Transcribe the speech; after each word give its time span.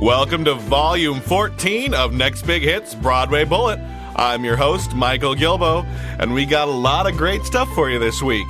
Welcome 0.00 0.46
to 0.46 0.54
Volume 0.54 1.20
14 1.20 1.92
of 1.92 2.14
Next 2.14 2.46
Big 2.46 2.62
Hits 2.62 2.94
Broadway 2.94 3.44
Bullet. 3.44 3.78
I'm 4.16 4.46
your 4.46 4.56
host, 4.56 4.94
Michael 4.94 5.34
Gilboe, 5.34 5.82
and 6.18 6.32
we 6.32 6.46
got 6.46 6.68
a 6.68 6.70
lot 6.70 7.06
of 7.06 7.18
great 7.18 7.44
stuff 7.44 7.68
for 7.74 7.90
you 7.90 7.98
this 7.98 8.22
week. 8.22 8.46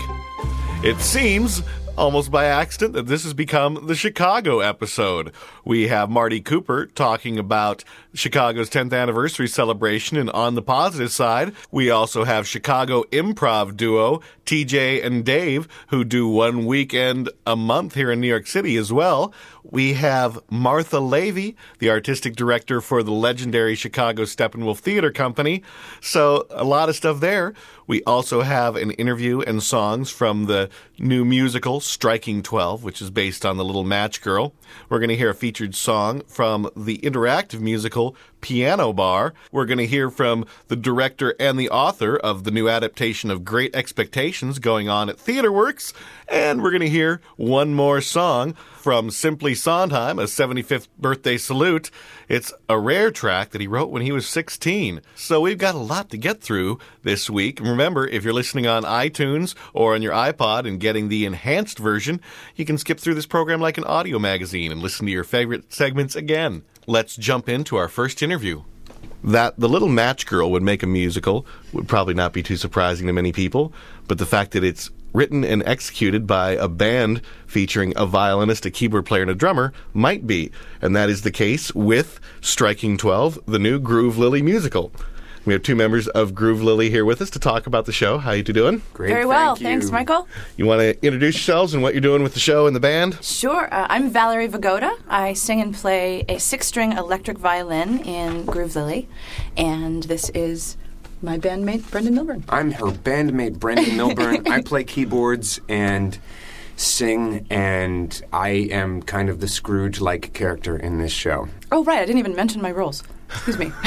It 0.84 1.00
seems 1.00 1.60
almost 1.98 2.30
by 2.30 2.44
accident 2.46 2.94
that 2.94 3.06
this 3.06 3.24
has 3.24 3.34
become 3.34 3.86
the 3.88 3.96
Chicago 3.96 4.60
episode. 4.60 5.32
We 5.64 5.88
have 5.88 6.08
Marty 6.08 6.40
Cooper 6.40 6.86
talking 6.86 7.38
about 7.38 7.84
Chicago's 8.14 8.70
10th 8.70 8.92
anniversary 8.92 9.48
celebration, 9.48 10.16
and 10.16 10.30
on 10.30 10.54
the 10.54 10.62
positive 10.62 11.10
side, 11.10 11.52
we 11.70 11.90
also 11.90 12.24
have 12.24 12.46
Chicago 12.46 13.02
improv 13.10 13.76
duo 13.76 14.22
TJ 14.46 15.04
and 15.04 15.24
Dave, 15.24 15.68
who 15.88 16.04
do 16.04 16.26
one 16.26 16.64
weekend 16.64 17.28
a 17.46 17.54
month 17.54 17.94
here 17.94 18.10
in 18.10 18.20
New 18.20 18.28
York 18.28 18.46
City 18.46 18.76
as 18.76 18.92
well. 18.92 19.34
We 19.62 19.94
have 19.94 20.40
Martha 20.50 20.96
Lavey, 20.96 21.54
the 21.78 21.90
artistic 21.90 22.36
director 22.36 22.80
for 22.80 23.02
the 23.02 23.12
legendary 23.12 23.74
Chicago 23.74 24.22
Steppenwolf 24.22 24.78
Theater 24.78 25.10
Company. 25.10 25.62
So, 26.00 26.46
a 26.50 26.64
lot 26.64 26.88
of 26.88 26.96
stuff 26.96 27.20
there. 27.20 27.54
We 27.86 28.02
also 28.04 28.42
have 28.42 28.76
an 28.76 28.92
interview 28.92 29.40
and 29.40 29.62
songs 29.62 30.10
from 30.10 30.46
the 30.46 30.70
new 30.98 31.24
musical 31.24 31.80
Striking 31.80 32.42
12, 32.42 32.84
which 32.84 33.02
is 33.02 33.10
based 33.10 33.44
on 33.44 33.56
The 33.56 33.64
Little 33.64 33.84
Match 33.84 34.22
Girl. 34.22 34.54
We're 34.88 34.98
going 34.98 35.10
to 35.10 35.16
hear 35.16 35.30
a 35.30 35.34
featured 35.34 35.74
song 35.74 36.22
from 36.26 36.70
the 36.76 36.98
interactive 36.98 37.60
musical 37.60 38.16
Piano 38.40 38.92
Bar. 38.92 39.34
We're 39.52 39.66
going 39.66 39.78
to 39.78 39.86
hear 39.86 40.10
from 40.10 40.46
the 40.68 40.76
director 40.76 41.34
and 41.38 41.58
the 41.58 41.70
author 41.70 42.16
of 42.16 42.44
the 42.44 42.50
new 42.50 42.68
adaptation 42.68 43.30
of 43.30 43.44
Great 43.44 43.74
Expectations 43.74 44.58
going 44.58 44.88
on 44.88 45.08
at 45.08 45.18
TheaterWorks. 45.18 45.92
And 46.28 46.62
we're 46.62 46.70
going 46.70 46.80
to 46.80 46.88
hear 46.88 47.20
one 47.36 47.74
more 47.74 48.00
song 48.00 48.54
from 48.78 49.10
Simply 49.10 49.54
Sondheim, 49.54 50.18
a 50.18 50.24
75th 50.24 50.88
birthday 50.98 51.36
salute. 51.36 51.90
It's 52.30 52.52
a 52.68 52.78
rare 52.78 53.10
track 53.10 53.50
that 53.50 53.60
he 53.60 53.66
wrote 53.66 53.90
when 53.90 54.02
he 54.02 54.12
was 54.12 54.24
16. 54.28 55.00
So 55.16 55.40
we've 55.40 55.58
got 55.58 55.74
a 55.74 55.78
lot 55.78 56.10
to 56.10 56.16
get 56.16 56.40
through 56.40 56.78
this 57.02 57.28
week. 57.28 57.58
Remember, 57.58 58.06
if 58.06 58.22
you're 58.22 58.32
listening 58.32 58.68
on 58.68 58.84
iTunes 58.84 59.56
or 59.74 59.96
on 59.96 60.02
your 60.02 60.12
iPod 60.12 60.64
and 60.64 60.78
getting 60.78 61.08
the 61.08 61.26
enhanced 61.26 61.80
version, 61.80 62.20
you 62.54 62.64
can 62.64 62.78
skip 62.78 63.00
through 63.00 63.16
this 63.16 63.26
program 63.26 63.60
like 63.60 63.78
an 63.78 63.84
audio 63.84 64.20
magazine 64.20 64.70
and 64.70 64.80
listen 64.80 65.06
to 65.06 65.12
your 65.12 65.24
favorite 65.24 65.72
segments 65.72 66.14
again. 66.14 66.62
Let's 66.86 67.16
jump 67.16 67.48
into 67.48 67.74
our 67.74 67.88
first 67.88 68.22
interview. 68.22 68.62
That 69.22 69.58
The 69.58 69.68
Little 69.68 69.88
Match 69.88 70.26
Girl 70.26 70.50
would 70.50 70.62
make 70.62 70.82
a 70.82 70.86
musical 70.86 71.46
would 71.72 71.88
probably 71.88 72.14
not 72.14 72.32
be 72.32 72.42
too 72.42 72.56
surprising 72.56 73.06
to 73.06 73.12
many 73.12 73.32
people, 73.32 73.72
but 74.08 74.18
the 74.18 74.26
fact 74.26 74.52
that 74.52 74.64
it's 74.64 74.90
written 75.12 75.44
and 75.44 75.62
executed 75.66 76.26
by 76.26 76.52
a 76.52 76.68
band 76.68 77.20
featuring 77.46 77.92
a 77.96 78.06
violinist, 78.06 78.64
a 78.64 78.70
keyboard 78.70 79.04
player, 79.04 79.22
and 79.22 79.30
a 79.30 79.34
drummer 79.34 79.72
might 79.92 80.26
be. 80.26 80.50
And 80.80 80.94
that 80.96 81.10
is 81.10 81.22
the 81.22 81.30
case 81.30 81.74
with 81.74 82.20
Striking 82.40 82.96
12, 82.96 83.40
the 83.46 83.58
new 83.58 83.78
Groove 83.78 84.18
Lily 84.18 84.42
musical. 84.42 84.92
We 85.46 85.54
have 85.54 85.62
two 85.62 85.74
members 85.74 86.06
of 86.08 86.34
Groove 86.34 86.62
Lily 86.62 86.90
here 86.90 87.06
with 87.06 87.22
us 87.22 87.30
to 87.30 87.38
talk 87.38 87.66
about 87.66 87.86
the 87.86 87.92
show. 87.92 88.18
How 88.18 88.32
you 88.32 88.42
two 88.42 88.52
doing? 88.52 88.82
Great. 88.92 89.08
Very 89.08 89.24
well. 89.24 89.56
thank. 89.56 89.80
Thanks, 89.80 89.90
Michael. 89.90 90.28
You 90.58 90.66
want 90.66 90.80
to 90.80 90.90
introduce 91.04 91.34
yourselves 91.36 91.72
and 91.72 91.82
what 91.82 91.94
you're 91.94 92.02
doing 92.02 92.22
with 92.22 92.34
the 92.34 92.40
show 92.40 92.66
and 92.66 92.76
the 92.76 92.80
band? 92.80 93.18
Sure. 93.24 93.72
Uh, 93.72 93.86
I'm 93.88 94.10
Valerie 94.10 94.48
Vagoda. 94.48 94.94
I 95.08 95.32
sing 95.32 95.62
and 95.62 95.74
play 95.74 96.26
a 96.28 96.38
six 96.38 96.66
string 96.66 96.92
electric 96.92 97.38
violin 97.38 98.00
in 98.00 98.44
Groove 98.44 98.76
Lily. 98.76 99.08
And 99.56 100.02
this 100.02 100.28
is 100.30 100.76
my 101.22 101.38
bandmate, 101.38 101.90
Brendan 101.90 102.16
Milburn. 102.16 102.44
I'm 102.50 102.72
her 102.72 102.88
bandmate, 102.88 103.58
Brendan 103.58 103.96
Milburn. 103.96 104.46
I 104.50 104.60
play 104.60 104.84
keyboards 104.84 105.58
and 105.70 106.18
sing, 106.76 107.46
and 107.48 108.22
I 108.30 108.48
am 108.48 109.02
kind 109.02 109.30
of 109.30 109.40
the 109.40 109.48
Scrooge 109.48 110.02
like 110.02 110.34
character 110.34 110.76
in 110.76 110.98
this 110.98 111.12
show. 111.12 111.48
Oh, 111.72 111.82
right. 111.84 111.98
I 112.00 112.04
didn't 112.04 112.18
even 112.18 112.36
mention 112.36 112.60
my 112.60 112.70
roles. 112.70 113.02
Excuse 113.32 113.58
me. 113.58 113.72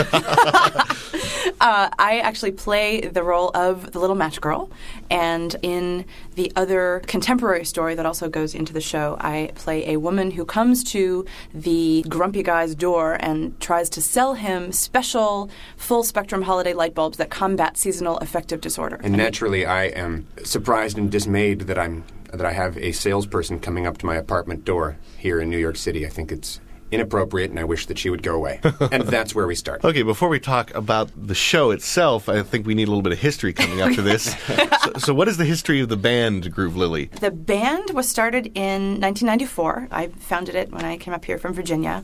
uh, 1.61 1.89
I 1.99 2.21
actually 2.23 2.51
play 2.51 3.01
the 3.01 3.23
role 3.23 3.51
of 3.53 3.91
the 3.91 3.99
little 3.99 4.15
match 4.15 4.41
girl, 4.41 4.69
and 5.09 5.55
in 5.61 6.05
the 6.35 6.51
other 6.55 7.01
contemporary 7.07 7.65
story 7.65 7.95
that 7.95 8.05
also 8.05 8.29
goes 8.29 8.55
into 8.55 8.73
the 8.73 8.81
show, 8.81 9.17
I 9.19 9.51
play 9.55 9.93
a 9.93 9.97
woman 9.97 10.31
who 10.31 10.45
comes 10.45 10.83
to 10.85 11.25
the 11.53 12.03
grumpy 12.07 12.43
guy's 12.43 12.75
door 12.75 13.17
and 13.19 13.59
tries 13.59 13.89
to 13.91 14.01
sell 14.01 14.33
him 14.33 14.71
special 14.71 15.49
full 15.77 16.03
spectrum 16.03 16.43
holiday 16.43 16.73
light 16.73 16.95
bulbs 16.95 17.17
that 17.17 17.29
combat 17.29 17.77
seasonal 17.77 18.17
affective 18.17 18.61
disorder. 18.61 18.99
And 19.03 19.15
naturally, 19.15 19.65
I 19.65 19.85
am 19.85 20.27
surprised 20.43 20.97
and 20.97 21.11
dismayed 21.11 21.61
that 21.61 21.77
I'm 21.77 22.03
that 22.31 22.45
I 22.45 22.53
have 22.53 22.77
a 22.77 22.91
salesperson 22.91 23.59
coming 23.59 23.85
up 23.85 23.99
to 23.99 24.07
my 24.07 24.15
apartment 24.15 24.65
door 24.65 24.97
here 25.17 25.39
in 25.39 25.51
New 25.51 25.57
York 25.57 25.75
City. 25.75 26.03
I 26.05 26.09
think 26.09 26.31
it's 26.31 26.59
inappropriate, 26.93 27.49
and 27.49 27.59
I 27.59 27.63
wish 27.63 27.85
that 27.87 27.97
she 27.97 28.09
would 28.09 28.23
go 28.23 28.35
away. 28.35 28.59
and 28.91 29.03
that's 29.07 29.33
where 29.35 29.47
we 29.47 29.55
start. 29.55 29.83
Okay, 29.83 30.03
before 30.03 30.29
we 30.29 30.39
talk 30.39 30.73
about 30.73 31.09
the 31.15 31.35
show 31.35 31.71
itself, 31.71 32.29
I 32.29 32.43
think 32.43 32.65
we 32.65 32.75
need 32.75 32.87
a 32.87 32.91
little 32.91 33.01
bit 33.01 33.13
of 33.13 33.19
history 33.19 33.53
coming 33.53 33.81
up 33.81 33.93
to 33.93 34.01
this. 34.11 34.35
so, 34.83 34.93
so, 34.97 35.13
what 35.13 35.27
is 35.27 35.37
the 35.37 35.45
history 35.45 35.79
of 35.81 35.89
the 35.89 35.97
band 35.97 36.51
Groove 36.53 36.75
Lily? 36.75 37.05
The 37.05 37.31
band 37.31 37.91
was 37.91 38.07
started 38.09 38.47
in 38.55 38.99
1994. 39.01 39.87
I 39.91 40.07
founded 40.07 40.55
it 40.55 40.71
when 40.71 40.83
I 40.85 40.97
came 40.97 41.13
up 41.13 41.25
here 41.25 41.37
from 41.37 41.53
Virginia. 41.53 42.03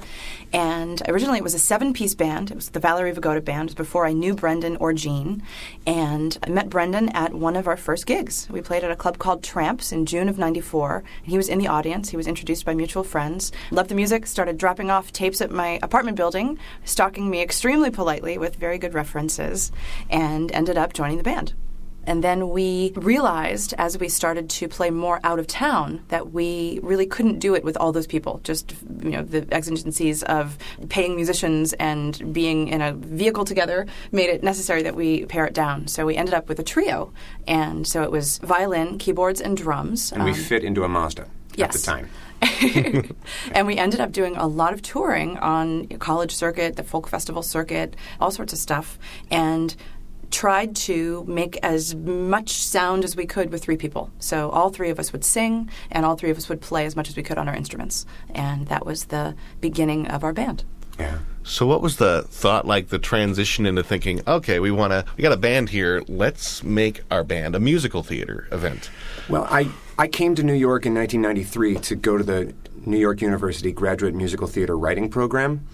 And 0.52 1.02
originally 1.08 1.38
it 1.38 1.44
was 1.44 1.54
a 1.54 1.60
seven 1.60 1.94
piece 1.94 2.16
band. 2.16 2.50
It 2.52 2.56
was 2.56 2.70
the 2.70 2.80
Valerie 2.80 3.12
Vagoda 3.12 3.42
band. 3.42 3.70
It 3.70 3.72
was 3.72 3.76
before 3.88 4.06
I 4.06 4.14
knew 4.14 4.34
Brendan 4.34 4.78
or 4.78 4.94
Gene. 4.94 5.44
And 5.86 6.38
I 6.44 6.50
met 6.50 6.70
Brendan 6.70 7.10
at 7.10 7.34
one 7.34 7.56
of 7.56 7.68
our 7.68 7.78
first 7.78 8.06
gigs. 8.06 8.48
We 8.50 8.62
played 8.62 8.84
at 8.84 8.92
a 8.92 8.96
club 8.96 9.18
called 9.20 9.44
Tramps 9.44 9.92
in 9.92 10.06
June 10.06 10.30
of 10.30 10.38
94. 10.40 11.04
And 11.24 11.32
he 11.32 11.38
was 11.38 11.50
in 11.50 11.60
the 11.60 11.68
audience. 11.68 12.10
He 12.10 12.18
was 12.18 12.28
introduced 12.28 12.66
by 12.66 12.74
mutual 12.74 13.04
friends. 13.04 13.52
Loved 13.72 13.90
the 13.90 13.96
music, 13.96 14.26
started 14.26 14.58
dropping 14.58 14.79
off 14.88 15.12
tapes 15.12 15.42
at 15.42 15.52
my 15.52 15.80
apartment 15.82 16.16
building, 16.16 16.58
stalking 16.86 17.30
me 17.30 17.42
extremely 17.42 17.92
politely 17.92 18.38
with 18.38 18.56
very 18.56 18.78
good 18.78 18.94
references, 18.94 19.72
and 20.10 20.52
ended 20.52 20.78
up 20.78 20.94
joining 20.94 21.18
the 21.18 21.24
band. 21.24 21.54
And 22.10 22.24
then 22.24 22.50
we 22.50 22.94
realized 22.96 23.76
as 23.78 24.00
we 24.00 24.10
started 24.10 24.50
to 24.50 24.68
play 24.68 24.90
more 24.90 25.20
out 25.24 25.38
of 25.38 25.46
town 25.46 26.04
that 26.08 26.32
we 26.32 26.80
really 26.82 27.06
couldn't 27.06 27.38
do 27.38 27.54
it 27.54 27.64
with 27.64 27.78
all 27.78 27.92
those 27.92 28.08
people. 28.08 28.42
Just, 28.44 28.74
you 29.04 29.12
know, 29.12 29.22
the 29.22 29.48
exigencies 29.54 30.24
of 30.24 30.58
paying 30.90 31.16
musicians 31.16 31.74
and 31.74 32.34
being 32.34 32.68
in 32.68 32.82
a 32.82 32.94
vehicle 32.94 33.46
together 33.46 33.86
made 34.12 34.30
it 34.30 34.42
necessary 34.42 34.82
that 34.84 34.96
we 34.96 35.26
pare 35.26 35.46
it 35.46 35.54
down. 35.54 35.88
So 35.88 36.06
we 36.06 36.16
ended 36.16 36.34
up 36.34 36.50
with 36.50 36.58
a 36.58 36.64
trio. 36.64 37.14
And 37.48 37.86
so 37.86 38.02
it 38.02 38.12
was 38.12 38.40
violin, 38.40 38.98
keyboards, 38.98 39.40
and 39.40 39.56
drums. 39.56 40.12
And 40.12 40.24
we 40.24 40.32
um, 40.32 40.36
fit 40.36 40.64
into 40.64 40.84
a 40.84 40.90
Mazda 40.90 41.28
yes. 41.56 41.76
at 41.76 41.80
the 41.80 41.86
time. 41.86 42.10
and 43.52 43.68
we 43.68 43.78
ended 43.78 44.00
up 44.00 44.12
doing 44.12 44.36
a 44.36 44.48
lot 44.48 44.74
of 44.74 44.82
touring 44.82 45.38
on 45.38 45.88
college 46.00 46.34
circuit, 46.34 46.76
the 46.76 46.84
folk 46.84 47.08
festival 47.08 47.44
circuit, 47.44 47.96
all 48.20 48.32
sorts 48.32 48.54
of 48.54 48.60
stuff, 48.60 48.98
and 49.30 49.76
tried 50.32 50.76
to 50.76 51.24
make 51.28 51.58
as 51.64 51.96
much 51.96 52.52
sound 52.52 53.04
as 53.04 53.16
we 53.16 53.26
could 53.26 53.52
with 53.52 53.64
three 53.64 53.78
people. 53.78 54.12
So 54.20 54.50
all 54.50 54.70
three 54.70 54.90
of 54.90 55.00
us 55.00 55.12
would 55.12 55.26
sing, 55.26 55.70
and 55.92 56.06
all 56.06 56.16
three 56.16 56.30
of 56.30 56.38
us 56.38 56.50
would 56.50 56.62
play 56.62 56.86
as 56.86 56.96
much 56.96 57.10
as 57.10 57.16
we 57.16 57.24
could 57.24 57.38
on 57.38 57.48
our 57.48 57.56
instruments, 57.56 58.06
and 58.30 58.68
that 58.68 58.86
was 58.86 59.06
the 59.06 59.36
beginning 59.60 60.08
of 60.08 60.24
our 60.24 60.34
band. 60.34 60.64
Yeah. 61.00 61.20
So, 61.44 61.66
what 61.66 61.82
was 61.82 61.96
the 61.96 62.24
thought 62.30 62.68
like? 62.68 62.90
The 62.90 63.00
transition 63.00 63.66
into 63.66 63.82
thinking, 63.84 64.22
okay, 64.28 64.60
we 64.60 64.70
want 64.70 64.92
to, 64.92 65.06
we 65.18 65.22
got 65.24 65.32
a 65.32 65.38
band 65.38 65.70
here. 65.70 66.04
Let's 66.08 66.62
make 66.64 67.02
our 67.10 67.24
band 67.24 67.56
a 67.56 67.60
musical 67.60 68.04
theater 68.04 68.48
event. 68.52 68.92
Well, 69.30 69.48
I 69.50 69.70
I 70.00 70.08
came 70.08 70.34
to 70.36 70.44
New 70.44 70.54
York 70.54 70.86
in 70.86 70.94
1993 70.94 71.76
to 71.90 71.96
go 71.98 72.18
to 72.18 72.24
the 72.24 72.54
New 72.86 72.98
York 72.98 73.22
University 73.22 73.74
Graduate 73.74 74.16
Musical 74.16 74.48
Theater 74.48 74.78
Writing 74.78 75.10
Program. 75.10 75.68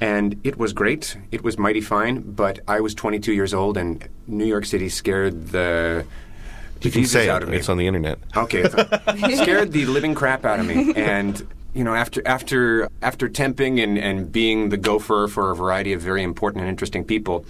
And 0.00 0.40
it 0.42 0.58
was 0.58 0.72
great. 0.72 1.16
It 1.30 1.44
was 1.44 1.58
mighty 1.58 1.80
fine, 1.80 2.22
but 2.22 2.58
I 2.66 2.80
was 2.80 2.92
22 2.92 3.32
years 3.32 3.54
old, 3.54 3.76
and 3.76 4.08
New 4.26 4.46
York 4.46 4.64
City 4.64 4.88
scared 4.88 5.50
the 5.50 6.04
you 6.80 6.90
can 6.90 7.04
say 7.04 7.28
out 7.28 7.44
of 7.44 7.50
me. 7.50 7.56
It's 7.56 7.68
on 7.68 7.76
the 7.76 7.86
internet. 7.86 8.18
Okay, 8.36 8.64
scared 9.36 9.70
the 9.70 9.86
living 9.86 10.14
crap 10.14 10.44
out 10.44 10.58
of 10.58 10.66
me, 10.66 10.92
and 10.94 11.46
you 11.72 11.84
know, 11.84 11.94
after 11.94 12.20
after 12.26 12.88
after 13.00 13.28
temping 13.28 13.82
and, 13.82 13.96
and 13.96 14.32
being 14.32 14.70
the 14.70 14.76
gopher 14.76 15.28
for 15.28 15.52
a 15.52 15.56
variety 15.56 15.92
of 15.92 16.00
very 16.00 16.24
important 16.24 16.62
and 16.62 16.68
interesting 16.68 17.04
people, 17.04 17.44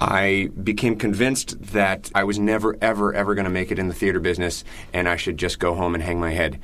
I 0.00 0.50
became 0.62 0.96
convinced 0.96 1.60
that 1.72 2.10
I 2.14 2.24
was 2.24 2.38
never, 2.38 2.76
ever, 2.82 3.14
ever 3.14 3.34
going 3.34 3.44
to 3.44 3.50
make 3.50 3.70
it 3.70 3.78
in 3.78 3.88
the 3.88 3.94
theater 3.94 4.20
business, 4.20 4.62
and 4.92 5.08
I 5.08 5.16
should 5.16 5.38
just 5.38 5.58
go 5.58 5.74
home 5.74 5.94
and 5.94 6.02
hang 6.04 6.20
my 6.20 6.32
head. 6.32 6.60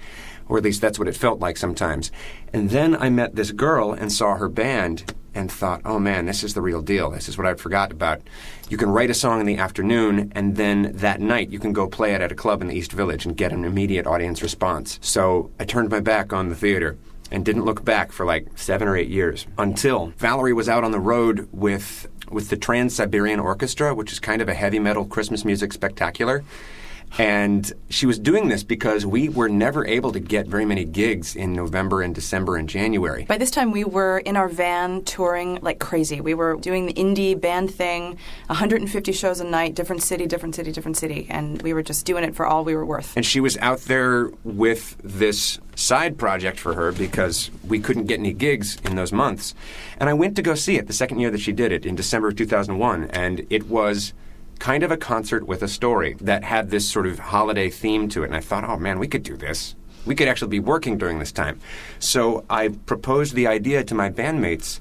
or 0.48 0.58
at 0.58 0.64
least 0.64 0.80
that's 0.80 0.98
what 0.98 1.08
it 1.08 1.16
felt 1.16 1.40
like 1.40 1.56
sometimes. 1.56 2.12
And 2.52 2.70
then 2.70 2.94
I 2.96 3.08
met 3.10 3.36
this 3.36 3.52
girl 3.52 3.92
and 3.92 4.12
saw 4.12 4.36
her 4.36 4.48
band 4.48 5.14
and 5.34 5.50
thought, 5.50 5.80
oh 5.86 5.98
man, 5.98 6.26
this 6.26 6.44
is 6.44 6.52
the 6.52 6.60
real 6.60 6.82
deal. 6.82 7.10
This 7.10 7.26
is 7.26 7.38
what 7.38 7.46
I'd 7.46 7.58
forgotten 7.58 7.96
about. 7.96 8.20
You 8.68 8.76
can 8.76 8.90
write 8.90 9.08
a 9.08 9.14
song 9.14 9.40
in 9.40 9.46
the 9.46 9.56
afternoon, 9.56 10.30
and 10.34 10.56
then 10.56 10.92
that 10.96 11.20
night 11.22 11.48
you 11.48 11.58
can 11.58 11.72
go 11.72 11.88
play 11.88 12.12
it 12.12 12.20
at 12.20 12.30
a 12.30 12.34
club 12.34 12.60
in 12.60 12.68
the 12.68 12.74
East 12.74 12.92
Village 12.92 13.24
and 13.24 13.34
get 13.34 13.52
an 13.52 13.64
immediate 13.64 14.06
audience 14.06 14.42
response. 14.42 14.98
So 15.00 15.50
I 15.58 15.64
turned 15.64 15.88
my 15.88 16.00
back 16.00 16.34
on 16.34 16.50
the 16.50 16.54
theater 16.54 16.98
and 17.30 17.46
didn't 17.46 17.64
look 17.64 17.82
back 17.82 18.12
for 18.12 18.26
like 18.26 18.46
seven 18.56 18.86
or 18.86 18.94
eight 18.94 19.08
years 19.08 19.46
until 19.56 20.12
Valerie 20.18 20.52
was 20.52 20.68
out 20.68 20.84
on 20.84 20.90
the 20.90 21.00
road 21.00 21.48
with 21.50 22.08
with 22.32 22.48
the 22.48 22.56
Trans 22.56 22.94
Siberian 22.94 23.40
Orchestra, 23.40 23.94
which 23.94 24.12
is 24.12 24.18
kind 24.18 24.42
of 24.42 24.48
a 24.48 24.54
heavy 24.54 24.78
metal 24.78 25.04
Christmas 25.04 25.44
music 25.44 25.72
spectacular. 25.72 26.44
And 27.18 27.70
she 27.90 28.06
was 28.06 28.18
doing 28.18 28.48
this 28.48 28.62
because 28.62 29.04
we 29.04 29.28
were 29.28 29.48
never 29.48 29.86
able 29.86 30.12
to 30.12 30.20
get 30.20 30.46
very 30.46 30.64
many 30.64 30.84
gigs 30.84 31.36
in 31.36 31.52
November 31.52 32.02
and 32.02 32.14
December 32.14 32.56
and 32.56 32.68
January. 32.68 33.24
By 33.24 33.38
this 33.38 33.50
time, 33.50 33.70
we 33.70 33.84
were 33.84 34.18
in 34.18 34.36
our 34.36 34.48
van 34.48 35.04
touring 35.04 35.58
like 35.62 35.78
crazy. 35.78 36.20
We 36.20 36.34
were 36.34 36.56
doing 36.56 36.86
the 36.86 36.94
indie 36.94 37.38
band 37.38 37.72
thing, 37.74 38.18
150 38.46 39.12
shows 39.12 39.40
a 39.40 39.44
night, 39.44 39.74
different 39.74 40.02
city, 40.02 40.26
different 40.26 40.54
city, 40.54 40.72
different 40.72 40.96
city. 40.96 41.26
And 41.28 41.60
we 41.62 41.74
were 41.74 41.82
just 41.82 42.06
doing 42.06 42.24
it 42.24 42.34
for 42.34 42.46
all 42.46 42.64
we 42.64 42.74
were 42.74 42.86
worth. 42.86 43.16
And 43.16 43.26
she 43.26 43.40
was 43.40 43.58
out 43.58 43.80
there 43.80 44.30
with 44.44 44.96
this 45.02 45.58
side 45.74 46.18
project 46.18 46.58
for 46.58 46.74
her 46.74 46.92
because 46.92 47.50
we 47.66 47.80
couldn't 47.80 48.06
get 48.06 48.18
any 48.18 48.32
gigs 48.32 48.78
in 48.84 48.96
those 48.96 49.12
months. 49.12 49.54
And 49.98 50.08
I 50.08 50.14
went 50.14 50.36
to 50.36 50.42
go 50.42 50.54
see 50.54 50.76
it 50.76 50.86
the 50.86 50.92
second 50.92 51.20
year 51.20 51.30
that 51.30 51.40
she 51.40 51.52
did 51.52 51.72
it 51.72 51.84
in 51.84 51.94
December 51.94 52.28
of 52.28 52.36
2001. 52.36 53.04
And 53.10 53.46
it 53.50 53.68
was 53.68 54.12
kind 54.58 54.82
of 54.82 54.90
a 54.90 54.96
concert 54.96 55.46
with 55.46 55.62
a 55.62 55.68
story 55.68 56.16
that 56.20 56.44
had 56.44 56.70
this 56.70 56.88
sort 56.88 57.06
of 57.06 57.18
holiday 57.18 57.68
theme 57.68 58.08
to 58.10 58.22
it. 58.22 58.26
And 58.26 58.36
I 58.36 58.40
thought, 58.40 58.64
oh 58.64 58.76
man, 58.76 58.98
we 58.98 59.08
could 59.08 59.22
do 59.22 59.36
this. 59.36 59.74
We 60.04 60.14
could 60.14 60.28
actually 60.28 60.48
be 60.48 60.60
working 60.60 60.98
during 60.98 61.18
this 61.18 61.32
time. 61.32 61.60
So 61.98 62.44
I 62.50 62.68
proposed 62.68 63.34
the 63.34 63.46
idea 63.46 63.84
to 63.84 63.94
my 63.94 64.10
bandmates 64.10 64.80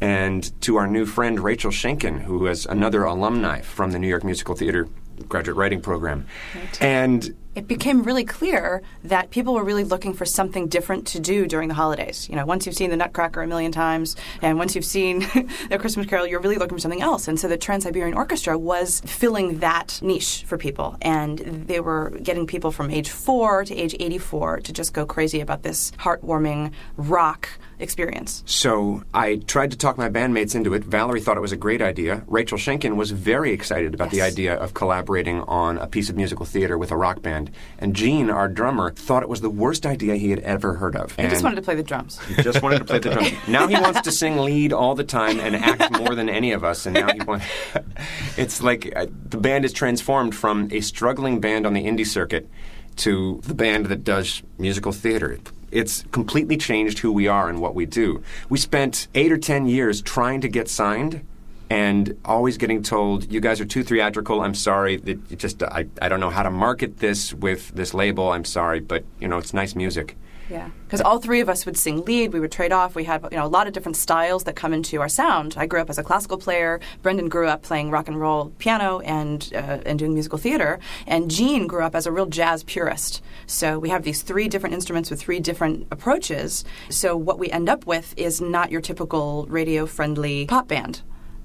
and 0.00 0.50
to 0.62 0.76
our 0.76 0.86
new 0.86 1.06
friend 1.06 1.40
Rachel 1.40 1.70
Sheinkin, 1.70 2.22
who 2.22 2.46
is 2.46 2.66
another 2.66 3.04
alumni 3.04 3.60
from 3.60 3.92
the 3.92 3.98
New 3.98 4.08
York 4.08 4.24
Musical 4.24 4.54
Theater 4.54 4.88
graduate 5.28 5.56
writing 5.56 5.80
program. 5.80 6.26
Right. 6.54 6.82
And 6.82 7.36
it 7.60 7.68
became 7.68 8.02
really 8.02 8.24
clear 8.24 8.80
that 9.04 9.28
people 9.30 9.52
were 9.52 9.62
really 9.62 9.84
looking 9.84 10.14
for 10.14 10.24
something 10.24 10.66
different 10.66 11.06
to 11.06 11.20
do 11.20 11.46
during 11.46 11.68
the 11.68 11.74
holidays. 11.74 12.26
You 12.26 12.36
know, 12.36 12.46
once 12.46 12.64
you've 12.64 12.74
seen 12.74 12.88
the 12.88 12.96
Nutcracker 12.96 13.42
a 13.42 13.46
million 13.46 13.70
times, 13.70 14.16
and 14.40 14.56
once 14.56 14.74
you've 14.74 14.86
seen 14.86 15.18
the 15.68 15.76
Christmas 15.78 16.06
Carol, 16.06 16.26
you're 16.26 16.40
really 16.40 16.56
looking 16.56 16.78
for 16.78 16.80
something 16.80 17.02
else. 17.02 17.28
And 17.28 17.38
so 17.38 17.48
the 17.48 17.58
Trans 17.58 17.84
Siberian 17.84 18.16
Orchestra 18.16 18.56
was 18.56 19.02
filling 19.04 19.58
that 19.58 20.00
niche 20.00 20.44
for 20.46 20.56
people, 20.56 20.96
and 21.02 21.38
they 21.38 21.80
were 21.80 22.18
getting 22.22 22.46
people 22.46 22.70
from 22.70 22.90
age 22.90 23.10
four 23.10 23.62
to 23.66 23.76
age 23.76 23.94
84 24.00 24.60
to 24.60 24.72
just 24.72 24.94
go 24.94 25.04
crazy 25.04 25.40
about 25.40 25.62
this 25.62 25.90
heartwarming 25.98 26.72
rock 26.96 27.46
experience. 27.80 28.42
So 28.46 29.02
I 29.14 29.36
tried 29.36 29.70
to 29.72 29.76
talk 29.76 29.98
my 29.98 30.08
bandmates 30.08 30.54
into 30.54 30.74
it. 30.74 30.84
Valerie 30.84 31.20
thought 31.20 31.36
it 31.36 31.40
was 31.40 31.52
a 31.52 31.56
great 31.56 31.82
idea. 31.82 32.22
Rachel 32.26 32.58
Sheinkin 32.58 32.96
was 32.96 33.10
very 33.10 33.52
excited 33.52 33.94
about 33.94 34.10
the 34.10 34.22
idea 34.22 34.54
of 34.54 34.74
collaborating 34.74 35.40
on 35.42 35.78
a 35.78 35.86
piece 35.86 36.08
of 36.08 36.16
musical 36.16 36.46
theater 36.46 36.78
with 36.78 36.90
a 36.90 36.96
rock 36.96 37.22
band. 37.22 37.50
And 37.78 37.94
Gene, 37.94 38.30
our 38.30 38.48
drummer, 38.48 38.92
thought 38.92 39.22
it 39.22 39.28
was 39.28 39.40
the 39.40 39.50
worst 39.50 39.86
idea 39.86 40.16
he 40.16 40.30
had 40.30 40.40
ever 40.40 40.74
heard 40.74 40.96
of. 40.96 41.14
He 41.16 41.22
just 41.22 41.42
wanted 41.42 41.56
to 41.56 41.62
play 41.62 41.74
the 41.74 41.82
drums. 41.82 42.18
He 42.26 42.42
just 42.42 42.62
wanted 42.62 42.78
to 42.78 42.84
play 42.84 42.98
the 42.98 43.10
drums. 43.10 43.30
Now 43.48 43.66
he 43.66 43.74
wants 43.74 44.02
to 44.02 44.12
sing 44.12 44.38
lead 44.38 44.72
all 44.72 44.94
the 44.94 45.04
time 45.04 45.40
and 45.40 45.56
act 45.56 45.98
more 45.98 46.14
than 46.14 46.28
any 46.28 46.52
of 46.52 46.62
us. 46.62 46.86
And 46.86 46.94
now 46.94 47.12
he 47.12 47.20
wants. 47.20 47.46
it's 48.36 48.62
like 48.62 48.92
uh, 48.94 49.06
the 49.28 49.38
band 49.38 49.64
is 49.64 49.72
transformed 49.72 50.34
from 50.34 50.68
a 50.70 50.80
struggling 50.80 51.40
band 51.40 51.66
on 51.66 51.72
the 51.72 51.84
indie 51.84 52.06
circuit 52.06 52.48
to 52.96 53.40
the 53.44 53.54
band 53.54 53.86
that 53.86 54.04
does 54.04 54.42
musical 54.58 54.92
theater. 54.92 55.38
It's 55.70 56.04
completely 56.10 56.56
changed 56.56 56.98
who 57.00 57.12
we 57.12 57.28
are 57.28 57.48
and 57.48 57.60
what 57.60 57.74
we 57.74 57.86
do. 57.86 58.22
We 58.48 58.58
spent 58.58 59.08
eight 59.14 59.32
or 59.32 59.38
ten 59.38 59.66
years 59.66 60.02
trying 60.02 60.40
to 60.40 60.48
get 60.48 60.68
signed. 60.68 61.24
And 61.70 62.18
always 62.24 62.58
getting 62.58 62.82
told, 62.82 63.32
you 63.32 63.40
guys 63.40 63.60
are 63.60 63.64
too 63.64 63.84
theatrical. 63.84 64.40
I'm 64.40 64.54
sorry. 64.54 64.96
That 64.96 65.38
just 65.38 65.62
I, 65.62 65.86
I 66.02 66.08
don't 66.08 66.18
know 66.18 66.30
how 66.30 66.42
to 66.42 66.50
market 66.50 66.98
this 66.98 67.32
with 67.32 67.68
this 67.68 67.94
label. 67.94 68.32
I'm 68.32 68.44
sorry, 68.44 68.80
but 68.80 69.04
you 69.20 69.28
know 69.28 69.38
it's 69.38 69.54
nice 69.54 69.76
music. 69.76 70.16
Yeah, 70.50 70.70
because 70.84 71.00
all 71.00 71.20
three 71.20 71.40
of 71.40 71.48
us 71.48 71.64
would 71.64 71.76
sing 71.76 72.04
lead. 72.04 72.32
We 72.32 72.40
would 72.40 72.50
trade 72.50 72.72
off. 72.72 72.96
We 72.96 73.04
had 73.04 73.22
you 73.30 73.36
know 73.36 73.46
a 73.46 73.48
lot 73.48 73.68
of 73.68 73.72
different 73.72 73.96
styles 73.96 74.42
that 74.44 74.56
come 74.56 74.72
into 74.72 75.00
our 75.00 75.08
sound. 75.08 75.54
I 75.56 75.66
grew 75.66 75.80
up 75.80 75.88
as 75.88 75.96
a 75.96 76.02
classical 76.02 76.38
player. 76.38 76.80
Brendan 77.02 77.28
grew 77.28 77.46
up 77.46 77.62
playing 77.62 77.92
rock 77.92 78.08
and 78.08 78.20
roll 78.20 78.50
piano 78.58 78.98
and 79.00 79.48
uh, 79.54 79.78
and 79.86 79.96
doing 79.96 80.12
musical 80.12 80.38
theater. 80.38 80.80
And 81.06 81.30
Gene 81.30 81.68
grew 81.68 81.84
up 81.84 81.94
as 81.94 82.04
a 82.04 82.10
real 82.10 82.26
jazz 82.26 82.64
purist. 82.64 83.22
So 83.46 83.78
we 83.78 83.90
have 83.90 84.02
these 84.02 84.22
three 84.22 84.48
different 84.48 84.74
instruments 84.74 85.08
with 85.08 85.20
three 85.20 85.38
different 85.38 85.86
approaches. 85.92 86.64
So 86.88 87.16
what 87.16 87.38
we 87.38 87.48
end 87.50 87.68
up 87.68 87.86
with 87.86 88.12
is 88.16 88.40
not 88.40 88.72
your 88.72 88.80
typical 88.80 89.46
radio 89.48 89.86
friendly 89.86 90.46
pop 90.46 90.66
band. 90.66 91.02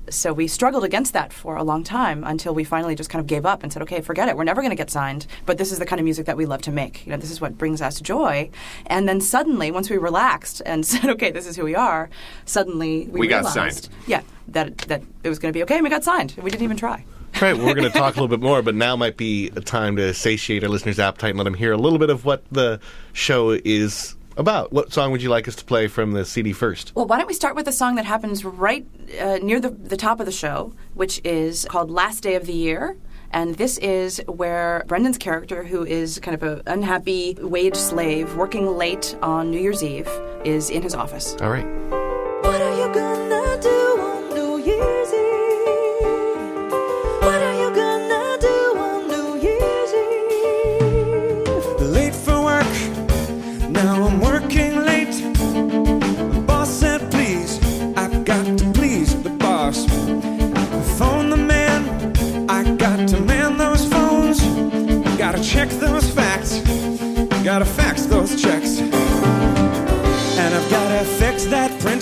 So 0.10 0.34
we 0.34 0.48
struggled 0.48 0.84
against 0.84 1.14
that 1.14 1.34
for 1.34 1.56
a 1.56 1.64
long 1.64 1.84
time 1.84 2.24
until 2.24 2.54
we 2.54 2.64
finally 2.64 2.96
just 2.96 3.10
kind 3.10 3.20
of 3.20 3.28
gave 3.28 3.46
up 3.46 3.64
and 3.64 3.72
said, 3.72 3.82
okay, 3.84 4.02
forget 4.02 4.30
it. 4.30 4.38
We're 4.38 4.44
never 4.44 4.62
going 4.62 4.72
to 4.72 4.76
get 4.76 4.90
signed, 4.92 5.26
but 5.46 5.58
this 5.58 5.72
is 5.72 5.80
the 5.80 5.86
kind 5.86 6.00
of 6.00 6.04
music 6.04 6.26
that 6.26 6.38
we 6.38 6.46
love 6.46 6.62
to 6.64 6.72
make. 6.72 7.06
You 7.06 7.12
know, 7.12 7.18
this 7.18 7.32
is 7.32 7.42
what 7.42 7.58
brings 7.58 7.82
us 7.82 8.00
joy. 8.00 8.50
And 8.88 9.08
then 9.08 9.22
suddenly, 9.22 9.72
once 9.72 9.90
we 9.90 9.98
relaxed 9.98 10.62
and 10.66 10.86
said, 10.86 11.10
okay, 11.12 11.32
this 11.32 11.48
is 11.48 11.56
who 11.56 11.64
we 11.64 11.76
are, 11.76 12.10
suddenly 12.46 13.08
we, 13.08 13.22
We 13.22 13.28
got 13.28 13.46
signed. 13.46 13.90
Yeah, 14.08 14.22
that 14.50 14.78
that 14.80 15.02
it 15.24 15.30
was 15.30 15.40
going 15.40 15.52
to 15.52 15.58
be 15.58 15.64
okay, 15.64 15.76
and 15.76 15.84
we 15.84 15.90
got 15.90 16.04
signed. 16.04 16.36
We 16.42 16.52
didn't 16.52 16.64
even 16.64 16.78
try. 16.78 17.06
Right, 17.42 17.58
we're 17.58 17.74
going 17.74 17.84
to 17.84 17.90
talk 17.90 18.16
a 18.16 18.22
little 18.22 18.30
bit 18.30 18.40
more, 18.40 18.62
but 18.62 18.76
now 18.76 18.96
might 18.96 19.18
be 19.18 19.50
a 19.58 19.62
time 19.62 19.98
to 19.98 20.14
satiate 20.14 20.64
our 20.64 20.70
listeners' 20.70 21.00
appetite 21.00 21.32
and 21.32 21.38
let 21.38 21.44
them 21.44 21.54
hear 21.54 21.74
a 21.74 21.78
little 21.78 22.00
bit 22.00 22.10
of 22.10 22.24
what 22.24 22.46
the 22.50 22.80
show 23.12 23.50
is 23.50 24.15
about. 24.38 24.72
What 24.72 24.94
song 24.94 25.12
would 25.12 25.22
you 25.22 25.30
like 25.30 25.48
us 25.48 25.56
to 25.56 25.66
play 25.66 25.88
from 25.88 26.12
the 26.12 26.26
CD 26.26 26.54
first? 26.54 26.92
Well, 26.96 27.06
why 27.06 27.18
don't 27.18 27.28
we 27.28 27.34
start 27.34 27.56
with 27.56 27.68
a 27.68 27.72
song 27.72 27.96
that 27.96 28.06
happens 28.06 28.44
right 28.46 28.86
uh, 29.20 29.38
near 29.42 29.60
the, 29.60 29.70
the 29.70 29.98
top 29.98 30.20
of 30.20 30.26
the 30.26 30.32
show, 30.32 30.74
which 30.94 31.22
is 31.24 31.66
called 31.70 31.90
Last 31.92 32.22
Day 32.22 32.36
of 32.36 32.46
the 32.46 32.54
Year. 32.54 32.98
And 33.32 33.56
this 33.56 33.78
is 33.80 34.22
where 34.28 34.84
Brendan's 34.88 35.18
character, 35.18 35.64
who 35.64 35.86
is 35.86 36.20
kind 36.20 36.42
of 36.42 36.44
an 36.44 36.62
unhappy 36.68 37.36
wage 37.40 37.76
slave 37.76 38.36
working 38.36 38.78
late 38.78 39.18
on 39.22 39.52
New 39.52 39.60
Year's 39.60 39.84
Eve, 39.84 40.10
is 40.46 40.70
in 40.70 40.82
his 40.82 40.96
office. 40.96 41.36
All 41.42 41.50
right. 41.50 42.05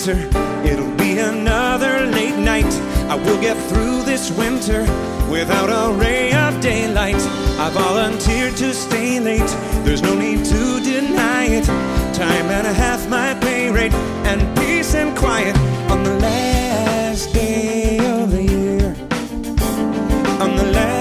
Printer. 0.04 0.66
It'll 0.66 0.94
be 0.96 1.18
another 1.18 2.06
late 2.06 2.36
night. 2.36 2.72
I 3.08 3.14
will 3.14 3.40
get 3.40 3.56
through 3.68 4.02
this 4.02 4.30
winter 4.32 4.82
without 5.30 5.70
a 5.70 5.92
ray 5.94 6.32
of 6.32 6.60
daylight. 6.60 7.20
I 7.58 7.70
volunteered 7.70 8.56
to 8.56 8.74
stay 8.74 9.20
late. 9.20 9.50
There's 9.84 10.02
no 10.02 10.14
need 10.14 10.44
to 10.44 10.80
deny 10.80 11.46
it. 11.46 11.64
Time 12.14 12.46
and 12.50 12.66
a 12.66 12.72
half 12.72 13.08
my 13.08 13.34
pay 13.40 13.70
rate 13.70 13.94
and 14.24 14.40
peace 14.58 14.94
and 14.94 15.16
quiet 15.16 15.56
on 15.90 16.02
the 16.02 16.14
last 16.18 17.32
day 17.32 17.98
of 17.98 18.30
the 18.30 18.42
year. 18.42 18.88
On 20.40 20.56
the 20.56 20.64
last 20.72 20.93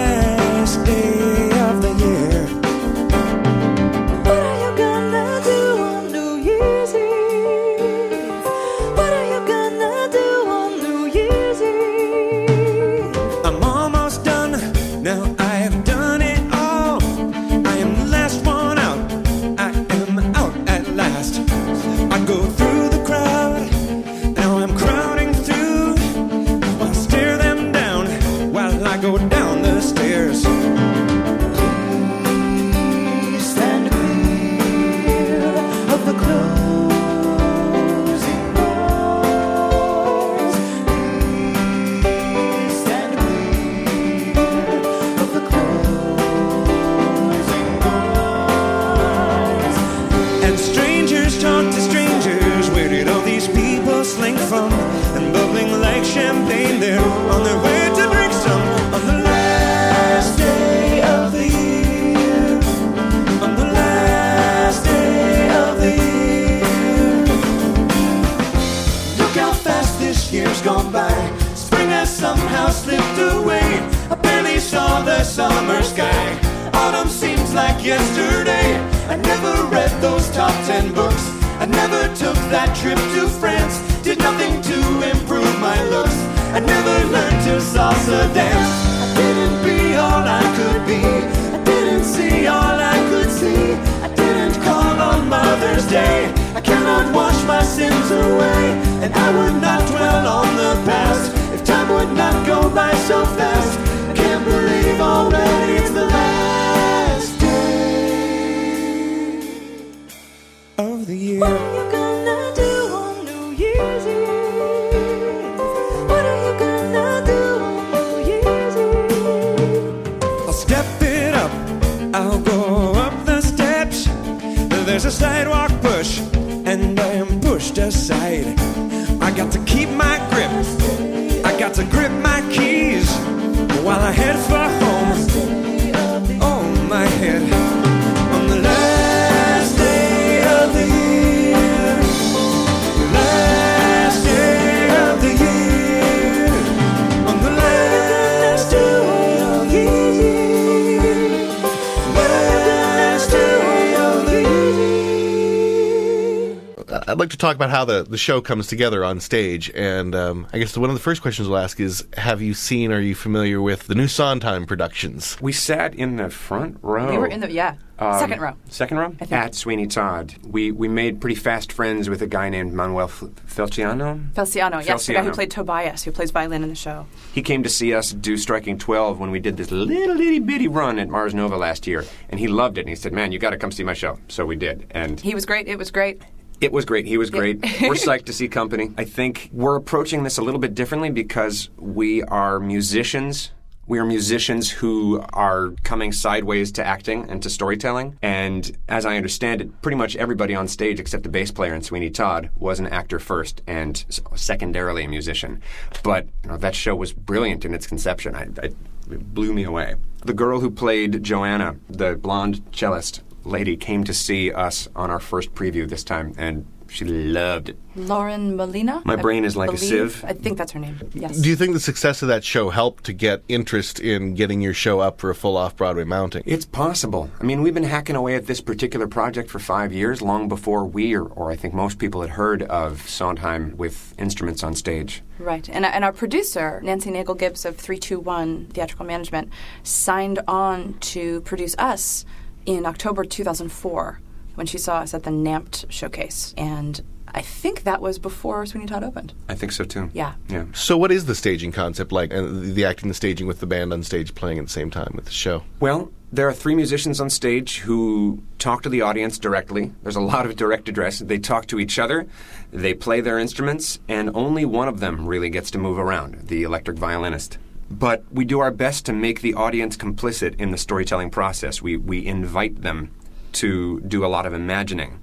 the, 158.13 158.17
the 158.17 158.17
show 158.20 158.41
comes 158.41 158.67
together 158.67 159.03
on 159.03 159.20
stage. 159.20 159.72
And 159.75 160.13
um, 160.15 160.48
I 160.53 160.60
guess 160.60 160.77
one 160.77 160.89
of 160.89 160.96
the 160.96 161.01
first 161.01 161.22
questions 161.22 161.48
we'll 161.50 161.58
ask 161.58 161.79
is 161.79 162.05
Have 162.17 162.41
you 162.41 162.53
seen, 162.53 162.91
are 162.91 163.01
you 163.01 163.15
familiar 163.15 163.62
with 163.62 163.88
the 163.88 163.96
new 163.96 164.08
Sondheim 164.08 164.65
productions? 164.65 165.38
We 165.41 165.51
sat 165.51 165.96
in 165.96 166.15
the 166.17 166.29
front 166.29 166.77
row. 166.82 167.10
We 167.10 167.17
were 167.17 167.27
in 167.27 167.39
the 167.41 167.51
yeah 167.51 167.75
Um, 168.00 168.20
second 168.20 168.41
row. 168.41 168.53
Second 168.70 168.98
row? 168.98 169.15
At 169.32 169.55
Sweeney 169.55 169.88
Todd. 169.88 170.36
We 170.43 170.72
we 170.72 170.88
made 170.88 171.20
pretty 171.22 171.36
fast 171.36 171.72
friends 171.72 172.10
with 172.10 172.22
a 172.22 172.27
guy 172.27 172.50
named 172.50 172.74
Manuel 172.74 173.05
F- 173.08 173.24
Felciano. 173.48 174.20
Felciano, 174.34 174.86
yes, 174.86 175.05
the 175.08 175.13
guy 175.13 175.24
who 175.24 175.32
played 175.32 175.51
Tobias, 175.51 176.03
who 176.03 176.12
plays 176.12 176.32
violin 176.32 176.63
in 176.63 176.70
the 176.70 176.75
show. 176.75 177.05
He 177.34 177.41
came 177.41 177.63
to 177.63 177.70
see 177.70 177.93
us 177.93 178.12
do 178.12 178.38
Striking 178.38 178.77
12 178.77 179.20
when 179.20 179.32
we 179.32 179.39
did 179.39 179.58
this 179.58 179.72
little 179.72 180.20
itty 180.20 180.39
bitty 180.39 180.67
run 180.67 181.00
at 181.00 181.10
Ars 181.10 181.34
Nova 181.34 181.58
last 181.58 181.88
year. 181.88 182.03
And 182.29 182.39
he 182.39 182.48
loved 182.48 182.77
it. 182.77 182.82
And 182.82 182.89
he 182.89 182.96
said, 182.96 183.13
Man, 183.13 183.32
you 183.32 183.39
got 183.39 183.51
to 183.51 183.58
come 183.58 183.72
see 183.72 183.84
my 183.84 183.93
show. 183.93 184.17
So 184.27 184.46
we 184.46 184.55
did. 184.55 184.86
And 184.91 185.20
He 185.20 185.34
was 185.36 185.46
great. 185.46 185.67
It 185.67 185.77
was 185.77 185.91
great. 185.91 186.22
It 186.63 186.72
was 186.72 186.86
great. 186.86 187.05
He 187.05 187.17
was 187.17 187.29
great. 187.29 187.62
we're 187.62 187.67
psyched 187.96 188.25
to 188.25 188.34
see 188.34 188.48
company. 188.48 188.91
I 188.98 189.03
think 189.03 189.50
we're 189.51 189.75
approaching 189.75 190.24
this 190.24 190.38
a 190.38 190.41
little 190.41 190.62
bit 190.62 190.74
differently 190.74 191.10
because 191.10 191.70
we 191.77 192.24
are 192.24 192.58
musicians. 192.58 193.51
We 193.86 194.00
are 194.00 194.05
musicians 194.05 194.72
who 194.72 195.22
are 195.34 195.74
coming 195.84 196.13
sideways 196.13 196.72
to 196.74 196.86
acting 196.86 197.29
and 197.29 197.43
to 197.43 197.50
storytelling. 197.50 198.17
And 198.22 198.72
as 198.88 199.05
I 199.05 199.17
understand 199.17 199.60
it, 199.60 199.82
pretty 199.82 199.98
much 199.98 200.15
everybody 200.15 200.55
on 200.55 200.70
stage 200.70 201.01
except 201.01 201.24
the 201.24 201.29
bass 201.29 201.51
player 201.51 201.74
and 201.74 201.84
Sweeney 201.84 202.10
Todd 202.10 202.50
was 202.58 202.79
an 202.79 202.88
actor 202.88 203.20
first 203.20 203.62
and 203.67 204.05
secondarily 204.34 205.03
a 205.03 205.10
musician. 205.10 205.62
But 206.01 206.27
you 206.43 206.51
know, 206.51 206.58
that 206.58 206.75
show 206.75 206.96
was 206.96 207.12
brilliant 207.12 207.65
in 207.65 207.74
its 207.74 207.88
conception. 207.88 208.36
I, 208.36 208.48
I, 208.62 208.70
it 209.12 209.34
blew 209.34 209.53
me 209.53 209.65
away. 209.65 209.96
The 210.24 210.34
girl 210.34 210.62
who 210.62 210.72
played 210.72 211.22
Joanna, 211.24 211.75
the 211.89 212.15
blonde 212.15 212.63
cellist 212.72 213.20
lady, 213.44 213.78
came 213.78 214.04
to 214.06 214.14
see 214.14 214.52
us 214.52 214.88
on 214.96 215.10
our 215.10 215.20
first 215.20 215.54
preview 215.54 215.88
this 215.88 216.04
time, 216.04 216.34
and 216.38 216.66
she 216.94 217.06
loved 217.06 217.70
it. 217.70 217.78
Lauren 217.96 218.56
Molina. 218.56 219.02
My 219.04 219.14
I 219.14 219.16
brain 219.16 219.46
is 219.46 219.56
like 219.56 219.72
a 219.72 219.78
sieve. 219.78 220.24
I 220.24 220.34
think 220.34 220.58
that's 220.58 220.72
her 220.74 220.80
name. 220.80 221.00
Yes. 221.14 221.40
Do 221.40 221.50
you 221.50 221.56
think 221.56 221.74
the 221.74 221.80
success 221.80 222.22
of 222.22 222.28
that 222.28 222.44
show 222.44 222.70
helped 222.70 223.06
to 223.06 223.14
get 223.14 223.44
interest 223.48 224.00
in 224.00 224.36
getting 224.36 224.62
your 224.62 224.76
show 224.76 225.00
up 225.00 225.20
for 225.20 225.32
a 225.32 225.36
full 225.36 225.58
off 225.58 225.76
Broadway 225.76 226.04
mounting? 226.04 226.44
It's 226.46 226.66
possible. 226.66 227.32
I 227.40 227.44
mean, 227.44 227.62
we've 227.62 227.74
been 227.74 227.84
hacking 227.84 228.16
away 228.16 228.36
at 228.36 228.46
this 228.46 228.62
particular 228.62 229.08
project 229.08 229.50
for 229.50 229.60
five 229.60 229.92
years, 229.92 230.22
long 230.22 230.48
before 230.48 230.86
we, 230.86 231.16
or, 231.16 231.26
or 231.26 231.52
I 231.52 231.56
think 231.56 231.74
most 231.74 231.98
people, 231.98 232.22
had 232.22 232.32
heard 232.32 232.64
of 232.64 233.08
Sondheim 233.10 233.76
with 233.76 234.14
instruments 234.20 234.64
on 234.64 234.76
stage. 234.76 235.24
Right. 235.40 235.68
And, 235.70 235.86
and 235.86 236.04
our 236.04 236.14
producer, 236.14 236.80
Nancy 236.84 237.10
Nagel 237.10 237.36
Gibbs 237.36 237.66
of 237.66 237.76
321 237.76 238.68
Theatrical 238.68 239.06
Management, 239.06 239.50
signed 239.82 240.40
on 240.48 240.94
to 241.00 241.42
produce 241.42 241.76
us 241.80 242.24
in 242.65 242.86
October 242.86 243.24
2004 243.24 244.20
when 244.55 244.67
she 244.67 244.77
saw 244.77 244.98
us 244.98 245.13
at 245.13 245.24
the 245.24 245.32
NAMT 245.32 245.86
showcase. 245.89 246.53
And 246.58 247.01
I 247.34 247.41
think 247.41 247.84
that 247.84 248.01
was 248.01 248.20
before 248.20 248.65
Sweeney 248.65 248.86
Todd 248.86 249.03
opened. 249.03 249.34
I 249.50 249.55
think 249.55 249.72
so 249.72 249.84
too. 249.84 250.10
Yeah. 250.13 250.36
Yeah. 250.50 250.65
So, 250.74 250.98
what 250.98 251.12
is 251.12 251.25
the 251.25 251.36
staging 251.36 251.72
concept 251.72 252.12
like, 252.12 252.32
and 252.32 252.62
the, 252.62 252.72
the 252.72 252.86
acting, 252.86 253.08
the 253.08 253.15
staging 253.15 253.48
with 253.48 253.60
the 253.60 253.65
band 253.65 253.91
on 253.91 254.03
stage 254.03 254.36
playing 254.36 254.60
at 254.60 254.65
the 254.65 254.72
same 254.72 254.91
time 254.91 255.13
with 255.15 255.25
the 255.25 255.32
show? 255.32 255.63
Well, 255.79 256.12
there 256.32 256.48
are 256.48 256.53
three 256.53 256.75
musicians 256.75 257.20
on 257.20 257.29
stage 257.29 257.79
who 257.79 258.43
talk 258.60 258.84
to 258.84 258.89
the 258.89 259.01
audience 259.01 259.38
directly. 259.38 259.93
There's 260.03 260.15
a 260.15 260.22
lot 260.22 260.46
of 260.46 260.55
direct 260.55 260.89
address. 260.89 261.20
They 261.20 261.39
talk 261.39 261.67
to 261.67 261.79
each 261.79 261.98
other, 261.98 262.27
they 262.72 262.93
play 262.93 263.22
their 263.22 263.39
instruments, 263.39 264.00
and 264.08 264.32
only 264.36 264.65
one 264.65 264.88
of 264.88 265.00
them 265.00 265.27
really 265.27 265.50
gets 265.50 265.72
to 265.72 265.77
move 265.77 265.98
around 265.98 266.48
the 266.48 266.63
electric 266.63 266.98
violinist. 266.98 267.58
But 267.90 268.24
we 268.32 268.46
do 268.46 268.60
our 268.60 268.72
best 268.72 269.06
to 269.06 269.13
make 269.13 269.42
the 269.42 269.54
audience 269.54 269.96
complicit 269.96 270.60
in 270.60 270.72
the 270.72 270.78
storytelling 270.78 271.30
process. 271.30 271.82
We, 271.82 271.98
we 271.98 272.25
invite 272.25 272.82
them 272.82 273.12
to 273.54 274.00
do 274.02 274.25
a 274.25 274.28
lot 274.28 274.46
of 274.46 274.54
imagining. 274.54 275.22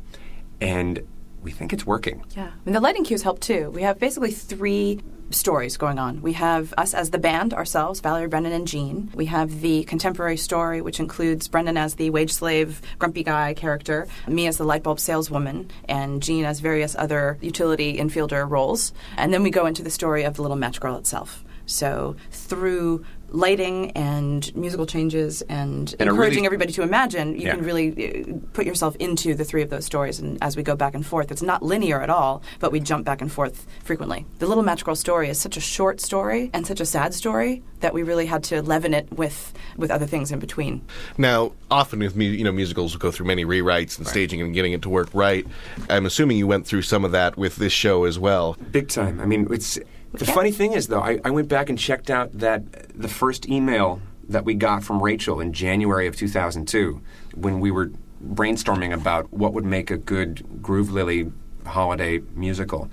And 0.60 1.06
we 1.42 1.50
think 1.50 1.72
it's 1.72 1.86
working. 1.86 2.24
Yeah. 2.36 2.50
And 2.66 2.74
the 2.74 2.80
lighting 2.80 3.04
cues 3.04 3.22
help 3.22 3.40
too. 3.40 3.70
We 3.70 3.82
have 3.82 3.98
basically 3.98 4.30
three 4.30 5.00
stories 5.30 5.76
going 5.76 5.98
on. 5.98 6.22
We 6.22 6.32
have 6.34 6.74
us 6.76 6.92
as 6.92 7.10
the 7.10 7.18
band 7.18 7.54
ourselves, 7.54 8.00
Valerie, 8.00 8.28
Brendan, 8.28 8.52
and 8.52 8.66
Gene. 8.66 9.10
We 9.14 9.26
have 9.26 9.60
the 9.60 9.84
contemporary 9.84 10.36
story, 10.36 10.80
which 10.80 11.00
includes 11.00 11.48
Brendan 11.48 11.76
as 11.76 11.94
the 11.94 12.10
wage 12.10 12.32
slave, 12.32 12.82
grumpy 12.98 13.22
guy 13.22 13.54
character, 13.54 14.08
me 14.26 14.46
as 14.48 14.56
the 14.58 14.64
light 14.64 14.82
bulb 14.82 14.98
saleswoman, 14.98 15.70
and 15.88 16.22
Gene 16.22 16.44
as 16.44 16.60
various 16.60 16.96
other 16.96 17.38
utility 17.40 17.96
infielder 17.96 18.48
roles. 18.48 18.92
And 19.16 19.32
then 19.32 19.42
we 19.42 19.50
go 19.50 19.66
into 19.66 19.82
the 19.82 19.90
story 19.90 20.24
of 20.24 20.34
the 20.34 20.42
little 20.42 20.56
match 20.56 20.80
girl 20.80 20.96
itself. 20.96 21.44
So 21.70 22.16
through 22.32 23.04
lighting 23.32 23.92
and 23.92 24.52
musical 24.56 24.86
changes 24.86 25.40
and, 25.42 25.94
And 26.00 26.10
encouraging 26.10 26.38
really- 26.38 26.46
everybody 26.46 26.72
to 26.72 26.82
imagine, 26.82 27.36
you 27.36 27.42
Yeah. 27.46 27.54
can 27.54 27.64
really 27.64 28.24
uh, 28.28 28.32
put 28.54 28.66
yourself 28.66 28.96
into 28.98 29.36
the 29.36 29.44
three 29.44 29.62
of 29.62 29.70
those 29.70 29.84
stories. 29.84 30.18
And 30.18 30.36
as 30.42 30.56
we 30.56 30.64
go 30.64 30.74
back 30.74 30.96
and 30.96 31.06
forth, 31.06 31.30
it's 31.30 31.40
not 31.42 31.62
linear 31.62 32.00
at 32.02 32.10
all, 32.10 32.42
but 32.58 32.72
we 32.72 32.80
jump 32.80 33.04
back 33.04 33.20
and 33.22 33.30
forth 33.30 33.68
frequently. 33.84 34.26
The 34.40 34.48
Little 34.48 34.64
Match 34.64 34.84
Girl 34.84 34.96
story 34.96 35.28
is 35.28 35.38
such 35.38 35.56
a 35.56 35.60
short 35.60 36.00
story 36.00 36.50
and 36.52 36.66
such 36.66 36.80
a 36.80 36.84
sad 36.84 37.14
story 37.14 37.62
that 37.78 37.94
we 37.94 38.02
really 38.02 38.26
had 38.26 38.42
to 38.44 38.62
leaven 38.62 38.92
it 38.92 39.06
with 39.12 39.52
with 39.76 39.92
other 39.92 40.06
things 40.06 40.32
in 40.32 40.40
between. 40.40 40.82
Now, 41.16 41.52
often 41.70 42.00
with 42.00 42.16
mu- 42.16 42.24
you 42.24 42.42
know 42.42 42.50
musicals 42.52 42.96
go 42.96 43.12
through 43.12 43.26
many 43.26 43.44
rewrites 43.44 43.96
and 43.96 44.08
staging 44.08 44.40
and 44.42 44.52
getting 44.52 44.72
it 44.72 44.82
to 44.82 44.88
work 44.90 45.08
right. 45.14 45.46
I'm 45.88 46.04
assuming 46.04 46.36
you 46.36 46.48
went 46.48 46.66
through 46.66 46.82
some 46.82 47.04
of 47.04 47.12
that 47.12 47.38
with 47.38 47.56
this 47.56 47.72
show 47.72 48.04
as 48.04 48.18
well. 48.18 48.56
Big 48.72 48.88
time. 48.88 49.20
I 49.20 49.24
mean, 49.26 49.46
it's 49.52 49.78
the 50.12 50.24
funny 50.24 50.50
thing 50.50 50.72
is 50.72 50.88
though. 50.88 51.00
I, 51.00 51.20
I 51.24 51.30
went 51.30 51.48
back 51.48 51.68
and 51.68 51.78
checked 51.78 52.10
out 52.10 52.32
that 52.38 52.98
the 53.00 53.08
first 53.08 53.48
email 53.48 54.00
that 54.28 54.44
we 54.44 54.54
got 54.54 54.84
from 54.84 55.02
Rachel 55.02 55.40
in 55.40 55.52
January 55.52 56.06
of 56.06 56.16
2002, 56.16 57.00
when 57.34 57.60
we 57.60 57.70
were 57.70 57.90
brainstorming 58.24 58.92
about 58.92 59.32
what 59.32 59.52
would 59.54 59.64
make 59.64 59.90
a 59.90 59.96
good 59.96 60.62
Groove 60.62 60.90
Lily 60.90 61.32
holiday 61.66 62.20
musical. 62.34 62.90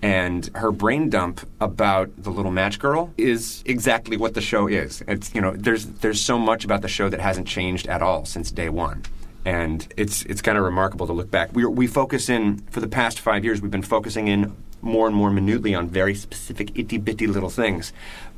And 0.00 0.48
her 0.54 0.70
brain 0.70 1.10
dump 1.10 1.40
about 1.60 2.10
the 2.22 2.30
little 2.30 2.52
match 2.52 2.78
girl 2.78 3.12
is 3.18 3.64
exactly 3.66 4.16
what 4.16 4.34
the 4.34 4.40
show 4.40 4.68
is. 4.68 5.02
It's 5.08 5.34
you 5.34 5.40
know, 5.40 5.52
there's 5.56 5.86
there's 5.86 6.24
so 6.24 6.38
much 6.38 6.64
about 6.64 6.82
the 6.82 6.88
show 6.88 7.08
that 7.08 7.20
hasn't 7.20 7.48
changed 7.48 7.88
at 7.88 8.00
all 8.00 8.24
since 8.24 8.50
day 8.50 8.68
one 8.68 9.04
and 9.44 9.92
it's 9.96 10.24
it's 10.24 10.42
kind 10.42 10.58
of 10.58 10.64
remarkable 10.64 11.06
to 11.06 11.12
look 11.12 11.30
back. 11.30 11.50
We 11.54 11.64
we 11.64 11.86
focus 11.86 12.28
in 12.28 12.58
for 12.70 12.80
the 12.80 12.88
past 12.88 13.18
five 13.18 13.44
years. 13.44 13.62
We've 13.62 13.70
been 13.70 13.82
focusing 13.82 14.28
in 14.28 14.54
more 14.80 15.06
and 15.06 15.14
more 15.16 15.30
minutely 15.30 15.74
on 15.74 15.88
very 15.88 16.14
specific 16.14 16.78
itty 16.78 16.98
bitty 16.98 17.26
little 17.26 17.50
things. 17.50 17.92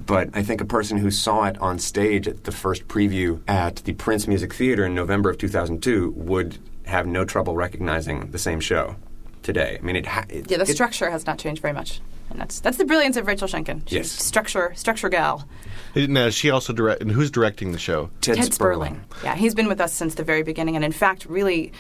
But 0.07 0.31
I 0.35 0.43
think 0.43 0.61
a 0.61 0.65
person 0.65 0.99
who 0.99 1.11
saw 1.11 1.45
it 1.45 1.59
on 1.59 1.79
stage 1.79 2.27
at 2.27 2.45
the 2.45 2.53
first 2.53 2.89
preview 2.89 3.41
at 3.49 3.77
the 3.77 3.93
Prince 3.93 4.27
Music 4.27 4.55
Theater 4.55 4.85
in 4.87 4.95
November 4.95 5.31
of 5.31 5.39
2002 5.39 6.11
would 6.17 6.59
have 6.87 7.07
no 7.07 7.25
trouble 7.25 7.55
recognizing 7.55 8.31
the 8.31 8.39
same 8.39 8.61
show 8.61 8.97
today. 9.43 9.79
I 9.81 9.85
mean, 9.85 9.97
it. 9.97 10.07
Ha- 10.07 10.25
it 10.29 10.51
Yeah, 10.51 10.57
the 10.59 10.65
it- 10.65 10.75
structure 10.75 11.11
has 11.11 11.27
not 11.27 11.39
changed 11.39 11.63
very 11.63 11.73
much, 11.75 12.01
and 12.31 12.39
that's 12.41 12.61
that's 12.61 12.77
the 12.79 12.85
brilliance 12.85 13.17
of 13.17 13.27
Rachel 13.27 13.47
Sheinkin. 13.49 13.83
She's 13.87 13.93
Yes. 13.97 14.11
structure 14.11 14.73
structure 14.75 15.09
gal. 15.09 15.47
Now, 15.95 16.31
she 16.31 16.51
also 16.51 16.73
direct, 16.73 17.01
and 17.03 17.11
who's 17.11 17.31
directing 17.31 17.73
the 17.73 17.79
show? 17.79 18.11
Ted, 18.21 18.37
Ted 18.37 18.55
Sperling. 18.55 19.01
Yeah, 19.25 19.35
he's 19.37 19.55
been 19.55 19.67
with 19.69 19.81
us 19.81 19.93
since 19.93 20.15
the 20.15 20.23
very 20.25 20.43
beginning, 20.43 20.77
and 20.77 20.85
in 20.85 20.93
fact, 20.93 21.27
really 21.27 21.73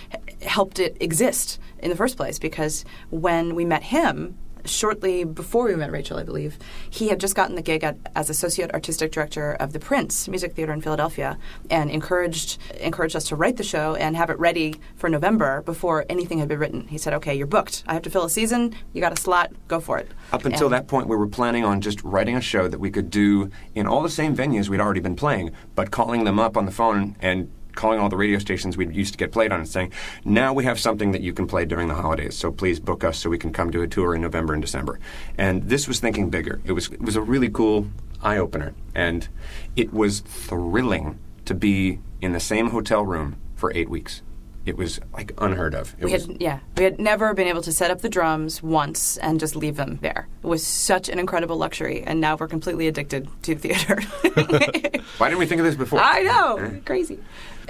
helped 0.42 0.78
it 0.80 0.96
exist 1.00 1.58
in 1.80 1.90
the 1.90 1.96
first 1.96 2.16
place 2.16 2.38
because 2.38 2.84
when 3.10 3.54
we 3.54 3.64
met 3.64 3.82
him. 3.84 4.36
Shortly 4.64 5.24
before 5.24 5.64
we 5.64 5.74
met 5.76 5.90
Rachel, 5.90 6.18
I 6.18 6.22
believe, 6.22 6.58
he 6.88 7.08
had 7.08 7.20
just 7.20 7.34
gotten 7.34 7.56
the 7.56 7.62
gig 7.62 7.84
at, 7.84 7.96
as 8.14 8.30
associate 8.30 8.72
artistic 8.72 9.12
director 9.12 9.52
of 9.52 9.72
the 9.72 9.78
Prince 9.78 10.28
Music 10.28 10.54
Theater 10.54 10.72
in 10.72 10.80
Philadelphia, 10.80 11.38
and 11.70 11.90
encouraged 11.90 12.58
encouraged 12.80 13.16
us 13.16 13.24
to 13.28 13.36
write 13.36 13.56
the 13.56 13.62
show 13.62 13.94
and 13.94 14.16
have 14.16 14.30
it 14.30 14.38
ready 14.38 14.76
for 14.96 15.08
November 15.08 15.62
before 15.62 16.04
anything 16.08 16.38
had 16.38 16.48
been 16.48 16.58
written. 16.58 16.86
He 16.88 16.98
said, 16.98 17.12
"Okay, 17.14 17.34
you're 17.34 17.46
booked. 17.46 17.84
I 17.86 17.94
have 17.94 18.02
to 18.02 18.10
fill 18.10 18.24
a 18.24 18.30
season. 18.30 18.74
You 18.92 19.00
got 19.00 19.12
a 19.12 19.20
slot. 19.20 19.52
Go 19.68 19.80
for 19.80 19.98
it." 19.98 20.10
Up 20.32 20.44
until 20.44 20.66
And- 20.66 20.74
that 20.74 20.86
point, 20.88 21.08
we 21.08 21.16
were 21.16 21.26
planning 21.28 21.64
on 21.64 21.80
just 21.80 22.02
writing 22.04 22.36
a 22.36 22.40
show 22.40 22.68
that 22.68 22.80
we 22.80 22.90
could 22.90 23.10
do 23.10 23.50
in 23.74 23.86
all 23.86 24.02
the 24.02 24.10
same 24.10 24.36
venues 24.36 24.68
we'd 24.68 24.80
already 24.80 25.00
been 25.00 25.16
playing, 25.16 25.50
but 25.74 25.90
calling 25.90 26.24
them 26.24 26.38
up 26.38 26.56
on 26.56 26.66
the 26.66 26.72
phone 26.72 27.16
and 27.20 27.48
calling 27.74 27.98
all 28.00 28.08
the 28.08 28.16
radio 28.16 28.38
stations 28.38 28.76
we 28.76 28.86
used 28.88 29.12
to 29.14 29.18
get 29.18 29.32
played 29.32 29.52
on 29.52 29.60
and 29.60 29.68
saying, 29.68 29.92
now 30.24 30.52
we 30.52 30.64
have 30.64 30.78
something 30.78 31.12
that 31.12 31.22
you 31.22 31.32
can 31.32 31.46
play 31.46 31.64
during 31.64 31.88
the 31.88 31.94
holidays, 31.94 32.36
so 32.36 32.50
please 32.50 32.80
book 32.80 33.04
us 33.04 33.18
so 33.18 33.30
we 33.30 33.38
can 33.38 33.52
come 33.52 33.70
do 33.70 33.82
a 33.82 33.88
tour 33.88 34.14
in 34.14 34.20
November 34.22 34.52
and 34.52 34.62
December. 34.62 34.98
And 35.38 35.64
this 35.64 35.88
was 35.88 36.00
thinking 36.00 36.30
bigger. 36.30 36.60
It 36.64 36.72
was, 36.72 36.88
it 36.88 37.02
was 37.02 37.16
a 37.16 37.22
really 37.22 37.48
cool 37.48 37.86
eye 38.22 38.36
opener, 38.36 38.74
and 38.94 39.28
it 39.76 39.92
was 39.92 40.20
thrilling 40.20 41.18
to 41.44 41.54
be 41.54 42.00
in 42.20 42.32
the 42.32 42.40
same 42.40 42.70
hotel 42.70 43.04
room 43.04 43.36
for 43.56 43.72
eight 43.74 43.88
weeks. 43.88 44.22
It 44.66 44.76
was 44.76 45.00
like 45.14 45.32
unheard 45.38 45.74
of. 45.74 45.94
It 45.98 46.04
We 46.04 46.12
was, 46.12 46.26
had, 46.26 46.40
yeah, 46.40 46.60
we 46.76 46.84
had 46.84 47.00
never 47.00 47.32
been 47.32 47.48
able 47.48 47.62
to 47.62 47.72
set 47.72 47.90
up 47.90 48.02
the 48.02 48.10
drums 48.10 48.62
once 48.62 49.16
and 49.16 49.40
just 49.40 49.56
leave 49.56 49.76
them 49.76 49.98
there. 50.02 50.28
It 50.42 50.46
was 50.46 50.64
such 50.64 51.08
an 51.08 51.18
incredible 51.18 51.56
luxury, 51.56 52.02
and 52.02 52.20
now 52.20 52.36
we're 52.36 52.46
completely 52.46 52.86
addicted 52.86 53.26
to 53.44 53.54
theater. 53.54 54.00
why 55.18 55.28
didn't 55.28 55.38
we 55.38 55.46
think 55.46 55.60
of 55.60 55.64
this 55.64 55.76
before? 55.76 56.00
I 56.00 56.22
know, 56.22 56.80
crazy. 56.84 57.18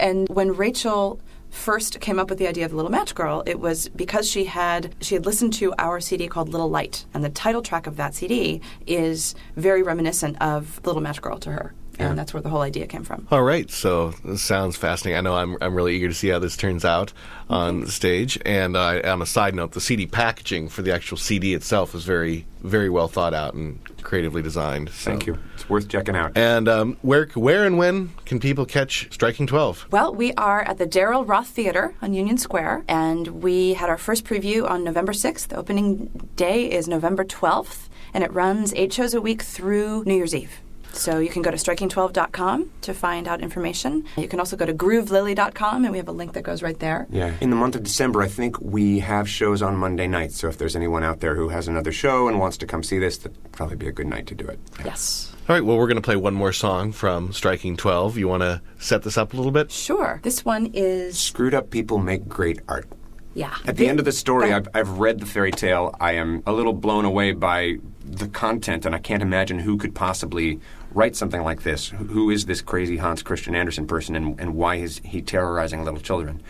And 0.00 0.28
when 0.30 0.56
Rachel 0.56 1.20
first 1.50 2.00
came 2.00 2.18
up 2.18 2.30
with 2.30 2.38
the 2.38 2.48
idea 2.48 2.64
of 2.64 2.72
Little 2.72 2.90
Match 2.90 3.14
Girl, 3.14 3.42
it 3.44 3.60
was 3.60 3.88
because 3.90 4.28
she 4.28 4.46
had 4.46 4.94
she 5.00 5.14
had 5.14 5.26
listened 5.26 5.52
to 5.54 5.74
our 5.78 6.00
CD 6.00 6.26
called 6.26 6.48
Little 6.48 6.70
Light, 6.70 7.04
and 7.12 7.22
the 7.22 7.28
title 7.28 7.60
track 7.60 7.86
of 7.86 7.96
that 7.96 8.14
CD 8.14 8.62
is 8.86 9.34
very 9.56 9.82
reminiscent 9.82 10.40
of 10.40 10.80
Little 10.84 11.02
Match 11.02 11.20
Girl 11.20 11.38
to 11.38 11.52
her, 11.52 11.74
Yeah. 12.00 12.10
and 12.10 12.18
that's 12.18 12.32
where 12.34 12.42
the 12.42 12.48
whole 12.48 12.62
idea 12.62 12.86
came 12.86 13.04
from. 13.04 13.26
All 13.30 13.42
right, 13.42 13.70
so 13.70 14.10
this 14.24 14.42
sounds 14.42 14.76
fascinating. 14.76 15.18
I 15.18 15.20
know 15.20 15.34
I'm, 15.36 15.56
I'm 15.60 15.74
really 15.74 15.94
eager 15.96 16.08
to 16.08 16.14
see 16.14 16.28
how 16.28 16.38
this 16.38 16.56
turns 16.56 16.84
out 16.84 17.12
on 17.48 17.86
stage. 17.86 18.38
And 18.44 18.76
uh, 18.76 19.00
on 19.04 19.22
a 19.22 19.26
side 19.26 19.54
note, 19.54 19.72
the 19.72 19.80
CD 19.80 20.06
packaging 20.06 20.68
for 20.68 20.82
the 20.82 20.92
actual 20.94 21.16
CD 21.16 21.54
itself 21.54 21.94
is 21.94 22.04
very, 22.04 22.46
very 22.62 22.88
well 22.90 23.08
thought 23.08 23.34
out 23.34 23.54
and 23.54 23.78
creatively 24.02 24.42
designed. 24.42 24.88
so- 24.90 25.10
Thank 25.10 25.26
you. 25.26 25.38
It's 25.54 25.68
worth 25.68 25.88
checking 25.88 26.16
out. 26.16 26.36
And 26.36 26.68
um, 26.68 26.96
where, 27.02 27.26
where 27.34 27.64
and 27.66 27.76
when 27.76 28.10
can 28.24 28.40
people 28.40 28.64
catch 28.66 29.08
Striking 29.12 29.46
Twelve? 29.46 29.86
Well, 29.90 30.14
we 30.14 30.32
are 30.34 30.62
at 30.62 30.78
the 30.78 30.86
Daryl 30.86 31.28
Roth 31.28 31.48
Theater 31.48 31.94
on 32.00 32.14
Union 32.14 32.38
Square, 32.38 32.84
and 32.88 33.26
we 33.42 33.74
had 33.74 33.90
our 33.90 33.98
first 33.98 34.24
preview 34.24 34.68
on 34.68 34.84
November 34.84 35.12
6th. 35.12 35.48
The 35.48 35.56
opening 35.56 36.30
day 36.36 36.70
is 36.70 36.88
November 36.88 37.24
12th, 37.24 37.88
and 38.14 38.24
it 38.24 38.32
runs 38.32 38.72
eight 38.74 38.92
shows 38.92 39.12
a 39.12 39.20
week 39.20 39.42
through 39.42 40.04
New 40.06 40.14
Year's 40.14 40.34
Eve. 40.34 40.60
So 40.92 41.18
you 41.18 41.28
can 41.30 41.42
go 41.42 41.50
to 41.50 41.56
striking12.com 41.56 42.70
to 42.82 42.94
find 42.94 43.28
out 43.28 43.40
information. 43.40 44.04
You 44.16 44.28
can 44.28 44.38
also 44.40 44.56
go 44.56 44.66
to 44.66 44.74
groovelily.com, 44.74 45.84
and 45.84 45.92
we 45.92 45.98
have 45.98 46.08
a 46.08 46.12
link 46.12 46.32
that 46.34 46.42
goes 46.42 46.62
right 46.62 46.78
there. 46.78 47.06
Yeah. 47.10 47.34
In 47.40 47.50
the 47.50 47.56
month 47.56 47.76
of 47.76 47.82
December, 47.82 48.22
I 48.22 48.28
think 48.28 48.60
we 48.60 48.98
have 49.00 49.28
shows 49.28 49.62
on 49.62 49.76
Monday 49.76 50.06
nights. 50.06 50.38
So 50.38 50.48
if 50.48 50.58
there's 50.58 50.76
anyone 50.76 51.02
out 51.04 51.20
there 51.20 51.34
who 51.34 51.48
has 51.48 51.68
another 51.68 51.92
show 51.92 52.28
and 52.28 52.38
wants 52.38 52.56
to 52.58 52.66
come 52.66 52.82
see 52.82 52.98
this, 52.98 53.18
that'd 53.18 53.52
probably 53.52 53.76
be 53.76 53.86
a 53.88 53.92
good 53.92 54.06
night 54.06 54.26
to 54.28 54.34
do 54.34 54.46
it. 54.46 54.58
Yes. 54.84 55.32
All 55.48 55.54
right, 55.56 55.64
well, 55.64 55.76
we're 55.78 55.86
going 55.88 55.96
to 55.96 56.02
play 56.02 56.16
one 56.16 56.34
more 56.34 56.52
song 56.52 56.92
from 56.92 57.32
Striking 57.32 57.76
Twelve. 57.76 58.16
You 58.16 58.28
want 58.28 58.42
to 58.42 58.62
set 58.78 59.02
this 59.02 59.18
up 59.18 59.32
a 59.32 59.36
little 59.36 59.52
bit? 59.52 59.70
Sure. 59.70 60.20
This 60.22 60.44
one 60.44 60.66
is, 60.74 61.18
Screwed 61.18 61.54
up 61.54 61.70
people 61.70 61.98
make 61.98 62.28
great 62.28 62.60
art. 62.68 62.86
yeah. 63.34 63.56
At 63.66 63.76
the 63.76 63.88
end 63.88 63.98
of 63.98 64.04
the 64.04 64.12
story, 64.12 64.52
I've, 64.52 64.68
I've 64.74 64.98
read 64.98 65.18
the 65.18 65.26
fairy 65.26 65.50
tale. 65.50 65.94
I 66.00 66.12
am 66.12 66.42
a 66.46 66.52
little 66.52 66.72
blown 66.72 67.04
away 67.04 67.32
by 67.32 67.78
the 68.10 68.28
content, 68.28 68.84
and 68.86 68.94
I 68.94 68.98
can't 68.98 69.22
imagine 69.22 69.60
who 69.60 69.76
could 69.76 69.94
possibly 69.94 70.60
write 70.92 71.14
something 71.16 71.42
like 71.42 71.62
this. 71.62 71.88
Who- 71.90 72.04
Who 72.06 72.30
is 72.30 72.46
this 72.46 72.60
crazy 72.60 72.96
Hans 72.96 73.22
Christian 73.22 73.54
Andersen 73.54 73.86
person, 73.86 74.16
and, 74.16 74.38
and 74.40 74.54
why 74.54 74.76
is 74.76 75.00
he 75.04 75.22
terrorizing 75.22 75.84
little 75.84 76.00
children? 76.00 76.42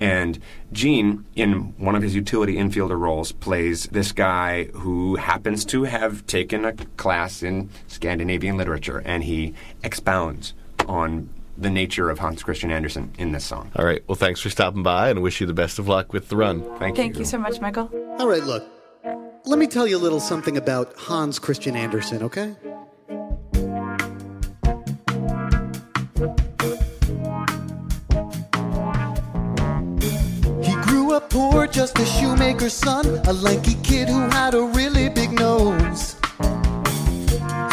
And 0.00 0.38
Gene, 0.72 1.24
in 1.34 1.74
one 1.76 1.96
of 1.96 2.02
his 2.02 2.14
utility 2.14 2.54
infielder 2.54 2.96
roles, 2.96 3.32
plays 3.32 3.86
this 3.90 4.12
guy 4.12 4.66
who 4.74 5.16
happens 5.16 5.64
to 5.66 5.82
have 5.84 6.24
taken 6.26 6.64
a 6.64 6.72
class 6.96 7.42
in 7.42 7.68
Scandinavian 7.88 8.56
literature, 8.56 9.02
and 9.04 9.24
he 9.24 9.54
expounds 9.82 10.54
on 10.86 11.28
the 11.56 11.68
nature 11.70 12.08
of 12.10 12.20
Hans 12.20 12.44
Christian 12.44 12.70
Andersen 12.70 13.10
in 13.18 13.32
this 13.32 13.44
song. 13.44 13.72
All 13.74 13.84
right, 13.84 14.00
well, 14.06 14.14
thanks 14.14 14.40
for 14.40 14.50
stopping 14.50 14.84
by 14.84 15.10
and 15.10 15.20
wish 15.20 15.40
you 15.40 15.48
the 15.48 15.52
best 15.52 15.80
of 15.80 15.88
luck 15.88 16.12
with 16.12 16.28
the 16.28 16.36
run. 16.36 16.62
Thank 16.78 16.96
you. 16.96 17.02
Thank 17.02 17.18
you 17.18 17.24
so 17.24 17.36
much, 17.38 17.60
Michael. 17.60 17.90
All 18.20 18.28
right, 18.28 18.44
look. 18.44 18.77
Let 19.44 19.58
me 19.58 19.66
tell 19.66 19.86
you 19.86 19.96
a 19.96 19.98
little 19.98 20.20
something 20.20 20.56
about 20.56 20.94
Hans 20.96 21.38
Christian 21.38 21.74
Andersen, 21.74 22.22
okay? 22.22 22.54
He 30.62 30.74
grew 30.82 31.12
up 31.14 31.30
poor, 31.30 31.66
just 31.66 31.98
a 31.98 32.04
shoemaker's 32.04 32.72
son, 32.72 33.06
a 33.26 33.32
lanky 33.32 33.74
kid 33.82 34.08
who 34.08 34.20
had 34.28 34.54
a 34.54 34.62
really 34.62 35.08
big 35.08 35.32
nose. 35.32 36.16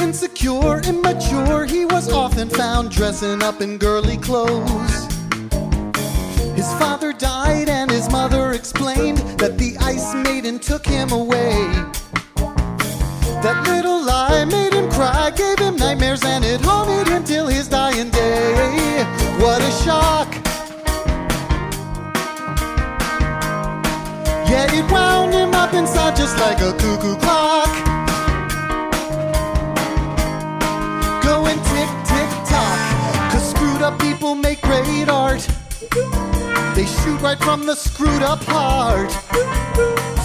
Insecure, 0.02 0.82
immature, 0.82 1.66
he 1.66 1.86
was 1.86 2.12
often 2.12 2.50
found 2.50 2.92
dressing 2.92 3.44
up 3.44 3.62
in 3.62 3.78
girly 3.78 4.18
clothes. 4.18 5.15
His 6.66 6.74
father 6.80 7.14
died, 7.14 7.70
and 7.70 7.92
his 7.92 8.10
mother 8.10 8.54
explained 8.54 9.20
that 9.38 9.56
the 9.60 9.78
ice 9.82 10.16
maiden 10.16 10.58
took 10.58 10.84
him 10.84 11.12
away. 11.12 11.54
That 13.44 13.68
little 13.68 14.04
lie 14.04 14.46
made 14.46 14.74
him 14.74 14.90
cry, 14.90 15.30
gave 15.30 15.60
him 15.60 15.76
nightmares, 15.76 16.26
and 16.26 16.44
it 16.44 16.60
haunted 16.62 17.08
him 17.08 17.24
till 17.24 17.46
his 17.46 17.68
dying 17.68 18.10
day. 18.10 19.04
What 19.38 19.62
a 19.62 19.72
shock! 19.84 20.34
Yet 24.50 24.74
it 24.74 24.92
wound 24.92 25.36
him 25.36 25.54
up 25.54 25.76
inside 25.76 26.16
just 26.16 26.36
like 26.40 26.62
a 26.62 26.72
cuckoo 26.80 27.16
clock. 27.18 27.45
Right 37.26 37.40
from 37.40 37.66
the 37.66 37.74
screwed 37.74 38.22
up 38.22 38.44
heart. 38.44 39.12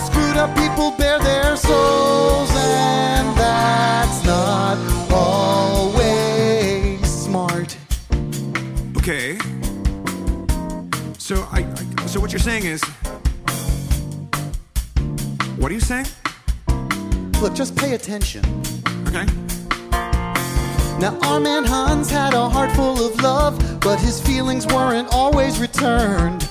Screwed 0.05 0.37
up 0.37 0.55
people 0.55 0.91
bear 0.99 1.19
their 1.19 1.57
souls, 1.57 2.51
and 2.55 3.35
that's 3.39 4.23
not 4.27 4.77
always 5.11 7.01
smart. 7.09 7.79
Okay. 8.99 9.39
So 11.17 11.37
I, 11.51 11.61
I 11.61 12.07
so 12.07 12.21
what 12.21 12.33
you're 12.33 12.39
saying 12.39 12.67
is 12.67 12.83
What 15.57 15.71
are 15.71 15.75
you 15.75 15.81
saying? 15.81 16.07
Look, 17.41 17.55
just 17.55 17.77
pay 17.77 17.95
attention. 17.95 18.45
Okay. 19.09 19.25
Now, 20.99 21.19
our 21.23 21.41
man 21.41 21.65
Hans 21.65 22.11
had 22.11 22.35
a 22.35 22.47
heart 22.51 22.71
full 22.73 23.03
of 23.03 23.23
love, 23.23 23.81
but 23.81 23.99
his 23.99 24.21
feelings 24.21 24.67
weren't 24.67 25.09
always 25.15 25.59
returned. 25.59 26.50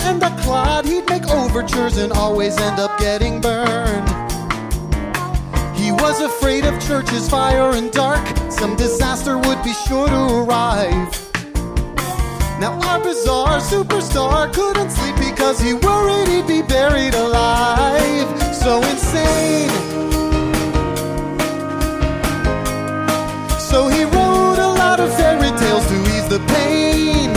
And 0.00 0.22
a 0.22 0.30
clod, 0.42 0.86
he'd 0.86 1.06
make 1.10 1.28
overtures 1.28 1.98
and 1.98 2.12
always 2.12 2.58
end 2.58 2.80
up 2.80 2.98
getting 2.98 3.42
burned. 3.42 4.08
He 5.76 5.92
was 5.92 6.22
afraid 6.22 6.64
of 6.64 6.80
churches, 6.82 7.28
fire, 7.28 7.72
and 7.72 7.92
dark. 7.92 8.26
Some 8.50 8.74
disaster 8.74 9.36
would 9.36 9.62
be 9.62 9.74
sure 9.86 10.08
to 10.08 10.22
arrive. 10.40 11.12
Now, 12.58 12.80
our 12.88 13.00
bizarre 13.02 13.58
superstar 13.58 14.50
couldn't 14.54 14.90
sleep 14.90 15.16
because 15.16 15.60
he 15.60 15.74
worried 15.74 16.28
he'd 16.28 16.46
be 16.46 16.62
buried 16.62 17.14
alive. 17.14 18.54
So 18.54 18.78
insane. 18.82 19.68
So 23.58 23.88
he 23.88 24.04
wrote 24.04 24.58
a 24.58 24.72
lot 24.78 25.00
of 25.00 25.14
fairy 25.16 25.50
tales 25.58 25.86
to 25.86 25.96
ease 26.14 26.28
the 26.28 26.40
pain. 26.48 27.31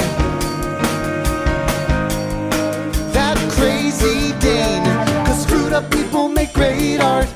Dane. 4.40 4.86
Cause 5.26 5.44
screwed 5.44 5.74
up 5.74 5.90
people 5.92 6.30
make 6.30 6.54
great 6.54 7.00
art. 7.00 7.28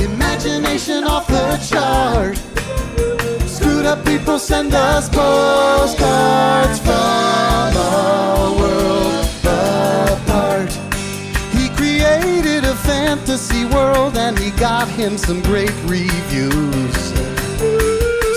Imagination 0.00 1.04
off 1.04 1.26
the 1.26 1.56
chart. 1.68 2.36
Screwed 3.48 3.86
up 3.86 4.04
people 4.04 4.38
send 4.38 4.74
us 4.74 5.08
postcards 5.08 6.78
from 6.80 7.76
a 7.76 8.54
world 8.58 9.24
apart. 9.44 10.72
He 11.52 11.68
created 11.76 12.64
a 12.64 12.74
fantasy 12.74 13.64
world 13.66 14.16
and 14.16 14.38
he 14.38 14.50
got 14.52 14.88
him 14.88 15.18
some 15.18 15.42
great 15.42 15.74
reviews. 15.84 16.96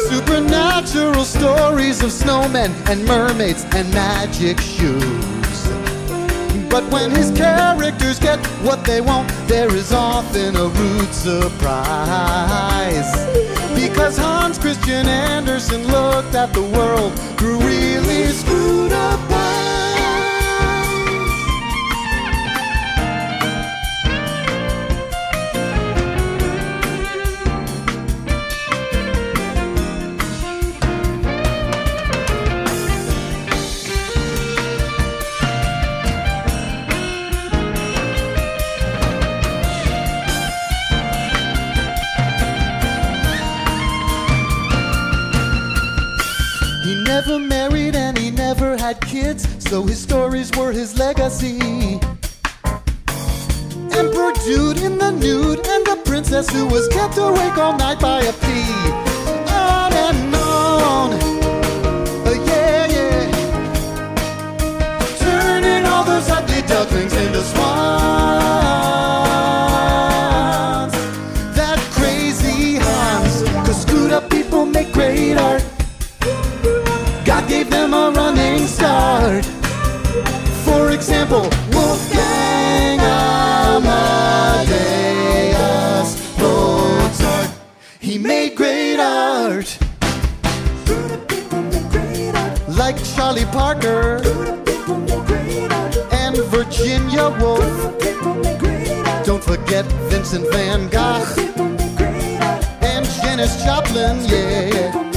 Supernatural 0.10 1.24
stories 1.24 2.04
of 2.04 2.12
snowmen 2.12 2.72
and 2.90 3.06
mermaids 3.06 3.66
and 3.72 3.90
magic 3.94 4.60
shoes. 4.60 5.39
But 6.68 6.84
when 6.92 7.12
his 7.12 7.32
characters 7.32 8.20
get 8.20 8.40
what 8.64 8.84
they 8.86 9.02
want, 9.02 9.30
there 9.48 9.74
is 9.74 9.94
often 9.94 10.56
a 10.56 10.68
rude 10.68 11.14
surprise. 11.14 11.50
Because 13.76 14.18
Hans 14.18 14.58
Christian 14.58 15.08
Andersen 15.08 15.88
looked 15.88 16.36
at 16.36 16.54
the 16.54 16.64
world 16.64 17.14
through 17.38 17.60
really 17.60 18.28
screwed 18.28 18.92
up 18.92 19.20
eyes. 19.32 19.69
Never 47.20 47.38
married 47.38 47.96
and 47.98 48.18
he 48.18 48.32
never 48.32 48.78
had 48.78 49.02
kids, 49.02 49.46
so 49.70 49.84
his 49.84 50.02
stories 50.02 50.50
were 50.58 50.72
his 50.72 50.98
legacy. 50.98 51.60
Emperor 53.92 54.32
Dude 54.46 54.78
in 54.78 54.98
the 54.98 55.12
nude 55.20 55.68
and 55.68 55.86
a 55.90 55.98
princess 55.98 56.50
who 56.50 56.66
was 56.68 56.88
kept 56.88 57.18
awake 57.18 57.58
all 57.58 57.76
night 57.76 58.00
by 58.00 58.22
a 58.22 58.32
pea. 58.32 58.72
On 59.52 59.92
and 59.92 60.34
on. 60.34 61.12
Uh, 62.26 62.36
yeah, 62.48 62.88
yeah. 62.96 63.26
Turning 65.20 65.86
all 65.88 66.06
those 66.06 66.30
ugly 66.30 66.62
ducklings 66.62 67.19
A 77.92 78.12
running 78.12 78.68
start. 78.68 79.44
For 80.64 80.92
example, 80.92 81.50
Wolfgang 81.72 83.00
Amadeus 83.00 84.10
Mozart. 86.38 87.50
He 88.00 88.20
made 88.20 88.56
great 88.56 89.00
art. 89.00 89.76
Like 92.68 93.04
Charlie 93.16 93.46
Parker 93.46 94.22
and 96.12 96.38
Virginia 96.54 97.30
Woolf. 97.42 97.96
Don't 99.26 99.44
forget 99.44 99.86
Vincent 100.12 100.48
Van 100.52 100.88
Gogh 100.90 101.26
and 102.82 103.06
Janis 103.22 103.64
Joplin, 103.64 104.24
yeah. 104.26 105.09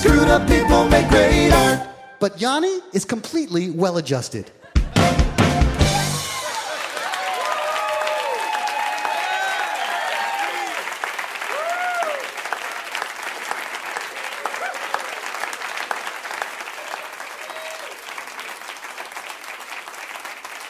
Screwed 0.00 0.28
up 0.28 0.48
people 0.48 0.88
make 0.88 1.06
great 1.10 1.50
art. 1.50 1.86
But 2.20 2.40
Yanni 2.40 2.80
is 2.94 3.04
completely 3.04 3.70
well 3.70 3.98
adjusted. 3.98 4.50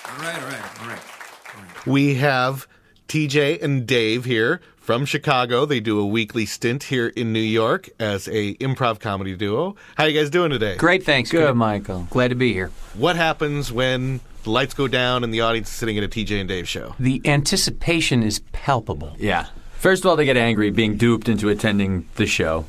All 0.09 0.17
right, 0.19 0.43
all 0.43 0.49
right, 0.49 0.81
all 0.81 0.89
right. 0.89 1.87
We 1.87 2.17
have 2.17 2.67
TJ 3.07 3.63
and 3.63 3.87
Dave 3.87 4.25
here 4.25 4.61
from 4.81 5.05
Chicago. 5.05 5.65
They 5.65 5.79
do 5.79 6.01
a 6.01 6.07
weekly 6.07 6.47
stint 6.47 6.85
here 6.85 7.09
in 7.09 7.33
New 7.33 7.39
York 7.39 7.89
as 8.01 8.27
a 8.29 8.55
improv 8.57 8.99
comedy 8.99 9.37
duo. 9.37 9.77
How 9.97 10.05
you 10.05 10.19
guys 10.19 10.31
doing 10.31 10.51
today? 10.51 10.77
Great, 10.77 11.05
thanks. 11.05 11.31
Good, 11.31 11.55
Michael. 11.55 12.09
Glad 12.11 12.29
to 12.29 12.35
be 12.35 12.53
here. 12.53 12.71
What 12.95 13.17
happens 13.17 13.71
when 13.71 14.21
the 14.43 14.51
lights 14.51 14.75
go 14.75 14.89
down 14.89 15.23
and 15.23 15.33
the 15.33 15.43
audience 15.43 15.69
is 15.69 15.75
sitting 15.75 15.97
at 15.99 16.03
a 16.03 16.09
TJ 16.09 16.41
and 16.41 16.49
Dave 16.49 16.67
show? 16.67 16.97
The 16.99 17.21
anticipation 17.25 18.23
is 18.23 18.41
palpable. 18.53 19.15
Yeah. 19.19 19.47
First 19.75 20.05
of 20.05 20.11
all, 20.11 20.17
they 20.17 20.25
get 20.25 20.37
angry 20.37 20.71
being 20.71 20.97
duped 20.97 21.29
into 21.29 21.49
attending 21.49 22.09
the 22.17 22.27
show. 22.27 22.67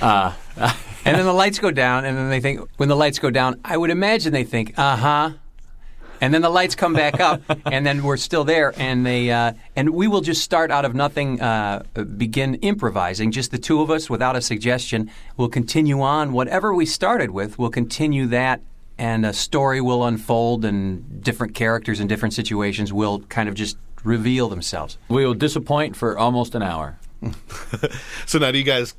Uh, 0.00 0.32
And 1.06 1.16
then 1.16 1.24
the 1.24 1.32
lights 1.32 1.60
go 1.60 1.70
down, 1.70 2.04
and 2.04 2.16
then 2.16 2.30
they 2.30 2.40
think, 2.40 2.68
when 2.78 2.88
the 2.88 2.96
lights 2.96 3.20
go 3.20 3.30
down, 3.30 3.60
I 3.64 3.76
would 3.76 3.90
imagine 3.90 4.32
they 4.32 4.42
think, 4.42 4.76
uh 4.76 4.96
huh. 4.96 5.30
And 6.20 6.32
then 6.32 6.42
the 6.42 6.50
lights 6.50 6.74
come 6.74 6.94
back 6.94 7.20
up, 7.20 7.42
and 7.66 7.86
then 7.86 8.02
we're 8.02 8.16
still 8.16 8.44
there, 8.44 8.72
and 8.76 9.04
they 9.04 9.30
uh, 9.30 9.52
and 9.74 9.90
we 9.90 10.08
will 10.08 10.20
just 10.20 10.42
start 10.42 10.70
out 10.70 10.84
of 10.84 10.94
nothing, 10.94 11.40
uh, 11.40 11.82
begin 12.16 12.54
improvising, 12.56 13.30
just 13.30 13.50
the 13.50 13.58
two 13.58 13.80
of 13.80 13.90
us 13.90 14.08
without 14.08 14.36
a 14.36 14.40
suggestion. 14.40 15.10
We'll 15.36 15.48
continue 15.48 16.00
on 16.00 16.32
whatever 16.32 16.74
we 16.74 16.86
started 16.86 17.30
with. 17.30 17.58
We'll 17.58 17.70
continue 17.70 18.26
that, 18.28 18.60
and 18.98 19.26
a 19.26 19.32
story 19.32 19.80
will 19.80 20.04
unfold, 20.04 20.64
and 20.64 21.22
different 21.22 21.54
characters 21.54 22.00
in 22.00 22.06
different 22.06 22.34
situations 22.34 22.92
will 22.92 23.20
kind 23.20 23.48
of 23.48 23.54
just 23.54 23.76
reveal 24.04 24.48
themselves. 24.48 24.98
we 25.08 25.24
will 25.26 25.34
disappoint 25.34 25.96
for 25.96 26.16
almost 26.16 26.54
an 26.54 26.62
hour. 26.62 26.98
So 28.26 28.38
now, 28.38 28.50
do 28.50 28.58
you 28.58 28.64
guys 28.64 28.94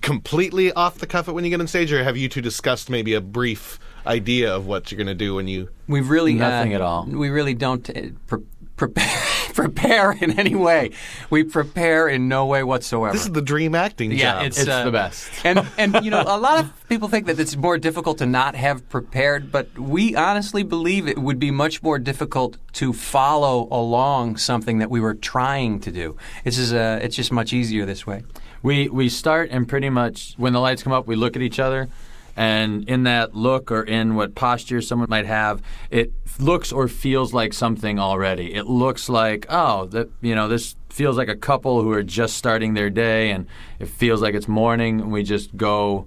completely 0.00 0.72
off 0.72 0.98
the 0.98 1.06
cuff 1.06 1.28
it 1.28 1.32
when 1.32 1.44
you 1.44 1.50
get 1.50 1.60
on 1.60 1.66
stage, 1.66 1.92
or 1.92 2.02
have 2.02 2.16
you 2.16 2.28
two 2.28 2.40
discussed 2.40 2.90
maybe 2.90 3.14
a 3.14 3.20
brief 3.20 3.78
idea 4.06 4.54
of 4.54 4.66
what 4.66 4.90
you're 4.90 4.96
going 4.96 5.06
to 5.06 5.14
do 5.14 5.34
when 5.34 5.48
you? 5.48 5.68
We 5.88 6.00
really 6.00 6.34
Nothing 6.34 6.72
uh, 6.72 6.76
at 6.76 6.80
all. 6.80 7.06
We 7.06 7.30
really 7.30 7.54
don't 7.54 7.88
uh, 7.90 8.10
pre- 8.26 8.44
prepare 8.76 9.20
prepare 9.54 10.12
in 10.12 10.38
any 10.38 10.54
way. 10.54 10.90
We 11.30 11.44
prepare 11.44 12.08
in 12.08 12.28
no 12.28 12.46
way 12.46 12.64
whatsoever. 12.64 13.12
This 13.12 13.26
is 13.26 13.32
the 13.32 13.42
dream 13.42 13.74
acting 13.74 14.10
yeah, 14.10 14.34
job. 14.34 14.46
it's, 14.46 14.58
It's 14.58 14.68
uh, 14.68 14.84
the 14.84 14.90
best. 14.90 15.30
and 15.44 15.66
and 15.78 16.04
you 16.04 16.10
know, 16.10 16.22
a 16.22 16.38
lot 16.38 16.58
of 16.58 16.88
people 16.88 17.08
think 17.08 17.26
that 17.26 17.38
it's 17.38 17.56
more 17.56 17.78
difficult 17.78 18.18
to 18.18 18.26
not 18.26 18.54
have 18.54 18.88
prepared, 18.88 19.52
but 19.52 19.78
we 19.78 20.16
honestly 20.16 20.62
believe 20.62 21.06
it 21.06 21.18
would 21.18 21.38
be 21.38 21.50
much 21.50 21.82
more 21.82 21.98
difficult 21.98 22.58
to 22.74 22.92
follow 22.92 23.68
along 23.70 24.36
something 24.36 24.78
that 24.78 24.90
we 24.90 25.00
were 25.00 25.14
trying 25.14 25.80
to 25.80 25.92
do. 25.92 26.16
This 26.42 26.58
is 26.58 26.72
uh, 26.72 26.98
it's 27.02 27.16
just 27.16 27.32
much 27.32 27.52
easier 27.52 27.86
this 27.86 28.06
way. 28.06 28.24
We 28.62 28.88
we 28.88 29.08
start 29.08 29.50
and 29.50 29.68
pretty 29.68 29.90
much 29.90 30.34
when 30.36 30.52
the 30.52 30.60
lights 30.60 30.82
come 30.82 30.92
up, 30.92 31.06
we 31.06 31.16
look 31.16 31.36
at 31.36 31.42
each 31.42 31.60
other, 31.60 31.88
and 32.36 32.88
in 32.88 33.04
that 33.04 33.34
look 33.34 33.70
or 33.70 33.82
in 33.82 34.14
what 34.14 34.34
posture 34.34 34.80
someone 34.80 35.08
might 35.08 35.26
have, 35.26 35.62
it 35.90 36.12
looks 36.38 36.72
or 36.72 36.88
feels 36.88 37.32
like 37.32 37.52
something 37.52 37.98
already. 37.98 38.54
It 38.54 38.66
looks 38.66 39.08
like 39.08 39.46
oh, 39.48 39.86
that 39.86 40.08
you 40.20 40.34
know 40.34 40.48
this 40.48 40.76
feels 40.88 41.16
like 41.16 41.28
a 41.28 41.36
couple 41.36 41.82
who 41.82 41.92
are 41.92 42.02
just 42.02 42.36
starting 42.36 42.74
their 42.74 42.90
day, 42.90 43.30
and 43.30 43.46
it 43.78 43.88
feels 43.88 44.22
like 44.22 44.34
it's 44.34 44.48
morning, 44.48 45.00
and 45.00 45.12
we 45.12 45.22
just 45.22 45.56
go 45.56 46.06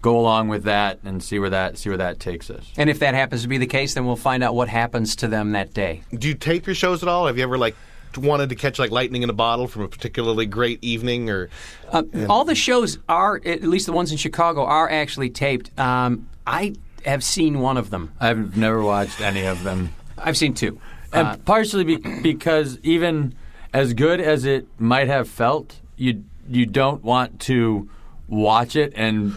go 0.00 0.18
along 0.18 0.46
with 0.46 0.62
that 0.64 1.00
and 1.04 1.22
see 1.22 1.38
where 1.38 1.50
that 1.50 1.76
see 1.76 1.90
where 1.90 1.98
that 1.98 2.20
takes 2.20 2.50
us. 2.50 2.70
And 2.76 2.88
if 2.88 3.00
that 3.00 3.14
happens 3.14 3.42
to 3.42 3.48
be 3.48 3.58
the 3.58 3.66
case, 3.66 3.94
then 3.94 4.06
we'll 4.06 4.16
find 4.16 4.42
out 4.42 4.54
what 4.54 4.68
happens 4.68 5.16
to 5.16 5.28
them 5.28 5.52
that 5.52 5.74
day. 5.74 6.02
do 6.16 6.28
you 6.28 6.34
tape 6.34 6.66
your 6.66 6.74
shows 6.74 7.02
at 7.02 7.08
all? 7.08 7.26
Have 7.26 7.36
you 7.36 7.42
ever 7.42 7.58
like 7.58 7.76
wanted 8.16 8.48
to 8.48 8.54
catch 8.54 8.78
like 8.78 8.90
lightning 8.90 9.22
in 9.22 9.30
a 9.30 9.34
bottle 9.34 9.66
from 9.68 9.82
a 9.82 9.88
particularly 9.88 10.46
great 10.46 10.78
evening, 10.82 11.28
or 11.30 11.48
Uh, 11.92 12.02
All 12.28 12.44
the 12.44 12.54
shows 12.54 12.98
are, 13.08 13.40
at 13.44 13.62
least 13.62 13.86
the 13.86 13.92
ones 13.92 14.10
in 14.12 14.18
Chicago, 14.18 14.64
are 14.64 14.90
actually 14.90 15.30
taped. 15.30 15.78
Um, 15.78 16.28
I 16.46 16.74
have 17.04 17.22
seen 17.22 17.60
one 17.60 17.76
of 17.76 17.90
them. 17.90 18.12
I've 18.20 18.56
never 18.56 18.82
watched 18.82 19.20
any 19.20 19.44
of 19.46 19.62
them. 19.64 19.90
I've 20.16 20.36
seen 20.36 20.54
two. 20.54 20.78
And 21.12 21.26
Uh, 21.28 21.36
partially 21.44 21.84
be, 21.84 21.96
because 22.22 22.78
even 22.82 23.34
as 23.72 23.92
good 23.94 24.20
as 24.20 24.44
it 24.44 24.66
might 24.78 25.08
have 25.08 25.28
felt, 25.28 25.76
you 25.96 26.24
you 26.50 26.64
don't 26.64 27.04
want 27.04 27.40
to 27.40 27.88
watch 28.26 28.74
it 28.74 28.92
and 28.96 29.34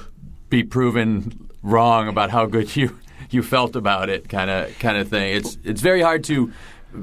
be 0.49 0.63
proven 0.63 1.49
wrong 1.61 2.07
about 2.07 2.29
how 2.29 2.45
good 2.45 2.75
you 2.75 2.97
you 3.29 3.43
felt 3.43 3.75
about 3.75 4.09
it, 4.09 4.27
kind 4.29 4.49
of 4.49 4.77
kind 4.79 4.97
of 4.97 5.07
thing. 5.07 5.35
It's 5.35 5.57
it's 5.63 5.81
very 5.81 6.01
hard 6.01 6.23
to 6.25 6.51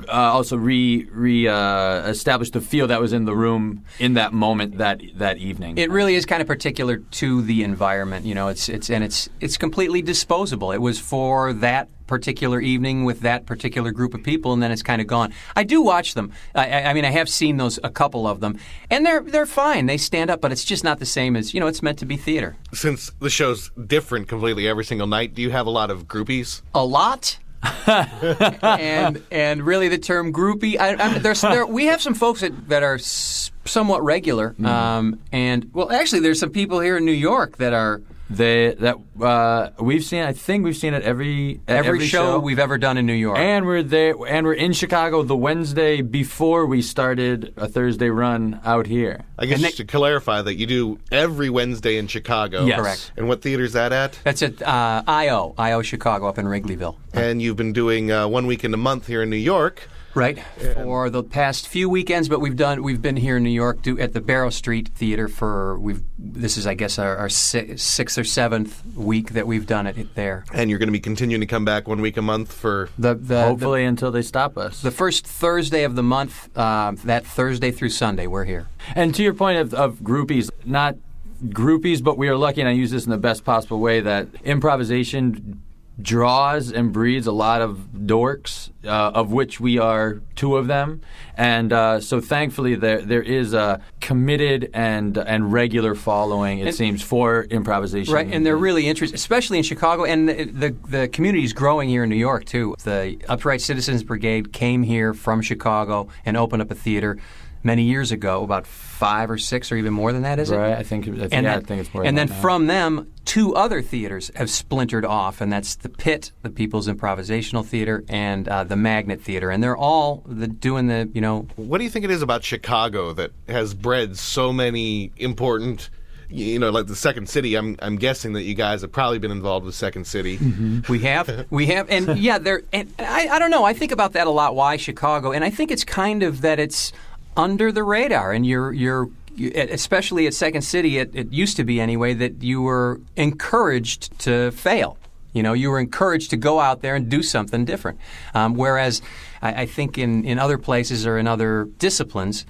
uh, 0.09 0.12
also 0.12 0.57
re 0.57 1.07
re 1.12 1.48
uh, 1.48 2.09
establish 2.09 2.51
the 2.51 2.61
feel 2.61 2.87
that 2.88 3.01
was 3.01 3.12
in 3.12 3.24
the 3.24 3.35
room 3.35 3.85
in 3.98 4.14
that 4.14 4.33
moment 4.33 4.79
that 4.79 5.01
that 5.16 5.38
evening. 5.38 5.79
It 5.79 5.90
really 5.90 6.14
is 6.14 6.27
kind 6.27 6.40
of 6.42 6.46
particular 6.48 6.98
to 6.98 7.42
the 7.42 7.62
environment. 7.62 8.27
You 8.27 8.35
know, 8.35 8.48
it's 8.48 8.68
it's 8.68 8.90
and 8.90 9.03
it's 9.05 9.29
it's 9.40 9.57
completely 9.57 10.03
disposable. 10.03 10.72
It 10.72 10.79
was 10.79 10.98
for 10.98 11.53
that 11.55 11.88
particular 12.07 12.59
evening 12.59 13.05
with 13.05 13.20
that 13.20 13.44
particular 13.44 13.90
group 13.92 14.14
of 14.14 14.22
people, 14.22 14.55
and 14.55 14.62
then 14.62 14.72
it's 14.72 14.83
kind 14.83 15.01
of 15.03 15.07
gone. 15.07 15.31
I 15.55 15.62
do 15.64 15.83
watch 15.83 16.14
them. 16.14 16.33
I, 16.55 16.66
I- 16.70 16.85
I 16.88 16.92
mean, 16.94 17.05
I 17.05 17.11
have 17.11 17.29
seen 17.29 17.59
those 17.59 17.79
a 17.85 17.90
couple 17.90 18.27
of 18.27 18.40
them, 18.40 18.59
and 18.90 19.05
they're 19.05 19.20
they're 19.20 19.44
fine. 19.46 19.87
They 19.87 19.98
stand 19.98 20.31
up, 20.31 20.40
but 20.40 20.51
it's 20.53 20.64
just 20.64 20.85
not 20.85 20.98
the 21.01 21.07
same 21.07 21.37
as 21.37 21.53
you 21.55 21.61
know. 21.61 21.66
It's 21.66 21.83
meant 21.83 21.98
to 21.98 22.07
be 22.07 22.16
theater. 22.16 22.57
Since 22.72 23.11
the 23.20 23.29
show's 23.31 23.70
different 23.87 24.27
completely 24.29 24.66
every 24.68 24.85
single 24.85 25.07
night, 25.07 25.35
do 25.35 25.42
you 25.42 25.51
have 25.51 25.66
a 25.66 25.70
lot 25.70 25.90
of 25.90 26.07
groupies? 26.07 26.62
A 26.74 26.85
lot. 26.85 27.38
And 27.62 29.23
and 29.31 29.62
really 29.62 29.88
the 29.88 29.99
term 29.99 30.33
groupie. 30.33 30.79
I, 30.79 30.94
I, 30.94 31.18
there's 31.18 31.40
there, 31.40 31.66
we 31.66 31.87
have 31.87 32.01
some 32.01 32.14
folks 32.14 32.40
that, 32.40 32.68
that 32.68 32.83
are 32.83 32.94
s- 32.94 33.51
somewhat 33.64 34.03
regular, 34.05 34.55
um, 34.64 35.18
and 35.33 35.71
well, 35.73 35.90
actually, 35.90 36.21
there's 36.21 36.38
some 36.40 36.51
people 36.51 36.81
here 36.81 36.97
in 36.99 37.05
New 37.05 37.12
York 37.12 37.57
that 37.59 37.73
are 37.73 38.01
they 38.31 38.75
that 38.75 38.97
uh, 39.21 39.71
we've 39.81 40.05
seen. 40.05 40.23
I 40.23 40.33
think 40.33 40.64
we've 40.64 40.77
seen 40.77 40.95
it 40.95 41.03
every 41.03 41.61
at 41.67 41.77
every, 41.85 42.07
show, 42.07 42.38
we've 42.38 42.59
ever 42.59 42.79
done 42.79 42.99
in 42.99 43.07
New 43.07 43.12
York. 43.14 43.38
And 43.38 43.67
we're 43.67 43.83
there, 43.83 44.14
and 44.27 44.47
we're 44.47 44.53
in 44.55 44.73
Chicago 44.73 45.23
the 45.23 45.37
Wednesday 45.37 46.03
before 46.03 46.67
we 46.67 46.83
started 46.83 47.55
a 47.57 47.69
Thursday 47.69 48.11
run 48.11 48.61
out 48.64 48.87
here. 48.87 49.25
I 49.38 49.47
guess 49.47 49.57
And 49.57 49.64
they- 49.64 49.71
to 49.71 49.85
clarify 49.85 50.43
that 50.43 50.57
you 50.57 50.67
do 50.67 50.99
every 51.11 51.49
Wednesday 51.51 51.97
in 51.97 52.07
Chicago. 52.07 52.64
Yes. 52.64 52.81
Correct. 52.81 53.12
And 53.17 53.29
what 53.29 53.43
theater 53.43 53.64
is 53.64 53.73
that 53.73 53.93
at? 53.93 54.19
That's 54.25 54.43
at 54.43 54.61
uh, 54.62 55.03
IO, 55.07 55.55
IO 55.57 55.83
Chicago 55.83 56.29
up 56.29 56.38
in 56.38 56.47
Wrigleyville. 56.47 56.97
And 57.12 57.41
you've 57.41 57.57
been 57.57 57.73
doing 57.73 58.12
uh, 58.12 58.29
one 58.29 58.47
weekend 58.47 58.75
a 58.75 58.79
month 58.79 59.07
here 59.07 59.23
in 59.23 59.31
New 59.31 59.37
York. 59.37 59.88
Right. 60.14 60.42
For 60.75 61.11
the 61.11 61.23
past 61.23 61.68
few 61.68 61.88
weekends, 61.88 62.29
but 62.29 62.40
we've 62.40 62.57
done 62.57 62.83
we've 62.83 63.03
been 63.03 63.16
here 63.16 63.37
in 63.37 63.44
New 63.44 63.51
York 63.51 63.83
do, 63.83 63.99
at 63.99 64.12
the 64.14 64.21
Barrow 64.21 64.51
Street 64.51 64.88
Theater 64.94 65.29
for 65.29 65.79
we've 65.79 66.03
this 66.18 66.57
is 66.57 66.66
I 66.66 66.75
guess 66.75 66.99
our, 66.99 67.16
our 67.16 67.29
si- 67.29 67.77
sixth 67.77 68.18
or 68.18 68.25
seventh 68.25 68.83
week 68.97 69.33
that 69.33 69.47
we've 69.47 69.66
done 69.66 69.87
it 69.87 70.14
there. 70.14 70.44
And 70.53 70.71
you're 70.71 70.79
going 70.79 70.88
to 70.88 70.92
be 70.92 71.01
continuing 71.01 71.40
to 71.40 71.47
come 71.47 71.64
back 71.64 71.87
one 71.87 72.01
week 72.01 72.16
a 72.16 72.23
month 72.23 72.53
for. 72.53 72.88
The 72.99 73.14
the 73.14 73.42
Hopefully, 73.42 73.85
until 73.85 74.11
they 74.11 74.23
stop 74.23 74.59
us. 74.59 74.83
the, 74.83 74.90
the 74.90 74.97
first 74.97 75.27
Thursday 75.27 75.85
of 75.85 75.94
the 75.94 76.03
month, 76.03 76.57
uh, 76.57 76.92
that 77.05 77.27
Thursday 77.27 77.71
through 77.71 77.90
Sunday, 77.90 78.27
we're 78.27 78.44
here. 78.44 78.68
And 78.94 79.14
to 79.14 79.23
your 79.23 79.35
point 79.35 79.59
of, 79.59 79.75
of 79.75 79.99
groupies, 80.01 80.51
not 80.64 80.97
groupies, 81.44 82.03
but 82.03 82.18
we 82.18 82.29
are 82.29 82.37
lucky, 82.37 82.61
and 82.61 82.68
I 82.68 82.73
use 82.73 82.90
this 82.90 83.05
in 83.05 83.11
the 83.11 83.18
best 83.18 83.44
possible 83.44 83.79
way, 83.79 84.01
that 84.01 84.29
improvisation 84.44 85.62
draws 86.01 86.71
and 86.73 86.93
breeds 86.93 87.27
a 87.27 87.33
lot 87.33 87.61
of 87.61 87.89
dorks, 87.95 88.71
uh, 88.85 88.89
of 88.89 89.33
which 89.33 89.61
we 89.61 89.79
are 89.79 90.21
two 90.37 90.57
of 90.57 90.67
them. 90.67 91.01
And 91.37 91.73
uh, 91.73 92.01
so 92.01 92.21
thankfully, 92.21 92.75
there 92.75 93.01
there 93.03 93.23
is 93.23 93.53
a 93.55 93.81
committed 94.01 94.71
and 94.75 95.17
and 95.19 95.53
regular 95.53 95.95
following, 95.95 96.59
it 96.61 96.67
And- 96.69 96.75
seems, 96.75 97.03
for 97.03 97.45
improvisation. 97.45 98.15
Right, 98.15 98.29
and 98.33 98.45
they're 98.47 98.57
really 98.57 98.87
interested, 98.89 99.17
especially 99.17 99.59
in 99.59 99.65
Chicago, 99.65 100.05
and 100.05 100.29
the, 100.29 100.45
the 100.45 100.77
the 100.89 101.09
community 101.09 101.45
is 101.45 101.53
growing 101.53 101.89
here 101.89 102.05
in 102.05 102.11
New 102.11 102.17
York 102.17 102.45
too. 102.45 102.75
The 102.85 103.19
Upright 103.29 103.61
Citizens 103.61 104.03
Brigade 104.03 104.53
came 104.53 104.83
here 104.83 105.15
from 105.15 105.43
Chicago 105.43 106.09
and 106.25 106.37
opened 106.37 106.63
up 106.63 106.71
a 106.71 106.75
theater 106.75 107.19
many 107.62 107.83
years 107.83 108.12
ago, 108.12 108.42
about 108.42 108.66
five 108.66 109.31
or 109.31 109.38
six 109.38 109.71
or 109.73 109.77
even 109.77 109.92
more 109.92 110.12
than 110.12 110.23
that, 110.23 110.38
is 110.38 110.51
it? 110.51 110.57
Right, 110.57 110.73
I 110.73 110.83
think, 110.83 111.07
I 111.09 111.11
think, 111.11 111.23
and 111.33 111.33
yeah, 111.33 111.40
then, 111.40 111.59
I 111.59 111.61
think 111.61 111.81
it's 111.81 111.94
more 111.94 112.05
and 112.05 112.16
than 112.16 112.29
then 112.29 112.35
that. 112.37 112.42
from 112.42 112.66
them, 112.66 113.12
two 113.25 113.55
other 113.55 113.83
theaters 113.83 114.31
have 114.35 114.51
splintered 114.51 115.05
off, 115.05 115.40
and 115.40 115.53
that's 115.53 115.77
the 115.77 115.88
Pit, 115.88 116.33
the 116.42 116.51
People's 116.51 116.88
Improvisational 116.88 117.64
Theater, 117.64 118.05
and 118.09 118.49
uh, 118.49 118.64
the 118.64 118.77
Magnet 118.77 119.21
Theater, 119.21 119.51
and 119.51 119.62
they're 119.62 119.77
all 119.77 120.25
the, 120.27 120.47
doing 120.47 120.87
the 120.87 121.09
you 121.12 121.21
know 121.21 121.47
What 121.57 121.79
do 121.79 121.85
you 121.85 121.90
think 121.90 122.05
it 122.05 122.11
is 122.11 122.23
about 122.23 122.44
Chicago 122.44 123.12
that 123.14 123.33
has 123.49 123.75
bred 123.75 124.16
so 124.16 124.53
many 124.53 125.12
important. 125.16 125.90
You 126.31 126.59
know, 126.59 126.68
like 126.68 126.88
the 126.88 126.94
Second 126.94 127.31
City. 127.31 127.55
I'm 127.55 127.77
I'm 127.81 127.97
guessing 127.97 128.35
that 128.35 128.42
you 128.42 128.53
guys 128.55 128.83
have 128.83 128.92
probably 128.92 129.18
been 129.18 129.31
involved 129.31 129.64
with 129.64 129.75
Second 129.75 130.07
City. 130.07 130.38
We 130.87 130.99
have, 130.99 131.47
we 131.51 131.68
have, 131.68 131.88
and 131.88 132.18
yeah, 132.18 132.37
there. 132.37 132.64
And 132.71 132.92
I, 132.99 133.29
I 133.29 133.38
don't 133.38 133.51
know. 133.51 133.64
I 133.64 133.73
think 133.73 133.92
about 133.92 134.12
that 134.12 134.27
a 134.27 134.31
lot. 134.31 134.55
Why 134.55 134.77
Chicago? 134.77 135.33
And 135.33 135.42
I 135.42 135.49
think 135.49 135.71
it's 135.71 135.85
kind 135.85 136.23
of 136.23 136.42
that 136.42 136.59
it's 136.59 136.92
under 137.38 137.72
the 137.72 137.83
radar, 137.83 138.33
and 138.33 138.44
you're 138.44 138.72
you're. 138.72 139.09
Especially 139.55 140.27
at 140.27 140.35
Second 140.35 140.62
City, 140.62 140.98
it, 140.98 141.14
it 141.14 141.33
used 141.33 141.57
to 141.59 141.64
be 141.64 141.81
anyway 141.81 142.12
that 142.12 142.42
you 142.42 142.61
were 142.61 143.01
encouraged 143.14 144.18
to 144.18 144.51
fail. 144.51 144.98
You 145.33 145.44
know, 145.44 145.53
you 145.53 145.70
were 145.70 145.79
encouraged 145.79 146.31
to 146.31 146.37
go 146.37 146.59
out 146.59 146.83
there 146.83 146.96
and 146.96 147.09
do 147.09 147.22
something 147.22 147.64
different. 147.64 148.01
Um, 148.35 148.55
whereas, 148.55 149.01
I, 149.40 149.62
I 149.62 149.66
think 149.66 149.96
in, 149.96 150.24
in 150.24 150.40
other 150.40 150.59
places 150.59 151.07
or 151.07 151.18
in 151.18 151.29
other 151.29 151.68
disciplines, 151.79 152.46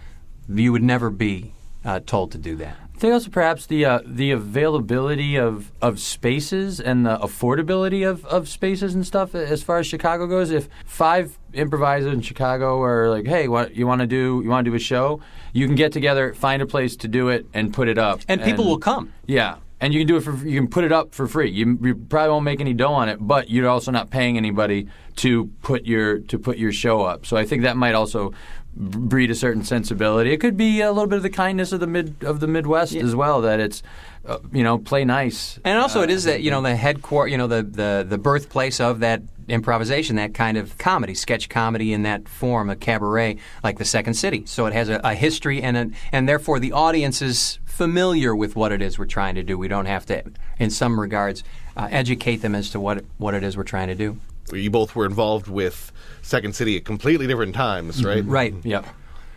you 0.48 0.72
would 0.72 0.83
never 0.83 1.11
be 1.11 1.53
uh, 1.85 2.01
told 2.01 2.33
to 2.33 2.38
do 2.38 2.57
that. 2.57 2.79
I 2.99 3.01
think 3.01 3.15
also 3.15 3.31
perhaps 3.31 3.67
the 3.67 3.85
uh, 3.85 4.01
the 4.05 4.33
availability 4.33 5.37
of, 5.37 5.71
of 5.81 6.01
spaces 6.01 6.81
and 6.81 7.07
the 7.07 7.17
affordability 7.19 8.05
of, 8.05 8.27
of 8.27 8.49
spaces 8.49 8.93
and 8.93 9.07
stuff 9.07 9.37
as 9.37 9.63
far 9.63 9.79
as 9.79 9.87
Chicago 9.87 10.27
goes. 10.27 10.51
If 10.51 10.69
five 10.85 11.39
improvisers 11.53 12.13
in 12.13 12.23
Chicago 12.23 12.83
are 12.83 13.09
like, 13.09 13.25
"Hey, 13.25 13.47
what 13.47 13.77
you 13.77 13.87
want 13.87 14.01
to 14.01 14.09
do? 14.09 14.41
You 14.43 14.51
want 14.51 14.65
to 14.65 14.73
do 14.73 14.75
a 14.75 14.81
show?" 14.81 15.21
You 15.53 15.67
can 15.67 15.77
get 15.77 15.93
together, 15.93 16.35
find 16.35 16.61
a 16.61 16.67
place 16.67 16.97
to 16.97 17.07
do 17.07 17.29
it, 17.29 17.47
and 17.55 17.73
put 17.73 17.87
it 17.87 17.99
up. 17.99 18.23
And 18.27 18.43
people 18.43 18.65
will 18.65 18.81
come. 18.81 19.13
Yeah, 19.27 19.59
and 19.81 19.95
you 19.95 20.01
can 20.01 20.09
do 20.09 20.17
it 20.17 20.23
for 20.23 20.35
you 20.45 20.59
can 20.59 20.69
put 20.69 20.83
it 20.83 20.91
up 20.91 21.15
for 21.15 21.29
free. 21.29 21.53
You, 21.53 21.79
you 21.81 21.95
probably 21.95 22.31
won't 22.31 22.45
make 22.45 22.61
any 22.61 22.75
dough 22.75 22.95
on 22.95 23.09
it, 23.09 23.19
but 23.21 23.49
you're 23.49 23.69
also 23.69 23.93
not 23.93 24.11
paying 24.11 24.37
anybody 24.37 24.89
to 25.17 25.47
put 25.63 25.87
your 25.87 26.19
to 26.19 26.37
put 26.37 26.59
your 26.59 26.73
show 26.73 27.03
up. 27.03 27.27
So 27.27 27.37
I 27.37 27.47
think 27.47 27.63
that 27.63 27.77
might 27.77 27.95
also 27.95 28.33
breed 28.79 29.31
a 29.31 29.35
certain 29.35 29.64
sensibility. 29.64 30.33
It 30.33 30.38
could 30.38 30.57
be 30.57 30.81
a 30.81 30.93
little 30.93 31.09
bit 31.09 31.17
of 31.17 31.23
the 31.23 31.31
kindness 31.31 31.73
of 31.73 31.81
the 31.81 31.87
mid 31.87 32.23
of 32.23 32.41
the 32.41 32.47
Midwest 32.47 32.95
as 32.95 33.14
well. 33.14 33.41
That 33.41 33.59
it's 33.59 33.83
uh, 34.25 34.38
you 34.53 34.62
know 34.62 34.79
play 34.79 35.05
nice. 35.05 35.59
And 35.64 35.79
also, 35.79 36.03
it 36.03 36.11
is 36.11 36.25
that 36.25 36.43
you 36.43 36.51
know 36.51 36.62
the 36.62 36.77
headquarter, 36.77 37.29
you 37.29 37.37
know 37.37 37.49
the, 37.49 37.62
the 37.62 38.07
the 38.09 38.19
birthplace 38.19 38.81
of 38.81 39.01
that 39.01 39.23
improvisation, 39.49 40.17
that 40.17 40.35
kind 40.35 40.57
of 40.57 40.79
comedy, 40.79 41.14
sketch 41.14 41.49
comedy 41.49 41.93
in 41.93 42.03
that 42.03 42.29
form, 42.29 42.71
a 42.71 42.77
cabaret 42.77 43.38
like 43.64 43.79
the 43.79 43.85
Second 43.85 44.14
City. 44.14 44.45
So 44.47 44.67
it 44.67 44.73
has 44.75 44.88
a, 44.88 45.01
a 45.03 45.14
history, 45.14 45.61
and 45.61 45.77
a, 45.77 45.91
and 46.12 46.29
therefore 46.29 46.61
the 46.61 46.73
audience 46.73 47.21
is 47.21 47.59
familiar 47.64 48.35
with 48.35 48.55
what 48.55 48.71
it 48.71 48.81
is 48.81 48.99
we're 48.99 49.07
trying 49.07 49.35
to 49.35 49.43
do. 49.43 49.59
We 49.59 49.69
don't 49.69 49.87
have 49.87 50.07
to, 50.07 50.25
in 50.59 50.71
some 50.71 51.01
regards, 51.01 51.43
uh, 51.77 51.88
educate 51.91 52.37
them 52.37 52.55
as 52.55 52.71
to 52.71 52.81
what 52.81 53.05
what 53.17 53.35
it 53.35 53.43
is 53.43 53.57
we're 53.57 53.64
trying 53.64 53.88
to 53.88 53.97
do. 53.97 54.21
You 54.53 54.71
both 54.71 54.95
were 54.97 55.05
involved 55.07 55.49
with 55.49 55.93
Second 56.23 56.55
City 56.55 56.77
at 56.77 56.85
completely 56.85 57.27
different 57.27 57.55
times, 57.55 58.05
right? 58.05 58.25
Right. 58.25 58.55
Yep. 58.63 58.87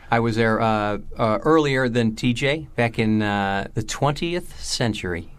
I 0.10 0.20
was 0.20 0.36
there 0.36 0.60
uh, 0.60 0.98
uh, 1.18 1.40
earlier 1.44 1.88
than 1.88 2.14
TJ 2.14 2.68
back 2.76 3.00
in 3.00 3.22
uh, 3.22 3.68
the 3.74 3.82
20th 3.84 4.58
century. 4.60 5.30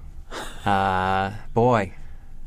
Uh, 0.65 1.33
boy, 1.53 1.93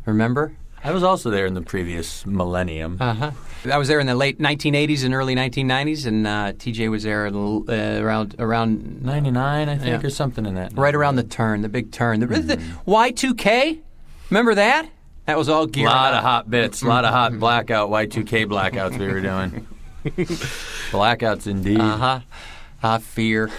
remember? 0.06 0.56
I 0.84 0.92
was 0.92 1.04
also 1.04 1.30
there 1.32 1.46
in 1.48 1.56
the 1.56 1.62
previous 1.62 2.26
millennium. 2.26 2.98
Uh 3.00 3.14
huh. 3.14 3.32
I 3.72 3.78
was 3.78 3.88
there 3.88 4.00
in 4.00 4.06
the 4.06 4.14
late 4.16 4.40
1980s 4.40 5.04
and 5.04 5.14
early 5.16 5.36
1990s, 5.36 6.06
and 6.06 6.28
uh, 6.28 6.54
TJ 6.54 6.90
was 6.92 7.04
there 7.04 7.26
uh, 7.28 7.32
around 8.02 8.36
around 8.38 9.02
Ninety 9.04 9.32
nine, 9.32 9.68
I 9.68 9.78
think, 9.78 10.02
Yeah. 10.02 10.08
or 10.08 10.12
something 10.12 10.46
in 10.46 10.54
that. 10.56 10.78
right 10.78 10.94
around 10.94 11.16
the 11.16 11.24
turn, 11.24 11.62
the 11.62 11.70
big 11.70 11.92
turn, 11.92 12.20
the, 12.20 12.28
the 12.28 12.58
Y2K. 12.88 13.82
Remember 14.30 14.54
that? 14.56 14.88
That 15.26 15.38
was 15.38 15.50
all 15.50 15.64
A 15.64 15.84
lot 15.84 16.14
up. 16.14 16.20
of 16.20 16.24
hot 16.24 16.50
bits, 16.50 16.82
a 16.84 16.88
lot 16.88 17.04
of 17.06 17.12
hot 17.12 17.40
blackout, 17.40 17.90
Y2K 17.90 18.46
blackouts 18.46 18.98
we 19.00 19.08
were 19.08 19.22
doing. 19.22 19.68
Blackouts 20.92 21.48
indeed. 21.48 21.80
Uh 21.80 21.98
huh. 21.98 22.20
Ah, 22.88 23.00
fear. 23.00 23.50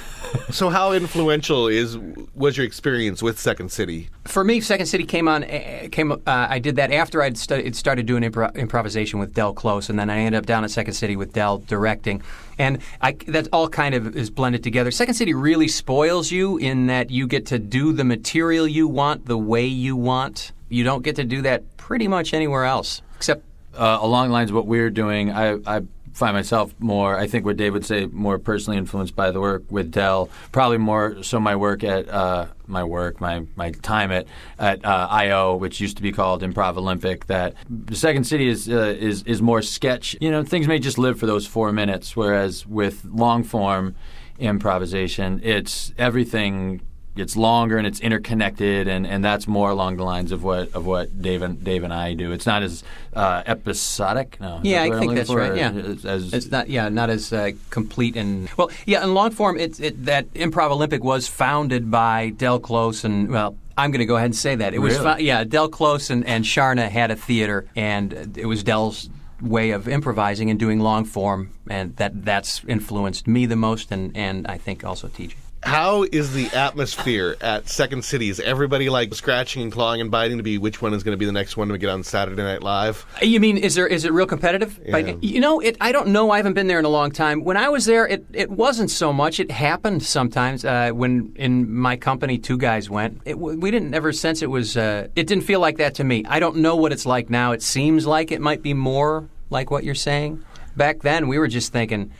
So, 0.50 0.68
how 0.68 0.92
influential 0.92 1.66
is 1.66 1.98
was 2.36 2.56
your 2.56 2.64
experience 2.64 3.24
with 3.24 3.40
Second 3.40 3.72
City? 3.72 4.08
For 4.24 4.44
me, 4.44 4.60
Second 4.60 4.86
City 4.86 5.02
came 5.02 5.26
on. 5.26 5.42
Uh, 5.42 5.88
came. 5.90 6.12
Uh, 6.12 6.16
I 6.26 6.60
did 6.60 6.76
that 6.76 6.92
after 6.92 7.20
I'd 7.22 7.36
stu- 7.36 7.72
started 7.72 8.06
doing 8.06 8.22
impro- 8.22 8.54
improvisation 8.54 9.18
with 9.18 9.34
Del 9.34 9.52
Close, 9.52 9.90
and 9.90 9.98
then 9.98 10.10
I 10.10 10.18
ended 10.18 10.38
up 10.38 10.46
down 10.46 10.62
at 10.62 10.70
Second 10.70 10.94
City 10.94 11.16
with 11.16 11.32
Del 11.32 11.58
directing, 11.58 12.22
and 12.56 12.78
I, 13.00 13.16
that 13.26 13.48
all 13.52 13.68
kind 13.68 13.96
of 13.96 14.16
is 14.16 14.30
blended 14.30 14.62
together. 14.62 14.92
Second 14.92 15.14
City 15.14 15.34
really 15.34 15.66
spoils 15.66 16.30
you 16.30 16.58
in 16.58 16.86
that 16.86 17.10
you 17.10 17.26
get 17.26 17.46
to 17.46 17.58
do 17.58 17.92
the 17.92 18.04
material 18.04 18.68
you 18.68 18.86
want 18.86 19.26
the 19.26 19.38
way 19.38 19.66
you 19.66 19.96
want. 19.96 20.52
You 20.68 20.84
don't 20.84 21.02
get 21.02 21.16
to 21.16 21.24
do 21.24 21.42
that 21.42 21.76
pretty 21.78 22.06
much 22.06 22.32
anywhere 22.32 22.64
else, 22.64 23.02
except 23.16 23.42
uh, 23.74 23.98
along 24.00 24.28
the 24.28 24.34
lines 24.34 24.50
of 24.50 24.56
what 24.56 24.68
we're 24.68 24.90
doing, 24.90 25.32
I, 25.32 25.58
I 25.66 25.82
find 26.16 26.34
myself 26.34 26.74
more, 26.78 27.18
I 27.18 27.26
think 27.26 27.44
what 27.44 27.58
Dave 27.58 27.74
would 27.74 27.84
say, 27.84 28.06
more 28.06 28.38
personally 28.38 28.78
influenced 28.78 29.14
by 29.14 29.30
the 29.30 29.38
work 29.38 29.64
with 29.68 29.90
Del. 29.90 30.30
Probably 30.50 30.78
more 30.78 31.22
so 31.22 31.38
my 31.38 31.54
work 31.54 31.84
at, 31.84 32.08
uh, 32.08 32.46
my 32.66 32.84
work, 32.84 33.20
my, 33.20 33.44
my 33.54 33.70
time 33.70 34.10
at, 34.10 34.26
at 34.58 34.82
uh, 34.82 35.08
IO, 35.10 35.56
which 35.56 35.78
used 35.78 35.98
to 35.98 36.02
be 36.02 36.12
called 36.12 36.40
Improv 36.40 36.78
Olympic, 36.78 37.26
that 37.26 37.52
the 37.68 37.94
Second 37.94 38.24
City 38.24 38.48
is, 38.48 38.66
uh, 38.66 38.96
is, 38.98 39.24
is 39.24 39.42
more 39.42 39.60
sketch. 39.60 40.16
You 40.18 40.30
know, 40.30 40.42
things 40.42 40.66
may 40.66 40.78
just 40.78 40.96
live 40.96 41.18
for 41.20 41.26
those 41.26 41.46
four 41.46 41.70
minutes, 41.70 42.16
whereas 42.16 42.66
with 42.66 43.04
long 43.04 43.44
form 43.44 43.94
improvisation, 44.38 45.42
it's 45.44 45.92
everything 45.98 46.80
it's 47.16 47.36
longer 47.36 47.78
and 47.78 47.86
it's 47.86 48.00
interconnected, 48.00 48.88
and, 48.88 49.06
and 49.06 49.24
that's 49.24 49.46
more 49.48 49.70
along 49.70 49.96
the 49.96 50.04
lines 50.04 50.32
of 50.32 50.42
what 50.42 50.74
of 50.74 50.84
what 50.86 51.20
Dave 51.22 51.42
and 51.42 51.62
Dave 51.64 51.82
and 51.84 51.92
I 51.92 52.14
do. 52.14 52.32
It's 52.32 52.46
not 52.46 52.62
as 52.62 52.82
uh, 53.14 53.42
episodic. 53.46 54.38
No, 54.40 54.60
Yeah, 54.62 54.82
I 54.82 54.98
think 54.98 55.14
that's 55.14 55.30
for? 55.30 55.38
right. 55.38 55.56
Yeah, 55.56 55.70
As, 55.70 56.04
as- 56.04 56.32
it's 56.32 56.50
not. 56.50 56.68
Yeah, 56.68 56.88
not 56.88 57.10
as 57.10 57.32
uh, 57.32 57.52
complete 57.70 58.16
and 58.16 58.48
well. 58.56 58.70
Yeah, 58.86 59.02
in 59.04 59.14
long 59.14 59.30
form, 59.30 59.58
it, 59.58 59.78
it 59.80 60.04
that 60.06 60.32
Improv 60.34 60.70
Olympic 60.70 61.02
was 61.04 61.26
founded 61.28 61.90
by 61.90 62.30
Del 62.30 62.58
Close 62.60 63.04
and 63.04 63.28
well. 63.30 63.56
I'm 63.78 63.90
going 63.90 63.98
to 63.98 64.06
go 64.06 64.16
ahead 64.16 64.26
and 64.26 64.36
say 64.36 64.54
that 64.54 64.72
it 64.72 64.78
was, 64.78 64.94
Really? 64.98 65.04
fo- 65.16 65.18
yeah. 65.20 65.44
Del 65.44 65.68
Close 65.68 66.08
and, 66.08 66.26
and 66.26 66.44
Charna 66.46 66.88
had 66.88 67.10
a 67.10 67.16
theater, 67.16 67.66
and 67.76 68.36
it 68.38 68.46
was 68.46 68.62
Del's 68.64 69.10
way 69.42 69.72
of 69.72 69.86
improvising 69.86 70.48
and 70.48 70.58
doing 70.58 70.80
long 70.80 71.04
form, 71.04 71.50
and 71.68 71.94
that 71.96 72.24
that's 72.24 72.64
influenced 72.66 73.26
me 73.26 73.44
the 73.44 73.54
most, 73.56 73.92
and, 73.92 74.16
and 74.16 74.46
I 74.46 74.56
think 74.56 74.82
also 74.82 75.08
TJ. 75.08 75.34
How 75.66 76.04
is 76.04 76.32
the 76.32 76.46
atmosphere 76.50 77.36
at 77.40 77.68
Second 77.68 78.04
City? 78.04 78.28
Is 78.28 78.38
everybody 78.38 78.88
like 78.88 79.12
scratching 79.16 79.62
and 79.62 79.72
clawing 79.72 80.00
and 80.00 80.12
biting 80.12 80.36
to 80.36 80.44
be 80.44 80.58
which 80.58 80.80
one 80.80 80.94
is 80.94 81.02
going 81.02 81.14
to 81.14 81.18
be 81.18 81.26
the 81.26 81.32
next 81.32 81.56
one 81.56 81.66
to 81.70 81.76
get 81.76 81.90
on 81.90 82.04
Saturday 82.04 82.40
Night 82.40 82.62
Live? 82.62 83.04
You 83.20 83.40
mean 83.40 83.56
is 83.56 83.74
there 83.74 83.88
is 83.88 84.04
it 84.04 84.12
real 84.12 84.26
competitive? 84.26 84.78
But, 84.88 85.24
you 85.24 85.40
know, 85.40 85.58
it. 85.58 85.76
I 85.80 85.90
don't 85.90 86.10
know. 86.10 86.30
I 86.30 86.36
haven't 86.36 86.54
been 86.54 86.68
there 86.68 86.78
in 86.78 86.84
a 86.84 86.88
long 86.88 87.10
time. 87.10 87.42
When 87.42 87.56
I 87.56 87.68
was 87.68 87.84
there, 87.84 88.06
it, 88.06 88.24
it 88.32 88.48
wasn't 88.48 88.92
so 88.92 89.12
much. 89.12 89.40
It 89.40 89.50
happened 89.50 90.04
sometimes. 90.04 90.64
Uh, 90.64 90.90
when 90.90 91.32
in 91.34 91.74
my 91.74 91.96
company, 91.96 92.38
two 92.38 92.58
guys 92.58 92.88
went. 92.88 93.22
It, 93.24 93.36
we 93.36 93.72
didn't 93.72 93.92
ever 93.92 94.12
sense 94.12 94.42
it 94.42 94.50
was. 94.50 94.76
Uh, 94.76 95.08
it 95.16 95.26
didn't 95.26 95.42
feel 95.42 95.58
like 95.58 95.78
that 95.78 95.96
to 95.96 96.04
me. 96.04 96.24
I 96.28 96.38
don't 96.38 96.58
know 96.58 96.76
what 96.76 96.92
it's 96.92 97.06
like 97.06 97.28
now. 97.28 97.50
It 97.50 97.60
seems 97.60 98.06
like 98.06 98.30
it 98.30 98.40
might 98.40 98.62
be 98.62 98.72
more 98.72 99.28
like 99.50 99.72
what 99.72 99.82
you're 99.82 99.96
saying. 99.96 100.44
Back 100.76 101.00
then, 101.00 101.26
we 101.26 101.40
were 101.40 101.48
just 101.48 101.72
thinking. 101.72 102.12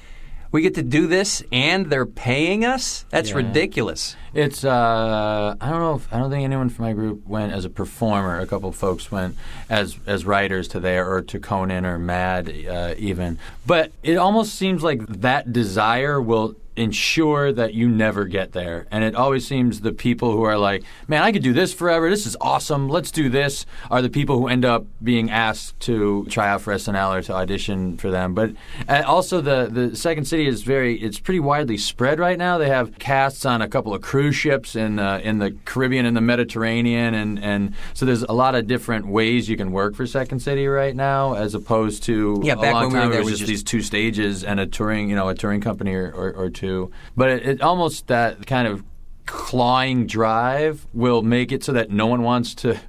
We 0.57 0.62
get 0.62 0.77
to 0.77 0.83
do 0.83 1.07
this, 1.07 1.42
and 1.53 1.90
they're 1.90 2.07
paying 2.07 2.64
us. 2.64 3.05
That's 3.11 3.29
Yeah. 3.29 3.37
ridiculous. 3.37 4.16
It's 4.37 4.64
uh, 4.64 5.57
I 5.59 5.70
don't 5.70 5.81
know. 5.81 5.94
If, 5.94 6.12
I 6.12 6.18
don't 6.18 6.31
think 6.31 6.44
anyone 6.44 6.68
from 6.68 6.85
my 6.85 6.92
group 6.92 7.27
went 7.27 7.53
as 7.55 7.64
a 7.64 7.70
performer. 7.70 8.38
A 8.38 8.46
couple 8.46 8.68
of 8.68 8.77
folks 8.77 9.11
went 9.11 9.35
as 9.70 9.96
as 10.07 10.27
writers 10.27 10.68
to 10.68 10.81
there 10.81 11.11
or 11.11 11.22
to 11.22 11.40
Conan 11.40 11.87
or 11.87 11.99
Mad 11.99 12.49
uh, 12.68 12.94
even. 12.99 13.38
But 13.64 13.92
it 14.03 14.16
almost 14.16 14.55
seems 14.55 14.83
like 14.83 15.07
that 15.07 15.55
desire 15.55 16.20
will 16.20 16.55
ensure 16.77 17.53
that 17.53 17.72
you 17.75 17.88
never 17.88 18.27
get 18.27 18.53
there. 18.53 18.87
And 18.90 19.03
it 19.03 19.14
always 19.14 19.46
seems 19.46 19.81
the 19.81 19.92
people 19.92 20.33
who 20.33 20.42
are 20.42 20.59
like, 20.59 20.85
"Man, 21.09 21.22
I 21.22 21.33
could 21.33 21.42
do 21.42 21.53
this 21.53 21.72
forever. 21.72 22.11
This 22.11 22.27
is 22.27 22.37
awesome. 22.40 22.88
Let's 22.88 23.11
do 23.11 23.29
this." 23.29 23.66
Are 23.90 24.03
the 24.03 24.11
people 24.11 24.38
who 24.38 24.49
end 24.49 24.64
up 24.64 24.87
being 25.03 25.31
asked 25.31 25.81
to 25.81 26.27
try 26.29 26.49
out 26.49 26.61
for 26.61 26.75
SNL 26.75 27.16
or 27.16 27.22
to 27.22 27.35
audition 27.35 27.96
for 27.96 28.11
them. 28.11 28.35
But 28.35 28.53
uh, 28.88 29.03
also 29.07 29.40
the 29.40 29.68
the 29.70 29.96
Second 29.96 30.27
City 30.27 30.46
is 30.46 30.62
very 30.62 30.96
it's 31.01 31.18
pretty 31.18 31.40
widely 31.40 31.79
spread 31.79 32.18
right 32.18 32.38
now. 32.38 32.59
They 32.59 32.68
have 32.68 32.99
casts 32.99 33.46
on 33.46 33.62
a 33.62 33.68
couple 33.68 33.94
of 33.94 34.03
cruise 34.27 34.37
ships 34.37 34.75
in 34.75 34.99
uh, 34.99 35.21
in 35.23 35.39
the 35.39 35.53
Caribbean 35.65 36.05
and 36.07 36.17
the 36.17 36.21
Mediterranean, 36.21 37.15
and 37.15 37.39
and 37.43 37.75
so 37.95 38.05
there's 38.05 38.23
a 38.23 38.33
lot 38.33 38.55
of 38.55 38.67
different 38.67 39.07
ways 39.07 39.49
you 39.49 39.57
can 39.57 39.71
work 39.73 39.95
for 39.95 40.07
Second 40.07 40.41
City 40.41 40.67
right 40.67 40.95
now, 40.97 41.35
as 41.35 41.55
opposed 41.55 42.03
to 42.05 42.41
Yeah, 42.43 42.55
a 42.55 42.57
back 42.57 42.75
long 42.75 42.93
when 42.93 43.03
we 43.03 43.07
were 43.07 43.12
there, 43.15 43.23
was 43.23 43.31
just, 43.31 43.41
just- 43.41 43.49
these 43.49 43.62
two 43.62 43.83
stages 43.83 44.43
and 44.43 44.59
a 44.59 44.67
touring 44.67 45.09
you 45.11 45.17
know 45.17 45.29
a 45.29 45.35
touring 45.35 45.61
company 45.61 45.95
or, 45.95 46.11
or, 46.11 46.33
or 46.33 46.51
two. 46.51 46.91
But 47.17 47.31
it, 47.31 47.47
it 47.47 47.62
almost 47.62 48.09
that 48.09 48.47
kind 48.47 48.67
of 48.67 48.83
clawing 49.27 50.07
drive 50.07 50.87
will 50.93 51.23
make 51.23 51.53
it 51.53 51.62
so 51.65 51.73
that 51.73 51.91
no 51.91 52.07
one 52.07 52.23
wants 52.23 52.55
to. 52.57 52.79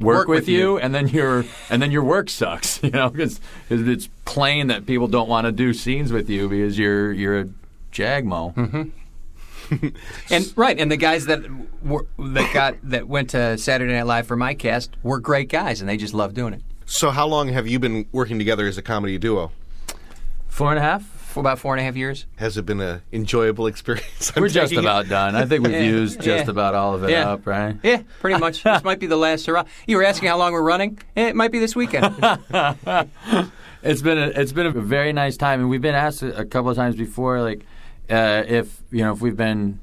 Work, 0.00 0.18
Work 0.18 0.28
with, 0.28 0.38
with 0.42 0.48
you, 0.48 0.58
you. 0.58 0.78
and 0.78 0.94
then 0.94 1.08
your 1.08 1.44
and 1.70 1.82
then 1.82 1.90
your 1.90 2.04
work 2.04 2.30
sucks, 2.30 2.80
you 2.84 2.90
know, 2.90 3.10
because 3.10 3.40
it's 3.68 4.08
plain 4.24 4.68
that 4.68 4.86
people 4.86 5.08
don't 5.08 5.28
want 5.28 5.46
to 5.46 5.50
do 5.50 5.74
scenes 5.74 6.12
with 6.12 6.30
you 6.30 6.48
because 6.48 6.78
you're 6.78 7.12
you're 7.12 7.40
a 7.40 7.46
jagmo. 7.92 8.92
And 10.30 10.52
right, 10.56 10.78
and 10.78 10.90
the 10.90 10.96
guys 10.96 11.26
that 11.26 11.42
were, 11.82 12.06
that 12.18 12.52
got 12.54 12.76
that 12.84 13.08
went 13.08 13.30
to 13.30 13.56
Saturday 13.58 13.92
Night 13.92 14.06
Live 14.06 14.26
for 14.26 14.36
my 14.36 14.54
cast 14.54 14.90
were 15.02 15.18
great 15.20 15.48
guys, 15.48 15.80
and 15.80 15.88
they 15.88 15.96
just 15.96 16.14
love 16.14 16.34
doing 16.34 16.54
it. 16.54 16.62
So, 16.86 17.10
how 17.10 17.26
long 17.26 17.48
have 17.48 17.66
you 17.66 17.78
been 17.78 18.06
working 18.12 18.38
together 18.38 18.66
as 18.66 18.78
a 18.78 18.82
comedy 18.82 19.18
duo? 19.18 19.52
Four 20.48 20.70
and 20.70 20.78
a 20.78 20.82
half. 20.82 21.02
For 21.28 21.40
about 21.40 21.58
four 21.58 21.74
and 21.74 21.80
a 21.80 21.84
half 21.84 21.94
years. 21.94 22.24
Has 22.36 22.56
it 22.56 22.64
been 22.64 22.80
an 22.80 23.02
enjoyable 23.12 23.66
experience? 23.66 24.32
I'm 24.36 24.40
We're 24.42 24.48
just 24.48 24.70
taking 24.70 24.78
it. 24.78 24.86
about 24.86 25.08
done. 25.08 25.36
I 25.36 25.44
think 25.44 25.62
we've 25.62 25.74
Yeah. 25.74 25.82
used 25.82 26.20
just 26.22 26.46
Yeah. 26.46 26.50
about 26.50 26.74
all 26.74 26.94
of 26.94 27.04
it 27.04 27.10
Yeah. 27.10 27.28
up, 27.32 27.46
right? 27.46 27.76
Yeah, 27.82 28.02
pretty 28.20 28.40
much. 28.40 28.62
this 28.64 28.82
might 28.82 28.98
be 28.98 29.06
the 29.06 29.16
last 29.18 29.44
hurrah. 29.44 29.64
You 29.86 29.98
were 29.98 30.04
asking 30.04 30.30
how 30.30 30.38
long 30.38 30.52
we're 30.54 30.62
running. 30.62 30.98
Eh, 31.16 31.28
It 31.28 31.36
might 31.36 31.52
be 31.52 31.58
this 31.58 31.76
weekend. 31.76 32.14
It's 33.82 34.02
been 34.02 34.18
a, 34.18 34.26
it's 34.34 34.52
been 34.52 34.66
a 34.66 34.70
very 34.72 35.12
nice 35.12 35.36
time, 35.36 35.60
and 35.60 35.70
we've 35.70 35.80
been 35.82 35.94
asked 35.94 36.22
a, 36.22 36.38
a 36.40 36.44
couple 36.44 36.70
of 36.70 36.76
times 36.76 36.96
before, 36.96 37.40
like 37.42 37.64
uh, 38.10 38.42
if 38.46 38.82
you 38.90 39.02
know 39.02 39.12
if 39.12 39.20
we've 39.20 39.36
been 39.36 39.80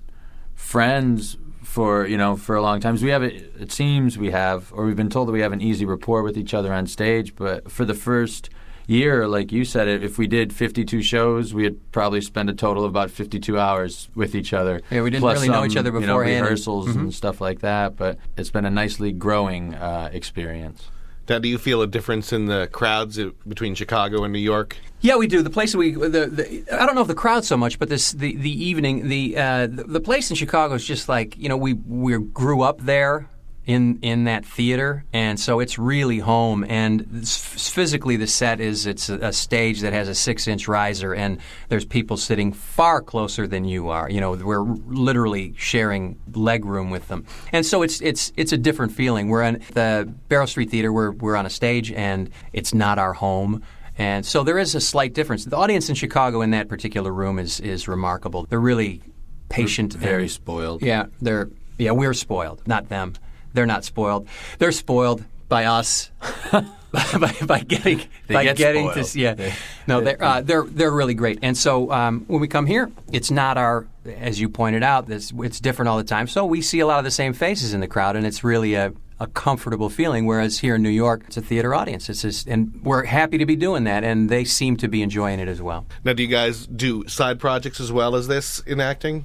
friends 0.55 1.37
for 1.63 2.05
you 2.07 2.17
know 2.17 2.35
for 2.35 2.55
a 2.55 2.61
long 2.61 2.79
time. 2.79 2.97
So 2.97 3.05
we 3.05 3.11
have 3.11 3.23
it. 3.23 3.71
Seems 3.71 4.17
we 4.17 4.31
have, 4.31 4.71
or 4.73 4.85
we've 4.85 4.95
been 4.95 5.09
told 5.09 5.27
that 5.27 5.31
we 5.33 5.41
have 5.41 5.51
an 5.53 5.61
easy 5.61 5.85
rapport 5.85 6.23
with 6.23 6.37
each 6.37 6.53
other 6.53 6.73
on 6.73 6.87
stage. 6.87 7.35
But 7.35 7.69
for 7.71 7.85
the 7.85 7.93
first 7.93 8.49
year, 8.87 9.27
like 9.27 9.51
you 9.51 9.65
said, 9.65 9.87
if 9.87 10.17
we 10.19 10.27
did 10.27 10.53
52 10.53 11.01
shows, 11.01 11.53
we'd 11.55 11.91
probably 11.91 12.21
spend 12.21 12.49
a 12.51 12.53
total 12.53 12.83
of 12.85 12.91
about 12.91 13.09
52 13.09 13.57
hours 13.57 14.09
with 14.13 14.35
each 14.35 14.53
other. 14.53 14.79
Yeah, 14.91 15.01
we 15.01 15.09
didn't 15.09 15.21
plus 15.21 15.37
really 15.37 15.49
know 15.49 15.65
each 15.65 15.75
other 15.75 15.89
you 15.89 16.01
know, 16.01 16.01
beforehand. 16.01 16.43
rehearsals 16.43 16.87
Mhm. 16.89 16.95
and 16.99 17.13
stuff 17.13 17.41
like 17.41 17.61
that. 17.61 17.95
But 17.97 18.19
it's 18.37 18.51
been 18.51 18.65
a 18.65 18.69
nicely 18.69 19.11
growing 19.11 19.73
uh, 19.73 20.09
experience. 20.13 20.89
Now, 21.27 21.39
do 21.39 21.49
you 21.49 21.57
feel 21.57 21.81
a 21.81 21.87
difference 21.87 22.31
in 22.31 22.45
the 22.45 22.67
crowds 22.71 23.17
uh, 23.17 23.31
between 23.47 23.73
Chicago 23.73 24.23
and 24.23 24.31
New 24.31 24.39
York? 24.39 24.77
Yeah, 25.01 25.15
we 25.15 25.27
do. 25.27 25.41
The 25.41 25.49
place 25.49 25.75
we 25.75 25.93
the, 25.93 26.27
the 26.27 26.65
I 26.71 26.85
don't 26.85 26.95
know 26.95 27.01
if 27.01 27.07
the 27.07 27.15
crowd 27.15 27.45
so 27.45 27.57
much, 27.57 27.79
but 27.79 27.89
this 27.89 28.11
the 28.11 28.35
the 28.35 28.63
evening 28.63 29.07
the 29.07 29.37
uh, 29.37 29.67
the, 29.67 29.83
the 29.83 29.99
place 29.99 30.29
in 30.29 30.35
Chicago 30.35 30.75
is 30.75 30.85
just 30.85 31.09
like 31.09 31.37
you 31.37 31.49
know 31.49 31.57
we 31.57 31.73
we 31.73 32.17
grew 32.19 32.61
up 32.61 32.81
there 32.81 33.29
in 33.65 33.99
in 34.01 34.25
that 34.25 34.45
theater, 34.45 35.03
and 35.11 35.39
so 35.39 35.59
it's 35.59 35.79
really 35.79 36.19
home. 36.19 36.63
And 36.69 37.27
physically, 37.27 38.15
the 38.15 38.27
set 38.27 38.59
is 38.59 38.85
it's 38.85 39.09
a, 39.09 39.15
a 39.27 39.33
stage 39.33 39.81
that 39.81 39.93
has 39.93 40.07
a 40.07 40.15
six 40.15 40.47
inch 40.47 40.67
riser, 40.67 41.13
and 41.13 41.39
there's 41.69 41.85
people 41.85 42.17
sitting 42.17 42.53
far 42.53 43.01
closer 43.01 43.47
than 43.47 43.65
you 43.65 43.89
are. 43.89 44.09
You 44.09 44.21
know, 44.21 44.33
we're 44.33 44.61
literally 44.61 45.53
sharing 45.57 46.19
leg 46.33 46.63
room 46.65 46.89
with 46.91 47.07
them, 47.07 47.25
and 47.51 47.65
so 47.65 47.81
it's 47.81 48.01
it's 48.01 48.31
it's 48.37 48.51
a 48.51 48.57
different 48.57 48.91
feeling. 48.91 49.29
We're 49.29 49.43
in 49.43 49.61
the 49.73 50.13
Barrow 50.29 50.45
Street 50.45 50.69
Theater. 50.69 50.93
We're 50.93 51.11
we're 51.11 51.35
on 51.35 51.45
a 51.45 51.49
stage, 51.49 51.91
and 51.91 52.29
it's 52.53 52.73
not 52.73 52.99
our 52.99 53.13
home. 53.13 53.63
And 53.97 54.25
so 54.25 54.43
there 54.43 54.57
is 54.59 54.75
a 54.75 54.81
slight 54.81 55.13
difference. 55.13 55.45
The 55.45 55.55
audience 55.55 55.87
in 55.89 55.95
Chicago 55.95 56.41
in 56.41 56.51
that 56.51 56.67
particular 56.67 57.11
room 57.11 57.39
is 57.39 57.59
is 57.61 57.87
remarkable. 57.87 58.45
They're 58.49 58.59
really 58.59 59.01
patient, 59.49 59.93
Very 59.93 60.23
and- 60.23 60.31
spoiled. 60.31 60.81
Yeah, 60.83 61.05
they're 61.21 61.49
yeah 61.77 61.91
we're 61.91 62.13
spoiled, 62.13 62.61
not 62.67 62.89
them. 62.89 63.13
They're 63.55 63.65
not 63.65 63.83
spoiled. 63.85 64.27
They're 64.59 64.71
spoiled 64.71 65.23
by 65.49 65.65
us. 65.65 66.11
by, 66.51 67.35
by 67.45 67.59
getting 67.59 68.01
They 68.27 68.33
by 68.35 68.43
get 68.43 68.57
getting 68.57 68.89
spoiled. 68.91 69.05
to 69.07 69.19
yeah 69.19 69.33
They- 69.33 69.53
no 69.85 69.99
they're 69.99 70.23
uh, 70.23 70.39
they're 70.41 70.63
they're 70.63 70.91
really 70.91 71.13
great 71.13 71.39
and 71.41 71.57
so 71.57 71.91
um, 71.91 72.23
when 72.27 72.39
we 72.39 72.47
come 72.47 72.65
here 72.65 72.89
it's 73.11 73.31
not 73.31 73.57
our 73.57 73.85
as 74.05 74.39
you 74.39 74.47
pointed 74.47 74.81
out 74.81 75.05
this 75.05 75.33
it's 75.39 75.59
different 75.59 75.89
all 75.89 75.97
the 75.97 76.05
time 76.05 76.25
so 76.27 76.45
we 76.45 76.61
see 76.61 76.79
a 76.79 76.87
lot 76.87 76.97
of 76.99 77.03
the 77.03 77.11
same 77.11 77.33
faces 77.33 77.73
in 77.73 77.81
the 77.81 77.87
crowd 77.87 78.15
and 78.15 78.25
it's 78.25 78.45
really 78.45 78.75
a 78.75 78.93
a 79.17 79.27
comfortable 79.27 79.89
feeling, 79.89 80.25
whereas 80.25 80.59
here 80.59 80.75
in 80.75 80.83
New 80.83 80.89
York, 80.89 81.23
it's 81.27 81.37
a 81.37 81.41
theater 81.41 81.73
audience. 81.73 82.09
It's 82.09 82.21
just, 82.23 82.47
and 82.49 82.77
we're 82.83 83.05
happy 83.05 83.37
to 83.37 83.45
be 83.45 83.55
doing 83.55 83.85
that, 83.85 84.03
and 84.03 84.29
they 84.29 84.43
seem 84.43 84.75
to 84.75 84.89
be 84.89 85.01
enjoying 85.01 85.39
it 85.39 85.47
as 85.47 85.61
well. 85.61 85.85
Now, 86.03 86.11
do 86.11 86.21
you 86.21 86.27
guys 86.27 86.67
do 86.67 87.07
side 87.07 87.39
projects 87.39 87.79
as 87.79 87.93
well 87.93 88.17
as 88.17 88.27
this 88.27 88.59
in 88.67 88.81
acting? 88.81 89.23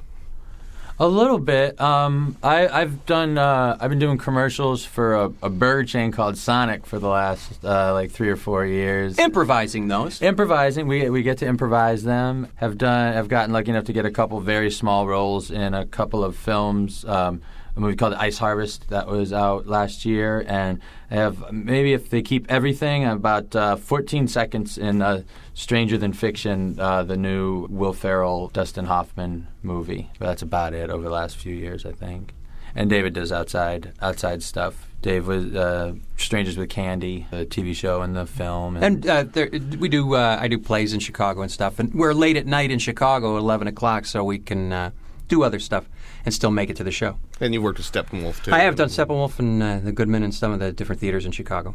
A 1.00 1.08
little 1.08 1.38
bit. 1.38 1.80
Um, 1.80 2.36
I, 2.42 2.68
I've 2.68 3.06
done. 3.06 3.38
Uh, 3.38 3.74
I've 3.80 3.88
been 3.88 3.98
doing 3.98 4.18
commercials 4.18 4.84
for 4.84 5.14
a, 5.14 5.32
a 5.42 5.48
burger 5.48 5.84
chain 5.84 6.12
called 6.12 6.36
Sonic 6.36 6.84
for 6.84 6.98
the 6.98 7.08
last 7.08 7.64
uh, 7.64 7.94
like 7.94 8.10
three 8.10 8.28
or 8.28 8.36
four 8.36 8.66
years. 8.66 9.18
Improvising 9.18 9.88
those. 9.88 10.20
Improvising, 10.20 10.86
we 10.86 11.08
we 11.08 11.22
get 11.22 11.38
to 11.38 11.46
improvise 11.46 12.02
them. 12.02 12.48
Have 12.56 12.76
done. 12.76 13.14
Have 13.14 13.28
gotten 13.28 13.50
lucky 13.50 13.70
enough 13.70 13.84
to 13.84 13.94
get 13.94 14.04
a 14.04 14.10
couple 14.10 14.38
very 14.40 14.70
small 14.70 15.06
roles 15.06 15.50
in 15.50 15.72
a 15.72 15.86
couple 15.86 16.22
of 16.22 16.36
films. 16.36 17.02
Um, 17.06 17.40
a 17.76 17.80
movie 17.80 17.96
called 17.96 18.14
Ice 18.14 18.38
Harvest 18.38 18.88
that 18.88 19.06
was 19.06 19.32
out 19.32 19.66
last 19.66 20.04
year, 20.04 20.44
and 20.46 20.80
I 21.10 21.14
have 21.16 21.52
maybe 21.52 21.92
if 21.92 22.10
they 22.10 22.22
keep 22.22 22.50
everything 22.50 23.04
about 23.04 23.54
uh, 23.54 23.76
14 23.76 24.28
seconds 24.28 24.76
in 24.78 25.02
uh, 25.02 25.22
Stranger 25.54 25.98
Than 25.98 26.12
Fiction, 26.12 26.78
uh, 26.78 27.02
the 27.04 27.16
new 27.16 27.66
Will 27.70 27.92
Ferrell 27.92 28.48
Dustin 28.48 28.86
Hoffman 28.86 29.48
movie. 29.62 30.10
But 30.18 30.26
that's 30.26 30.42
about 30.42 30.74
it 30.74 30.90
over 30.90 31.02
the 31.02 31.10
last 31.10 31.36
few 31.36 31.54
years, 31.54 31.86
I 31.86 31.92
think. 31.92 32.34
And 32.74 32.88
David 32.88 33.14
does 33.14 33.32
outside 33.32 33.92
outside 34.00 34.42
stuff. 34.42 34.86
Dave 35.02 35.26
was 35.26 35.54
uh, 35.54 35.94
Strangers 36.16 36.56
with 36.56 36.68
Candy, 36.68 37.26
the 37.30 37.46
TV 37.46 37.74
show 37.74 38.02
and 38.02 38.14
the 38.14 38.26
film, 38.26 38.76
And 38.76 39.06
uh, 39.06 39.24
there, 39.24 39.48
we 39.78 39.88
do. 39.88 40.14
Uh, 40.14 40.38
I 40.40 40.46
do 40.48 40.58
plays 40.58 40.92
in 40.92 41.00
Chicago 41.00 41.40
and 41.42 41.50
stuff, 41.50 41.78
and 41.78 41.92
we're 41.94 42.12
late 42.12 42.36
at 42.36 42.46
night 42.46 42.70
in 42.70 42.78
Chicago 42.78 43.36
eleven 43.38 43.66
o'clock, 43.66 44.04
so 44.04 44.22
we 44.22 44.38
can 44.38 44.72
uh, 44.72 44.90
do 45.26 45.42
other 45.42 45.58
stuff 45.58 45.88
and 46.24 46.34
still 46.34 46.50
make 46.50 46.70
it 46.70 46.76
to 46.76 46.84
the 46.84 46.90
show. 46.90 47.18
And 47.40 47.54
you 47.54 47.62
worked 47.62 47.78
with 47.78 47.90
Steppenwolf 47.90 48.44
too. 48.44 48.52
I 48.52 48.60
have 48.60 48.76
done 48.76 48.88
Steppenwolf 48.88 49.38
and 49.38 49.62
uh, 49.62 49.78
the 49.80 49.92
Goodman 49.92 50.22
and 50.22 50.34
some 50.34 50.52
of 50.52 50.60
the 50.60 50.72
different 50.72 51.00
theaters 51.00 51.26
in 51.26 51.32
Chicago. 51.32 51.74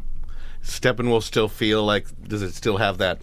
Steppenwolf 0.62 1.22
still 1.22 1.48
feel 1.48 1.84
like 1.84 2.06
does 2.26 2.42
it 2.42 2.52
still 2.52 2.78
have 2.78 2.98
that 2.98 3.20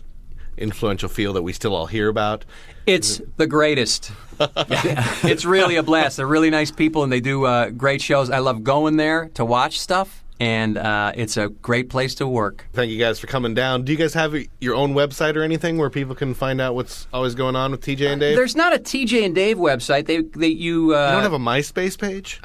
influential 0.58 1.10
feel 1.10 1.34
that 1.34 1.42
we 1.42 1.54
still 1.54 1.76
all 1.76 1.88
hear 1.88 2.10
about. 2.10 2.46
It's 2.86 3.22
the 3.38 3.48
greatest. 3.48 4.12
it's 4.40 5.46
really 5.46 5.78
a 5.78 5.84
blast. 5.84 6.18
They're 6.18 6.28
really 6.28 6.50
nice 6.50 6.72
people, 6.72 7.04
and 7.04 7.12
they 7.12 7.22
do 7.22 7.46
uh, 7.46 7.70
great 7.70 8.02
shows. 8.02 8.30
I 8.30 8.40
love 8.40 8.64
going 8.64 8.98
there 8.98 9.30
to 9.36 9.46
watch 9.46 9.80
stuff, 9.80 10.23
and 10.44 10.78
uh, 10.78 11.14
it's 11.16 11.38
a 11.38 11.48
great 11.48 11.90
place 11.90 12.16
to 12.16 12.28
work. 12.28 12.66
Thank 12.74 12.92
you 12.92 13.00
guys 13.00 13.18
for 13.18 13.28
coming 13.28 13.54
down. 13.54 13.84
Do 13.86 13.94
you 13.94 13.98
guys 13.98 14.14
have 14.14 14.36
your 14.60 14.76
own 14.76 14.94
website 14.94 15.38
or 15.38 15.42
anything 15.42 15.78
where 15.78 15.90
people 15.90 16.16
can 16.16 16.34
find 16.34 16.60
out 16.60 16.76
what's 16.76 17.08
always 17.14 17.34
going 17.34 17.56
on 17.56 17.72
with 17.72 17.80
TJ 17.80 18.12
and 18.12 18.20
Dave? 18.20 18.36
There's 18.36 18.54
not 18.54 18.74
a 18.76 18.78
TJ 18.78 19.24
and 19.24 19.34
Dave 19.34 19.56
website. 19.58 20.06
They, 20.06 20.20
they 20.22 20.50
you. 20.50 20.94
Uh, 20.94 21.08
you 21.08 21.12
don't 21.14 21.24
have 21.24 21.32
a 21.32 21.40
MySpace 21.40 21.98
page? 21.98 22.42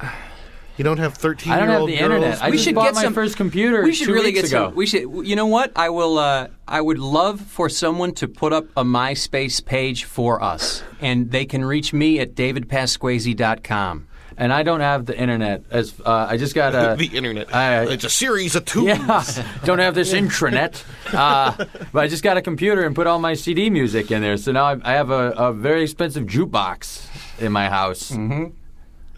You 0.77 0.85
don't 0.85 0.99
have 0.99 1.15
13 1.15 1.53
I 1.53 1.57
don't 1.57 1.65
year 1.67 1.73
have 1.73 1.81
old 1.81 1.91
the 1.91 1.97
girls? 1.99 2.05
internet. 2.05 2.41
I 2.41 2.51
we 2.51 2.53
just 2.53 2.67
should 2.67 2.77
bought 2.77 2.85
get 2.85 2.95
my 2.95 3.03
some 3.03 3.15
first 3.15 3.37
computer 3.37 3.83
We 3.83 3.93
should 3.93 4.07
two 4.07 4.13
really 4.13 4.27
weeks 4.27 4.43
get 4.43 4.51
ago. 4.51 4.69
some. 4.69 4.77
We 4.77 4.87
should. 4.87 5.27
You 5.27 5.35
know 5.35 5.47
what? 5.47 5.73
I 5.75 5.89
will. 5.89 6.19
Uh, 6.19 6.49
I 6.69 6.81
would 6.81 7.01
love 7.01 7.41
for 7.41 7.69
someone 7.69 8.15
to 8.15 8.29
put 8.29 8.53
up 8.53 8.67
a 8.77 8.85
MySpace 8.85 9.65
page 9.65 10.05
for 10.05 10.41
us, 10.41 10.85
and 11.01 11.33
they 11.33 11.47
can 11.47 11.65
reach 11.65 11.93
me 11.93 12.21
at 12.21 12.37
davidpasquesi.com. 12.37 14.07
and 14.39 14.53
I 14.53 14.63
don't 14.63 14.81
have 14.81 15.05
the 15.05 15.19
internet. 15.19 15.65
As 15.71 15.93
uh, 16.07 16.27
I 16.31 16.37
just 16.37 16.55
got 16.55 16.75
a 16.75 16.95
the 16.99 17.17
internet. 17.17 17.53
I- 17.55 17.85
it's 17.85 18.05
a 18.05 18.11
series 18.11 18.55
of 18.55 18.65
tubes. 18.65 18.87
Yeah, 18.87 19.25
don't 19.65 19.81
have 19.81 19.95
this 19.95 20.15
intranet. 20.15 20.83
Uh, 21.09 21.55
but 21.91 22.05
I 22.05 22.07
just 22.07 22.23
got 22.23 22.37
a 22.37 22.43
computer 22.43 22.85
and 22.85 22.95
put 22.95 23.07
all 23.07 23.19
my 23.19 23.33
CD 23.33 23.71
music 23.71 24.11
in 24.11 24.21
there. 24.21 24.37
So 24.37 24.53
now 24.53 24.67
I, 24.67 24.77
I 24.85 24.93
have 24.93 25.09
a, 25.09 25.31
a 25.31 25.55
very 25.55 25.83
expensive 25.83 26.27
jukebox 26.27 27.07
in 27.41 27.51
my 27.51 27.71
house 27.71 28.11
mm-hmm. 28.11 28.49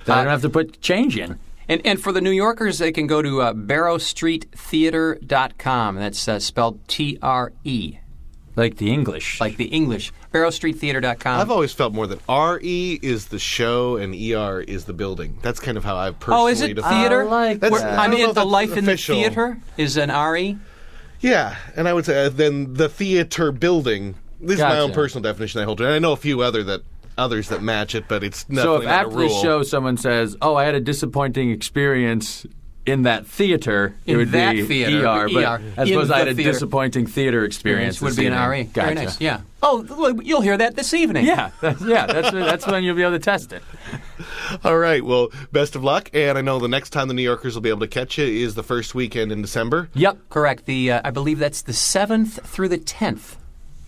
that 0.05 0.19
I 0.19 0.23
don't 0.23 0.31
have 0.31 0.43
to 0.43 0.51
put 0.51 0.81
change 0.81 1.17
in. 1.17 1.41
And, 1.69 1.83
and 1.85 2.01
for 2.01 2.13
the 2.13 2.21
New 2.21 2.31
Yorkers, 2.31 2.79
they 2.79 2.93
can 2.93 3.09
go 3.09 3.23
to 3.23 3.43
uh, 3.43 3.55
barrowstreettheater.com. 3.55 5.97
That's 5.97 6.29
uh, 6.29 6.39
spelled 6.39 6.87
T 6.87 7.19
R 7.21 7.53
E, 7.65 7.99
Like 8.55 8.77
the 8.77 8.93
English. 8.93 9.41
like 9.41 9.57
the 9.57 9.65
English. 9.67 10.13
barrowstreettheater.com. 10.33 11.41
I've 11.41 11.51
always 11.51 11.73
felt 11.73 11.93
more 11.93 12.07
that 12.07 12.21
RE 12.29 12.99
is 13.03 13.27
the 13.27 13.39
show 13.39 13.97
and 13.97 14.15
ER 14.15 14.61
is 14.61 14.85
the 14.85 14.93
building. 14.93 15.39
That's 15.43 15.61
kind 15.61 15.77
of 15.77 15.85
how 15.85 15.97
I've 15.97 16.19
personally 16.21 16.43
oh, 16.43 16.47
is 16.49 16.61
it 16.63 16.75
defined 16.75 17.01
theater? 17.01 17.23
I 17.23 17.25
like 17.27 17.61
That's- 17.61 17.81
Where- 17.83 17.91
I 17.91 17.95
I 17.95 17.97
don't 18.07 18.11
know 18.13 18.17
mean, 18.17 18.29
if 18.29 18.35
the 18.35 18.41
that's 18.41 18.51
life 18.51 18.77
in 18.77 18.85
the 18.85 18.93
official. 18.93 19.15
theater 19.17 19.59
is 19.77 19.97
an 19.97 20.11
RE. 20.11 20.59
Yeah, 21.21 21.57
and 21.77 21.87
I 21.89 21.93
would 21.93 22.07
say 22.07 22.27
uh, 22.27 22.29
then 22.31 22.75
the 22.75 22.89
theater 22.89 23.53
building. 23.53 24.15
This 24.41 24.55
is 24.55 24.61
my 24.61 24.79
own 24.79 24.93
personal 24.93 25.23
definition 25.23 25.61
I 25.61 25.65
hold 25.65 25.79
to. 25.79 25.85
And 25.85 25.93
I 25.93 25.99
know 25.99 26.13
a 26.13 26.17
few 26.17 26.41
other 26.41 26.63
that 26.65 26.81
others 27.19 27.51
that 27.51 27.63
match 27.63 27.95
it, 27.95 28.09
but 28.09 28.25
it's 28.25 28.47
so 28.49 28.55
definitely 28.55 28.77
if 28.79 28.83
not 28.85 28.91
after 28.95 29.11
a 29.11 29.19
rule. 29.19 29.29
the 29.29 29.43
show 29.43 29.63
someone 29.63 29.97
says, 29.99 30.37
"Oh, 30.41 30.55
I 30.55 30.65
had 30.65 30.75
a 30.75 30.81
disappointing 30.81 31.51
experience 31.51 32.47
in 32.87 33.03
that 33.03 33.27
theater," 33.27 33.95
it 34.07 34.13
In 34.13 34.19
would 34.19 34.33
that 34.33 34.53
be 34.53 34.63
theater, 34.65 35.07
ER. 35.07 35.29
But 35.33 35.45
ER. 35.45 35.63
I 35.77 35.83
In 35.83 35.87
suppose 35.89 36.11
I 36.11 36.19
had 36.21 36.29
a 36.29 36.35
theater. 36.35 36.53
disappointing 36.53 37.07
theater 37.07 37.45
experience. 37.45 37.97
This 37.97 38.03
would 38.03 38.11
this 38.11 38.19
be 38.19 38.27
an 38.27 38.33
evening. 38.33 38.49
RE. 38.51 38.65
Gotcha. 38.65 38.83
Very 38.83 38.95
nice. 39.07 39.21
Yeah. 39.21 39.41
Oh, 39.63 40.19
you'll 40.23 40.41
hear 40.41 40.57
that 40.57 40.75
this 40.77 40.95
evening. 40.95 41.27
Yeah, 41.27 41.51
that's, 41.61 41.83
yeah. 41.83 42.07
That's 42.07 42.31
that's 42.31 42.67
when 42.67 42.83
you'll 42.83 42.97
be 42.97 43.03
able 43.03 43.13
to 43.13 43.19
test 43.19 43.53
it. 43.53 43.63
All 44.65 44.79
right, 44.79 45.05
well, 45.05 45.29
best 45.53 45.77
of 45.77 45.85
luck. 45.85 46.09
And 46.15 46.39
I 46.39 46.41
know 46.41 46.59
the 46.59 46.69
next 46.69 46.91
time 46.91 47.09
the 47.09 47.15
New 47.15 47.23
Yorkers 47.23 47.55
will 47.55 47.61
be 47.63 47.69
able 47.69 47.81
to 47.81 47.87
catch 47.89 48.17
you 48.19 48.25
is 48.25 48.55
the 48.55 48.63
first 48.63 48.95
weekend 48.95 49.31
in 49.33 49.43
December. 49.43 49.89
Yep, 49.95 50.19
correct. 50.31 50.65
The 50.67 50.93
uh, 50.93 51.01
I 51.05 51.11
believe 51.11 51.39
that's 51.39 51.63
the 51.63 51.73
seventh 51.75 52.45
through 52.47 52.69
the 52.71 52.79
tenth. 52.79 53.37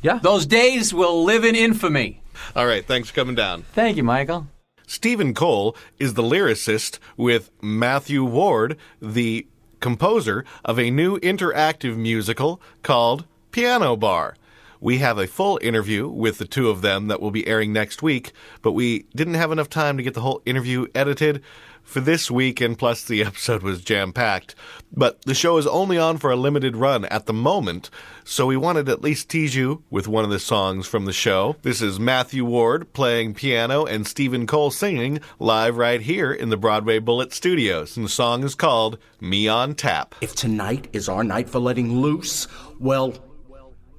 Yeah. 0.03 0.19
Those 0.23 0.47
days 0.47 0.93
will 0.93 1.25
live 1.25 1.45
in 1.45 1.55
infamy. 1.55 2.21
All 2.57 2.67
right, 2.67 2.85
thanks 2.85 3.09
for 3.09 3.15
coming 3.15 3.35
down. 3.37 3.63
Thank 3.73 3.97
you, 3.97 4.03
Michael. 4.03 4.49
Stephen 4.93 5.33
Cole 5.33 5.75
is 5.99 6.13
the 6.13 6.23
lyricist 6.23 6.99
with 7.17 7.51
Matthew 7.63 8.23
Ward, 8.23 8.77
the 9.01 9.47
composer 9.81 10.45
of 10.67 10.79
a 10.79 10.91
new 10.91 11.19
interactive 11.21 11.97
musical 11.97 12.61
called 12.83 13.25
Piano 13.53 13.97
Bar. 13.97 14.37
We 14.83 14.99
have 14.99 15.17
a 15.17 15.27
full 15.27 15.59
interview 15.63 16.09
with 16.09 16.37
the 16.37 16.45
two 16.45 16.69
of 16.69 16.83
them 16.83 17.07
that 17.07 17.23
will 17.23 17.31
be 17.31 17.47
airing 17.47 17.73
next 17.73 18.03
week, 18.03 18.33
but 18.61 18.73
we 18.73 19.07
didn't 19.17 19.33
have 19.33 19.51
enough 19.51 19.71
time 19.71 19.97
to 19.97 20.03
get 20.03 20.13
the 20.13 20.21
whole 20.21 20.43
interview 20.45 20.87
edited 20.95 21.43
for 21.83 22.01
this 22.01 22.31
week, 22.31 22.61
and 22.61 22.79
plus 22.79 23.05
the 23.05 23.23
episode 23.25 23.63
was 23.63 23.83
jam 23.83 24.13
packed. 24.13 24.55
But 24.95 25.23
the 25.23 25.35
show 25.35 25.57
is 25.59 25.67
only 25.67 25.99
on 25.99 26.19
for 26.19 26.31
a 26.31 26.37
limited 26.37 26.77
run 26.77 27.05
at 27.07 27.27
the 27.27 27.33
moment, 27.33 27.91
so 28.25 28.47
we 28.47 28.57
wanted 28.57 28.89
at 28.89 29.03
least 29.03 29.29
tease 29.29 29.55
you 29.55 29.83
with 29.91 30.09
one 30.09 30.25
of 30.25 30.31
the 30.31 30.39
songs 30.39 30.87
from 30.87 31.05
the 31.05 31.13
show. 31.13 31.57
This 31.63 31.81
is 31.81 31.99
Matthew 31.99 32.45
Ward 32.45 32.93
playing 32.93 33.35
piano 33.35 33.85
and 33.85 34.07
Stephen 34.07 34.47
Cole 34.47 34.71
singing 34.71 35.21
live 35.39 35.77
right 35.77 36.01
here 36.01 36.33
in 36.33 36.51
the 36.51 36.57
Broadway 36.57 36.99
Bullet 36.99 37.33
Studios. 37.33 37.97
And 37.97 38.07
the 38.07 38.11
song 38.11 38.45
is 38.45 38.55
called 38.55 38.99
Me 39.21 39.49
on 39.49 39.75
Tap. 39.75 40.15
If 40.21 40.35
tonight 40.35 40.89
is 40.93 41.09
our 41.09 41.25
night 41.25 41.49
for 41.49 41.59
letting 41.59 42.01
loose, 42.01 42.49
well, 42.79 43.15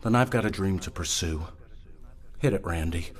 then 0.03 0.15
I've 0.15 0.29
got 0.29 0.45
a 0.45 0.49
dream 0.49 0.79
to 0.79 0.91
pursue. 0.91 1.47
Hit 2.39 2.53
it, 2.53 2.65
Randy. 2.65 3.11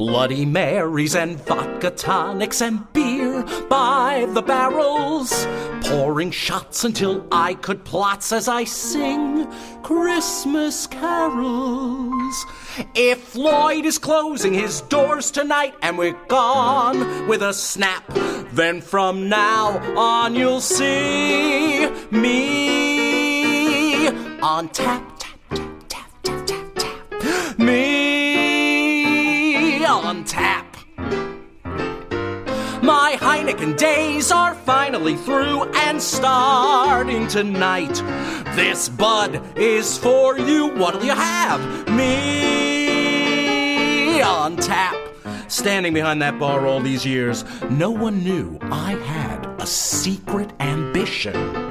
Bloody 0.00 0.46
Marys 0.46 1.14
and 1.14 1.38
vodka 1.44 1.90
tonics 1.90 2.62
and 2.62 2.90
beer 2.94 3.44
by 3.68 4.26
the 4.32 4.40
barrels. 4.40 5.46
Pouring 5.82 6.30
shots 6.30 6.84
until 6.84 7.26
I 7.30 7.52
could 7.52 7.84
plots 7.84 8.32
as 8.32 8.48
I 8.48 8.64
sing 8.64 9.46
Christmas 9.82 10.86
carols. 10.86 12.46
If 12.94 13.18
Floyd 13.24 13.84
is 13.84 13.98
closing 13.98 14.54
his 14.54 14.80
doors 14.80 15.30
tonight 15.30 15.74
and 15.82 15.98
we're 15.98 16.18
gone 16.28 17.28
with 17.28 17.42
a 17.42 17.52
snap, 17.52 18.04
then 18.54 18.80
from 18.80 19.28
now 19.28 19.76
on 19.98 20.34
you'll 20.34 20.62
see 20.62 21.90
me 22.10 24.08
on 24.40 24.70
tap, 24.70 25.18
tap, 25.18 25.38
tap, 25.50 25.84
tap, 25.90 26.10
tap, 26.22 26.46
tap, 26.46 26.74
tap. 27.18 27.58
Me 27.58 28.19
on 30.10 30.24
tap. 30.24 30.76
My 32.82 33.16
Heineken 33.20 33.78
days 33.78 34.32
are 34.32 34.56
finally 34.56 35.14
through 35.14 35.70
and 35.72 36.02
starting 36.02 37.28
tonight. 37.28 37.94
This 38.56 38.88
bud 38.88 39.40
is 39.56 39.96
for 39.98 40.36
you. 40.36 40.66
What'll 40.66 41.04
you 41.04 41.12
have? 41.12 41.60
Me 41.90 43.20
on 44.20 44.56
tap. 44.56 44.96
Standing 45.46 45.94
behind 45.94 46.20
that 46.22 46.40
bar 46.40 46.66
all 46.66 46.80
these 46.80 47.06
years, 47.06 47.44
no 47.70 47.92
one 47.92 48.24
knew 48.24 48.58
I 48.62 48.94
had 48.94 49.46
a 49.60 49.66
secret 49.66 50.50
ambition. 50.58 51.69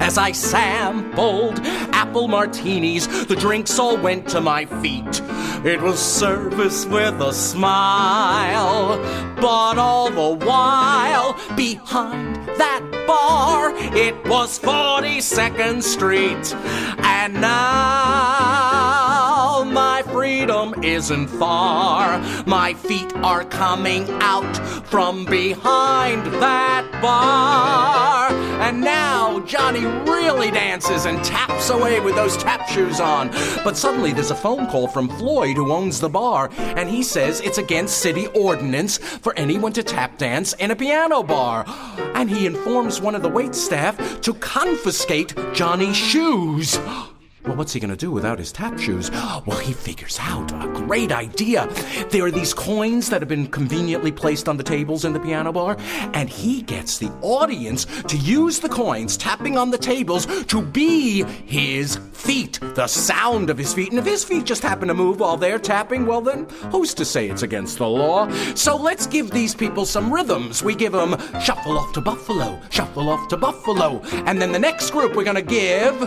As 0.00 0.18
I 0.18 0.32
sampled 0.32 1.60
apple 1.92 2.28
martinis, 2.28 3.06
the 3.26 3.36
drinks 3.36 3.78
all 3.78 3.96
went 3.96 4.28
to 4.30 4.40
my 4.40 4.64
feet. 4.66 5.22
It 5.64 5.80
was 5.80 5.98
service 5.98 6.84
with 6.84 7.20
a 7.20 7.32
smile, 7.32 8.98
but 9.36 9.78
all 9.78 10.10
the 10.10 10.44
while, 10.44 11.32
behind 11.56 12.36
that 12.58 12.82
bar, 13.06 13.72
it 13.96 14.14
was 14.26 14.58
42nd 14.58 15.82
Street. 15.82 16.54
And 16.98 17.34
now 17.40 18.73
freedom 20.44 20.74
isn't 20.84 21.28
far. 21.28 22.18
My 22.44 22.74
feet 22.74 23.10
are 23.16 23.44
coming 23.44 24.06
out 24.20 24.54
from 24.86 25.24
behind 25.24 26.26
that 26.34 26.86
bar. 27.00 28.28
And 28.60 28.82
now 28.82 29.40
Johnny 29.46 29.86
really 29.86 30.50
dances 30.50 31.06
and 31.06 31.24
taps 31.24 31.70
away 31.70 31.98
with 32.00 32.14
those 32.14 32.36
tap 32.36 32.68
shoes 32.68 33.00
on. 33.00 33.30
But 33.64 33.78
suddenly 33.78 34.12
there's 34.12 34.30
a 34.30 34.34
phone 34.34 34.66
call 34.66 34.86
from 34.86 35.08
Floyd, 35.08 35.56
who 35.56 35.72
owns 35.72 35.98
the 36.00 36.10
bar, 36.10 36.50
and 36.58 36.90
he 36.90 37.02
says 37.02 37.40
it's 37.40 37.58
against 37.58 38.02
city 38.02 38.26
ordinance 38.28 38.98
for 38.98 39.32
anyone 39.38 39.72
to 39.72 39.82
tap 39.82 40.18
dance 40.18 40.52
in 40.54 40.70
a 40.70 40.76
piano 40.76 41.22
bar. 41.22 41.64
And 42.14 42.28
he 42.28 42.44
informs 42.44 43.00
one 43.00 43.14
of 43.14 43.22
the 43.22 43.30
wait 43.30 43.54
staff 43.54 44.20
to 44.20 44.34
confiscate 44.34 45.34
Johnny's 45.54 45.96
shoes. 45.96 46.78
Well, 47.46 47.56
what's 47.56 47.74
he 47.74 47.80
going 47.80 47.90
to 47.90 47.96
do 47.96 48.10
without 48.10 48.38
his 48.38 48.52
tap 48.52 48.78
shoes? 48.78 49.10
Well, 49.46 49.58
he 49.58 49.74
figures 49.74 50.18
out 50.20 50.52
a 50.52 50.68
great 50.68 51.12
idea. 51.12 51.66
There 52.10 52.24
are 52.24 52.30
these 52.30 52.54
coins 52.54 53.10
that 53.10 53.20
have 53.20 53.28
been 53.28 53.46
conveniently 53.46 54.10
placed 54.10 54.48
on 54.48 54.56
the 54.56 54.62
tables 54.62 55.04
in 55.04 55.12
the 55.12 55.20
piano 55.20 55.52
bar, 55.52 55.76
and 56.14 56.30
he 56.30 56.62
gets 56.62 56.98
the 56.98 57.10
audience 57.20 57.84
to 58.04 58.16
use 58.16 58.60
the 58.60 58.68
coins 58.68 59.18
tapping 59.18 59.58
on 59.58 59.70
the 59.70 59.76
tables 59.76 60.24
to 60.46 60.62
be 60.62 61.24
his 61.44 61.98
feet, 62.12 62.58
the 62.74 62.86
sound 62.86 63.50
of 63.50 63.58
his 63.58 63.74
feet. 63.74 63.90
And 63.90 63.98
if 63.98 64.06
his 64.06 64.24
feet 64.24 64.44
just 64.44 64.62
happen 64.62 64.88
to 64.88 64.94
move 64.94 65.20
while 65.20 65.36
they're 65.36 65.58
tapping, 65.58 66.06
well, 66.06 66.22
then 66.22 66.48
who's 66.70 66.94
to 66.94 67.04
say 67.04 67.28
it's 67.28 67.42
against 67.42 67.76
the 67.78 67.88
law? 67.88 68.30
So 68.54 68.76
let's 68.76 69.06
give 69.06 69.30
these 69.30 69.54
people 69.54 69.84
some 69.84 70.12
rhythms. 70.12 70.62
We 70.62 70.74
give 70.74 70.92
them 70.92 71.18
shuffle 71.42 71.76
off 71.76 71.92
to 71.94 72.00
Buffalo, 72.00 72.58
shuffle 72.70 73.10
off 73.10 73.28
to 73.28 73.36
Buffalo. 73.36 74.00
And 74.26 74.40
then 74.40 74.52
the 74.52 74.58
next 74.58 74.90
group 74.90 75.14
we're 75.14 75.24
going 75.24 75.36
to 75.36 75.42
give 75.42 76.00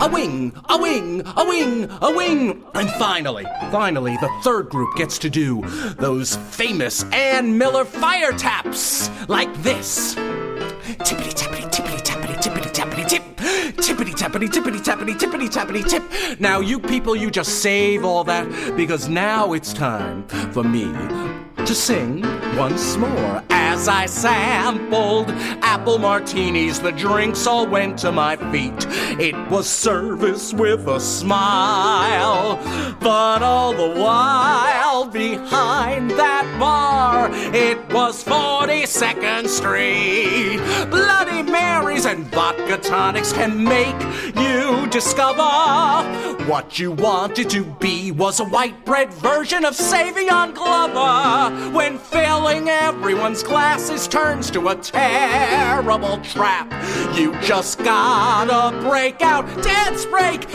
a 0.00 0.08
wing, 0.10 0.54
a 0.68 0.78
wing, 0.78 1.22
a 1.36 1.44
wing, 1.44 1.90
a 2.00 2.14
wing. 2.14 2.64
And 2.74 2.90
finally, 2.92 3.44
finally, 3.70 4.16
the 4.20 4.30
third 4.42 4.68
group 4.68 4.94
gets 4.96 5.18
to 5.18 5.30
do 5.30 5.62
those 5.98 6.36
famous 6.36 7.04
Ann 7.12 7.56
Miller 7.58 7.84
fire 7.84 8.32
taps 8.32 9.10
like 9.28 9.52
this. 9.62 10.14
Tippity 10.14 11.32
tappity 11.34 11.70
tippity 11.70 12.02
tappity 12.02 12.36
tippity 12.36 12.72
tap. 12.72 12.82
tappity 14.32 14.48
tippity 14.48 14.80
tappity 14.80 15.14
tippity 15.14 15.48
tappity 15.48 15.88
tip. 15.88 16.40
Now, 16.40 16.60
you 16.60 16.78
people, 16.78 17.16
you 17.16 17.30
just 17.30 17.62
save 17.62 18.04
all 18.04 18.24
that 18.24 18.76
because 18.76 19.08
now 19.08 19.52
it's 19.52 19.72
time 19.72 20.26
for 20.52 20.62
me 20.62 20.84
to 21.56 21.74
sing 21.74 22.22
once 22.56 22.96
more. 22.96 23.42
As 23.50 23.88
I 23.88 24.06
sampled 24.06 25.30
apple 25.62 25.98
martinis, 25.98 26.78
the 26.80 26.92
drinks 26.92 27.46
all 27.46 27.66
went 27.66 27.98
to 28.00 28.12
my 28.12 28.36
feet. 28.52 28.86
It 29.18 29.34
was 29.50 29.68
service 29.68 30.52
with 30.52 30.86
a 30.86 31.00
smile, 31.00 32.56
but 33.00 33.42
all 33.42 33.72
the 33.72 34.00
while 34.00 35.06
behind 35.06 36.10
that 36.12 36.46
bar, 36.58 37.30
it 37.54 37.78
was 37.92 38.22
42nd 38.22 39.48
Street. 39.48 40.58
Bloody 40.90 41.42
Marys 41.42 42.06
and 42.06 42.26
vodka 42.26 42.76
tonics 42.78 43.32
can 43.32 43.62
make 43.62 44.00
you 44.36 44.86
discover 44.88 45.42
what 46.46 46.78
you 46.78 46.92
wanted 46.92 47.48
to 47.50 47.64
be 47.64 48.10
was 48.12 48.40
a 48.40 48.44
white 48.44 48.84
bread 48.84 49.12
version 49.14 49.64
of 49.64 49.74
Savion 49.74 50.54
Glover. 50.54 51.41
When 51.50 51.98
filling 51.98 52.68
everyone's 52.68 53.42
glasses 53.42 54.06
turns 54.06 54.48
to 54.52 54.68
a 54.68 54.76
terrible 54.76 56.18
trap, 56.18 56.70
you 57.16 57.32
just 57.40 57.78
gotta 57.78 58.76
break 58.88 59.22
out, 59.22 59.44
dance 59.60 60.06
break. 60.06 60.48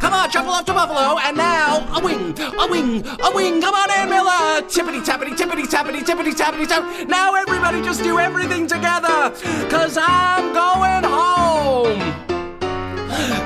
Come 0.00 0.12
on, 0.12 0.28
shuffle 0.28 0.50
up 0.50 0.66
to 0.66 0.72
Buffalo, 0.72 1.18
and 1.20 1.36
now 1.36 1.86
a 1.96 2.02
wing, 2.02 2.36
a 2.40 2.66
wing, 2.68 3.06
a 3.06 3.30
wing. 3.32 3.60
Come 3.60 3.74
on 3.74 3.88
in, 4.00 4.10
Miller. 4.10 4.62
Tippity 4.66 5.00
tappity, 5.04 5.36
tippity 5.36 5.64
tappity, 5.64 6.00
tippity 6.00 6.32
tappity 6.32 6.66
tap. 6.66 7.08
Now 7.08 7.36
everybody 7.36 7.80
just 7.82 8.02
do 8.02 8.18
everything 8.18 8.66
together, 8.66 9.30
cause 9.70 9.96
I'm 9.96 10.52
going 10.52 11.04
home. 11.04 12.26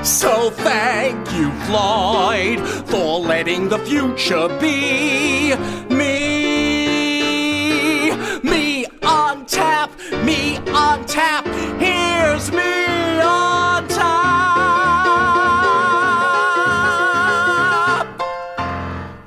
So 0.03 0.49
thank 0.49 1.31
you, 1.33 1.51
Floyd, 1.67 2.59
for 2.87 3.19
letting 3.19 3.69
the 3.69 3.77
future 3.77 4.47
be 4.59 5.55
me. 5.93 6.40
Me 10.11 10.57
on 10.69 11.05
tap. 11.05 11.45
Here's 11.79 12.51
me 12.51 13.19
on 13.21 13.87
tap. 13.87 14.31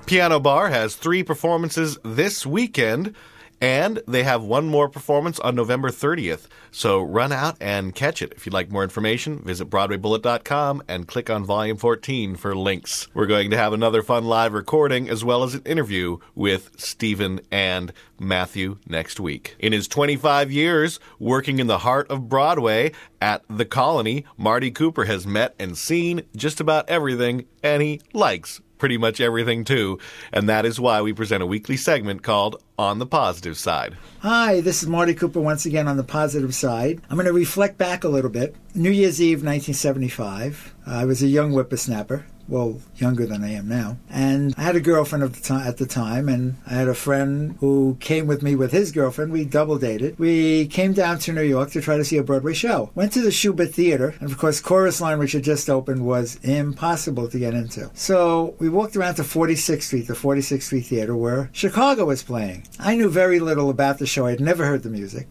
Piano 0.06 0.38
Bar 0.38 0.68
has 0.70 0.94
three 0.96 1.22
performances 1.22 1.98
this 2.04 2.46
weekend, 2.46 3.14
and 3.60 4.02
they 4.06 4.22
have 4.22 4.42
one 4.42 4.66
more 4.66 4.88
performance 4.88 5.38
on 5.40 5.54
November 5.54 5.90
30th. 5.90 6.46
So 6.70 7.00
run 7.00 7.32
out 7.32 7.56
and 7.60 7.94
catch 7.94 8.22
it. 8.22 8.32
If 8.36 8.46
you'd 8.46 8.52
like 8.52 8.70
more 8.70 8.82
information, 8.82 9.40
visit 9.40 9.70
BroadwayBullet.com 9.70 10.82
and 10.88 11.08
click 11.08 11.30
on 11.30 11.44
Volume 11.44 11.76
14 11.76 12.36
for 12.36 12.54
links. 12.54 13.08
We're 13.14 13.26
going 13.26 13.50
to 13.50 13.56
have 13.56 13.72
another 13.72 14.02
fun 14.02 14.24
live 14.24 14.52
recording 14.52 15.08
as 15.08 15.24
well 15.24 15.42
as 15.42 15.54
an 15.54 15.62
interview 15.64 16.18
with 16.34 16.70
Stephen 16.76 17.40
and 17.50 17.92
Matthew 18.18 18.78
next 18.86 19.20
week. 19.20 19.56
In 19.58 19.72
his 19.72 19.88
25 19.88 20.50
years 20.50 21.00
working 21.18 21.58
in 21.58 21.66
the 21.66 21.78
heart 21.78 22.10
of 22.10 22.28
Broadway 22.28 22.92
at 23.20 23.42
the 23.48 23.64
Colony, 23.64 24.24
Marty 24.36 24.70
Cooper 24.70 25.04
has 25.04 25.26
met 25.26 25.54
and 25.58 25.76
seen 25.76 26.22
just 26.36 26.60
about 26.60 26.88
everything, 26.88 27.46
and 27.62 27.82
he 27.82 28.00
likes 28.12 28.60
pretty 28.84 28.98
much 28.98 29.18
everything 29.18 29.64
too. 29.64 29.98
And 30.30 30.46
that 30.46 30.66
is 30.66 30.78
why 30.78 31.00
we 31.00 31.14
present 31.14 31.42
a 31.42 31.46
weekly 31.46 31.78
segment 31.78 32.22
called 32.22 32.62
On 32.78 32.98
the 32.98 33.06
Positive 33.06 33.56
Side. 33.56 33.96
Hi, 34.18 34.60
this 34.60 34.82
is 34.82 34.88
Marty 34.90 35.14
Cooper 35.14 35.40
once 35.40 35.64
again 35.64 35.88
on 35.88 35.96
the 35.96 36.04
positive 36.04 36.54
side. 36.54 37.00
I'm 37.08 37.16
going 37.16 37.24
to 37.24 37.32
reflect 37.32 37.78
back 37.78 38.04
a 38.04 38.10
little 38.10 38.28
bit. 38.28 38.54
New 38.74 38.90
Year's 38.90 39.22
Eve, 39.22 39.38
1975. 39.38 40.74
I 40.86 41.06
was 41.06 41.22
a 41.22 41.28
young 41.28 41.52
whippersnapper. 41.52 42.26
Well, 42.46 42.80
younger 42.96 43.26
than 43.26 43.42
I 43.42 43.52
am 43.52 43.68
now. 43.68 43.96
And 44.10 44.54
I 44.58 44.62
had 44.62 44.76
a 44.76 44.80
girlfriend 44.80 45.24
at 45.24 45.32
the, 45.32 45.40
ti- 45.40 45.66
at 45.66 45.78
the 45.78 45.86
time, 45.86 46.28
and 46.28 46.56
I 46.66 46.74
had 46.74 46.88
a 46.88 46.94
friend 46.94 47.56
who 47.60 47.96
came 48.00 48.26
with 48.26 48.42
me 48.42 48.54
with 48.54 48.72
his 48.72 48.92
girlfriend. 48.92 49.32
We 49.32 49.44
double 49.44 49.78
dated. 49.78 50.18
We 50.18 50.66
came 50.68 50.92
down 50.92 51.18
to 51.20 51.32
New 51.32 51.42
York 51.42 51.70
to 51.70 51.80
try 51.80 51.96
to 51.96 52.04
see 52.04 52.18
a 52.18 52.22
Broadway 52.22 52.52
show. 52.52 52.90
Went 52.94 53.12
to 53.12 53.22
the 53.22 53.30
Shubert 53.30 53.72
Theater, 53.72 54.14
and 54.20 54.30
of 54.30 54.36
course, 54.38 54.60
Chorus 54.60 55.00
Line, 55.00 55.18
which 55.18 55.32
had 55.32 55.42
just 55.44 55.70
opened, 55.70 56.04
was 56.04 56.36
impossible 56.42 57.28
to 57.28 57.38
get 57.38 57.54
into. 57.54 57.90
So 57.94 58.54
we 58.58 58.68
walked 58.68 58.96
around 58.96 59.14
to 59.16 59.22
46th 59.22 59.82
Street, 59.82 60.06
the 60.06 60.14
46th 60.14 60.62
Street 60.62 60.86
Theater, 60.86 61.16
where 61.16 61.50
Chicago 61.52 62.04
was 62.06 62.22
playing. 62.22 62.66
I 62.78 62.94
knew 62.94 63.08
very 63.08 63.40
little 63.40 63.70
about 63.70 63.98
the 63.98 64.06
show. 64.06 64.26
I'd 64.26 64.40
never 64.40 64.66
heard 64.66 64.82
the 64.82 64.90
music 64.90 65.28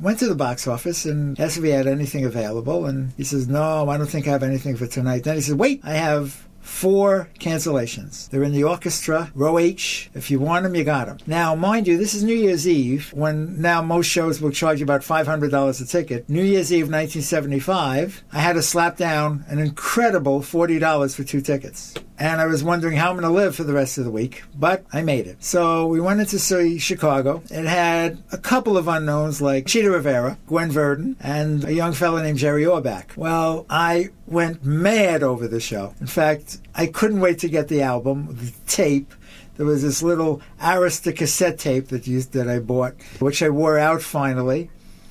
went 0.00 0.18
to 0.18 0.26
the 0.26 0.34
box 0.34 0.66
office 0.66 1.04
and 1.04 1.38
asked 1.38 1.56
if 1.56 1.62
he 1.62 1.70
had 1.70 1.86
anything 1.86 2.24
available. 2.24 2.86
And 2.86 3.12
he 3.16 3.24
says, 3.24 3.48
No, 3.48 3.88
I 3.88 3.96
don't 3.96 4.08
think 4.08 4.26
I 4.26 4.30
have 4.30 4.42
anything 4.42 4.76
for 4.76 4.86
tonight. 4.86 5.24
Then 5.24 5.36
he 5.36 5.40
said, 5.40 5.58
Wait, 5.58 5.80
I 5.84 5.92
have 5.92 6.43
four 6.64 7.28
cancellations. 7.38 8.28
They're 8.30 8.42
in 8.42 8.52
the 8.52 8.64
orchestra, 8.64 9.30
row 9.34 9.58
H. 9.58 10.10
If 10.14 10.30
you 10.30 10.40
want 10.40 10.64
them, 10.64 10.74
you 10.74 10.82
got 10.82 11.06
them. 11.06 11.18
Now, 11.26 11.54
mind 11.54 11.86
you, 11.86 11.96
this 11.96 12.14
is 12.14 12.24
New 12.24 12.34
Year's 12.34 12.66
Eve 12.66 13.12
when 13.12 13.60
now 13.60 13.82
most 13.82 14.06
shows 14.06 14.40
will 14.40 14.50
charge 14.50 14.80
you 14.80 14.84
about 14.84 15.02
$500 15.02 15.82
a 15.82 15.86
ticket. 15.86 16.28
New 16.28 16.42
Year's 16.42 16.72
Eve 16.72 16.84
1975, 16.84 18.24
I 18.32 18.38
had 18.38 18.54
to 18.54 18.62
slap 18.62 18.96
down 18.96 19.44
an 19.48 19.58
incredible 19.58 20.40
$40 20.40 21.14
for 21.14 21.22
two 21.22 21.40
tickets. 21.40 21.94
And 22.18 22.40
I 22.40 22.46
was 22.46 22.62
wondering 22.62 22.96
how 22.96 23.10
I'm 23.10 23.16
going 23.16 23.24
to 23.24 23.30
live 23.30 23.56
for 23.56 23.64
the 23.64 23.72
rest 23.72 23.98
of 23.98 24.04
the 24.04 24.10
week, 24.10 24.44
but 24.54 24.84
I 24.92 25.02
made 25.02 25.26
it. 25.26 25.42
So 25.42 25.88
we 25.88 26.00
went 26.00 26.20
into 26.20 26.38
see 26.38 26.78
Chicago. 26.78 27.42
It 27.50 27.64
had 27.64 28.22
a 28.30 28.38
couple 28.38 28.76
of 28.76 28.86
unknowns 28.86 29.42
like 29.42 29.66
Chita 29.66 29.90
Rivera, 29.90 30.38
Gwen 30.46 30.70
Verdon, 30.70 31.16
and 31.20 31.64
a 31.64 31.74
young 31.74 31.92
fellow 31.92 32.22
named 32.22 32.38
Jerry 32.38 32.62
Orbach. 32.64 33.16
Well, 33.16 33.66
I 33.68 34.10
went 34.26 34.64
mad 34.64 35.22
over 35.22 35.48
the 35.48 35.60
show. 35.60 35.94
In 36.00 36.06
fact, 36.06 36.53
I 36.74 36.86
couldn't 36.86 37.20
wait 37.20 37.38
to 37.40 37.48
get 37.48 37.68
the 37.68 37.82
album, 37.82 38.28
the 38.30 38.52
tape. 38.66 39.12
There 39.56 39.66
was 39.66 39.82
this 39.82 40.02
little 40.02 40.42
Arista 40.60 41.14
cassette 41.14 41.58
tape 41.58 41.88
that 41.88 42.06
used 42.06 42.32
that 42.32 42.48
I 42.48 42.58
bought, 42.58 42.94
which 43.20 43.42
I 43.42 43.48
wore 43.50 43.78
out 43.78 44.02
finally. 44.02 44.70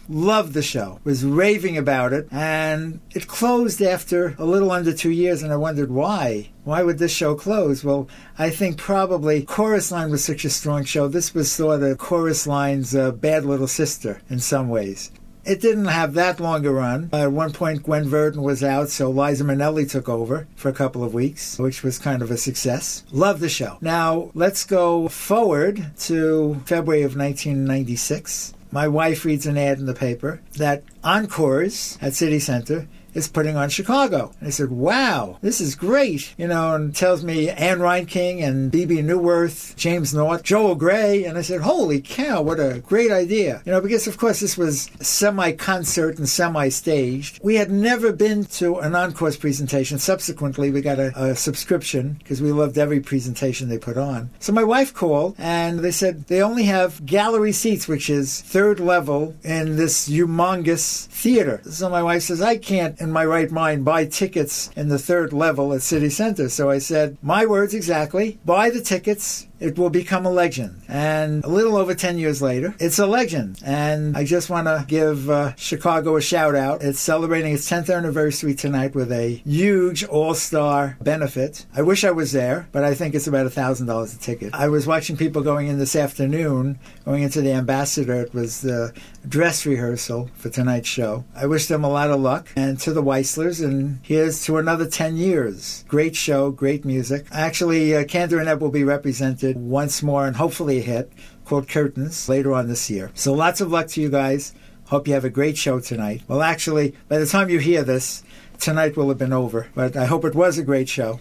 Loved 0.09 0.51
the 0.53 0.61
show, 0.61 0.99
was 1.05 1.23
raving 1.23 1.77
about 1.77 2.11
it, 2.11 2.27
and 2.29 2.99
it 3.11 3.25
closed 3.25 3.81
after 3.81 4.35
a 4.37 4.43
little 4.43 4.69
under 4.69 4.91
two 4.91 5.11
years, 5.11 5.41
and 5.41 5.53
I 5.53 5.55
wondered 5.55 5.91
why. 5.91 6.49
Why 6.65 6.83
would 6.83 6.97
this 6.97 7.13
show 7.13 7.35
close? 7.35 7.85
Well, 7.85 8.09
I 8.37 8.49
think 8.49 8.77
probably 8.77 9.43
Chorus 9.43 9.93
Line 9.93 10.11
was 10.11 10.21
such 10.21 10.43
a 10.43 10.49
strong 10.49 10.83
show. 10.83 11.07
This 11.07 11.33
was 11.33 11.49
sort 11.49 11.83
of 11.83 11.97
Chorus 11.99 12.45
Line's 12.45 12.93
uh, 12.93 13.11
bad 13.11 13.45
little 13.45 13.67
sister 13.67 14.21
in 14.29 14.39
some 14.39 14.67
ways. 14.67 15.09
It 15.45 15.59
didn't 15.59 15.85
have 15.85 16.13
that 16.13 16.39
long 16.39 16.65
a 16.65 16.71
run. 16.71 17.09
At 17.11 17.31
one 17.31 17.51
point, 17.51 17.83
Gwen 17.83 18.07
Verdon 18.07 18.43
was 18.43 18.63
out, 18.63 18.89
so 18.89 19.09
Liza 19.09 19.43
Minnelli 19.43 19.89
took 19.89 20.07
over 20.07 20.47
for 20.55 20.69
a 20.69 20.73
couple 20.73 21.03
of 21.03 21.13
weeks, 21.13 21.59
which 21.59 21.83
was 21.83 21.99
kind 21.99 22.21
of 22.21 22.31
a 22.31 22.37
success. 22.37 23.03
Love 23.11 23.41
the 23.41 23.49
show. 23.49 23.77
Now, 23.81 24.31
let's 24.33 24.63
go 24.63 25.09
forward 25.09 25.91
to 26.01 26.61
February 26.65 27.03
of 27.03 27.17
1996. 27.17 28.53
My 28.71 28.87
wife 28.87 29.25
reads 29.25 29.45
an 29.45 29.57
ad 29.57 29.79
in 29.79 29.85
the 29.85 29.93
paper 29.93 30.41
that 30.53 30.83
Encores 31.03 31.97
at 32.01 32.13
City 32.13 32.39
Center 32.39 32.87
is 33.13 33.27
putting 33.27 33.55
on 33.55 33.69
Chicago. 33.69 34.33
And 34.39 34.47
I 34.47 34.51
said, 34.51 34.71
wow, 34.71 35.37
this 35.41 35.61
is 35.61 35.75
great. 35.75 36.33
You 36.37 36.47
know, 36.47 36.75
and 36.75 36.95
tells 36.95 37.23
me 37.23 37.49
Ann 37.49 37.79
Reinking 37.79 38.43
and 38.43 38.71
Bebe 38.71 38.97
Neuwirth, 38.97 39.75
James 39.75 40.13
Naughton, 40.13 40.43
Joel 40.43 40.75
Grey. 40.75 41.23
And 41.25 41.37
I 41.37 41.41
said, 41.41 41.61
holy 41.61 42.01
cow, 42.01 42.41
what 42.41 42.59
a 42.59 42.79
great 42.79 43.11
idea. 43.11 43.61
You 43.65 43.71
know, 43.71 43.81
because 43.81 44.07
of 44.07 44.17
course 44.17 44.39
this 44.39 44.57
was 44.57 44.89
semi-concert 45.01 46.17
and 46.17 46.27
semi-staged. 46.27 47.39
We 47.43 47.55
had 47.55 47.71
never 47.71 48.11
been 48.11 48.45
to 48.45 48.79
an 48.79 48.95
Encore's 48.95 49.37
presentation. 49.37 49.99
Subsequently, 49.99 50.71
we 50.71 50.81
got 50.81 50.99
a, 50.99 51.11
a 51.15 51.35
subscription 51.35 52.13
because 52.19 52.41
we 52.41 52.51
loved 52.51 52.77
every 52.77 52.99
presentation 52.99 53.69
they 53.69 53.77
put 53.77 53.97
on. 53.97 54.29
So 54.39 54.53
my 54.53 54.63
wife 54.63 54.93
called 54.93 55.35
and 55.37 55.79
they 55.79 55.91
said 55.91 56.27
they 56.27 56.41
only 56.41 56.63
have 56.63 57.05
gallery 57.05 57.51
seats, 57.51 57.87
which 57.87 58.09
is 58.09 58.41
third 58.41 58.79
level 58.79 59.35
in 59.43 59.75
this 59.75 60.09
humongous 60.09 61.05
theater. 61.07 61.61
So 61.69 61.89
my 61.89 62.03
wife 62.03 62.23
says, 62.23 62.41
I 62.41 62.57
can't 62.57 62.99
in 63.03 63.11
my 63.11 63.25
right 63.25 63.51
mind 63.51 63.85
buy 63.85 64.05
tickets 64.05 64.71
in 64.75 64.87
the 64.87 64.97
third 64.97 65.33
level 65.33 65.73
at 65.73 65.81
City 65.81 66.09
Center. 66.09 66.49
So 66.49 66.69
I 66.69 66.79
said, 66.79 67.17
my 67.21 67.45
words 67.45 67.73
exactly, 67.73 68.39
buy 68.45 68.69
the 68.69 68.81
tickets. 68.81 69.47
It 69.63 69.77
will 69.77 69.89
become 69.89 70.25
a 70.25 70.29
legend. 70.29 70.81
And 70.89 71.41
a 71.45 71.47
little 71.47 71.77
over 71.77 71.95
10 71.95 72.17
years 72.17 72.41
later, 72.41 72.75
it's 72.79 72.99
a 72.99 73.07
legend. 73.07 73.61
And 73.65 74.17
I 74.17 74.25
just 74.25 74.49
want 74.49 74.67
to 74.67 74.83
give 74.85 75.29
uh, 75.29 75.55
Chicago 75.55 76.17
a 76.17 76.21
shout 76.21 76.53
out. 76.53 76.83
It's 76.83 76.99
celebrating 76.99 77.53
its 77.53 77.69
10th 77.69 77.93
anniversary 77.95 78.55
tonight 78.55 78.93
with 78.93 79.09
a 79.13 79.41
huge 79.45 80.03
all 80.03 80.33
star 80.33 80.97
benefit. 81.01 81.65
I 81.73 81.81
wish 81.81 82.03
I 82.03 82.11
was 82.11 82.33
there, 82.33 82.67
but 82.73 82.83
I 82.83 82.93
think 82.93 83.15
it's 83.15 83.25
about 83.25 83.49
$1,000 83.49 84.15
a 84.15 84.19
ticket. 84.19 84.53
I 84.53 84.67
was 84.67 84.85
watching 84.85 85.15
people 85.15 85.41
going 85.41 85.69
in 85.69 85.79
this 85.79 85.95
afternoon, 85.95 86.77
going 87.05 87.23
into 87.23 87.41
the 87.41 87.53
Ambassador. 87.53 88.15
It 88.15 88.33
was 88.33 88.59
the 88.59 88.93
dress 89.29 89.65
rehearsal 89.65 90.29
for 90.35 90.49
tonight's 90.49 90.89
show. 90.89 91.23
I 91.37 91.45
wish 91.45 91.67
them 91.67 91.85
a 91.85 91.89
lot 91.89 92.11
of 92.11 92.19
luck 92.19 92.49
and 92.57 92.77
to 92.81 92.91
the 92.91 93.01
Weisslers. 93.01 93.63
And 93.63 93.99
here's 94.03 94.43
to 94.43 94.57
another 94.57 94.89
10 94.89 95.15
years. 95.15 95.85
Great 95.87 96.17
show, 96.17 96.51
great 96.51 96.83
music. 96.83 97.27
Actually, 97.31 97.95
uh, 97.95 98.03
Kander 98.03 98.41
and 98.41 98.49
Ebb 98.49 98.61
will 98.61 98.69
be 98.69 98.83
represented 98.83 99.52
once 99.57 100.03
more 100.03 100.25
and 100.27 100.35
hopefully 100.35 100.79
a 100.79 100.81
hit 100.81 101.11
called 101.45 101.67
Curtains 101.67 102.27
later 102.29 102.53
on 102.53 102.67
this 102.67 102.89
year. 102.89 103.11
So 103.13 103.33
lots 103.33 103.61
of 103.61 103.71
luck 103.71 103.87
to 103.89 104.01
you 104.01 104.09
guys. 104.09 104.53
Hope 104.87 105.07
you 105.07 105.13
have 105.13 105.25
a 105.25 105.29
great 105.29 105.57
show 105.57 105.79
tonight. 105.79 106.21
Well, 106.27 106.41
actually, 106.41 106.95
by 107.07 107.17
the 107.17 107.25
time 107.25 107.49
you 107.49 107.59
hear 107.59 107.83
this, 107.83 108.23
tonight 108.59 108.95
will 108.95 109.09
have 109.09 109.17
been 109.17 109.33
over, 109.33 109.67
but 109.73 109.95
I 109.95 110.05
hope 110.05 110.25
it 110.25 110.35
was 110.35 110.57
a 110.57 110.63
great 110.63 110.89
show. 110.89 111.19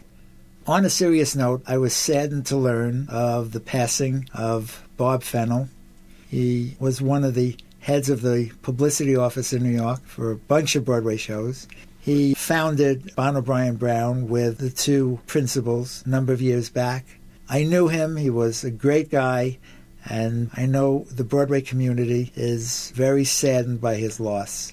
On 0.66 0.84
a 0.84 0.90
serious 0.90 1.34
note, 1.34 1.62
I 1.66 1.78
was 1.78 1.94
saddened 1.94 2.46
to 2.46 2.56
learn 2.56 3.08
of 3.08 3.52
the 3.52 3.60
passing 3.60 4.28
of 4.34 4.86
Bob 4.96 5.22
Fennell. 5.22 5.68
He 6.28 6.76
was 6.78 7.02
one 7.02 7.24
of 7.24 7.34
the 7.34 7.56
heads 7.80 8.08
of 8.08 8.22
the 8.22 8.52
publicity 8.62 9.16
office 9.16 9.52
in 9.52 9.62
New 9.62 9.70
York 9.76 10.04
for 10.06 10.30
a 10.30 10.36
bunch 10.36 10.76
of 10.76 10.84
Broadway 10.84 11.16
shows. 11.16 11.66
He 12.00 12.34
founded 12.34 13.14
Boneau 13.16 13.42
Bryan-Brown 13.42 14.28
with 14.28 14.58
the 14.58 14.70
two 14.70 15.20
principals 15.26 16.02
a 16.06 16.08
number 16.08 16.32
of 16.32 16.40
years 16.40 16.68
back. 16.68 17.04
I 17.52 17.64
knew 17.64 17.88
him, 17.88 18.16
he 18.16 18.30
was 18.30 18.64
a 18.64 18.70
great 18.70 19.10
guy, 19.10 19.58
and 20.08 20.48
I 20.54 20.64
know 20.64 21.04
the 21.10 21.22
Broadway 21.22 21.60
community 21.60 22.32
is 22.34 22.90
very 22.94 23.26
saddened 23.26 23.78
by 23.78 23.96
his 23.96 24.18
loss. 24.18 24.72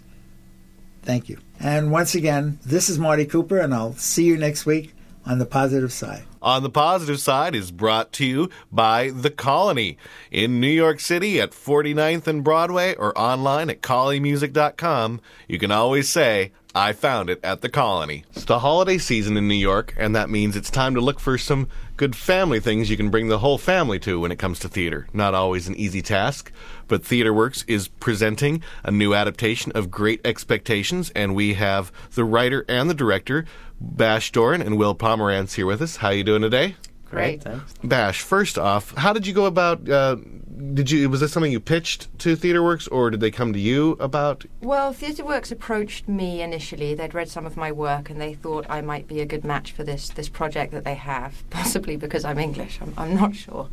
Thank 1.01 1.27
you. 1.27 1.39
And 1.59 1.91
once 1.91 2.15
again, 2.15 2.57
this 2.65 2.87
is 2.87 2.97
Marty 2.97 3.25
Cooper, 3.25 3.57
and 3.57 3.73
I'll 3.73 3.95
see 3.95 4.23
you 4.23 4.37
next 4.37 4.65
week 4.65 4.93
on 5.25 5.39
the 5.39 5.45
positive 5.45 5.91
side. 5.91 6.23
On 6.41 6.63
the 6.63 6.69
positive 6.69 7.19
side 7.19 7.53
is 7.53 7.69
brought 7.69 8.13
to 8.13 8.25
you 8.25 8.49
by 8.71 9.09
The 9.09 9.29
Colony 9.29 9.97
in 10.31 10.61
New 10.61 10.67
York 10.67 11.01
City 11.01 11.41
at 11.41 11.51
49th 11.51 12.27
and 12.27 12.45
Broadway 12.45 12.95
or 12.95 13.17
online 13.17 13.69
at 13.69 13.81
colonymusic.com. 13.81 15.19
You 15.49 15.59
can 15.59 15.71
always 15.71 16.07
say, 16.07 16.53
I 16.73 16.93
found 16.93 17.29
it 17.29 17.41
at 17.43 17.59
The 17.59 17.67
Colony. 17.67 18.23
It's 18.31 18.45
the 18.45 18.59
holiday 18.59 18.99
season 18.99 19.35
in 19.35 19.49
New 19.49 19.55
York, 19.55 19.93
and 19.97 20.15
that 20.15 20.29
means 20.29 20.55
it's 20.55 20.69
time 20.69 20.95
to 20.95 21.01
look 21.01 21.19
for 21.19 21.37
some 21.37 21.67
good 21.99 22.15
family 22.15 22.61
things 22.61 22.89
you 22.89 22.95
can 22.95 23.09
bring 23.09 23.27
the 23.27 23.39
whole 23.39 23.57
family 23.57 23.99
to 23.99 24.21
when 24.21 24.31
it 24.31 24.39
comes 24.39 24.57
to 24.57 24.69
theater. 24.69 25.05
Not 25.11 25.33
always 25.33 25.67
an 25.67 25.75
easy 25.75 26.01
task, 26.01 26.49
but 26.87 27.03
TheaterWorks 27.03 27.65
is 27.67 27.89
presenting 27.89 28.63
a 28.85 28.89
new 28.91 29.13
adaptation 29.13 29.73
of 29.73 29.91
Great 29.91 30.21
Expectations, 30.25 31.11
and 31.13 31.35
we 31.35 31.55
have 31.55 31.91
the 32.11 32.23
writer 32.23 32.63
and 32.69 32.89
the 32.89 32.93
director, 32.93 33.43
Bash 33.81 34.31
Doran 34.31 34.61
and 34.61 34.77
Will 34.77 34.95
Pomerantz 34.95 35.55
here 35.55 35.65
with 35.65 35.81
us. 35.81 35.97
How 35.97 36.11
you 36.11 36.23
doing 36.23 36.41
today? 36.41 36.77
Great. 37.03 37.43
Bash, 37.83 38.21
first 38.21 38.57
off, 38.57 38.95
how 38.95 39.11
did 39.11 39.27
you 39.27 39.33
go 39.33 39.45
about? 39.45 39.89
Uh, 39.89 40.15
did 40.59 40.91
you 40.91 41.09
was 41.09 41.21
this 41.21 41.31
something 41.31 41.51
you 41.51 41.59
pitched 41.59 42.07
to 42.19 42.35
TheaterWorks, 42.35 42.87
or 42.91 43.09
did 43.09 43.21
they 43.21 43.31
come 43.31 43.53
to 43.53 43.59
you 43.59 43.91
about? 43.99 44.45
Well, 44.61 44.93
TheatreWorks 44.93 45.51
approached 45.51 46.07
me 46.07 46.41
initially. 46.41 46.93
They'd 46.93 47.13
read 47.13 47.29
some 47.29 47.45
of 47.45 47.55
my 47.55 47.71
work 47.71 48.09
and 48.09 48.19
they 48.19 48.33
thought 48.33 48.65
I 48.69 48.81
might 48.81 49.07
be 49.07 49.21
a 49.21 49.25
good 49.25 49.45
match 49.45 49.71
for 49.71 49.83
this 49.83 50.09
this 50.09 50.27
project 50.27 50.71
that 50.73 50.83
they 50.83 50.95
have. 50.95 51.43
Possibly 51.49 51.95
because 51.95 52.25
I'm 52.25 52.39
English. 52.39 52.79
I'm, 52.81 52.93
I'm 52.97 53.15
not 53.15 53.35
sure, 53.35 53.69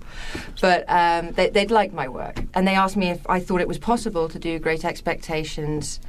but 0.60 0.84
um, 0.88 1.32
they, 1.32 1.50
they'd 1.50 1.70
liked 1.70 1.92
my 1.92 2.08
work 2.08 2.40
and 2.54 2.66
they 2.66 2.74
asked 2.74 2.96
me 2.96 3.10
if 3.10 3.28
I 3.28 3.40
thought 3.40 3.60
it 3.60 3.68
was 3.68 3.78
possible 3.78 4.28
to 4.28 4.38
do 4.38 4.58
Great 4.58 4.84
Expectations 4.84 6.00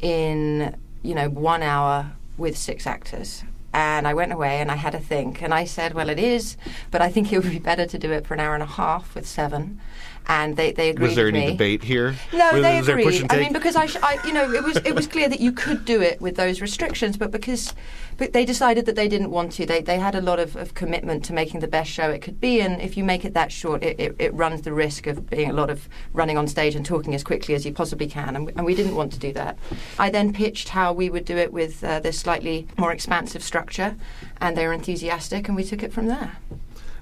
in 0.00 0.76
you 1.02 1.14
know 1.14 1.28
one 1.28 1.62
hour 1.62 2.12
with 2.36 2.56
six 2.58 2.86
actors. 2.86 3.44
And 3.72 4.06
I 4.06 4.14
went 4.14 4.32
away 4.32 4.60
and 4.60 4.70
I 4.70 4.76
had 4.76 4.94
a 4.94 5.00
think. 5.00 5.42
And 5.42 5.52
I 5.52 5.64
said, 5.64 5.94
well, 5.94 6.08
it 6.08 6.18
is, 6.18 6.56
but 6.92 7.02
I 7.02 7.10
think 7.10 7.32
it 7.32 7.42
would 7.42 7.50
be 7.50 7.58
better 7.58 7.86
to 7.86 7.98
do 7.98 8.12
it 8.12 8.24
for 8.24 8.34
an 8.34 8.38
hour 8.38 8.54
and 8.54 8.62
a 8.62 8.66
half 8.66 9.16
with 9.16 9.26
seven. 9.26 9.80
And 10.26 10.56
they, 10.56 10.72
they 10.72 10.88
agreed 10.88 11.08
Was 11.08 11.16
there 11.16 11.28
any 11.28 11.50
debate 11.50 11.82
here? 11.82 12.14
No, 12.32 12.52
was, 12.52 12.62
they 12.62 12.78
was 12.78 12.88
agreed. 12.88 13.30
I 13.30 13.36
mean, 13.36 13.52
because 13.52 13.76
I, 13.76 13.84
sh- 13.84 13.98
I, 14.02 14.18
you 14.26 14.32
know, 14.32 14.50
it 14.50 14.64
was 14.64 14.76
it 14.78 14.94
was 14.94 15.06
clear 15.06 15.28
that 15.28 15.38
you 15.38 15.52
could 15.52 15.84
do 15.84 16.00
it 16.00 16.18
with 16.18 16.36
those 16.36 16.62
restrictions, 16.62 17.18
but 17.18 17.30
because 17.30 17.74
but 18.16 18.32
they 18.32 18.46
decided 18.46 18.86
that 18.86 18.96
they 18.96 19.06
didn't 19.06 19.30
want 19.30 19.52
to. 19.52 19.66
They 19.66 19.82
they 19.82 19.98
had 19.98 20.14
a 20.14 20.22
lot 20.22 20.38
of, 20.38 20.56
of 20.56 20.72
commitment 20.72 21.26
to 21.26 21.34
making 21.34 21.60
the 21.60 21.68
best 21.68 21.90
show 21.90 22.08
it 22.08 22.22
could 22.22 22.40
be, 22.40 22.62
and 22.62 22.80
if 22.80 22.96
you 22.96 23.04
make 23.04 23.26
it 23.26 23.34
that 23.34 23.52
short, 23.52 23.82
it, 23.82 24.00
it, 24.00 24.16
it 24.18 24.32
runs 24.34 24.62
the 24.62 24.72
risk 24.72 25.06
of 25.06 25.28
being 25.28 25.50
a 25.50 25.52
lot 25.52 25.68
of 25.68 25.88
running 26.14 26.38
on 26.38 26.48
stage 26.48 26.74
and 26.74 26.86
talking 26.86 27.14
as 27.14 27.22
quickly 27.22 27.54
as 27.54 27.66
you 27.66 27.72
possibly 27.72 28.06
can, 28.06 28.34
and, 28.34 28.50
and 28.56 28.64
we 28.64 28.74
didn't 28.74 28.96
want 28.96 29.12
to 29.12 29.18
do 29.18 29.32
that. 29.34 29.58
I 29.98 30.08
then 30.08 30.32
pitched 30.32 30.70
how 30.70 30.94
we 30.94 31.10
would 31.10 31.26
do 31.26 31.36
it 31.36 31.52
with 31.52 31.84
uh, 31.84 32.00
this 32.00 32.18
slightly 32.18 32.66
more 32.78 32.92
expansive 32.92 33.42
structure, 33.42 33.94
and 34.40 34.56
they 34.56 34.66
were 34.66 34.72
enthusiastic, 34.72 35.48
and 35.48 35.56
we 35.56 35.64
took 35.64 35.82
it 35.82 35.92
from 35.92 36.06
there. 36.06 36.38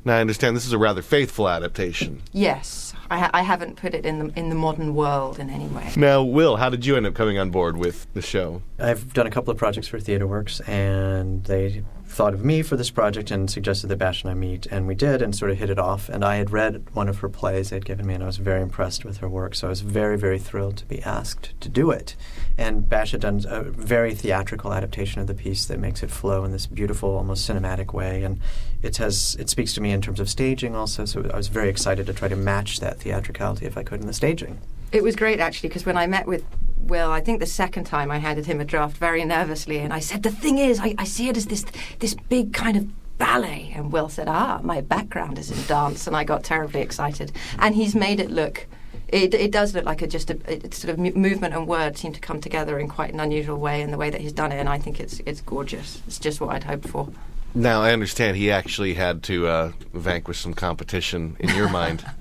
now 0.05 0.16
I 0.16 0.20
understand 0.20 0.57
this 0.57 0.66
is 0.66 0.73
a 0.73 0.79
rather 0.79 1.03
faithful 1.03 1.49
adaptation. 1.49 2.23
Yes, 2.33 2.91
I, 3.12 3.18
ha- 3.18 3.30
I 3.34 3.42
haven't 3.42 3.76
put 3.76 3.92
it 3.92 4.06
in 4.06 4.18
the 4.18 4.38
in 4.38 4.48
the 4.48 4.54
modern 4.54 4.94
world 4.94 5.38
in 5.38 5.50
any 5.50 5.66
way. 5.66 5.92
Now, 5.96 6.22
Will, 6.22 6.56
how 6.56 6.70
did 6.70 6.86
you 6.86 6.96
end 6.96 7.06
up 7.06 7.12
coming 7.14 7.38
on 7.38 7.50
board 7.50 7.76
with 7.76 8.06
the 8.14 8.22
show? 8.22 8.62
I've 8.78 9.12
done 9.12 9.26
a 9.26 9.30
couple 9.30 9.50
of 9.50 9.58
projects 9.58 9.86
for 9.86 9.98
TheaterWorks, 9.98 10.66
and 10.66 11.44
they 11.44 11.84
thought 12.12 12.34
of 12.34 12.44
me 12.44 12.62
for 12.62 12.76
this 12.76 12.90
project 12.90 13.30
and 13.30 13.50
suggested 13.50 13.86
that 13.88 13.96
Bash 13.96 14.22
and 14.22 14.30
I 14.30 14.34
meet, 14.34 14.66
and 14.66 14.86
we 14.86 14.94
did, 14.94 15.22
and 15.22 15.34
sort 15.34 15.50
of 15.50 15.58
hit 15.58 15.70
it 15.70 15.78
off. 15.78 16.08
And 16.08 16.24
I 16.24 16.36
had 16.36 16.50
read 16.50 16.84
one 16.92 17.08
of 17.08 17.18
her 17.18 17.28
plays 17.28 17.70
they'd 17.70 17.84
given 17.84 18.06
me, 18.06 18.14
and 18.14 18.22
I 18.22 18.26
was 18.26 18.36
very 18.36 18.60
impressed 18.60 19.04
with 19.04 19.18
her 19.18 19.28
work. 19.28 19.54
So 19.54 19.68
I 19.68 19.70
was 19.70 19.80
very, 19.80 20.18
very 20.18 20.38
thrilled 20.38 20.76
to 20.78 20.86
be 20.86 21.02
asked 21.02 21.52
to 21.60 21.68
do 21.68 21.90
it. 21.90 22.14
And 22.58 22.88
Bash 22.88 23.12
had 23.12 23.22
done 23.22 23.44
a 23.48 23.62
very 23.62 24.14
theatrical 24.14 24.72
adaptation 24.72 25.20
of 25.20 25.26
the 25.26 25.34
piece 25.34 25.64
that 25.66 25.80
makes 25.80 26.02
it 26.02 26.10
flow 26.10 26.44
in 26.44 26.52
this 26.52 26.66
beautiful, 26.66 27.16
almost 27.16 27.48
cinematic 27.48 27.94
way, 27.94 28.22
and 28.24 28.40
it 28.82 28.98
has 28.98 29.36
it 29.38 29.48
speaks 29.48 29.72
to 29.74 29.80
me 29.80 29.92
in 29.92 30.02
terms 30.02 30.20
of 30.20 30.28
staging 30.28 30.76
also. 30.76 31.06
So 31.06 31.28
I 31.32 31.36
was 31.36 31.48
very 31.48 31.70
excited 31.70 32.06
to 32.06 32.12
try 32.12 32.28
to 32.28 32.36
match 32.36 32.80
that 32.80 33.00
theatricality 33.00 33.66
if 33.66 33.78
I 33.78 33.82
could 33.82 34.00
in 34.00 34.06
the 34.06 34.12
staging. 34.12 34.60
It 34.92 35.02
was 35.02 35.16
great 35.16 35.40
actually 35.40 35.70
because 35.70 35.86
when 35.86 35.96
I 35.96 36.06
met 36.06 36.26
with 36.26 36.44
Will, 36.83 37.11
I 37.11 37.20
think 37.20 37.41
the 37.41 37.47
second 37.47 37.85
time 37.85 38.11
I 38.11 38.18
handed 38.18 38.47
him 38.47 38.61
a 38.61 38.64
draft 38.64 38.97
very 38.97 39.24
nervously, 39.24 39.78
and 39.78 39.93
I 39.93 40.01
said, 40.01 40.22
"The 40.22 40.30
thing 40.30 40.59
is, 40.59 40.80
I, 40.80 40.95
I 40.99 41.05
see 41.05 41.28
it 41.28 41.37
as 41.37 41.47
this 41.47 41.64
this 41.99 42.14
big 42.14 42.53
kind 42.53 42.76
of." 42.76 42.89
Ballet, 43.18 43.72
and 43.76 43.93
Will 43.93 44.09
said, 44.09 44.26
"Ah, 44.26 44.59
my 44.64 44.80
background 44.80 45.39
is 45.39 45.49
in 45.49 45.62
dance," 45.66 46.09
and 46.09 46.16
I 46.16 46.24
got 46.24 46.43
terribly 46.43 46.80
excited. 46.80 47.30
And 47.57 47.76
he's 47.76 47.95
made 47.95 48.18
it 48.18 48.33
look, 48.33 48.66
it, 49.12 49.35
it 49.35 49.53
does 49.53 49.74
look 49.74 49.85
like 49.85 50.01
a, 50.03 50.07
just 50.07 50.30
a 50.30 50.39
it's 50.49 50.78
sort 50.78 50.91
of 50.91 50.99
movement 50.99 51.55
and 51.55 51.68
word 51.68 51.99
seem 51.99 52.12
to 52.14 52.20
come 52.20 52.41
together 52.41 52.78
in 52.78 52.89
quite 52.89 53.12
an 53.12 53.20
unusual 53.20 53.59
way 53.59 53.83
in 53.83 53.91
the 53.91 53.99
way 53.99 54.11
that 54.11 54.20
he's 54.20 54.33
done 54.33 54.51
it, 54.51 54.59
and 54.59 54.68
I 54.68 54.78
think 54.78 54.99
it's 54.99 55.20
it's 55.26 55.43
gorgeous. 55.43 56.03
It's 56.07 56.18
just 56.18 56.41
what 56.41 56.51
I'd 56.51 56.64
hoped 56.64 56.89
for. 56.89 57.09
Now 57.55 57.83
I 57.83 57.93
understand 57.93 58.39
he 58.39 58.51
actually 58.51 58.95
had 58.95 59.22
to 59.24 59.47
uh, 59.47 59.72
vanquish 59.93 60.41
some 60.41 60.55
competition 60.55 61.37
in 61.39 61.55
your 61.55 61.68
mind. 61.68 62.05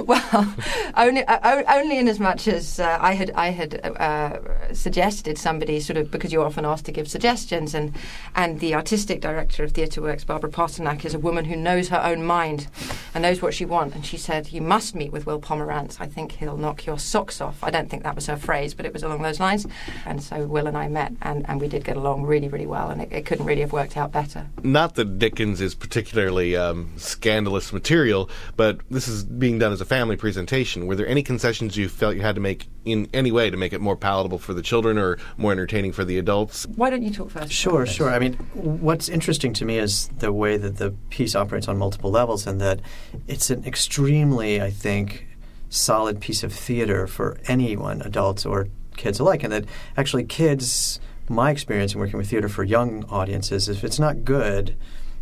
well, 0.06 0.54
only 0.96 1.24
uh, 1.24 1.62
only 1.68 1.98
in 1.98 2.08
as 2.08 2.18
much 2.18 2.48
as 2.48 2.80
uh, 2.80 2.96
I 3.00 3.12
had 3.12 3.30
I 3.32 3.48
had 3.48 3.74
uh, 3.84 4.72
suggested 4.72 5.36
somebody 5.36 5.78
sort 5.80 5.98
of 5.98 6.10
because 6.10 6.32
you're 6.32 6.46
often 6.46 6.64
asked 6.64 6.86
to 6.86 6.92
give 6.92 7.06
suggestions, 7.08 7.74
and 7.74 7.94
and 8.34 8.60
the 8.60 8.74
artistic 8.74 9.20
director 9.20 9.62
of 9.62 9.72
Theatre 9.72 10.00
Works, 10.00 10.24
Barbara 10.24 10.50
Pasternak, 10.50 11.04
is 11.04 11.12
a 11.12 11.18
woman 11.18 11.44
who 11.44 11.56
knows 11.56 11.88
her 11.88 12.00
own 12.02 12.24
mind 12.24 12.68
and 13.14 13.22
knows 13.22 13.42
what 13.42 13.52
she 13.52 13.66
wants. 13.66 13.94
And 13.94 14.06
she 14.06 14.16
said, 14.16 14.52
"You 14.52 14.62
must 14.62 14.94
meet 14.94 15.12
with 15.12 15.26
Will 15.26 15.40
Pomerantz. 15.40 16.00
I 16.00 16.06
think 16.06 16.32
he'll 16.32 16.56
knock 16.56 16.86
your 16.86 16.98
socks 16.98 17.40
off." 17.40 17.62
I 17.62 17.70
don't 17.70 17.90
think 17.90 18.02
that 18.04 18.14
was 18.14 18.26
her 18.26 18.36
phrase, 18.36 18.72
but 18.72 18.86
it 18.86 18.94
was 18.94 19.02
along 19.02 19.20
those 19.20 19.38
lines. 19.38 19.66
And 20.06 20.22
so 20.22 20.46
Will 20.46 20.66
and 20.66 20.78
I 20.78 20.88
met, 20.88 21.12
and, 21.20 21.44
and 21.48 21.60
we 21.60 21.68
did 21.68 21.84
get 21.84 21.98
along 21.98 22.22
really 22.22 22.48
really 22.48 22.66
well, 22.66 22.88
and 22.88 23.02
it, 23.02 23.12
it 23.12 23.26
couldn't 23.26 23.44
really 23.44 23.60
have 23.60 23.72
worked 23.72 23.98
out 23.98 24.12
better. 24.12 24.46
Not 24.62 24.94
that 24.94 25.18
Dickens 25.18 25.60
is 25.60 25.74
particularly 25.74 26.56
um, 26.56 26.90
scandalous 26.96 27.72
material, 27.72 28.30
but 28.56 28.80
this 28.90 29.08
is 29.08 29.24
being 29.24 29.58
done 29.58 29.72
as 29.72 29.80
a 29.80 29.89
family 29.90 30.14
presentation. 30.14 30.86
Were 30.86 30.94
there 30.94 31.08
any 31.08 31.20
concessions 31.20 31.76
you 31.76 31.88
felt 31.88 32.14
you 32.14 32.22
had 32.22 32.36
to 32.36 32.40
make 32.40 32.68
in 32.84 33.08
any 33.12 33.32
way 33.32 33.50
to 33.50 33.56
make 33.56 33.72
it 33.72 33.80
more 33.80 33.96
palatable 33.96 34.38
for 34.38 34.54
the 34.54 34.62
children 34.62 34.96
or 34.96 35.18
more 35.36 35.50
entertaining 35.50 35.90
for 35.90 36.04
the 36.04 36.16
adults? 36.16 36.64
Why 36.76 36.90
don't 36.90 37.02
you 37.02 37.10
talk 37.10 37.30
first? 37.30 37.50
Sure, 37.50 37.84
sure. 37.86 38.08
I 38.08 38.20
mean, 38.20 38.34
what's 38.54 39.08
interesting 39.08 39.52
to 39.54 39.64
me 39.64 39.78
is 39.78 40.06
the 40.20 40.32
way 40.32 40.56
that 40.58 40.76
the 40.76 40.92
piece 41.08 41.34
operates 41.34 41.66
on 41.66 41.76
multiple 41.76 42.08
levels, 42.08 42.46
and 42.46 42.60
that 42.60 42.78
it's 43.26 43.50
an 43.50 43.64
extremely, 43.64 44.62
I 44.62 44.70
think, 44.70 45.26
solid 45.70 46.20
piece 46.20 46.44
of 46.44 46.52
theater 46.52 47.08
for 47.08 47.38
anyone, 47.46 48.00
adults 48.02 48.46
or 48.46 48.68
kids 48.96 49.18
alike, 49.18 49.42
and 49.42 49.52
that 49.52 49.64
actually 49.96 50.22
kids. 50.22 51.00
My 51.28 51.50
experience 51.50 51.94
in 51.94 52.00
working 52.00 52.18
with 52.18 52.30
theater 52.30 52.48
for 52.48 52.62
young 52.62 53.04
audiences, 53.04 53.68
if 53.68 53.82
it's 53.82 53.98
not 53.98 54.24
good, 54.24 54.76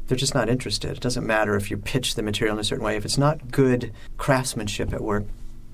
they're 0.09 0.17
just 0.17 0.35
not 0.35 0.49
interested. 0.49 0.93
It 0.93 1.01
doesn't 1.01 1.27
matter 1.27 1.55
if 1.55 1.71
you 1.71 1.77
pitch 1.77 2.15
the 2.15 2.23
material 2.23 2.57
in 2.57 2.61
a 2.61 2.65
certain 2.65 2.85
way. 2.85 2.97
If 2.97 3.05
it's 3.05 3.19
not 3.19 3.51
good 3.51 3.93
craftsmanship 4.17 4.93
at 4.93 5.03
work, 5.03 5.25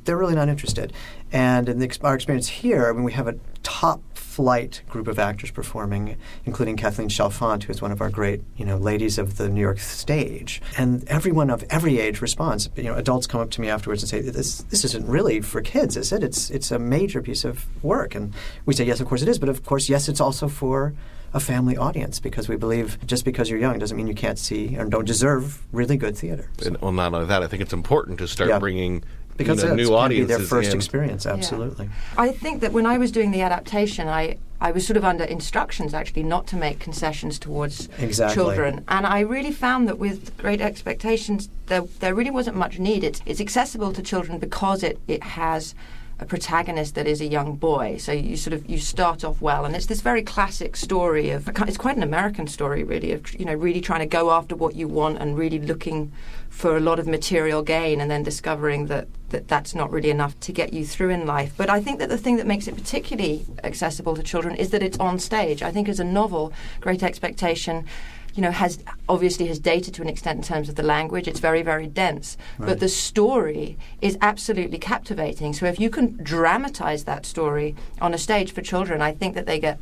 they're 0.04 0.18
really 0.18 0.34
not 0.34 0.48
interested. 0.48 0.92
And 1.32 1.68
in 1.68 1.78
the, 1.78 1.98
our 2.02 2.14
experience 2.14 2.48
here, 2.48 2.88
I 2.88 2.92
mean, 2.92 3.04
we 3.04 3.12
have 3.12 3.26
a 3.26 3.36
top 3.62 4.02
flight 4.14 4.82
group 4.88 5.06
of 5.06 5.18
actors 5.18 5.50
performing, 5.50 6.16
including 6.44 6.76
Kathleen 6.76 7.08
Chalfant, 7.08 7.62
who 7.62 7.70
is 7.70 7.80
one 7.80 7.92
of 7.92 8.00
our 8.00 8.10
great, 8.10 8.42
you 8.56 8.64
know, 8.64 8.76
ladies 8.76 9.16
of 9.16 9.36
the 9.36 9.48
New 9.48 9.60
York 9.60 9.78
stage. 9.78 10.60
And 10.76 11.08
everyone 11.08 11.50
of 11.50 11.64
every 11.70 12.00
age 12.00 12.20
responds. 12.20 12.68
You 12.76 12.84
know, 12.84 12.94
adults 12.94 13.26
come 13.26 13.40
up 13.40 13.50
to 13.52 13.60
me 13.60 13.68
afterwards 13.68 14.02
and 14.02 14.10
say, 14.10 14.20
"This 14.20 14.58
this 14.64 14.84
isn't 14.84 15.06
really 15.06 15.40
for 15.40 15.62
kids, 15.62 15.96
is 15.96 16.12
it? 16.12 16.22
It's 16.24 16.50
it's 16.50 16.70
a 16.70 16.78
major 16.78 17.22
piece 17.22 17.44
of 17.44 17.64
work." 17.82 18.14
And 18.14 18.34
we 18.66 18.74
say, 18.74 18.84
"Yes, 18.84 19.00
of 19.00 19.06
course 19.06 19.22
it 19.22 19.28
is." 19.28 19.38
But 19.38 19.48
of 19.48 19.64
course, 19.64 19.88
yes, 19.88 20.08
it's 20.08 20.20
also 20.20 20.48
for 20.48 20.94
a 21.34 21.40
family 21.40 21.76
audience 21.76 22.20
because 22.20 22.48
we 22.48 22.56
believe 22.56 22.96
just 23.06 23.24
because 23.24 23.50
you're 23.50 23.58
young 23.58 23.78
doesn't 23.78 23.96
mean 23.96 24.06
you 24.06 24.14
can't 24.14 24.38
see 24.38 24.76
and 24.76 24.90
don't 24.90 25.04
deserve 25.04 25.62
really 25.72 25.96
good 25.96 26.16
theater. 26.16 26.48
And, 26.64 26.80
well, 26.80 26.92
not 26.92 27.12
only 27.12 27.26
that, 27.26 27.42
I 27.42 27.48
think 27.48 27.60
it's 27.60 27.72
important 27.72 28.18
to 28.20 28.28
start 28.28 28.48
Yeah. 28.48 28.60
bringing 28.60 29.02
Because 29.36 29.62
you 29.62 29.66
know, 29.68 29.74
it 29.74 29.76
new 29.76 29.88
can 29.88 30.08
be 30.10 30.22
their 30.24 30.38
first 30.38 30.70
in. 30.70 30.76
experience, 30.76 31.26
absolutely. 31.26 31.90
I 32.16 32.30
think 32.30 32.60
that 32.60 32.72
when 32.72 32.86
I 32.86 32.98
was 32.98 33.10
doing 33.10 33.32
the 33.32 33.42
adaptation, 33.42 34.06
I, 34.06 34.38
I 34.60 34.70
was 34.70 34.86
sort 34.86 34.96
of 34.96 35.04
under 35.04 35.24
instructions 35.24 35.92
actually 35.92 36.22
not 36.22 36.46
to 36.48 36.56
make 36.56 36.78
concessions 36.78 37.40
towards 37.40 37.88
Exactly. 37.98 38.32
children. 38.36 38.84
And 38.86 39.04
I 39.04 39.20
really 39.20 39.50
found 39.50 39.88
that 39.88 39.98
with 39.98 40.36
Great 40.38 40.60
Expectations, 40.60 41.48
there, 41.66 41.82
there 41.98 42.14
really 42.14 42.30
wasn't 42.30 42.56
much 42.56 42.78
need. 42.78 43.02
It's, 43.02 43.20
it's 43.26 43.40
accessible 43.40 43.92
to 43.94 44.02
children 44.02 44.38
because 44.38 44.84
it, 44.84 45.00
it 45.08 45.24
has 45.24 45.74
a 46.20 46.26
protagonist 46.26 46.94
that 46.94 47.06
is 47.06 47.20
a 47.20 47.26
young 47.26 47.56
boy. 47.56 47.96
So 47.98 48.12
you 48.12 48.36
sort 48.36 48.54
of 48.54 48.68
you 48.68 48.78
start 48.78 49.24
off 49.24 49.40
well, 49.40 49.64
and 49.64 49.74
it's 49.74 49.86
this 49.86 50.00
very 50.00 50.22
classic 50.22 50.76
story 50.76 51.30
of 51.30 51.48
it's 51.48 51.76
quite 51.76 51.96
an 51.96 52.02
American 52.02 52.46
story, 52.46 52.84
really, 52.84 53.12
of 53.12 53.32
you 53.38 53.44
know 53.44 53.54
really 53.54 53.80
trying 53.80 54.00
to 54.00 54.06
go 54.06 54.30
after 54.30 54.54
what 54.54 54.74
you 54.74 54.86
want 54.86 55.18
and 55.18 55.36
really 55.36 55.58
looking 55.58 56.12
for 56.48 56.76
a 56.76 56.80
lot 56.80 56.98
of 56.98 57.06
material 57.06 57.62
gain, 57.62 58.00
and 58.00 58.10
then 58.10 58.22
discovering 58.22 58.86
that, 58.86 59.08
that 59.30 59.48
that's 59.48 59.74
not 59.74 59.90
really 59.90 60.10
enough 60.10 60.38
to 60.40 60.52
get 60.52 60.72
you 60.72 60.86
through 60.86 61.10
in 61.10 61.26
life. 61.26 61.52
But 61.56 61.68
I 61.68 61.80
think 61.80 61.98
that 61.98 62.08
the 62.08 62.18
thing 62.18 62.36
that 62.36 62.46
makes 62.46 62.68
it 62.68 62.76
particularly 62.76 63.44
accessible 63.64 64.14
to 64.14 64.22
children 64.22 64.54
is 64.54 64.70
that 64.70 64.82
it's 64.82 64.98
on 64.98 65.18
stage. 65.18 65.62
I 65.62 65.72
think 65.72 65.88
as 65.88 65.98
a 65.98 66.04
novel, 66.04 66.52
Great 66.80 67.02
Expectation 67.02 67.86
you 68.34 68.42
know, 68.42 68.50
has 68.50 68.78
obviously 69.08 69.46
has 69.46 69.58
dated 69.58 69.94
to 69.94 70.02
an 70.02 70.08
extent 70.08 70.38
in 70.38 70.42
terms 70.42 70.68
of 70.68 70.74
the 70.74 70.82
language. 70.82 71.28
It's 71.28 71.40
very, 71.40 71.62
very 71.62 71.86
dense, 71.86 72.36
Right. 72.58 72.68
but 72.68 72.80
the 72.80 72.88
story 72.88 73.78
is 74.00 74.18
absolutely 74.20 74.78
captivating. 74.78 75.52
So 75.52 75.66
if 75.66 75.78
you 75.78 75.88
can 75.88 76.18
dramatize 76.22 77.04
that 77.04 77.26
story 77.26 77.74
on 78.00 78.12
a 78.12 78.18
stage 78.18 78.52
for 78.52 78.60
children, 78.60 79.00
I 79.00 79.12
think 79.12 79.34
that 79.34 79.46
they 79.46 79.58
get 79.58 79.78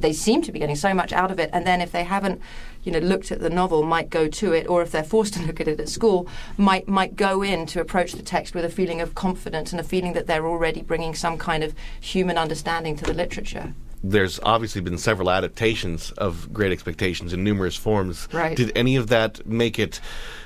they 0.00 0.14
seem 0.14 0.40
to 0.40 0.50
be 0.50 0.58
getting 0.58 0.76
so 0.76 0.94
much 0.94 1.12
out 1.12 1.30
of 1.30 1.38
it. 1.38 1.50
And 1.52 1.66
then 1.66 1.82
if 1.82 1.92
they 1.92 2.04
haven't, 2.04 2.40
you 2.84 2.90
know, 2.92 3.00
looked 3.00 3.30
at 3.30 3.40
the 3.40 3.50
novel, 3.50 3.82
might 3.82 4.08
go 4.08 4.28
to 4.28 4.52
it, 4.54 4.66
or 4.66 4.80
if 4.80 4.90
they're 4.90 5.04
forced 5.04 5.34
to 5.34 5.42
look 5.46 5.60
at 5.60 5.68
it 5.68 5.78
at 5.78 5.90
school, 5.90 6.26
might 6.56 6.88
might 6.88 7.16
go 7.16 7.42
in 7.42 7.66
to 7.66 7.80
approach 7.80 8.12
the 8.12 8.22
text 8.22 8.54
with 8.54 8.64
a 8.64 8.70
feeling 8.70 9.02
of 9.02 9.14
confidence 9.14 9.72
and 9.72 9.80
a 9.80 9.84
feeling 9.84 10.14
that 10.14 10.26
they're 10.26 10.46
already 10.46 10.80
bringing 10.80 11.14
some 11.14 11.36
kind 11.36 11.62
of 11.62 11.74
human 12.00 12.38
understanding 12.38 12.96
to 12.96 13.04
the 13.04 13.12
literature. 13.14 13.74
There's 14.06 14.38
obviously 14.42 14.82
been 14.82 14.98
several 14.98 15.30
adaptations 15.30 16.10
of 16.18 16.52
Great 16.52 16.72
Expectations 16.72 17.32
in 17.32 17.42
numerous 17.42 17.74
forms. 17.74 18.28
Right. 18.32 18.54
Did 18.54 18.70
any 18.76 18.96
of 18.96 19.06
that 19.08 19.46
make 19.46 19.78
it? 19.78 19.98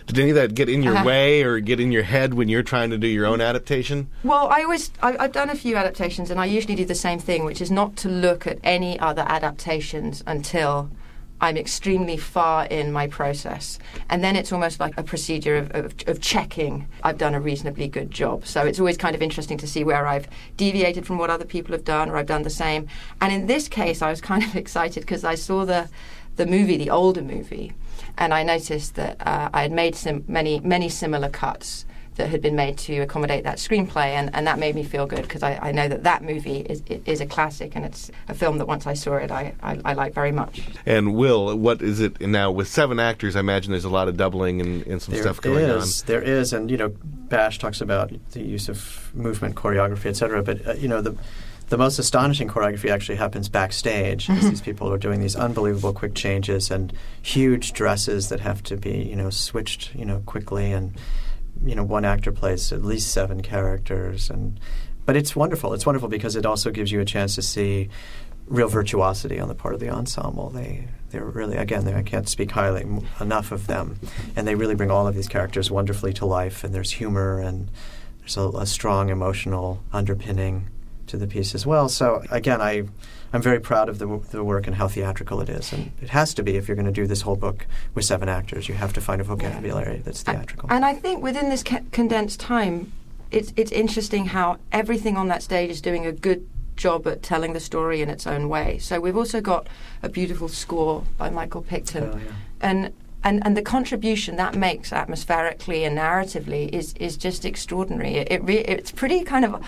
Did 0.06 0.16
any 0.20 0.30
of 0.30 0.36
that 0.36 0.54
get 0.54 0.68
in 0.68 0.80
your 0.84 0.94
Uh-huh. 0.94 1.04
way 1.04 1.42
or 1.42 1.58
get 1.58 1.80
in 1.80 1.90
your 1.90 2.04
head 2.04 2.34
when 2.34 2.48
you're 2.48 2.62
trying 2.62 2.90
to 2.90 2.98
do 2.98 3.08
your 3.08 3.26
own 3.26 3.40
adaptation? 3.40 4.06
Well, 4.22 4.46
I 4.48 4.62
always 4.62 4.92
I, 5.02 5.16
I've 5.18 5.32
done 5.32 5.50
a 5.50 5.56
few 5.56 5.74
adaptations, 5.76 6.30
and 6.30 6.38
I 6.38 6.44
usually 6.46 6.76
do 6.76 6.84
the 6.84 6.94
same 6.94 7.18
thing, 7.18 7.44
which 7.44 7.60
is 7.60 7.68
not 7.70 7.96
to 7.96 8.08
look 8.08 8.46
at 8.46 8.58
any 8.62 8.96
other 9.00 9.24
adaptations 9.26 10.22
until 10.24 10.88
I'm 11.40 11.56
extremely 11.56 12.16
far 12.16 12.66
in 12.66 12.92
my 12.92 13.06
process, 13.06 13.78
and 14.08 14.24
then 14.24 14.36
it's 14.36 14.52
almost 14.52 14.80
like 14.80 14.96
a 14.98 15.02
procedure 15.02 15.56
of, 15.56 15.70
of, 15.72 15.94
of 16.06 16.20
checking 16.20 16.88
I've 17.02 17.18
done 17.18 17.34
a 17.34 17.40
reasonably 17.40 17.88
good 17.88 18.10
job. 18.10 18.46
So 18.46 18.66
it's 18.66 18.78
always 18.80 18.96
kind 18.96 19.14
of 19.14 19.22
interesting 19.22 19.58
to 19.58 19.66
see 19.66 19.84
where 19.84 20.06
I've 20.06 20.28
deviated 20.56 21.06
from 21.06 21.18
what 21.18 21.30
other 21.30 21.44
people 21.44 21.72
have 21.72 21.84
done, 21.84 22.10
or 22.10 22.16
I've 22.16 22.26
done 22.26 22.42
the 22.42 22.50
same. 22.50 22.88
And 23.20 23.32
in 23.32 23.46
this 23.46 23.68
case, 23.68 24.02
I 24.02 24.10
was 24.10 24.20
kind 24.20 24.42
of 24.42 24.56
excited 24.64 25.00
because 25.00 25.24
I 25.24 25.34
saw 25.34 25.64
the 25.64 25.88
the 26.36 26.46
movie, 26.46 26.76
the 26.76 26.90
older 26.90 27.22
movie, 27.22 27.72
and 28.16 28.32
I 28.32 28.44
noticed 28.44 28.94
that 28.94 29.16
uh, 29.26 29.50
I 29.52 29.62
had 29.62 29.72
made 29.72 29.96
sim- 29.96 30.24
many 30.28 30.60
many 30.60 30.88
similar 30.88 31.28
cuts 31.28 31.84
that 32.18 32.28
had 32.28 32.42
been 32.42 32.54
made 32.54 32.76
to 32.78 32.98
accommodate 32.98 33.44
that 33.44 33.56
screenplay, 33.56 34.08
and, 34.08 34.30
and 34.34 34.46
that 34.46 34.58
made 34.58 34.74
me 34.74 34.84
feel 34.84 35.06
good 35.06 35.22
because 35.22 35.42
I, 35.42 35.58
I 35.60 35.72
know 35.72 35.88
that 35.88 36.04
that 36.04 36.22
movie 36.22 36.60
is 36.60 36.82
is 37.06 37.20
a 37.20 37.26
classic, 37.26 37.74
and 37.74 37.84
it's 37.84 38.10
a 38.28 38.34
film 38.34 38.58
that 38.58 38.66
once 38.66 38.86
I 38.86 38.94
saw 38.94 39.16
it, 39.16 39.30
I, 39.30 39.54
I, 39.62 39.80
I 39.84 39.92
like 39.94 40.12
very 40.12 40.32
much. 40.32 40.62
And 40.84 41.14
Will, 41.14 41.56
what 41.56 41.80
is 41.80 42.00
it 42.00 42.20
now 42.20 42.50
with 42.50 42.68
seven 42.68 43.00
actors? 43.00 43.34
I 43.36 43.40
imagine 43.40 43.72
there's 43.72 43.84
a 43.84 43.88
lot 43.88 44.08
of 44.08 44.16
doubling 44.16 44.60
and, 44.60 44.86
and 44.86 45.00
some 45.00 45.14
There 45.14 45.22
stuff 45.22 45.40
going 45.40 45.64
is, 45.64 46.02
There 46.02 46.22
is, 46.22 46.52
and 46.52 46.70
you 46.70 46.76
know, 46.76 46.88
Bash 47.02 47.58
talks 47.58 47.80
about 47.80 48.12
the 48.32 48.42
use 48.42 48.68
of 48.68 49.10
movement, 49.14 49.54
choreography, 49.54 50.06
etc. 50.06 50.42
But 50.42 50.66
uh, 50.66 50.72
you 50.74 50.88
know, 50.88 51.00
the 51.00 51.16
the 51.68 51.78
most 51.78 51.98
astonishing 51.98 52.48
choreography 52.48 52.90
actually 52.90 53.16
happens 53.16 53.48
backstage 53.48 54.28
as 54.30 54.40
these 54.50 54.60
people 54.60 54.92
are 54.92 54.98
doing 54.98 55.20
these 55.20 55.36
unbelievable 55.36 55.92
quick 55.92 56.14
changes 56.14 56.70
and 56.70 56.92
huge 57.22 57.72
dresses 57.72 58.30
that 58.30 58.40
have 58.40 58.62
to 58.62 58.76
be 58.76 59.02
you 59.02 59.16
know 59.16 59.30
switched 59.30 59.94
you 59.94 60.04
know 60.04 60.22
quickly 60.26 60.72
and 60.72 60.94
you 61.64 61.74
know 61.74 61.84
one 61.84 62.04
actor 62.04 62.32
plays 62.32 62.72
at 62.72 62.84
least 62.84 63.12
seven 63.12 63.42
characters 63.42 64.30
and 64.30 64.58
but 65.08 65.16
it's 65.16 65.34
wonderful. 65.34 65.72
It's 65.72 65.86
wonderful 65.86 66.10
because 66.10 66.36
it 66.36 66.44
also 66.44 66.70
gives 66.70 66.92
you 66.92 67.00
a 67.00 67.04
chance 67.06 67.34
to 67.36 67.40
see 67.40 67.88
real 68.46 68.68
virtuosity 68.68 69.40
on 69.40 69.48
the 69.48 69.54
part 69.54 69.72
of 69.72 69.80
the 69.80 69.88
ensemble. 69.88 70.50
They 70.50 70.86
they're 71.08 71.24
really 71.24 71.56
again 71.56 71.86
they, 71.86 71.94
I 71.94 72.02
can't 72.02 72.28
speak 72.28 72.50
highly 72.50 72.86
enough 73.18 73.50
of 73.50 73.68
them 73.68 73.98
and 74.36 74.46
they 74.46 74.54
really 74.54 74.74
bring 74.74 74.90
all 74.90 75.06
of 75.06 75.14
these 75.14 75.26
characters 75.26 75.70
wonderfully 75.70 76.12
to 76.12 76.26
life 76.26 76.62
and 76.62 76.74
there's 76.74 76.90
humor 76.90 77.40
and 77.40 77.70
there's 78.18 78.36
a, 78.36 78.48
a 78.48 78.66
strong 78.66 79.08
emotional 79.08 79.82
underpinning 79.94 80.68
to 81.06 81.16
the 81.16 81.26
piece 81.26 81.54
as 81.54 81.64
well. 81.64 81.88
So 81.88 82.22
again 82.30 82.60
I 82.60 82.82
I'm 83.32 83.42
very 83.42 83.60
proud 83.60 83.88
of 83.88 83.98
the, 83.98 84.06
w- 84.06 84.24
the 84.30 84.42
work 84.42 84.66
and 84.66 84.76
how 84.76 84.88
theatrical 84.88 85.40
it 85.40 85.48
is 85.48 85.72
and 85.72 85.90
it 86.00 86.08
has 86.10 86.32
to 86.34 86.42
be 86.42 86.56
if 86.56 86.66
you're 86.66 86.76
going 86.76 86.86
to 86.86 86.92
do 86.92 87.06
this 87.06 87.22
whole 87.22 87.36
book 87.36 87.66
with 87.94 88.04
seven 88.04 88.28
actors 88.28 88.68
you 88.68 88.74
have 88.74 88.92
to 88.94 89.00
find 89.00 89.20
a 89.20 89.24
vocabulary 89.24 90.00
that's 90.04 90.22
theatrical 90.22 90.68
And 90.72 90.84
I 90.84 90.94
think 90.94 91.22
within 91.22 91.48
this 91.50 91.62
ca- 91.62 91.82
condensed 91.92 92.40
time, 92.40 92.92
it's 93.30 93.52
it's 93.56 93.72
interesting 93.72 94.26
how 94.26 94.56
everything 94.72 95.16
on 95.18 95.28
that 95.28 95.42
stage 95.42 95.70
is 95.70 95.80
doing 95.82 96.06
a 96.06 96.12
good 96.12 96.48
job 96.76 97.06
at 97.06 97.22
telling 97.22 97.52
the 97.54 97.60
story 97.60 98.00
in 98.00 98.08
its 98.08 98.26
own 98.26 98.48
way. 98.48 98.78
So 98.78 99.00
we've 99.00 99.16
also 99.16 99.40
got 99.40 99.66
a 100.02 100.08
beautiful 100.08 100.48
score 100.48 101.04
by 101.18 101.28
Michael 101.28 101.62
Picton, 101.62 102.04
Oh, 102.04 102.16
yeah. 102.16 102.32
and. 102.60 102.92
And, 103.24 103.44
and 103.44 103.56
the 103.56 103.62
contribution 103.62 104.36
that 104.36 104.54
makes 104.54 104.92
atmospherically 104.92 105.82
and 105.84 105.98
narratively 105.98 106.68
is, 106.72 106.94
is 107.00 107.16
just 107.16 107.44
extraordinary. 107.44 108.14
It, 108.14 108.28
it 108.30 108.44
re- 108.44 108.58
it's 108.58 108.92
pretty 108.92 109.24
kind 109.24 109.44
of 109.44 109.60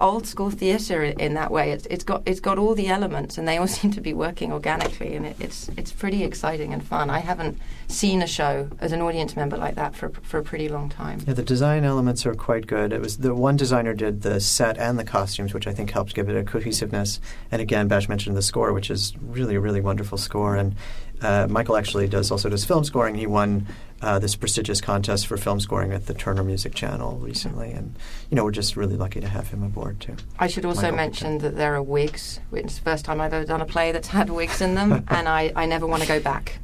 old 0.00 0.26
school 0.26 0.50
theatre 0.50 1.02
in 1.02 1.34
that 1.34 1.50
way. 1.50 1.72
It's, 1.72 1.86
it's 1.86 2.04
got 2.04 2.22
it's 2.26 2.40
got 2.40 2.58
all 2.58 2.74
the 2.74 2.88
elements, 2.88 3.38
and 3.38 3.46
they 3.46 3.56
all 3.56 3.66
seem 3.78 3.90
to 3.92 4.00
be 4.00 4.14
working 4.14 4.52
organically, 4.52 5.14
and 5.14 5.26
it, 5.26 5.36
it's 5.40 5.68
it's 5.76 5.92
pretty 5.92 6.24
exciting 6.24 6.72
and 6.72 6.84
fun. 6.84 7.10
I 7.10 7.18
haven't 7.18 7.58
seen 7.88 8.22
a 8.22 8.26
show 8.26 8.68
as 8.80 8.92
an 8.92 9.00
audience 9.00 9.36
member 9.36 9.56
like 9.56 9.74
that 9.74 9.94
for 9.94 10.10
for 10.22 10.38
a 10.38 10.42
pretty 10.42 10.68
long 10.68 10.88
time. 10.88 11.20
Yeah, 11.26 11.34
the 11.34 11.42
design 11.42 11.84
elements 11.84 12.26
are 12.26 12.34
quite 12.34 12.66
good. 12.66 12.92
It 12.92 13.00
was 13.00 13.18
the 13.18 13.34
one 13.34 13.56
designer 13.56 13.94
did 13.94 14.22
the 14.22 14.40
set 14.40 14.78
and 14.78 14.98
the 14.98 15.04
costumes, 15.04 15.54
which 15.54 15.66
I 15.66 15.72
think 15.72 15.90
helped 15.90 16.14
give 16.14 16.28
it 16.28 16.36
a 16.36 16.44
cohesiveness. 16.44 17.20
And 17.50 17.60
again, 17.60 17.88
Bash 17.88 18.08
mentioned 18.08 18.36
the 18.36 18.42
score, 18.42 18.72
which 18.72 18.90
is 18.90 19.14
really 19.20 19.56
a 19.56 19.60
really 19.60 19.80
wonderful 19.80 20.18
score. 20.18 20.56
And 20.56 20.76
uh, 21.20 21.46
Michael 21.48 21.76
actually 21.76 22.08
does 22.08 22.30
also 22.30 22.48
does 22.48 22.64
film 22.64 22.84
scoring. 22.84 23.14
He 23.14 23.26
won 23.26 23.66
uh, 24.02 24.18
this 24.18 24.36
prestigious 24.36 24.80
contest 24.80 25.26
for 25.26 25.36
film 25.36 25.60
scoring 25.60 25.92
at 25.92 26.06
the 26.06 26.14
Turner 26.14 26.44
Music 26.44 26.74
Channel 26.74 27.16
recently, 27.18 27.72
and 27.72 27.96
you 28.30 28.36
know 28.36 28.44
we're 28.44 28.50
just 28.50 28.76
really 28.76 28.96
lucky 28.96 29.20
to 29.20 29.28
have 29.28 29.48
him 29.48 29.62
aboard 29.62 30.00
too. 30.00 30.16
I 30.38 30.46
should 30.46 30.64
also 30.64 30.82
Michael 30.82 30.96
mention 30.96 31.38
that 31.38 31.56
there 31.56 31.74
are 31.74 31.82
wigs, 31.82 32.40
It's 32.52 32.76
the 32.76 32.82
first 32.82 33.04
time 33.04 33.20
I've 33.20 33.32
ever 33.32 33.44
done 33.44 33.60
a 33.60 33.66
play 33.66 33.92
that's 33.92 34.08
had 34.08 34.30
wigs 34.30 34.60
in 34.60 34.74
them, 34.74 34.92
and 35.08 35.28
I, 35.28 35.52
I 35.56 35.66
never 35.66 35.86
want 35.86 36.02
to 36.02 36.08
go 36.08 36.20
back. 36.20 36.58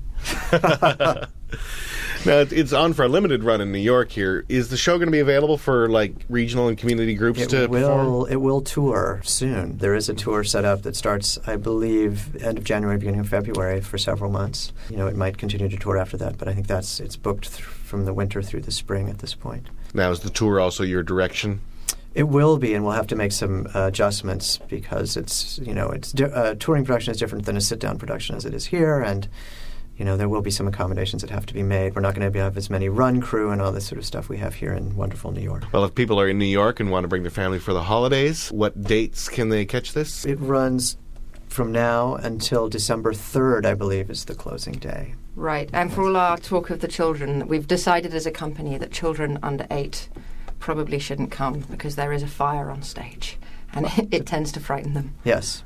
Now 2.26 2.38
it's- 2.38 2.72
on 2.72 2.94
for 2.94 3.04
a 3.04 3.08
limited 3.08 3.44
run 3.44 3.60
in 3.60 3.70
New 3.70 3.78
York. 3.78 4.10
Here 4.10 4.46
is 4.48 4.70
the 4.70 4.76
show 4.78 4.96
going 4.96 5.08
to 5.08 5.12
be 5.12 5.20
available 5.20 5.58
for 5.58 5.88
like 5.90 6.14
regional 6.30 6.68
and 6.68 6.78
community 6.78 7.14
groups 7.14 7.40
It 7.40 7.50
to 7.50 7.68
perform? 7.68 8.06
will 8.06 8.24
it 8.24 8.36
will 8.36 8.62
tour 8.62 9.20
soon. 9.24 9.76
There 9.78 9.94
is 9.94 10.08
a 10.08 10.14
tour 10.14 10.42
set 10.42 10.64
up 10.64 10.82
that 10.82 10.96
starts, 10.96 11.38
I 11.46 11.56
believe, 11.56 12.42
end 12.42 12.56
of 12.56 12.64
January, 12.64 12.96
beginning 12.96 13.20
of 13.20 13.28
February 13.28 13.82
for 13.82 13.98
several 13.98 14.30
months. 14.30 14.72
You 14.88 14.96
know, 14.96 15.06
it 15.06 15.16
might 15.16 15.36
continue 15.36 15.68
to 15.68 15.76
tour 15.76 15.98
after 15.98 16.16
that, 16.16 16.38
but 16.38 16.48
I 16.48 16.54
think 16.54 16.66
that's 16.66 16.98
it's 16.98 17.16
booked 17.16 17.52
th- 17.52 17.62
from 17.62 18.06
the 18.06 18.14
winter 18.14 18.40
through 18.40 18.62
the 18.62 18.72
spring 18.72 19.10
at 19.10 19.18
this 19.18 19.34
point. 19.34 19.66
Now 19.92 20.10
is 20.10 20.20
the 20.20 20.30
tour 20.30 20.58
also 20.60 20.82
your 20.82 21.02
direction? 21.02 21.60
It 22.14 22.28
will 22.28 22.56
be, 22.58 22.72
and 22.74 22.84
we'll 22.84 22.94
have 22.94 23.08
to 23.08 23.16
make 23.16 23.32
some 23.32 23.66
uh, 23.74 23.86
adjustments 23.88 24.58
because 24.68 25.16
it's 25.18 25.58
you 25.58 25.74
know 25.74 25.88
it's 25.90 26.12
di- 26.12 26.24
uh, 26.24 26.54
touring 26.58 26.84
production 26.86 27.10
is 27.10 27.18
different 27.18 27.44
than 27.44 27.56
a 27.56 27.60
sit 27.60 27.80
down 27.80 27.98
production 27.98 28.34
as 28.36 28.44
it 28.46 28.54
is 28.54 28.64
here, 28.66 29.00
and 29.02 29.28
you 29.96 30.04
know 30.04 30.16
there 30.16 30.28
will 30.28 30.42
be 30.42 30.50
some 30.50 30.66
accommodations 30.66 31.22
that 31.22 31.30
have 31.30 31.46
to 31.46 31.54
be 31.54 31.62
made. 31.62 31.94
We're 31.94 32.02
not 32.02 32.14
going 32.14 32.30
to 32.30 32.38
have 32.40 32.56
as 32.56 32.70
many 32.70 32.88
run 32.88 33.20
crew 33.20 33.50
and 33.50 33.62
all 33.62 33.72
this 33.72 33.86
sort 33.86 33.98
of 33.98 34.04
stuff 34.04 34.28
we 34.28 34.38
have 34.38 34.54
here 34.54 34.72
in 34.72 34.96
wonderful 34.96 35.30
New 35.30 35.40
York. 35.40 35.64
Well, 35.72 35.84
if 35.84 35.94
people 35.94 36.20
are 36.20 36.28
in 36.28 36.38
New 36.38 36.44
York 36.44 36.80
and 36.80 36.90
want 36.90 37.04
to 37.04 37.08
bring 37.08 37.22
their 37.22 37.30
family 37.30 37.58
for 37.58 37.72
the 37.72 37.82
holidays, 37.82 38.50
what 38.50 38.82
dates 38.82 39.28
can 39.28 39.48
they 39.48 39.64
catch 39.64 39.92
this? 39.92 40.24
It 40.24 40.38
runs 40.40 40.96
from 41.48 41.70
now 41.70 42.16
until 42.16 42.68
December 42.68 43.12
3rd, 43.12 43.64
I 43.64 43.74
believe, 43.74 44.10
is 44.10 44.24
the 44.24 44.34
closing 44.34 44.74
day. 44.74 45.14
Right, 45.36 45.70
and 45.72 45.92
for 45.92 46.02
all 46.02 46.16
our 46.16 46.36
talk 46.36 46.70
of 46.70 46.80
the 46.80 46.88
children, 46.88 47.46
we've 47.46 47.66
decided 47.66 48.12
as 48.12 48.26
a 48.26 48.30
company 48.30 48.76
that 48.78 48.90
children 48.90 49.38
under 49.42 49.66
eight 49.70 50.08
probably 50.58 50.98
shouldn't 50.98 51.30
come 51.30 51.60
because 51.70 51.94
there 51.94 52.12
is 52.12 52.22
a 52.22 52.26
fire 52.26 52.70
on 52.70 52.82
stage, 52.82 53.38
and 53.72 53.86
it, 53.86 54.08
it 54.12 54.26
tends 54.26 54.50
to 54.52 54.60
frighten 54.60 54.94
them. 54.94 55.14
Yes. 55.24 55.62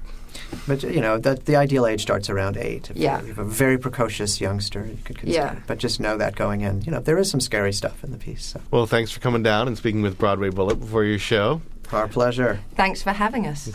But 0.66 0.82
you 0.82 1.01
know 1.01 1.18
that 1.18 1.46
the 1.46 1.57
ideal 1.57 1.86
age 1.86 2.03
starts 2.03 2.28
around 2.30 2.57
eight. 2.57 2.90
If 2.90 2.96
Yeah. 2.96 3.20
you 3.22 3.28
have 3.28 3.38
a 3.38 3.44
very 3.44 3.78
precocious 3.78 4.40
youngster, 4.40 4.84
you 4.86 4.99
could 5.05 5.18
consider. 5.18 5.38
Yeah. 5.44 5.57
But 5.66 5.78
just 5.78 6.01
know 6.01 6.16
that 6.18 6.36
going 6.36 6.61
in, 6.62 6.82
you 6.82 6.92
know, 6.92 7.01
there 7.01 7.18
is 7.18 7.30
some 7.30 7.40
scary 7.40 7.72
stuff 7.72 8.03
in 8.05 8.12
the 8.12 8.18
piece. 8.18 8.44
So. 8.46 8.61
Well, 8.70 8.86
thanks 8.86 9.11
for 9.11 9.20
coming 9.20 9.42
down 9.42 9.66
and 9.68 9.76
speaking 9.76 10.03
with 10.03 10.18
Broadway 10.18 10.51
Bullet 10.51 10.80
before 10.80 11.05
your 11.05 11.18
show. 11.18 11.62
Our 11.92 12.09
pleasure. 12.09 12.61
Thanks 12.74 13.03
for 13.03 13.12
having 13.12 13.46
us. 13.46 13.70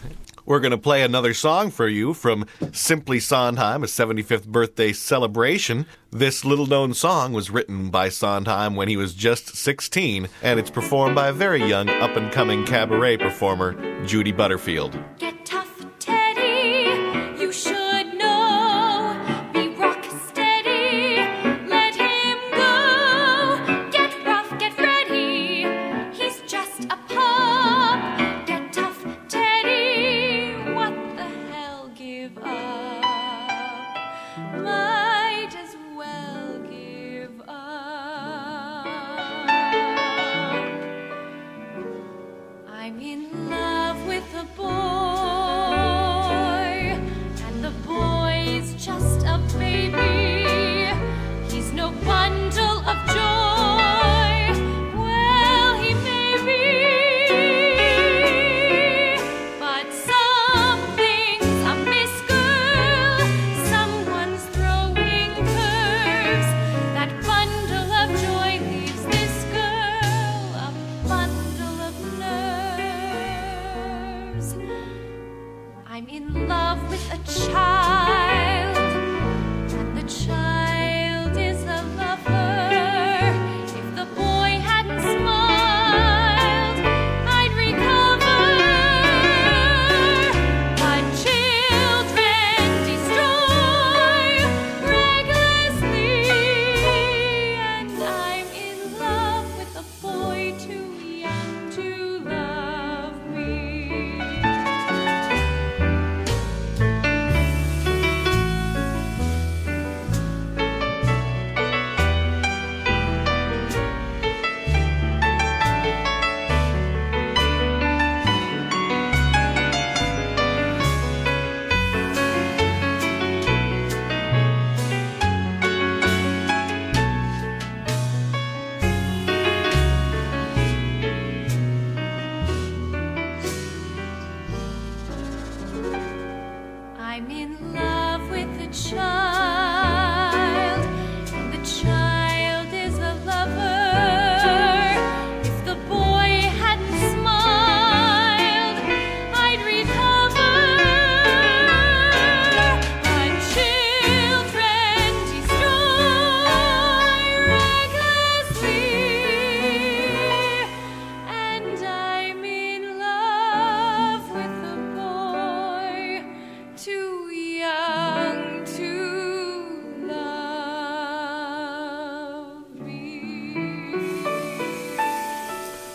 We're 0.46 0.60
going 0.60 0.72
to 0.72 0.78
play 0.78 1.04
another 1.04 1.34
song 1.34 1.72
for 1.72 1.88
you 1.88 2.14
from 2.14 2.46
Simply 2.74 3.20
Sondheim, 3.22 3.82
a 3.82 3.88
75th 3.88 4.46
birthday 4.46 4.92
celebration. 4.92 5.86
This 6.12 6.44
little 6.44 6.66
known 6.68 6.94
song 6.94 7.32
was 7.32 7.50
written 7.50 7.90
by 7.90 8.10
Sondheim 8.10 8.76
when 8.76 8.90
he 8.90 8.98
was 8.98 9.14
just 9.14 9.56
16, 9.56 10.28
and 10.42 10.60
it's 10.60 10.70
performed 10.70 11.16
by 11.16 11.30
a 11.30 11.34
very 11.34 11.64
young 11.66 11.88
up 11.90 12.18
and 12.18 12.30
coming 12.32 12.66
cabaret 12.66 13.18
performer, 13.18 14.06
Judy 14.06 14.34
Butterfield. 14.34 15.00
Get 15.18 15.43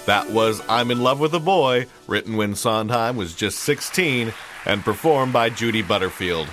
That 0.08 0.30
was 0.30 0.62
I'm 0.70 0.90
in 0.90 1.02
Love 1.02 1.20
with 1.20 1.34
a 1.34 1.38
Boy, 1.38 1.84
written 2.06 2.38
when 2.38 2.54
Sondheim 2.54 3.18
was 3.18 3.34
just 3.34 3.58
16 3.58 4.32
and 4.64 4.82
performed 4.82 5.34
by 5.34 5.50
Judy 5.50 5.82
Butterfield. 5.82 6.48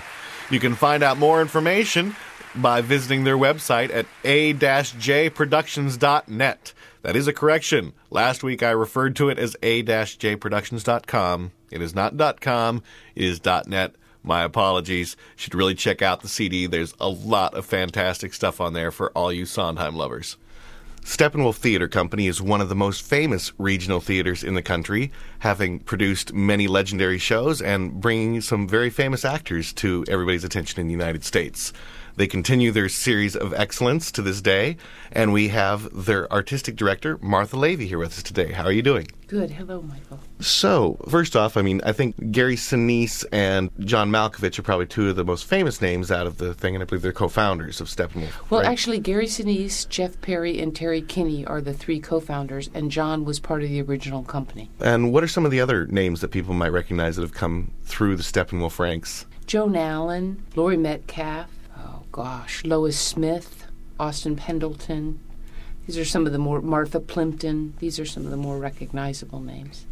You 0.50 0.60
can 0.60 0.76
find 0.76 1.02
out 1.02 1.18
more 1.18 1.42
information 1.42 2.18
by 2.54 2.82
visiting 2.82 3.24
their 3.24 3.38
website 3.38 3.96
at 3.96 4.08
a-jproductions.net. 4.26 6.74
That 7.02 7.16
is 7.16 7.30
a 7.30 7.34
correction. 7.34 7.94
Last 8.10 8.44
week 8.44 8.62
I 8.62 8.72
referred 8.72 9.16
to 9.16 9.30
it 9.30 9.40
as 9.40 9.56
a-jproductions.com. 9.64 11.52
It 11.72 11.82
is 11.82 11.96
not 11.96 12.42
.com, 12.42 12.84
it 13.16 13.24
is 13.24 13.40
.net. 13.68 13.96
My 14.22 14.44
apologies. 14.44 15.16
Should 15.38 15.56
really 15.56 15.76
check 15.76 16.02
out 16.02 16.20
the 16.20 16.28
CD. 16.28 16.68
There's 16.68 16.94
a 17.00 17.08
lot 17.08 17.54
of 17.54 17.66
fantastic 17.66 18.34
stuff 18.34 18.60
on 18.60 18.74
there 18.74 18.92
for 18.92 19.12
all 19.12 19.32
you 19.32 19.46
Sondheim 19.46 19.96
lovers. 19.96 20.36
Steppenwolf 21.06 21.58
Theater 21.58 21.88
Company 21.88 22.26
is 22.26 22.42
one 22.42 22.62
of 22.62 22.68
the 22.68 22.76
most 22.76 23.04
famous 23.04 23.54
regional 23.60 24.00
theaters 24.00 24.44
in 24.44 24.56
the 24.56 24.64
country, 24.64 25.12
having 25.40 25.78
produced 25.78 26.34
many 26.34 26.68
legendary 26.68 27.20
shows 27.20 27.62
and 27.62 28.02
bringing 28.02 28.42
some 28.42 28.68
very 28.68 28.90
famous 28.90 29.24
actors 29.24 29.72
to 29.74 30.04
everybody's 30.10 30.44
attention 30.44 30.82
in 30.82 30.88
the 30.88 30.92
United 30.92 31.24
States. 31.24 31.72
They 32.18 32.28
continue 32.28 32.72
their 32.72 32.88
series 32.88 33.36
of 33.36 33.54
excellence 33.54 34.10
to 34.14 34.22
this 34.22 34.42
day, 34.42 34.78
and 35.12 35.34
we 35.34 35.50
have 35.50 36.06
their 36.06 36.32
artistic 36.32 36.78
director, 36.78 37.18
Martha 37.22 37.58
Lavey, 37.58 37.88
here 37.88 37.98
with 37.98 38.18
us 38.18 38.24
today. 38.24 38.54
How 38.54 38.64
are 38.64 38.72
you 38.72 38.82
doing? 38.82 39.08
Good. 39.28 39.52
Hello, 39.52 39.82
Michael. 39.82 40.22
So, 40.40 40.98
first 41.10 41.36
off, 41.36 41.58
I 41.58 41.62
mean, 41.62 41.82
I 41.84 41.92
think 41.92 42.32
Gary 42.32 42.56
Sinise 42.56 43.26
and 43.34 43.70
John 43.80 44.12
Malkovich 44.12 44.58
are 44.58 44.62
probably 44.62 44.86
two 44.86 45.10
of 45.10 45.18
the 45.18 45.26
most 45.26 45.44
famous 45.44 45.82
names 45.82 46.10
out 46.10 46.26
of 46.26 46.38
the 46.38 46.54
thing, 46.54 46.74
and 46.74 46.82
I 46.82 46.86
believe 46.86 47.02
they're 47.02 47.12
co-founders 47.12 47.82
of 47.82 47.88
Steppenwolf. 47.88 48.50
Well, 48.50 48.62
right? 48.62 48.72
actually, 48.72 49.00
Gary 49.00 49.26
Sinise, 49.26 49.90
Jeff 49.90 50.22
Perry, 50.22 50.62
and 50.62 50.74
Terry 50.74 51.02
Kinney 51.02 51.46
are 51.46 51.60
the 51.60 51.74
three 51.74 52.00
co-founders, 52.00 52.70
and 52.74 52.92
John 52.92 53.26
was 53.26 53.42
part 53.42 53.62
of 53.62 53.68
the 53.68 53.82
original 53.82 54.24
company. 54.24 54.70
And 54.80 55.12
what 55.12 55.24
are 55.24 55.28
some 55.28 55.44
of 55.44 55.52
the 55.52 55.60
other 55.60 55.86
names 55.88 56.22
that 56.22 56.30
people 56.30 56.54
might 56.54 56.72
recognize 56.72 57.18
that 57.18 57.24
have 57.24 57.34
come 57.34 57.72
through 57.84 58.16
the 58.16 58.24
Steppenwolf 58.24 58.80
ranks? 58.80 59.26
Joan 59.48 59.76
Allen, 59.76 60.44
Laurie 60.56 60.78
Metcalf, 60.78 61.50
oh 61.86 62.04
gosh, 62.12 62.64
Lois 62.66 63.00
Smith, 63.00 63.66
Austin 64.00 64.36
Pendleton. 64.36 65.20
These 65.86 65.98
are 65.98 66.06
some 66.06 66.26
of 66.26 66.32
the 66.32 66.40
more 66.40 66.62
Martha 66.62 67.00
Plimpton. 67.00 67.76
These 67.80 68.00
are 68.00 68.06
some 68.06 68.26
of 68.26 68.32
the 68.32 68.38
more 68.38 68.58
recognizable 68.58 69.40
names. 69.40 69.86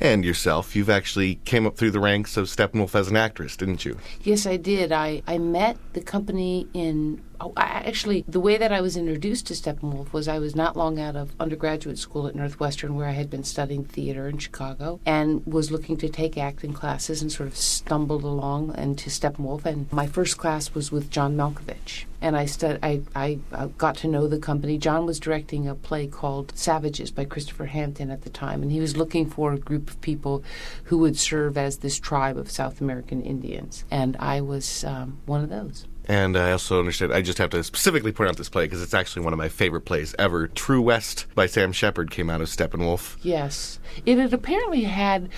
And 0.00 0.24
yourself, 0.24 0.74
you've 0.74 0.90
actually 0.90 1.36
came 1.44 1.66
up 1.66 1.76
through 1.76 1.90
the 1.90 2.00
ranks 2.00 2.36
of 2.36 2.46
Steppenwolf 2.46 2.94
as 2.94 3.08
an 3.08 3.16
actress, 3.16 3.56
didn't 3.56 3.84
you? 3.84 3.98
Yes, 4.22 4.46
I 4.46 4.56
did. 4.56 4.92
I, 4.92 5.22
I 5.26 5.38
met 5.38 5.76
the 5.92 6.00
company 6.00 6.66
in. 6.74 7.22
I, 7.56 7.82
actually, 7.86 8.24
the 8.28 8.40
way 8.40 8.56
that 8.58 8.72
I 8.72 8.80
was 8.80 8.96
introduced 8.96 9.46
to 9.46 9.54
Steppenwolf 9.54 10.12
was 10.12 10.28
I 10.28 10.38
was 10.38 10.54
not 10.54 10.76
long 10.76 11.00
out 11.00 11.16
of 11.16 11.32
undergraduate 11.40 11.98
school 11.98 12.26
at 12.26 12.34
Northwestern, 12.34 12.94
where 12.94 13.08
I 13.08 13.12
had 13.12 13.30
been 13.30 13.44
studying 13.44 13.84
theater 13.84 14.28
in 14.28 14.38
Chicago, 14.38 15.00
and 15.06 15.44
was 15.46 15.70
looking 15.70 15.96
to 15.98 16.08
take 16.08 16.36
acting 16.36 16.72
classes, 16.72 17.22
and 17.22 17.32
sort 17.32 17.48
of 17.48 17.56
stumbled 17.56 18.24
along 18.24 18.76
into 18.76 19.10
Steppenwolf. 19.10 19.64
And 19.64 19.90
my 19.92 20.06
first 20.06 20.38
class 20.38 20.74
was 20.74 20.92
with 20.92 21.10
John 21.10 21.36
Malkovich, 21.36 22.04
and 22.20 22.36
I 22.36 22.46
I, 22.62 23.00
I 23.14 23.66
got 23.78 23.96
to 23.98 24.08
know 24.08 24.26
the 24.26 24.38
company. 24.38 24.78
John 24.78 25.06
was 25.06 25.18
directing 25.18 25.66
a 25.66 25.74
play 25.74 26.06
called 26.06 26.52
Savages 26.56 27.10
by 27.10 27.24
Christopher 27.24 27.66
Hampton 27.66 28.10
at 28.10 28.22
the 28.22 28.30
time, 28.30 28.62
and 28.62 28.70
he 28.70 28.80
was 28.80 28.96
looking 28.96 29.28
for 29.28 29.52
a 29.52 29.58
group 29.58 29.90
of 29.90 30.00
people 30.00 30.44
who 30.84 30.98
would 30.98 31.18
serve 31.18 31.56
as 31.56 31.78
this 31.78 31.98
tribe 31.98 32.36
of 32.36 32.50
South 32.50 32.80
American 32.80 33.22
Indians, 33.22 33.84
and 33.90 34.16
I 34.18 34.40
was 34.40 34.84
um, 34.84 35.18
one 35.26 35.42
of 35.42 35.48
those. 35.48 35.86
And 36.06 36.36
I 36.36 36.52
also 36.52 36.78
understand, 36.78 37.12
I 37.12 37.22
just 37.22 37.38
have 37.38 37.50
to 37.50 37.62
specifically 37.62 38.12
point 38.12 38.30
out 38.30 38.36
this 38.36 38.48
play 38.48 38.64
because 38.64 38.82
it's 38.82 38.94
actually 38.94 39.22
one 39.22 39.32
of 39.32 39.38
my 39.38 39.48
favorite 39.48 39.82
plays 39.82 40.14
ever. 40.18 40.48
True 40.48 40.82
West 40.82 41.26
by 41.34 41.46
Sam 41.46 41.72
Shepard 41.72 42.10
came 42.10 42.28
out 42.28 42.40
of 42.40 42.48
Steppenwolf. 42.48 43.16
Yes. 43.22 43.78
It 44.04 44.18
had 44.18 44.32
apparently 44.32 44.84
had 44.84 45.28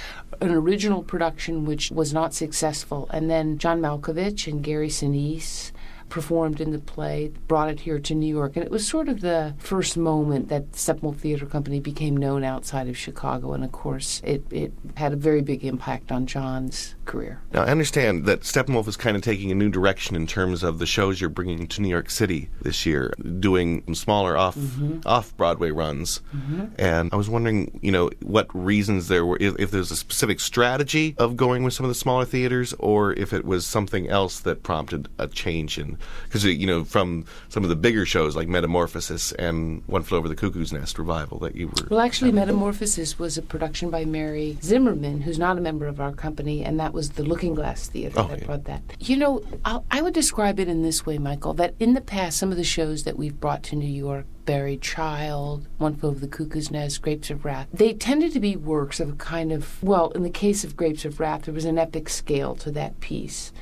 an 0.40 0.50
original 0.50 1.02
production 1.02 1.64
which 1.64 1.90
was 1.90 2.12
not 2.12 2.32
successful, 2.34 3.08
and 3.12 3.30
then 3.30 3.58
John 3.58 3.80
Malkovich 3.80 4.50
and 4.50 4.62
Gary 4.62 4.88
Sinise 4.88 5.72
performed 6.12 6.60
in 6.60 6.72
the 6.72 6.78
play, 6.78 7.32
brought 7.48 7.70
it 7.70 7.80
here 7.80 7.98
to 7.98 8.14
New 8.14 8.26
York, 8.26 8.54
and 8.54 8.62
it 8.62 8.70
was 8.70 8.86
sort 8.86 9.08
of 9.08 9.22
the 9.22 9.54
first 9.56 9.96
moment 9.96 10.48
that 10.48 10.72
Steppenwolf 10.72 11.16
Theater 11.16 11.46
Company 11.46 11.80
became 11.80 12.14
known 12.14 12.44
outside 12.44 12.86
of 12.86 12.98
Chicago, 12.98 13.54
and 13.54 13.64
of 13.64 13.72
course, 13.72 14.20
it, 14.22 14.44
it 14.50 14.74
had 14.96 15.14
a 15.14 15.16
very 15.16 15.40
big 15.40 15.64
impact 15.64 16.12
on 16.12 16.26
John's 16.26 16.94
career. 17.04 17.40
Now, 17.52 17.62
I 17.62 17.66
understand 17.68 18.24
that 18.26 18.40
Steppenwolf 18.42 18.86
is 18.88 18.96
kind 18.96 19.16
of 19.16 19.22
taking 19.22 19.50
a 19.50 19.54
new 19.54 19.68
direction 19.68 20.16
in 20.16 20.26
terms 20.26 20.62
of 20.62 20.78
the 20.78 20.86
shows 20.86 21.20
you're 21.20 21.30
bringing 21.30 21.66
to 21.68 21.82
New 21.82 21.88
York 21.88 22.10
City 22.10 22.48
this 22.62 22.86
year, 22.86 23.12
doing 23.40 23.82
smaller 23.94 24.36
off 24.36 24.56
Mhm. 24.56 25.02
off 25.04 25.36
Broadway 25.36 25.70
runs. 25.70 26.20
Mhm. 26.34 26.70
And 26.78 27.10
I 27.12 27.16
was 27.16 27.28
wondering, 27.28 27.78
you 27.82 27.92
know, 27.92 28.10
what 28.22 28.48
reasons 28.54 29.08
there 29.08 29.24
were, 29.26 29.36
if, 29.40 29.54
if 29.58 29.70
there's 29.70 29.90
a 29.90 29.96
specific 29.96 30.40
strategy 30.40 31.14
of 31.18 31.36
going 31.36 31.62
with 31.64 31.74
some 31.74 31.84
of 31.84 31.90
the 31.90 31.94
smaller 31.94 32.24
theaters, 32.24 32.74
or 32.78 33.12
if 33.14 33.32
it 33.32 33.44
was 33.44 33.66
something 33.66 34.08
else 34.08 34.40
that 34.40 34.62
prompted 34.62 35.08
a 35.18 35.26
change 35.28 35.78
in, 35.78 35.98
because 36.24 36.44
you 36.44 36.66
know, 36.66 36.84
from 36.84 37.24
some 37.48 37.62
of 37.62 37.68
the 37.68 37.76
bigger 37.76 38.06
shows 38.06 38.36
like 38.36 38.48
Metamorphosis 38.48 39.32
and 39.32 39.82
One 39.86 40.02
Flew 40.02 40.18
Over 40.18 40.28
the 40.28 40.34
Cuckoo's 40.36 40.72
Nest 40.72 40.98
revival 40.98 41.38
that 41.40 41.56
you 41.56 41.68
were. 41.68 41.88
Well, 41.90 42.00
actually, 42.00 42.32
Metamorphosis 42.32 43.18
was 43.18 43.36
a 43.38 43.42
production 43.42 43.90
by 43.90 44.04
Mary 44.04 44.58
Zimmerman, 44.62 45.22
who's 45.22 45.38
not 45.38 45.58
a 45.58 45.60
member 45.60 45.86
of 45.86 46.00
our 46.00 46.12
company, 46.12 46.62
and 46.64 46.78
that 46.80 46.91
was 46.92 47.10
the 47.10 47.22
Lookingglass 47.22 47.86
Theater 47.88 48.14
Oh, 48.18 48.28
that 48.28 48.40
yeah. 48.40 48.46
brought 48.46 48.64
that. 48.64 48.82
You 49.00 49.16
know, 49.16 49.42
I'll, 49.64 49.84
I 49.90 50.02
would 50.02 50.14
describe 50.14 50.60
it 50.60 50.68
in 50.68 50.82
this 50.82 51.04
way, 51.06 51.18
Michael, 51.18 51.54
that 51.54 51.74
in 51.78 51.94
the 51.94 52.00
past, 52.00 52.38
some 52.38 52.50
of 52.50 52.56
the 52.56 52.64
shows 52.64 53.04
that 53.04 53.16
we've 53.16 53.38
brought 53.40 53.62
to 53.64 53.76
New 53.76 53.86
York, 53.86 54.26
Buried 54.44 54.82
Child, 54.82 55.68
One 55.78 55.94
Flew 55.96 56.10
Over 56.10 56.20
the 56.20 56.26
Cuckoo's 56.28 56.70
Nest, 56.70 57.00
Grapes 57.02 57.30
of 57.30 57.44
Wrath, 57.44 57.68
they 57.72 57.92
tended 57.94 58.32
to 58.32 58.40
be 58.40 58.56
works 58.56 58.98
of 59.00 59.08
a 59.10 59.12
kind 59.16 59.52
of, 59.52 59.82
well, 59.82 60.10
in 60.10 60.22
the 60.22 60.30
case 60.30 60.64
of 60.64 60.76
Grapes 60.76 61.04
of 61.04 61.20
Wrath, 61.20 61.42
there 61.42 61.54
was 61.54 61.64
an 61.64 61.78
epic 61.78 62.08
scale 62.08 62.54
to 62.56 62.70
that 62.72 62.98
piece. 63.00 63.52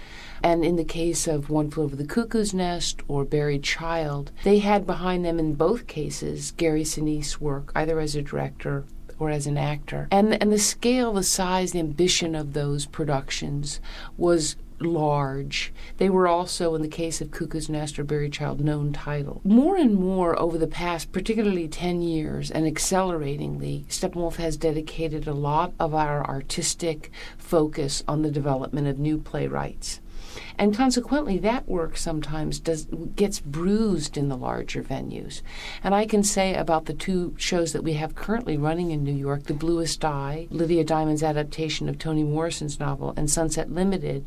And 0.43 0.64
in 0.64 0.76
the 0.76 0.85
case 0.85 1.26
of 1.26 1.51
One 1.51 1.70
Flew 1.70 1.85
Over 1.85 1.97
the 1.97 2.07
Cuckoo's 2.07 2.55
Nest 2.55 3.03
or 3.09 3.26
Buried 3.26 3.62
Child, 3.62 4.33
they 4.43 4.61
had 4.61 4.87
behind 4.87 5.22
them 5.22 5.39
in 5.39 5.53
both 5.55 5.87
cases 5.87 6.53
Gary 6.53 6.83
Sinise's 6.83 7.39
work, 7.39 7.70
either 7.74 8.01
as 8.01 8.16
a 8.16 8.22
director 8.22 8.87
or 9.21 9.31
as 9.31 9.47
an 9.47 9.57
actor. 9.57 10.09
And 10.11 10.41
and 10.43 10.51
the 10.51 10.59
scale, 10.59 11.12
the 11.12 11.23
size, 11.23 11.73
the 11.73 11.79
ambition 11.79 12.35
of 12.35 12.55
those 12.55 12.87
productions 12.87 13.81
was 14.16 14.57
large. 14.81 15.73
They 15.99 16.09
were 16.09 16.27
also, 16.27 16.75
in 16.75 16.83
the 16.83 16.89
case 16.89 17.21
of 17.21 17.31
Cuckoo's 17.31 17.68
Nest 17.68 17.99
or 17.99 18.29
Child, 18.29 18.61
known 18.61 18.93
title. 18.93 19.41
More 19.45 19.77
and 19.77 19.95
more 19.95 20.39
over 20.41 20.59
the 20.59 20.66
past, 20.66 21.12
particularly 21.12 21.68
10 21.68 22.03
years, 22.03 22.51
and 22.51 22.66
acceleratingly, 22.66 23.85
Steppenwolf 23.89 24.37
has 24.37 24.57
dedicated 24.57 25.27
a 25.27 25.35
lot 25.35 25.73
of 25.79 25.95
our 25.95 26.25
artistic 26.27 27.11
focus 27.39 28.03
on 28.09 28.23
the 28.23 28.31
development 28.31 28.89
of 28.89 28.99
new 28.99 29.18
playwrights. 29.18 30.01
And 30.59 30.76
consequently, 30.76 31.39
that 31.39 31.68
work 31.68 31.97
sometimes 31.97 32.61
does 32.61 32.87
gets 33.16 33.41
bruised 33.41 34.16
in 34.16 34.28
the 34.28 34.37
larger 34.37 34.83
venues. 34.83 35.43
And 35.83 35.95
I 35.95 36.07
can 36.07 36.22
say 36.22 36.55
about 36.55 36.87
the 36.87 36.95
two 36.95 37.35
shows 37.39 37.72
that 37.72 37.85
we 37.85 37.95
have 37.95 38.14
currently 38.14 38.57
running 38.57 38.91
in 38.91 39.05
New 39.05 39.14
York, 39.14 39.45
The 39.45 39.55
Bluest 39.55 40.05
Eye, 40.05 40.47
Lydia 40.51 40.85
Diamond's 40.85 41.22
adaptation 41.22 41.89
of 41.89 41.99
Toni 41.99 42.24
Morrison's 42.24 42.78
novel, 42.78 43.14
and 43.16 43.31
Sunset 43.31 43.70
Limited, 43.70 44.26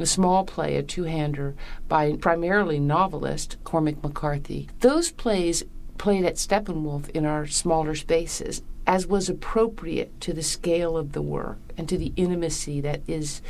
a 0.00 0.06
small 0.06 0.44
play, 0.44 0.76
a 0.76 0.82
two-hander 0.82 1.54
by 1.88 2.16
primarily 2.16 2.78
novelist 2.78 3.56
Cormac 3.64 4.02
McCarthy. 4.02 4.68
Those 4.80 5.10
plays 5.10 5.64
played 5.98 6.24
at 6.24 6.36
Steppenwolf 6.36 7.10
in 7.10 7.24
our 7.24 7.46
smaller 7.46 7.94
spaces 7.94 8.62
as 8.86 9.06
was 9.06 9.28
appropriate 9.28 10.18
to 10.22 10.32
the 10.32 10.42
scale 10.42 10.96
of 10.96 11.12
the 11.12 11.22
work 11.22 11.58
and 11.78 11.88
to 11.88 11.96
the 11.96 12.12
intimacy 12.16 12.80
that 12.82 13.00
is 13.06 13.40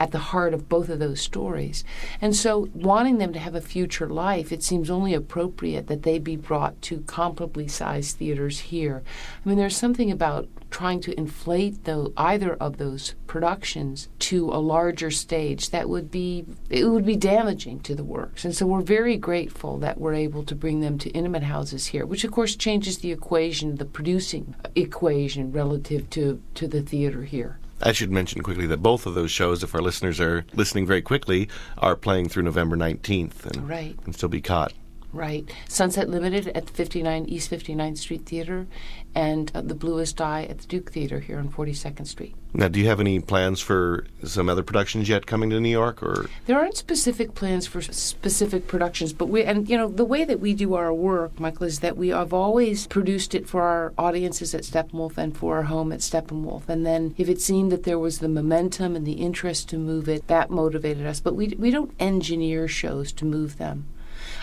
at 0.00 0.10
the 0.10 0.18
heart 0.18 0.54
of 0.54 0.68
both 0.68 0.88
of 0.88 0.98
those 0.98 1.20
stories. 1.20 1.84
And 2.20 2.34
so, 2.34 2.68
wanting 2.74 3.18
them 3.18 3.32
to 3.34 3.38
have 3.38 3.54
a 3.54 3.60
future 3.60 4.08
life, 4.08 4.50
it 4.50 4.62
seems 4.62 4.90
only 4.90 5.14
appropriate 5.14 5.86
that 5.86 6.02
they 6.02 6.18
be 6.18 6.36
brought 6.36 6.80
to 6.82 7.00
comparably 7.00 7.70
sized 7.70 8.16
theaters 8.16 8.58
here. 8.60 9.02
I 9.44 9.48
mean, 9.48 9.58
there's 9.58 9.76
something 9.76 10.10
about 10.10 10.48
trying 10.70 11.00
to 11.00 11.16
inflate 11.16 11.84
the, 11.84 12.12
either 12.16 12.54
of 12.54 12.78
those 12.78 13.14
productions 13.28 14.08
to 14.18 14.48
a 14.50 14.58
larger 14.58 15.10
stage 15.10 15.70
that 15.70 15.88
would 15.88 16.10
be 16.10 16.44
it 16.68 16.84
would 16.86 17.06
be 17.06 17.14
damaging 17.14 17.78
to 17.80 17.94
the 17.94 18.02
works. 18.02 18.44
And 18.44 18.56
so 18.56 18.66
we're 18.66 18.80
very 18.80 19.16
grateful 19.16 19.78
that 19.78 19.98
we're 19.98 20.14
able 20.14 20.42
to 20.44 20.54
bring 20.54 20.80
them 20.80 20.98
to 20.98 21.10
intimate 21.10 21.44
houses 21.44 21.86
here, 21.86 22.04
which 22.04 22.24
of 22.24 22.32
course 22.32 22.56
changes 22.56 22.98
the 22.98 23.12
equation, 23.12 23.76
the 23.76 23.84
producing 23.84 24.56
equation 24.74 25.52
relative 25.52 26.10
to, 26.10 26.42
to 26.54 26.66
the 26.66 26.82
theater 26.82 27.22
here. 27.22 27.58
I 27.86 27.92
should 27.92 28.10
mention 28.10 28.42
quickly 28.42 28.66
that 28.68 28.78
both 28.78 29.04
of 29.04 29.14
those 29.14 29.30
shows, 29.30 29.62
if 29.62 29.74
our 29.74 29.82
listeners 29.82 30.18
are 30.18 30.46
listening 30.54 30.86
very 30.86 31.02
quickly, 31.02 31.48
are 31.76 31.94
playing 31.94 32.30
through 32.30 32.44
November 32.44 32.76
19th 32.76 33.44
and 33.44 33.68
Right. 33.68 34.02
can 34.02 34.14
still 34.14 34.30
be 34.30 34.40
caught. 34.40 34.72
Right. 35.14 35.48
Sunset 35.68 36.08
Limited 36.08 36.48
at 36.48 36.66
the 36.66 36.72
59 36.72 37.26
East 37.26 37.48
59th 37.48 37.98
Street 37.98 38.26
Theater 38.26 38.66
and 39.14 39.52
uh, 39.54 39.60
The 39.60 39.74
Bluest 39.74 40.20
Eye 40.20 40.44
at 40.50 40.58
the 40.58 40.66
Duke 40.66 40.90
Theater 40.90 41.20
here 41.20 41.38
on 41.38 41.48
42nd 41.50 42.08
Street. 42.08 42.34
Now, 42.52 42.66
do 42.66 42.80
you 42.80 42.86
have 42.86 42.98
any 42.98 43.20
plans 43.20 43.60
for 43.60 44.06
some 44.24 44.48
other 44.48 44.64
productions 44.64 45.08
yet 45.08 45.26
coming 45.26 45.50
to 45.50 45.60
New 45.60 45.70
York, 45.70 46.02
or 46.02 46.28
There 46.46 46.58
aren't 46.58 46.76
specific 46.76 47.34
plans 47.34 47.66
for 47.66 47.80
specific 47.80 48.66
productions, 48.66 49.12
but 49.12 49.26
we 49.26 49.44
and 49.44 49.68
you 49.68 49.76
know 49.76 49.88
the 49.88 50.04
way 50.04 50.24
that 50.24 50.40
we 50.40 50.52
do 50.54 50.74
our 50.74 50.92
work, 50.92 51.38
Michael, 51.38 51.66
is 51.66 51.80
that 51.80 51.96
we 51.96 52.08
have 52.08 52.32
always 52.32 52.86
produced 52.86 53.34
it 53.34 53.48
for 53.48 53.62
our 53.62 53.92
audiences 53.98 54.54
at 54.54 54.62
Steppenwolf 54.62 55.16
and 55.16 55.36
for 55.36 55.56
our 55.56 55.64
home 55.64 55.92
at 55.92 56.00
Steppenwolf. 56.00 56.68
And 56.68 56.84
then 56.84 57.14
if 57.18 57.28
it 57.28 57.40
seemed 57.40 57.70
that 57.72 57.84
there 57.84 57.98
was 57.98 58.18
the 58.18 58.28
momentum 58.28 58.94
and 58.94 59.06
the 59.06 59.12
interest 59.12 59.68
to 59.70 59.78
move 59.78 60.08
it, 60.08 60.26
that 60.28 60.50
motivated 60.50 61.06
us. 61.06 61.20
But 61.20 61.34
we 61.34 61.54
we 61.58 61.70
don't 61.70 61.92
engineer 61.98 62.66
shows 62.68 63.12
to 63.14 63.24
move 63.24 63.58
them. 63.58 63.86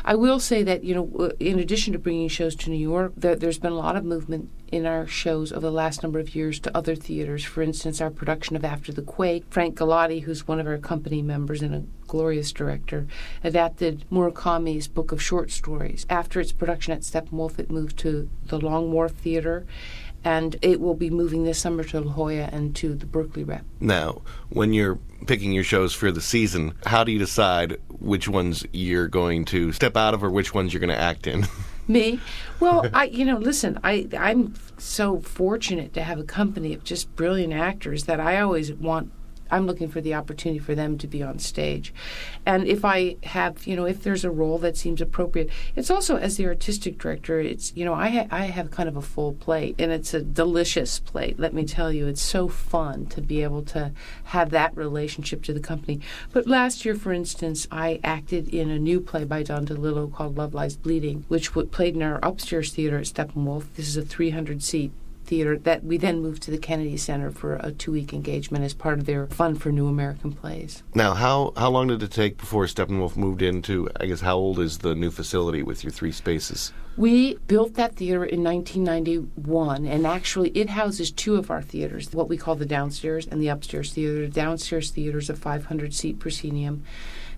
I 0.04 0.16
will 0.16 0.40
say 0.40 0.64
that 0.64 0.84
you 0.84 0.96
know, 0.96 1.32
in 1.40 1.60
addition 1.60 1.94
to 1.94 2.00
bringing 2.00 2.28
shows 2.28 2.56
to 2.58 2.70
New 2.70 2.78
York, 2.78 3.14
there, 3.16 3.36
there's 3.36 3.60
been 3.60 3.72
a 3.72 3.78
lot 3.78 3.96
of 3.96 4.04
movement 4.04 4.50
in 4.72 4.86
our 4.86 5.06
shows 5.06 5.52
over 5.52 5.62
the 5.62 5.72
last 5.72 6.02
number 6.02 6.20
of 6.20 6.34
years 6.34 6.60
to 6.62 6.76
other 6.76 6.96
theaters. 6.96 7.44
For 7.44 7.62
instance, 7.62 8.00
our 8.00 8.10
production 8.10 8.56
of 8.56 8.64
After 8.64 8.92
the 8.92 9.02
Quake, 9.02 9.46
Frank 9.50 9.78
Galati, 9.78 10.24
who's 10.24 10.48
one 10.48 10.60
of 10.60 10.68
our 10.68 10.78
company 10.78 11.22
members 11.22 11.62
and 11.62 11.76
a 11.76 11.84
glorious 12.08 12.52
director, 12.52 13.08
adapted 13.44 14.06
Murakami's 14.12 14.88
book 14.88 15.12
of 15.12 15.22
short 15.22 15.52
stories. 15.52 16.06
After 16.10 16.40
its 16.40 16.52
production 16.52 16.94
at 16.94 17.02
Steppenwolf, 17.02 17.60
it 17.60 17.70
moved 17.70 17.98
to 18.00 18.30
the 18.46 18.60
Long 18.60 18.92
Wharf 18.92 19.12
Theater. 19.12 19.66
And 20.24 20.56
it 20.62 20.80
will 20.80 20.94
be 20.94 21.10
moving 21.10 21.44
this 21.44 21.60
summer 21.60 21.84
to 21.86 22.00
La 22.00 22.14
Jolla 22.14 22.50
and 22.52 22.76
to 22.78 22.94
the 22.94 23.06
Berkeley 23.06 23.44
Rep. 23.44 23.64
now 23.80 24.22
when 24.50 24.74
you're 24.74 25.00
picking 25.26 25.52
your 25.52 25.64
shows 25.64 25.94
for 25.94 26.12
the 26.12 26.22
season? 26.22 26.74
How 26.86 27.04
do 27.04 27.12
you 27.12 27.20
decide 27.20 27.78
which 27.90 28.28
ones 28.28 28.66
you're 28.72 29.08
going 29.08 29.46
to 29.46 29.72
step 29.72 29.96
out 29.96 30.14
of, 30.14 30.24
or 30.24 30.30
which 30.30 30.54
ones 30.54 30.74
you're 30.74 30.80
going 30.80 30.90
to 30.90 30.98
act 31.00 31.28
in? 31.28 31.46
Me? 31.88 32.20
Well, 32.60 32.86
I 32.94 33.06
you 33.06 33.26
know, 33.26 33.38
listen, 33.38 33.80
I 33.84 34.08
I'm 34.18 34.54
so 34.78 35.20
fortunate 35.20 35.94
to 35.94 36.04
have 36.04 36.20
a 36.20 36.24
company 36.24 36.74
of 36.74 36.84
just 36.84 37.16
brilliant 37.16 37.54
actors 37.54 38.06
that 38.06 38.20
I 38.20 38.40
always 38.40 38.72
want 38.72 39.12
I'm 39.52 39.68
looking 39.68 39.90
for 39.90 40.02
the 40.02 40.14
opportunity 40.14 40.60
for 40.60 40.76
them 40.76 40.98
to 40.98 41.08
be 41.08 41.22
on 41.22 41.40
stage. 41.40 41.94
And 42.46 42.68
if 42.68 42.86
I 42.86 43.18
have, 43.24 43.68
you 43.68 43.76
know, 43.76 43.86
if 43.86 44.04
there's 44.04 44.24
a 44.24 44.32
role 44.32 44.58
that 44.60 44.78
seems 44.78 45.02
appropriate, 45.02 45.50
it's 45.76 45.92
also 45.92 46.16
as 46.16 46.38
the 46.38 46.48
artistic 46.48 46.98
director, 46.98 47.40
it's, 47.40 47.74
you 47.76 47.86
know, 47.86 47.94
I 47.94 48.10
ha- 48.10 48.28
I 48.32 48.46
have 48.46 48.72
kind 48.72 48.88
of 48.88 48.96
a 48.96 49.02
full 49.02 49.34
plate 49.34 49.76
and 49.78 49.92
it's 49.92 50.14
a 50.14 50.22
delicious 50.22 51.00
plate. 51.00 51.40
Let 51.40 51.54
me 51.54 51.66
tell 51.66 51.92
you, 51.92 52.08
it's 52.08 52.22
so 52.22 52.48
fun 52.48 53.06
to 53.08 53.22
be 53.22 53.44
able 53.44 53.64
to 53.64 53.92
have 54.26 54.50
that 54.52 54.76
relationship 54.76 55.44
to 55.44 55.54
the 55.54 55.60
company. 55.60 56.00
But 56.32 56.48
last 56.48 56.86
year, 56.86 56.96
for 56.96 57.12
instance, 57.12 57.68
I 57.72 58.00
acted 58.04 58.48
in 58.50 58.72
a 58.72 58.80
new 58.80 59.02
play 59.02 59.26
by 59.26 59.44
Don 59.44 59.66
DeLillo 59.66 60.12
called 60.14 60.38
Love 60.38 60.54
Lies 60.54 60.78
Bleeding, 60.78 61.26
which 61.28 61.50
w- 61.50 61.68
played 61.68 61.96
in 61.96 62.02
our 62.02 62.20
upstairs 62.24 62.72
theater 62.74 62.98
at 62.98 63.06
Steppenwolf. 63.06 63.66
This 63.76 63.88
is 63.88 63.98
a 63.98 64.02
300 64.02 64.64
seat 64.64 64.92
theater 65.32 65.58
that 65.58 65.82
we 65.82 65.98
then 65.98 66.20
moved 66.20 66.44
to 66.44 66.52
the 66.52 66.58
Kennedy 66.58 66.98
Center 66.98 67.32
for 67.32 67.56
a 67.56 67.72
two 67.72 67.94
week 67.94 68.12
engagement 68.12 68.66
as 68.66 68.74
part 68.74 69.00
of 69.00 69.06
their 69.06 69.28
Fund 69.28 69.62
for 69.62 69.72
New 69.72 69.88
American 69.88 70.34
Plays. 70.34 70.84
Now, 70.94 71.14
how 71.14 71.54
how 71.56 71.70
long 71.70 71.88
did 71.88 72.04
it 72.04 72.12
take 72.12 72.38
before 72.38 72.66
Steppenwolf 72.66 73.16
moved 73.16 73.42
into? 73.42 73.90
I 73.98 74.08
guess 74.08 74.20
how 74.20 74.36
old 74.36 74.60
is 74.60 74.80
the 74.80 74.94
new 74.94 75.10
facility 75.10 75.64
with 75.64 75.86
your 75.86 75.92
three 75.92 76.12
spaces? 76.12 76.74
We 76.98 77.36
built 77.48 77.76
that 77.76 77.96
theater 77.96 78.26
in 78.26 78.44
1991, 78.44 79.86
and 79.86 80.06
actually 80.06 80.50
it 80.50 80.72
houses 80.72 81.10
two 81.10 81.36
of 81.36 81.50
our 81.50 81.62
theaters, 81.62 82.12
what 82.12 82.28
we 82.28 82.36
call 82.36 82.56
the 82.56 82.66
downstairs 82.66 83.26
and 83.26 83.42
the 83.42 83.48
upstairs 83.48 83.94
theater. 83.94 84.28
The 84.28 84.34
downstairs 84.34 84.92
theater 84.92 85.20
is 85.20 85.30
a 85.30 85.36
500 85.38 85.94
seat 85.94 86.20
proscenium. 86.20 86.84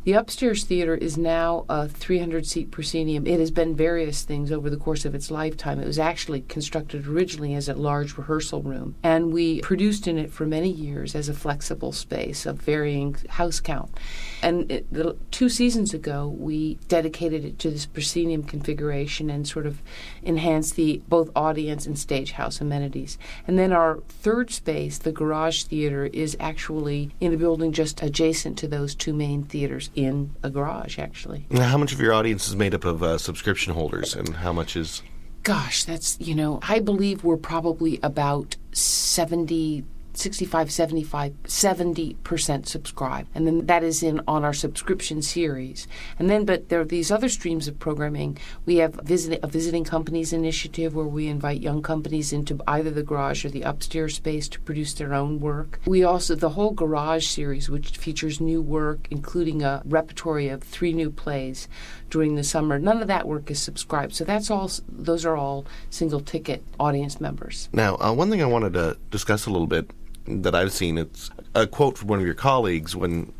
The 0.05 0.11
upstairs 0.13 0.65
theater 0.65 0.95
is 0.95 1.17
now 1.17 1.63
a 1.69 1.87
300 1.87 2.45
seat 2.45 2.71
proscenium. 2.71 3.25
It 3.25 3.39
has 3.39 3.51
been 3.51 3.73
various 3.73 4.23
things 4.23 4.51
over 4.51 4.69
the 4.69 4.75
course 4.75 5.05
of 5.05 5.15
its 5.15 5.31
lifetime. 5.31 5.79
It 5.79 5.87
was 5.87 5.97
actually 5.97 6.41
constructed 6.41 7.07
originally 7.07 7.53
as 7.53 7.69
a 7.69 7.73
large 7.73 8.17
rehearsal 8.17 8.61
room, 8.61 8.95
and 9.01 9.31
we 9.31 9.61
produced 9.61 10.05
in 10.05 10.17
it 10.17 10.29
for 10.29 10.45
many 10.45 10.69
years 10.69 11.15
as 11.15 11.29
a 11.29 11.33
flexible 11.33 11.93
space 11.93 12.45
of 12.45 12.61
varying 12.61 13.15
house 13.29 13.61
count. 13.61 13.97
And 14.41 14.69
it, 14.69 14.91
the, 14.91 15.15
two 15.31 15.47
seasons 15.47 15.93
ago, 15.93 16.27
we 16.27 16.75
dedicated 16.89 17.45
it 17.45 17.57
to 17.59 17.71
this 17.71 17.85
proscenium 17.85 18.43
configuration 18.43 19.29
and 19.29 19.47
sort 19.47 19.65
of 19.65 19.81
enhanced 20.21 20.75
the 20.75 21.01
both 21.07 21.29
audience 21.33 21.85
and 21.85 21.97
stage 21.97 22.33
house 22.33 22.59
amenities. 22.59 23.17
And 23.47 23.57
then 23.57 23.71
our 23.71 24.01
third 24.09 24.51
space, 24.51 24.97
the 24.97 25.13
garage 25.13 25.63
theater, 25.63 26.07
is 26.07 26.35
actually 26.41 27.11
in 27.21 27.33
a 27.33 27.37
building 27.37 27.71
just 27.71 28.03
adjacent 28.03 28.57
to 28.57 28.67
those 28.67 28.95
two 28.95 29.13
main 29.13 29.43
theaters 29.43 29.91
in 29.95 30.35
a 30.43 30.49
garage, 30.49 30.99
actually. 30.99 31.45
Now, 31.49 31.67
how 31.67 31.77
much 31.77 31.93
of 31.93 31.99
your 31.99 32.13
audience 32.13 32.47
is 32.47 32.55
made 32.55 32.73
up 32.73 32.85
of 32.85 33.03
uh, 33.03 33.17
subscription 33.17 33.73
holders, 33.73 34.15
and 34.15 34.35
how 34.35 34.53
much 34.53 34.75
is? 34.75 35.01
Gosh, 35.43 35.83
that's, 35.83 36.17
you 36.19 36.35
know, 36.35 36.59
I 36.61 36.79
believe 36.79 37.23
we're 37.23 37.37
probably 37.37 37.99
about 38.01 38.55
70 38.71 39.83
65, 40.13 40.71
75, 40.71 41.33
70% 41.43 42.67
subscribe. 42.67 43.27
And 43.33 43.47
then 43.47 43.65
that 43.65 43.83
is 43.83 44.03
in 44.03 44.21
on 44.27 44.43
our 44.43 44.53
subscription 44.53 45.21
series. 45.21 45.87
And 46.19 46.29
then, 46.29 46.45
but 46.45 46.69
there 46.69 46.79
are 46.81 46.85
these 46.85 47.11
other 47.11 47.29
streams 47.29 47.67
of 47.67 47.79
programming. 47.79 48.37
We 48.65 48.77
have 48.77 48.93
visit, 49.03 49.39
a 49.41 49.47
visiting 49.47 49.83
companies 49.83 50.31
initiative 50.31 50.95
where 50.95 51.05
we 51.05 51.27
invite 51.27 51.61
young 51.61 51.81
companies 51.81 52.31
into 52.31 52.59
either 52.67 52.91
the 52.91 53.03
garage 53.03 53.43
or 53.43 53.49
the 53.49 53.63
upstairs 53.63 54.15
space 54.15 54.47
to 54.49 54.59
produce 54.59 54.93
their 54.93 55.13
own 55.13 55.39
work. 55.39 55.79
We 55.85 56.03
also, 56.03 56.35
the 56.35 56.49
whole 56.49 56.71
garage 56.71 57.25
series, 57.25 57.69
which 57.69 57.97
features 57.97 58.39
new 58.39 58.61
work, 58.61 59.07
including 59.09 59.63
a 59.63 59.81
repertory 59.85 60.49
of 60.49 60.63
three 60.63 60.93
new 60.93 61.09
plays 61.09 61.67
during 62.09 62.35
the 62.35 62.43
summer. 62.43 62.77
None 62.77 63.01
of 63.01 63.07
that 63.07 63.27
work 63.27 63.49
is 63.49 63.59
subscribed. 63.59 64.13
So 64.13 64.23
that's 64.23 64.51
all, 64.51 64.69
those 64.87 65.25
are 65.25 65.35
all 65.35 65.65
single 65.89 66.19
ticket 66.19 66.63
audience 66.79 67.19
members. 67.19 67.69
Now, 67.73 67.95
uh, 67.95 68.13
one 68.13 68.29
thing 68.29 68.41
I 68.41 68.45
wanted 68.45 68.73
to 68.73 68.97
discuss 69.09 69.47
a 69.47 69.49
little 69.49 69.67
bit 69.67 69.89
that 70.27 70.55
I've 70.55 70.71
seen 70.71 70.97
it's 70.97 71.29
a 71.55 71.67
quote 71.67 71.97
from 71.97 72.07
one 72.09 72.19
of 72.19 72.25
your 72.25 72.33
colleagues 72.35 72.95
when 72.95 73.31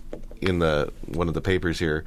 in 0.42 0.60
the 0.60 0.92
one 1.08 1.28
of 1.28 1.34
the 1.34 1.42
papers 1.42 1.80
here 1.80 2.04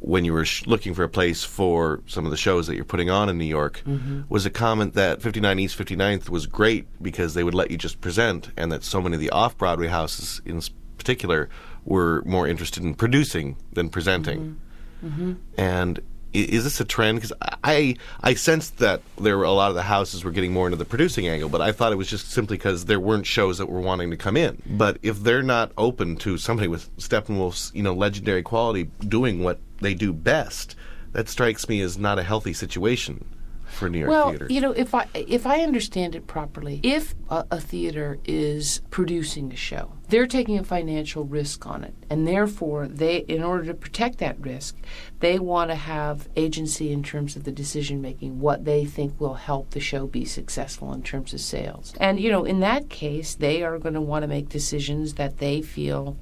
when 0.00 0.24
you 0.24 0.32
were 0.32 0.44
sh- 0.46 0.66
looking 0.66 0.94
for 0.94 1.04
a 1.04 1.08
place 1.08 1.44
for 1.44 2.00
some 2.06 2.24
of 2.24 2.30
the 2.30 2.36
shows 2.36 2.66
that 2.66 2.74
you're 2.74 2.84
putting 2.86 3.10
on 3.10 3.28
in 3.28 3.36
New 3.38 3.44
York 3.44 3.82
Mhm. 3.86 4.24
was 4.30 4.46
a 4.46 4.50
comment 4.50 4.94
that 4.94 5.20
59 5.20 5.58
East 5.58 5.76
59th 5.76 6.30
was 6.30 6.46
great 6.46 6.86
because 7.02 7.34
they 7.34 7.44
would 7.44 7.54
let 7.54 7.70
you 7.70 7.76
just 7.76 8.00
present 8.00 8.50
and 8.56 8.72
that 8.72 8.82
so 8.82 9.00
many 9.02 9.14
of 9.16 9.20
the 9.20 9.30
off-Broadway 9.30 9.88
houses 9.88 10.40
in 10.46 10.60
particular 10.96 11.48
were 11.84 12.22
more 12.26 12.48
interested 12.48 12.82
in 12.82 12.94
producing 12.94 13.56
than 13.74 13.88
presenting. 13.90 14.56
Mm-hmm. 15.04 15.32
And 15.58 15.98
i- 15.98 16.02
is 16.32 16.64
this 16.64 16.80
a 16.80 16.84
trend? 16.84 17.18
Because 17.18 17.32
I 17.64 17.96
I 18.22 18.34
sensed 18.34 18.78
that 18.78 19.02
there 19.18 19.36
were 19.36 19.44
a 19.44 19.52
lot 19.52 19.70
of 19.70 19.74
the 19.74 19.82
houses 19.82 20.24
were 20.24 20.30
getting 20.30 20.52
more 20.52 20.66
into 20.66 20.76
the 20.76 20.84
producing 20.84 21.28
angle, 21.28 21.48
but 21.48 21.60
I 21.60 21.72
thought 21.72 21.92
it 21.92 21.96
was 21.96 22.08
just 22.08 22.30
simply 22.30 22.56
because 22.56 22.84
there 22.84 23.00
weren't 23.00 23.26
shows 23.26 23.58
that 23.58 23.66
were 23.66 23.80
wanting 23.80 24.10
to 24.10 24.16
come 24.16 24.36
in. 24.36 24.62
But 24.66 24.98
if 25.02 25.22
they're 25.22 25.42
not 25.42 25.72
open 25.76 26.16
to 26.18 26.38
somebody 26.38 26.68
with 26.68 26.94
Steppenwolf's 26.98 27.72
you 27.74 27.82
know 27.82 27.94
legendary 27.94 28.42
quality 28.42 28.90
doing 29.00 29.42
what 29.42 29.58
they 29.80 29.94
do 29.94 30.12
best, 30.12 30.76
that 31.12 31.28
strikes 31.28 31.68
me 31.68 31.80
as 31.80 31.98
not 31.98 32.18
a 32.18 32.22
healthy 32.22 32.52
situation 32.52 33.24
for 33.70 33.88
New 33.88 33.98
York 33.98 34.10
well, 34.10 34.30
theater. 34.30 34.46
you 34.50 34.60
know, 34.60 34.72
if 34.72 34.94
I 34.94 35.06
if 35.14 35.46
I 35.46 35.60
understand 35.60 36.14
it 36.14 36.26
properly, 36.26 36.80
if 36.82 37.14
a, 37.28 37.46
a 37.50 37.60
theater 37.60 38.18
is 38.24 38.82
producing 38.90 39.52
a 39.52 39.56
show, 39.56 39.92
they're 40.08 40.26
taking 40.26 40.58
a 40.58 40.64
financial 40.64 41.24
risk 41.24 41.66
on 41.66 41.84
it, 41.84 41.94
and 42.10 42.26
therefore 42.26 42.88
they, 42.88 43.18
in 43.18 43.42
order 43.42 43.64
to 43.64 43.74
protect 43.74 44.18
that 44.18 44.38
risk, 44.40 44.76
they 45.20 45.38
want 45.38 45.70
to 45.70 45.76
have 45.76 46.28
agency 46.36 46.92
in 46.92 47.02
terms 47.02 47.36
of 47.36 47.44
the 47.44 47.52
decision 47.52 48.00
making, 48.00 48.40
what 48.40 48.64
they 48.64 48.84
think 48.84 49.18
will 49.20 49.34
help 49.34 49.70
the 49.70 49.80
show 49.80 50.06
be 50.06 50.24
successful 50.24 50.92
in 50.92 51.02
terms 51.02 51.32
of 51.32 51.40
sales. 51.40 51.94
And 52.00 52.18
you 52.20 52.30
know, 52.30 52.44
in 52.44 52.60
that 52.60 52.90
case, 52.90 53.34
they 53.34 53.62
are 53.62 53.78
going 53.78 53.94
to 53.94 54.00
want 54.00 54.22
to 54.22 54.28
make 54.28 54.48
decisions 54.48 55.14
that 55.14 55.38
they 55.38 55.62
feel 55.62 56.16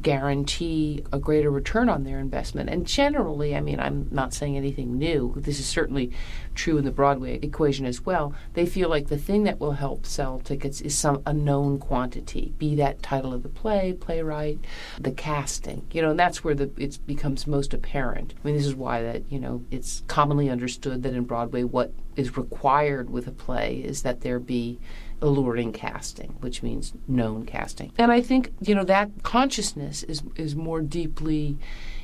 guarantee 0.00 1.04
a 1.12 1.18
greater 1.18 1.50
return 1.50 1.88
on 1.88 2.04
their 2.04 2.18
investment. 2.18 2.70
And 2.70 2.86
generally, 2.86 3.54
I 3.54 3.60
mean, 3.60 3.78
I'm 3.78 4.08
not 4.10 4.32
saying 4.32 4.56
anything 4.56 4.96
new. 4.96 5.34
This 5.36 5.60
is 5.60 5.66
certainly 5.66 6.10
true 6.54 6.78
in 6.78 6.84
the 6.84 6.90
Broadway 6.90 7.38
equation 7.42 7.84
as 7.84 8.04
well. 8.04 8.34
They 8.54 8.66
feel 8.66 8.88
like 8.88 9.08
the 9.08 9.18
thing 9.18 9.44
that 9.44 9.60
will 9.60 9.72
help 9.72 10.06
sell 10.06 10.38
tickets 10.38 10.80
is 10.80 10.96
some 10.96 11.22
unknown 11.26 11.78
quantity, 11.78 12.54
be 12.58 12.74
that 12.76 13.02
title 13.02 13.34
of 13.34 13.42
the 13.42 13.48
play, 13.48 13.92
playwright, 13.92 14.58
the 14.98 15.12
casting. 15.12 15.86
You 15.92 16.02
know, 16.02 16.10
and 16.10 16.18
that's 16.18 16.42
where 16.42 16.54
the 16.54 16.70
it 16.76 16.98
becomes 17.06 17.46
most 17.46 17.74
apparent. 17.74 18.34
I 18.42 18.46
mean, 18.46 18.56
this 18.56 18.66
is 18.66 18.74
why 18.74 19.02
that 19.02 19.30
you 19.30 19.38
know 19.38 19.62
it's 19.70 20.02
commonly 20.06 20.48
understood 20.48 21.02
that 21.02 21.14
in 21.14 21.24
Broadway 21.24 21.64
what 21.64 21.92
is 22.16 22.36
required 22.36 23.10
with 23.10 23.26
a 23.26 23.32
play 23.32 23.76
is 23.76 24.02
that 24.02 24.20
there 24.20 24.38
be 24.38 24.78
alluring 25.22 25.72
casting, 25.72 26.34
which 26.40 26.62
means 26.62 26.92
known 27.06 27.46
casting. 27.46 27.92
And 27.96 28.12
I 28.12 28.20
think, 28.20 28.52
you 28.60 28.74
know, 28.74 28.84
that 28.84 29.10
consciousness 29.22 30.02
is 30.02 30.22
is 30.36 30.54
more 30.54 30.82
deeply 30.82 31.56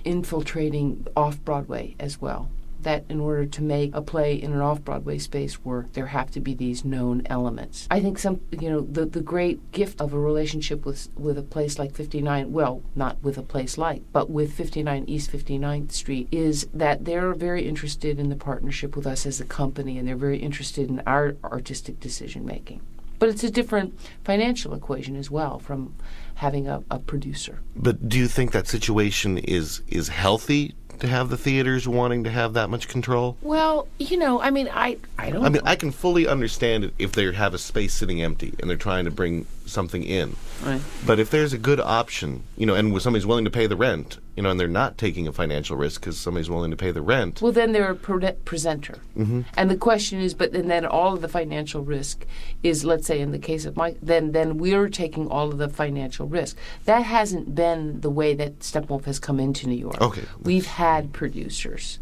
infiltrating 0.04 1.06
off 1.16 1.42
Broadway 1.44 1.96
as 1.98 2.20
well. 2.20 2.48
That 2.82 3.04
in 3.08 3.18
order 3.18 3.44
to 3.44 3.62
make 3.62 3.92
a 3.92 4.00
play 4.00 4.34
in 4.34 4.52
an 4.52 4.60
off 4.60 4.82
Broadway 4.82 5.18
space 5.18 5.64
work, 5.64 5.92
there 5.94 6.06
have 6.06 6.30
to 6.30 6.40
be 6.40 6.54
these 6.54 6.84
known 6.84 7.22
elements. 7.26 7.88
I 7.90 7.98
think 7.98 8.20
some, 8.20 8.40
you 8.52 8.70
know, 8.70 8.80
the, 8.82 9.04
the 9.04 9.20
great 9.20 9.72
gift 9.72 10.00
of 10.00 10.14
a 10.14 10.18
relationship 10.18 10.86
with 10.86 11.08
with 11.16 11.36
a 11.36 11.42
place 11.42 11.76
like 11.76 11.96
59, 11.96 12.52
well, 12.52 12.82
not 12.94 13.20
with 13.20 13.36
a 13.36 13.42
place 13.42 13.78
like, 13.78 14.02
but 14.12 14.30
with 14.30 14.52
59 14.52 15.04
East 15.08 15.32
59th 15.32 15.90
Street, 15.90 16.28
is 16.30 16.68
that 16.72 17.04
they're 17.04 17.34
very 17.34 17.66
interested 17.66 18.20
in 18.20 18.28
the 18.28 18.36
partnership 18.36 18.94
with 18.94 19.08
us 19.08 19.26
as 19.26 19.40
a 19.40 19.44
company, 19.44 19.98
and 19.98 20.06
they're 20.06 20.14
very 20.14 20.38
interested 20.38 20.88
in 20.88 21.02
our 21.04 21.34
artistic 21.42 21.98
decision 21.98 22.46
making. 22.46 22.80
But 23.18 23.28
it's 23.28 23.44
a 23.44 23.50
different 23.50 23.98
financial 24.24 24.74
equation 24.74 25.16
as 25.16 25.30
well 25.30 25.58
from 25.58 25.94
having 26.36 26.68
a, 26.68 26.82
a 26.90 26.98
producer. 27.00 27.58
but 27.74 28.08
do 28.08 28.16
you 28.18 28.28
think 28.28 28.52
that 28.52 28.68
situation 28.68 29.38
is 29.38 29.82
is 29.88 30.08
healthy 30.08 30.74
to 31.00 31.06
have 31.06 31.28
the 31.30 31.36
theaters 31.36 31.86
wanting 31.86 32.24
to 32.24 32.30
have 32.30 32.54
that 32.54 32.70
much 32.70 32.88
control? 32.88 33.36
Well, 33.42 33.86
you 33.98 34.16
know, 34.16 34.40
I 34.40 34.50
mean, 34.50 34.68
I 34.72 34.98
I 35.18 35.30
don't. 35.30 35.44
I 35.44 35.48
mean, 35.48 35.62
I 35.64 35.76
can 35.76 35.90
fully 35.90 36.26
understand 36.26 36.84
it 36.84 36.94
if 36.98 37.12
they 37.12 37.32
have 37.32 37.54
a 37.54 37.58
space 37.58 37.94
sitting 37.94 38.22
empty 38.22 38.54
and 38.60 38.68
they're 38.70 38.76
trying 38.76 39.04
to 39.04 39.10
bring 39.10 39.46
something 39.68 40.02
in. 40.02 40.36
Right. 40.64 40.80
But 41.06 41.18
if 41.18 41.30
there's 41.30 41.52
a 41.52 41.58
good 41.58 41.80
option, 41.80 42.42
you 42.56 42.66
know, 42.66 42.74
and 42.74 43.00
somebody's 43.00 43.26
willing 43.26 43.44
to 43.44 43.50
pay 43.50 43.66
the 43.66 43.76
rent, 43.76 44.18
you 44.36 44.42
know, 44.42 44.50
and 44.50 44.58
they're 44.58 44.68
not 44.68 44.98
taking 44.98 45.26
a 45.28 45.32
financial 45.32 45.76
risk 45.76 46.00
because 46.00 46.18
somebody's 46.18 46.48
willing 46.50 46.70
to 46.70 46.76
pay 46.76 46.90
the 46.90 47.02
rent. 47.02 47.40
Well, 47.42 47.52
then 47.52 47.72
they're 47.72 47.90
a 47.90 47.94
pre- 47.96 48.32
presenter. 48.44 48.98
hmm 49.14 49.42
And 49.56 49.70
the 49.70 49.76
question 49.76 50.20
is, 50.20 50.34
but 50.34 50.52
and 50.52 50.70
then 50.70 50.84
all 50.86 51.14
of 51.14 51.22
the 51.22 51.28
financial 51.28 51.82
risk 51.82 52.26
is, 52.62 52.84
let's 52.84 53.06
say, 53.06 53.20
in 53.20 53.32
the 53.32 53.38
case 53.38 53.64
of 53.64 53.76
Mike, 53.76 53.98
then 54.02 54.32
then 54.32 54.58
we're 54.58 54.88
taking 54.88 55.28
all 55.28 55.48
of 55.48 55.58
the 55.58 55.68
financial 55.68 56.26
risk. 56.26 56.56
That 56.84 57.02
hasn't 57.02 57.54
been 57.54 58.00
the 58.00 58.10
way 58.10 58.34
that 58.34 58.60
Steppenwolf 58.60 59.04
has 59.04 59.18
come 59.18 59.40
into 59.40 59.68
New 59.68 59.78
York. 59.78 60.00
Okay. 60.00 60.22
we've 60.42 60.66
had 60.66 61.12
producers, 61.12 61.98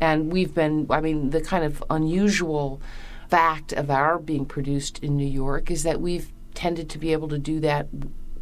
and 0.00 0.32
we've 0.32 0.54
been. 0.54 0.86
I 0.90 1.00
mean, 1.00 1.30
the 1.30 1.40
kind 1.40 1.64
of 1.64 1.82
unusual 1.90 2.80
fact 3.28 3.72
of 3.72 3.90
our 3.90 4.18
being 4.18 4.46
produced 4.46 4.98
in 5.02 5.16
New 5.16 5.26
York 5.26 5.70
is 5.70 5.82
that 5.82 6.00
we've 6.00 6.30
tended 6.54 6.88
to 6.90 6.98
be 6.98 7.12
able 7.12 7.28
to 7.28 7.38
do 7.38 7.60
that 7.60 7.88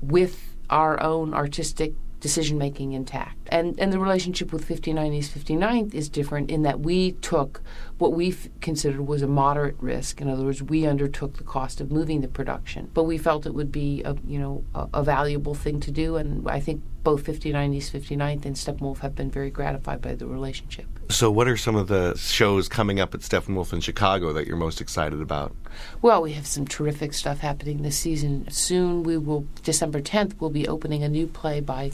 with 0.01 0.57
our 0.71 1.01
own 1.03 1.35
artistic 1.35 1.95
decision 2.21 2.57
making 2.57 2.93
intact. 2.93 3.37
And 3.49 3.79
and 3.79 3.93
the 3.93 3.99
relationship 3.99 4.53
with 4.53 4.65
59 4.65 5.13
East 5.13 5.37
59th 5.37 5.93
is 5.93 6.09
different 6.09 6.51
in 6.51 6.63
that 6.63 6.81
we 6.81 7.13
took 7.13 7.63
what 8.03 8.15
we 8.15 8.31
f- 8.31 8.49
considered 8.61 9.07
was 9.07 9.23
a 9.23 9.29
moderate 9.29 9.77
risk. 9.79 10.21
In 10.21 10.29
other 10.29 10.45
words, 10.45 10.61
we 10.61 10.87
undertook 10.87 11.37
the 11.37 11.45
cost 11.45 11.81
of 11.81 11.93
moving 11.93 12.21
the 12.21 12.27
production, 12.27 12.91
but 12.93 13.05
we 13.05 13.17
felt 13.17 13.47
it 13.47 13.55
would 13.55 13.71
be 13.71 14.03
a 14.03 14.17
you 14.27 14.41
know 14.41 14.65
a, 14.75 14.89
a 14.95 15.03
valuable 15.05 15.55
thing 15.55 15.79
to 15.79 15.93
do. 15.93 16.17
And 16.17 16.51
I 16.51 16.59
think 16.59 16.83
both 17.05 17.25
59 17.25 17.75
East 17.75 17.93
59th 17.93 18.45
and 18.45 18.57
Steppenwolf 18.57 18.99
have 18.99 19.15
been 19.15 19.31
very 19.31 19.51
gratified 19.51 20.01
by 20.01 20.15
the 20.15 20.27
relationship. 20.27 20.87
So, 21.11 21.31
what 21.31 21.47
are 21.47 21.57
some 21.57 21.77
of 21.77 21.89
the 21.89 22.17
shows 22.17 22.69
coming 22.69 22.99
up 22.99 23.15
at 23.15 23.21
Steppenwolf 23.21 23.73
in 23.73 23.81
Chicago 23.81 24.33
that 24.33 24.47
you're 24.47 24.57
most 24.57 24.81
excited 24.81 25.21
about? 25.21 25.55
Well, 26.01 26.23
we 26.23 26.33
have 26.33 26.47
some 26.47 26.67
terrific 26.67 27.13
stuff 27.13 27.39
happening 27.39 27.83
this 27.83 27.99
season. 27.99 28.51
Soon 28.51 29.03
we 29.03 29.17
will, 29.17 29.47
December 29.63 30.01
10th, 30.01 30.41
we'll 30.41 30.51
be 30.51 30.69
opening 30.69 31.03
a 31.03 31.09
new 31.09 31.27
play 31.27 31.61
by 31.61 31.93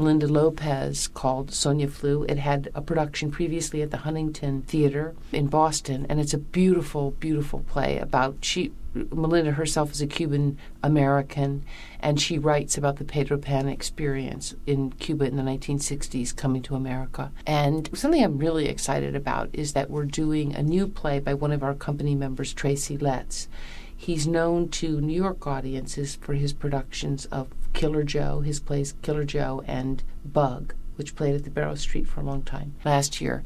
Melinda 0.00 0.26
Lopez 0.26 1.08
called 1.08 1.52
Sonia 1.52 1.86
Flew. 1.86 2.24
It 2.24 2.38
had 2.38 2.70
a 2.74 2.80
production 2.80 3.30
previously 3.30 3.82
at 3.82 3.90
the 3.90 3.98
Huntington 3.98 4.62
Theater 4.62 5.14
in 5.30 5.48
Boston, 5.48 6.06
and 6.08 6.18
it's 6.18 6.32
a 6.32 6.38
beautiful, 6.38 7.10
beautiful 7.10 7.60
play 7.68 7.98
about 7.98 8.38
she. 8.40 8.72
Melinda 8.94 9.52
herself 9.52 9.92
is 9.92 10.00
a 10.00 10.06
Cuban 10.06 10.56
American, 10.82 11.64
and 12.00 12.18
she 12.18 12.38
writes 12.38 12.78
about 12.78 12.96
the 12.96 13.04
Pedro 13.04 13.36
Pan 13.36 13.68
experience 13.68 14.54
in 14.66 14.90
Cuba 14.92 15.26
in 15.26 15.36
the 15.36 15.42
1960s 15.42 16.34
coming 16.34 16.62
to 16.62 16.74
America. 16.74 17.30
And 17.46 17.90
something 17.92 18.24
I'm 18.24 18.38
really 18.38 18.68
excited 18.68 19.14
about 19.14 19.50
is 19.52 19.74
that 19.74 19.90
we're 19.90 20.06
doing 20.06 20.54
a 20.54 20.62
new 20.62 20.88
play 20.88 21.20
by 21.20 21.34
one 21.34 21.52
of 21.52 21.62
our 21.62 21.74
company 21.74 22.14
members, 22.14 22.54
Tracy 22.54 22.96
Letts. 22.96 23.48
He's 23.94 24.26
known 24.26 24.70
to 24.70 24.98
New 25.02 25.12
York 25.12 25.46
audiences 25.46 26.16
for 26.16 26.32
his 26.32 26.54
productions 26.54 27.26
of 27.26 27.48
Killer 27.72 28.02
Joe, 28.02 28.40
his 28.40 28.60
plays 28.60 28.94
Killer 29.02 29.24
Joe 29.24 29.62
and 29.66 30.02
Bug, 30.24 30.74
which 30.96 31.14
played 31.14 31.34
at 31.34 31.44
the 31.44 31.50
Barrow 31.50 31.74
Street 31.74 32.06
for 32.06 32.20
a 32.20 32.24
long 32.24 32.42
time 32.42 32.74
last 32.84 33.20
year. 33.20 33.42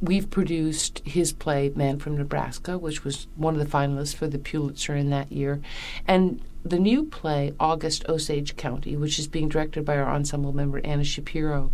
We've 0.00 0.28
produced 0.28 1.00
his 1.04 1.32
play 1.32 1.72
Man 1.74 1.98
from 1.98 2.18
Nebraska, 2.18 2.76
which 2.76 3.04
was 3.04 3.28
one 3.36 3.54
of 3.54 3.60
the 3.60 3.76
finalists 3.76 4.16
for 4.16 4.26
the 4.26 4.38
Pulitzer 4.38 4.96
in 4.96 5.10
that 5.10 5.30
year, 5.30 5.60
and 6.08 6.42
the 6.64 6.78
new 6.80 7.04
play 7.04 7.54
August 7.60 8.04
Osage 8.08 8.56
County, 8.56 8.96
which 8.96 9.20
is 9.20 9.28
being 9.28 9.48
directed 9.48 9.84
by 9.84 9.96
our 9.96 10.10
ensemble 10.10 10.52
member 10.52 10.80
Anna 10.84 11.04
Shapiro, 11.04 11.70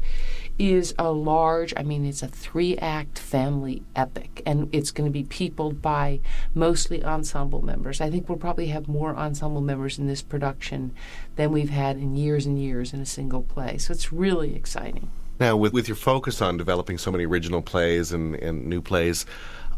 is 0.58 0.94
a 0.98 1.10
large, 1.10 1.72
I 1.76 1.82
mean, 1.82 2.04
it's 2.04 2.22
a 2.22 2.28
three 2.28 2.76
act 2.78 3.18
family 3.18 3.82
epic, 3.96 4.42
and 4.46 4.68
it's 4.72 4.90
going 4.90 5.06
to 5.06 5.12
be 5.12 5.24
peopled 5.24 5.82
by 5.82 6.20
mostly 6.54 7.04
ensemble 7.04 7.62
members. 7.62 8.00
I 8.00 8.10
think 8.10 8.28
we'll 8.28 8.38
probably 8.38 8.66
have 8.68 8.88
more 8.88 9.16
ensemble 9.16 9.60
members 9.60 9.98
in 9.98 10.06
this 10.06 10.22
production 10.22 10.92
than 11.36 11.52
we've 11.52 11.70
had 11.70 11.96
in 11.96 12.14
years 12.16 12.46
and 12.46 12.60
years 12.60 12.92
in 12.92 13.00
a 13.00 13.06
single 13.06 13.42
play. 13.42 13.78
So 13.78 13.92
it's 13.92 14.12
really 14.12 14.54
exciting. 14.54 15.10
Now, 15.40 15.56
with, 15.56 15.72
with 15.72 15.88
your 15.88 15.96
focus 15.96 16.40
on 16.40 16.56
developing 16.56 16.98
so 16.98 17.10
many 17.10 17.26
original 17.26 17.62
plays 17.62 18.12
and, 18.12 18.34
and 18.36 18.66
new 18.66 18.80
plays, 18.80 19.26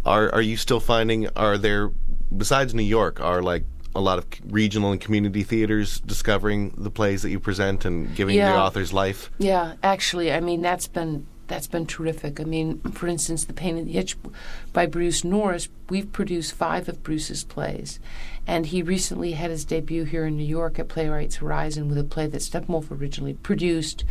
are 0.05 0.31
are 0.35 0.43
you 0.43 0.57
still 0.57 0.81
finding 0.81 1.29
are 1.31 1.57
there 1.57 1.91
besides 2.37 2.75
New 2.75 2.83
York 2.83 3.21
are 3.21 3.43
like 3.43 3.65
a 3.95 4.01
lot 4.01 4.19
of 4.19 4.27
regional 4.49 4.93
and 4.93 5.01
community 5.01 5.43
theaters 5.43 6.01
discovering 6.01 6.75
the 6.77 6.91
plays 6.91 7.23
that 7.23 7.31
you 7.31 7.39
present 7.41 7.85
and 7.85 8.15
giving 8.17 8.37
Yeah. 8.37 8.53
the 8.53 8.59
authors 8.59 8.93
life? 8.93 9.31
Yeah, 9.39 9.75
actually, 9.83 10.33
I 10.33 10.41
mean 10.41 10.63
that's 10.63 10.89
been 10.89 11.27
that's 11.47 11.67
been 11.67 11.85
terrific. 11.85 12.41
I 12.41 12.45
mean, 12.45 12.79
for 12.93 13.07
instance, 13.07 13.45
The 13.45 13.53
Pain 13.53 13.77
and 13.77 13.87
the 13.87 13.99
Itch 13.99 14.17
by 14.73 14.87
Bruce 14.87 15.25
Norris. 15.25 15.69
We've 15.91 16.11
produced 16.11 16.55
five 16.55 16.89
of 16.89 17.03
Bruce's 17.03 17.45
plays, 17.45 18.01
and 18.47 18.65
he 18.65 18.81
recently 18.81 19.33
had 19.33 19.51
his 19.51 19.67
debut 19.67 20.05
here 20.05 20.25
in 20.25 20.39
New 20.39 20.45
York 20.47 20.79
at 20.79 20.89
Playwrights 20.89 21.37
Horizon 21.37 21.87
with 21.87 21.99
a 21.99 22.05
play 22.05 22.27
that 22.29 22.41
Steppenwolf 22.41 22.91
originally 22.91 23.35
produced, 23.35 24.05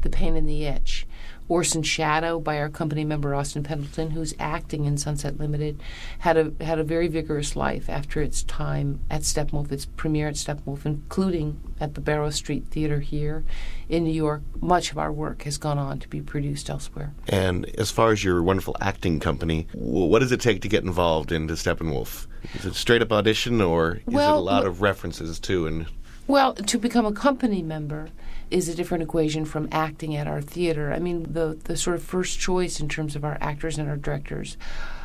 The 0.00 0.08
Pain 0.08 0.34
and 0.34 0.48
the 0.48 0.64
Itch. 0.64 1.06
Orson 1.48 1.82
Shadow 1.82 2.38
by 2.38 2.58
our 2.58 2.68
company 2.68 3.04
member 3.04 3.34
Austin 3.34 3.62
Pendleton, 3.62 4.10
who's 4.10 4.34
acting 4.38 4.84
in 4.84 4.98
Sunset 4.98 5.38
Limited, 5.38 5.80
had 6.18 6.36
a 6.36 6.52
had 6.62 6.78
a 6.78 6.84
very 6.84 7.08
vigorous 7.08 7.56
life 7.56 7.88
after 7.88 8.20
its 8.20 8.42
time 8.42 9.00
at 9.10 9.22
Steppenwolf, 9.22 9.72
its 9.72 9.86
premiere 9.86 10.28
at 10.28 10.34
Steppenwolf, 10.34 10.84
including 10.84 11.58
at 11.80 11.94
the 11.94 12.00
Barrow 12.00 12.30
Street 12.30 12.66
Theater 12.66 13.00
here 13.00 13.44
in 13.88 14.04
New 14.04 14.12
York. 14.12 14.42
Much 14.60 14.92
of 14.92 14.98
our 14.98 15.10
work 15.10 15.42
has 15.42 15.56
gone 15.56 15.78
on 15.78 15.98
to 16.00 16.08
be 16.08 16.20
produced 16.20 16.68
elsewhere. 16.68 17.14
And 17.28 17.64
as 17.78 17.90
far 17.90 18.12
as 18.12 18.22
your 18.22 18.42
wonderful 18.42 18.76
acting 18.80 19.18
company, 19.18 19.68
what 19.72 20.18
does 20.18 20.32
it 20.32 20.40
take 20.40 20.60
to 20.62 20.68
get 20.68 20.84
involved 20.84 21.32
into 21.32 21.54
Steppenwolf? 21.54 22.26
Is 22.54 22.66
it 22.66 22.74
straight 22.74 23.02
up 23.02 23.10
audition, 23.10 23.60
or 23.60 24.00
is 24.06 24.14
it 24.14 24.14
a 24.14 24.34
lot 24.36 24.66
of 24.66 24.82
references 24.82 25.40
too? 25.40 25.66
And 25.66 25.86
Well, 26.26 26.52
to 26.54 26.78
become 26.78 27.06
a 27.06 27.12
company 27.12 27.62
member 27.62 28.10
is 28.50 28.68
a 28.68 28.74
different 28.74 29.02
equation 29.02 29.44
from 29.44 29.68
acting 29.72 30.16
at 30.16 30.26
our 30.26 30.40
theater. 30.40 30.92
I 30.92 30.98
mean, 30.98 31.32
the 31.32 31.58
the 31.64 31.76
sort 31.76 31.96
of 31.96 32.02
first 32.02 32.38
choice 32.38 32.80
in 32.80 32.88
terms 32.88 33.16
of 33.16 33.24
our 33.24 33.38
actors 33.40 33.78
and 33.78 33.88
our 33.88 33.96
directors 33.96 34.56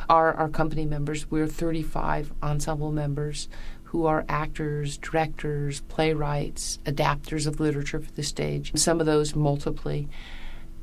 are 0.08 0.34
our 0.34 0.48
company 0.48 0.84
members. 0.86 1.30
We're 1.30 1.46
35 1.46 2.32
ensemble 2.42 2.92
members 2.92 3.48
who 3.84 4.06
are 4.06 4.24
actors, 4.28 4.98
directors, 4.98 5.80
playwrights, 5.82 6.78
adapters 6.84 7.46
of 7.46 7.60
literature 7.60 8.00
for 8.00 8.10
the 8.12 8.22
stage. 8.22 8.72
Some 8.74 9.00
of 9.00 9.06
those 9.06 9.34
multiply. 9.34 10.02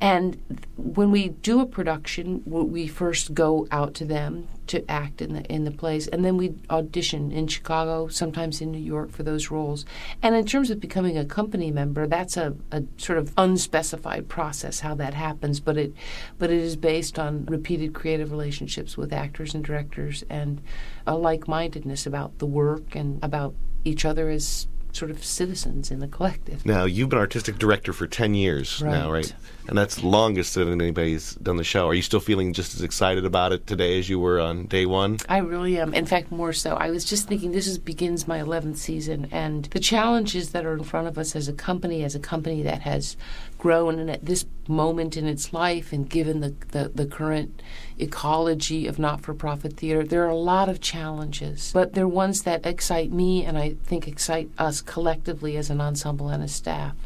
And 0.02 0.36
when 0.76 1.12
we 1.12 1.28
do 1.28 1.60
a 1.60 1.64
production, 1.64 2.42
we 2.44 2.88
first 2.88 3.34
go 3.34 3.68
out 3.70 3.94
to 3.94 4.04
them 4.04 4.48
to 4.66 4.90
act 4.90 5.22
in 5.22 5.32
the 5.32 5.44
in 5.44 5.62
the 5.62 5.70
plays, 5.70 6.08
and 6.08 6.24
then 6.24 6.36
we 6.36 6.54
audition 6.70 7.30
in 7.30 7.46
Chicago, 7.46 8.08
sometimes 8.08 8.60
in 8.60 8.72
New 8.72 8.78
York 8.78 9.12
for 9.12 9.22
those 9.22 9.48
roles. 9.52 9.84
And 10.20 10.34
in 10.34 10.44
terms 10.44 10.70
of 10.70 10.80
becoming 10.80 11.16
a 11.16 11.24
company 11.24 11.70
member, 11.70 12.08
that's 12.08 12.36
a, 12.36 12.56
a 12.72 12.82
sort 12.96 13.18
of 13.18 13.32
unspecified 13.38 14.28
process 14.28 14.80
how 14.80 14.96
that 14.96 15.14
happens, 15.14 15.60
but 15.60 15.76
it 15.76 15.92
but 16.36 16.50
it 16.50 16.60
is 16.60 16.74
based 16.74 17.16
on 17.16 17.46
repeated 17.46 17.94
creative 17.94 18.32
relationships 18.32 18.96
with 18.96 19.12
actors 19.12 19.54
and 19.54 19.64
directors 19.64 20.24
and 20.28 20.60
a 21.06 21.16
like-mindedness 21.16 22.06
about 22.06 22.40
the 22.40 22.46
work 22.46 22.96
and 22.96 23.22
about 23.22 23.54
each 23.84 24.04
other 24.04 24.30
as 24.30 24.66
sort 24.92 25.10
of 25.10 25.24
citizens 25.24 25.90
in 25.90 26.00
the 26.00 26.06
collective. 26.08 26.64
now 26.66 26.84
you've 26.84 27.08
been 27.08 27.18
artistic 27.18 27.58
director 27.58 27.92
for 27.92 28.06
ten 28.06 28.34
years 28.34 28.82
now, 28.82 29.10
Right. 29.10 29.24
right? 29.24 29.34
And 29.68 29.78
that's 29.78 30.02
longest 30.02 30.54
that 30.56 30.66
anybody's 30.66 31.34
done 31.36 31.56
the 31.56 31.62
show. 31.64 31.86
Are 31.88 31.94
you 31.94 32.02
still 32.02 32.18
feeling 32.20 32.52
just 32.52 32.74
as 32.74 32.82
excited 32.82 33.24
about 33.24 33.52
it 33.52 33.64
today 33.66 33.98
as 33.98 34.08
you 34.08 34.18
were 34.18 34.40
on 34.40 34.66
day 34.66 34.86
one? 34.86 35.18
I 35.28 35.38
really 35.38 35.78
am. 35.78 35.94
In 35.94 36.04
fact, 36.04 36.32
more 36.32 36.52
so. 36.52 36.74
I 36.74 36.90
was 36.90 37.04
just 37.04 37.28
thinking 37.28 37.52
this 37.52 37.68
is, 37.68 37.78
begins 37.78 38.26
my 38.26 38.40
11th 38.40 38.76
season, 38.76 39.28
and 39.30 39.66
the 39.66 39.78
challenges 39.78 40.50
that 40.50 40.66
are 40.66 40.74
in 40.74 40.82
front 40.82 41.06
of 41.06 41.16
us 41.16 41.36
as 41.36 41.46
a 41.46 41.52
company, 41.52 42.02
as 42.02 42.14
a 42.16 42.18
company 42.20 42.62
that 42.64 42.82
has 42.82 43.16
grown 43.62 44.00
and 44.00 44.10
at 44.10 44.24
this 44.26 44.44
moment 44.66 45.16
in 45.16 45.24
its 45.24 45.52
life, 45.52 45.92
and 45.92 46.10
given 46.10 46.40
the, 46.40 46.52
the, 46.72 46.90
the 46.92 47.06
current 47.06 47.62
ecology 47.96 48.88
of 48.88 48.98
not 48.98 49.20
for 49.20 49.32
profit 49.32 49.76
theater, 49.76 50.02
there 50.02 50.24
are 50.24 50.30
a 50.30 50.34
lot 50.34 50.68
of 50.68 50.80
challenges. 50.80 51.70
But 51.72 51.92
they're 51.92 52.08
ones 52.08 52.42
that 52.42 52.66
excite 52.66 53.12
me 53.12 53.44
and 53.44 53.56
I 53.56 53.76
think 53.84 54.08
excite 54.08 54.50
us 54.58 54.80
collectively 54.80 55.56
as 55.56 55.70
an 55.70 55.80
ensemble 55.80 56.28
and 56.28 56.42
a 56.42 56.48
staff. 56.48 56.96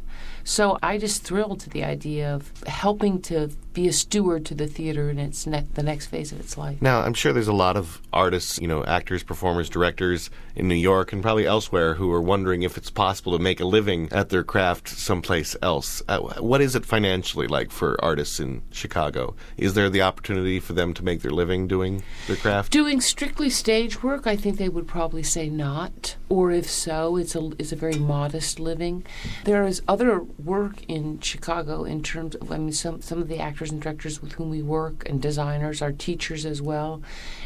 So 0.44 0.78
I 0.82 0.96
just 0.96 1.22
thrilled 1.22 1.60
to 1.60 1.68
the 1.68 1.84
idea 1.84 2.34
of 2.34 2.50
helping 2.66 3.20
to 3.22 3.50
be 3.76 3.86
a 3.86 3.92
steward 3.92 4.46
to 4.46 4.54
the 4.54 4.66
theater 4.66 5.10
in 5.10 5.18
its 5.18 5.46
ne- 5.46 5.66
the 5.74 5.82
next 5.82 6.06
phase 6.06 6.32
of 6.32 6.40
its 6.40 6.56
life. 6.56 6.80
Now, 6.80 7.02
I'm 7.02 7.12
sure 7.12 7.34
there's 7.34 7.46
a 7.46 7.52
lot 7.52 7.76
of 7.76 8.00
artists, 8.10 8.58
you 8.58 8.66
know, 8.66 8.82
actors, 8.82 9.22
performers, 9.22 9.68
directors 9.68 10.30
in 10.56 10.66
New 10.66 10.74
York 10.74 11.12
and 11.12 11.22
probably 11.22 11.46
elsewhere 11.46 11.94
who 11.94 12.10
are 12.10 12.22
wondering 12.22 12.62
if 12.62 12.78
it's 12.78 12.90
possible 12.90 13.36
to 13.36 13.38
make 13.38 13.60
a 13.60 13.66
living 13.66 14.08
at 14.10 14.30
their 14.30 14.42
craft 14.42 14.88
someplace 14.88 15.54
else. 15.60 16.02
Uh, 16.08 16.20
what 16.40 16.62
is 16.62 16.74
it 16.74 16.86
financially 16.86 17.46
like 17.46 17.70
for 17.70 18.02
artists 18.02 18.40
in 18.40 18.62
Chicago? 18.70 19.36
Is 19.58 19.74
there 19.74 19.90
the 19.90 20.00
opportunity 20.00 20.58
for 20.58 20.72
them 20.72 20.94
to 20.94 21.04
make 21.04 21.20
their 21.20 21.30
living 21.30 21.68
doing 21.68 22.02
their 22.28 22.36
craft? 22.36 22.72
Doing 22.72 23.02
strictly 23.02 23.50
stage 23.50 24.02
work, 24.02 24.26
I 24.26 24.36
think 24.36 24.56
they 24.56 24.70
would 24.70 24.88
probably 24.88 25.22
say 25.22 25.50
not, 25.50 26.16
or 26.30 26.50
if 26.50 26.70
so, 26.70 27.16
it's 27.16 27.36
a 27.36 27.50
it's 27.58 27.72
a 27.72 27.76
very 27.76 27.98
modest 27.98 28.58
living. 28.58 29.04
There 29.44 29.66
is 29.66 29.82
other 29.86 30.20
work 30.42 30.82
in 30.88 31.20
Chicago 31.20 31.84
in 31.84 32.02
terms 32.02 32.34
of 32.36 32.50
I 32.50 32.56
mean 32.56 32.72
some 32.72 33.02
some 33.02 33.20
of 33.20 33.28
the 33.28 33.38
actors 33.38 33.65
and 33.70 33.80
directors 33.80 34.20
with 34.20 34.32
whom 34.32 34.50
we 34.50 34.62
work 34.62 35.08
and 35.08 35.20
designers 35.20 35.82
are 35.82 35.92
teachers 35.92 36.44
as 36.44 36.60
well, 36.62 37.02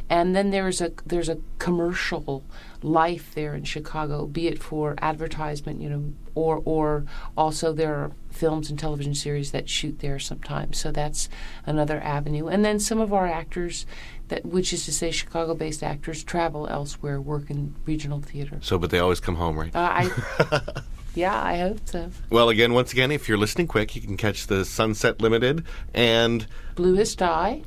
and 0.09 0.35
then 0.35 0.51
there's 0.51 0.81
a 0.81 0.93
there's 1.07 1.29
a 1.29 1.39
commercial 1.59 2.45
life 2.83 3.35
there 3.35 3.55
in 3.55 3.65
Chicago, 3.65 4.27
be 4.27 4.49
it 4.49 4.63
for 4.63 4.95
advertisement, 5.01 5.81
you 5.81 5.89
know, 5.89 6.13
or 6.35 6.63
or 6.65 7.05
also 7.37 7.73
there 7.73 7.95
are 7.95 8.13
films 8.31 8.71
and 8.71 8.79
television 8.79 9.15
series 9.15 9.51
that 9.51 9.69
shoot 9.69 9.99
there 10.01 10.19
sometimes. 10.19 10.79
So 10.79 10.91
that's 10.91 11.29
another 11.67 12.01
avenue. 12.01 12.47
And 12.47 12.65
then 12.65 12.79
some 12.79 13.01
of 13.01 13.13
our 13.13 13.27
actors 13.27 13.87
that 14.29 14.47
which 14.47 14.73
is 14.73 14.85
to 14.87 14.93
say 14.93 15.11
Chicago-based 15.11 15.83
actors 15.83 16.23
travel 16.23 16.67
elsewhere, 16.69 17.21
work 17.21 17.51
in 17.51 17.75
regional 17.85 18.21
theater. 18.21 18.59
So, 18.63 18.79
but 18.79 18.91
they 18.91 19.01
always 19.01 19.21
come 19.21 19.35
home, 19.35 19.59
right? 19.59 19.75
Uh, 19.75 19.79
I 19.93 20.83
Yeah, 21.15 21.43
I 21.43 21.59
hope 21.59 21.81
so. 21.87 22.11
Well, 22.31 22.49
again, 22.49 22.73
once 22.73 22.93
again, 22.93 23.11
if 23.11 23.29
you're 23.29 23.39
listening 23.39 23.67
quick, 23.67 23.97
you 23.97 24.03
can 24.03 24.17
catch 24.17 24.47
the 24.47 24.65
Sunset 24.65 25.21
Limited 25.21 25.65
and 25.93 26.47
Bluest 26.77 27.21
Eye 27.21 27.63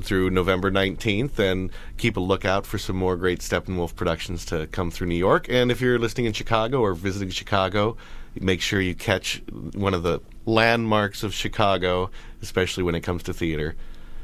through 0.00 0.30
November 0.30 0.70
19th 0.70 1.38
and 1.38 1.70
keep 1.98 2.16
a 2.16 2.20
lookout 2.20 2.66
for 2.66 2.78
some 2.78 2.96
more 2.96 3.16
great 3.16 3.40
Steppenwolf 3.40 3.94
productions 3.96 4.44
to 4.46 4.66
come 4.68 4.90
through 4.90 5.08
New 5.08 5.16
York. 5.16 5.46
And 5.48 5.70
if 5.70 5.80
you're 5.80 5.98
listening 5.98 6.26
in 6.26 6.32
Chicago 6.32 6.80
or 6.80 6.94
visiting 6.94 7.30
Chicago, 7.30 7.96
make 8.40 8.60
sure 8.60 8.80
you 8.80 8.94
catch 8.94 9.42
one 9.74 9.94
of 9.94 10.02
the 10.02 10.20
landmarks 10.46 11.22
of 11.22 11.34
Chicago, 11.34 12.10
especially 12.42 12.82
when 12.82 12.94
it 12.94 13.00
comes 13.00 13.22
to 13.24 13.34
theater, 13.34 13.74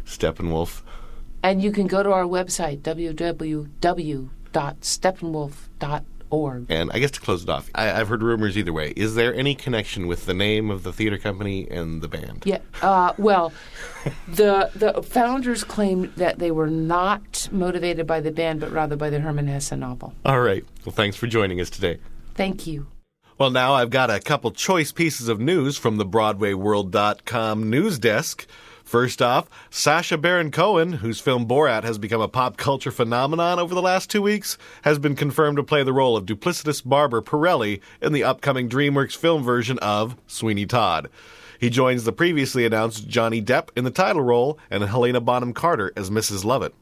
Steppenwolf. 0.05 0.83
And 1.43 1.63
you 1.63 1.71
can 1.71 1.87
go 1.87 2.03
to 2.03 2.13
our 2.13 2.25
website, 2.25 2.83
www.steppenwolf.org. 6.31 6.67
And 6.69 6.91
I 6.93 6.99
guess 6.99 7.11
to 7.13 7.21
close 7.21 7.43
it 7.43 7.49
off, 7.49 7.71
I, 7.75 7.93
I've 8.01 8.09
heard 8.09 8.23
rumors 8.23 8.57
either 8.57 8.73
way. 8.73 8.93
Is 8.97 9.15
there 9.15 9.35
any 9.35 9.55
connection 9.55 10.07
with 10.07 10.27
the 10.27 10.35
name 10.35 10.71
of 10.71 10.83
the 10.83 10.93
theater 10.93 11.19
company 11.19 11.69
and 11.71 12.03
the 12.03 12.09
band? 12.09 12.43
Yeah. 12.45 12.59
Uh, 12.83 13.13
well, 13.19 13.53
the 14.29 14.71
the 14.75 15.03
founders 15.03 15.65
claimed 15.65 16.13
that 16.17 16.39
they 16.39 16.51
were 16.51 16.69
not 16.71 17.49
motivated 17.53 18.07
by 18.07 18.21
the 18.21 18.31
band, 18.31 18.61
but 18.61 18.71
rather 18.71 18.97
by 18.97 19.11
the 19.11 19.21
Hermann 19.21 19.49
Hesse 19.49 19.73
novel. 19.73 20.15
All 20.25 20.41
right. 20.41 20.65
Well, 20.85 20.95
thanks 20.95 21.17
for 21.17 21.27
joining 21.27 21.61
us 21.61 21.71
today. 21.71 21.99
Thank 22.35 22.67
you. 22.67 22.87
Well, 23.39 23.51
now 23.51 23.75
I've 23.75 23.91
got 23.91 24.11
a 24.11 24.19
couple 24.19 24.51
choice 24.51 24.93
pieces 24.93 25.29
of 25.29 25.39
news 25.41 25.77
from 25.77 25.99
the 25.99 26.07
BroadwayWorld.com 26.07 27.69
news 27.69 27.99
desk. 27.99 28.47
First 28.87 29.21
off, 29.21 29.51
Sacha 29.69 30.17
Baron 30.17 30.53
Cohen, 30.53 30.93
whose 30.93 31.19
film 31.19 31.49
Borat 31.49 31.83
has 31.83 31.99
become 31.99 32.21
a 32.21 32.29
pop 32.29 32.57
culture 32.57 32.93
phenomenon 32.93 33.59
over 33.59 33.75
the 33.75 33.83
last 33.83 34.09
two 34.09 34.23
weeks, 34.23 34.57
has 34.83 35.01
been 35.01 35.17
confirmed 35.17 35.57
to 35.57 35.65
play 35.65 35.83
the 35.83 35.93
role 35.93 36.17
of 36.17 36.25
duplicitous 36.25 36.85
barber 36.85 37.21
Pirelli 37.21 37.81
in 38.01 38.13
the 38.13 38.23
upcoming 38.23 38.69
DreamWorks 38.69 39.17
film 39.17 39.43
version 39.43 39.81
of 39.81 40.17
Sweeney 40.29 40.67
Todd. 40.67 41.11
He 41.59 41.69
joins 41.69 42.05
the 42.05 42.13
previously 42.13 42.65
announced 42.65 43.09
Johnny 43.09 43.43
Depp 43.43 43.71
in 43.75 43.83
the 43.83 43.91
title 43.91 44.23
role 44.23 44.57
and 44.71 44.85
Helena 44.85 45.21
Bonham 45.21 45.53
Carter 45.53 45.93
as 45.97 46.09
Mrs. 46.09 46.45
Lovett. 46.45 46.73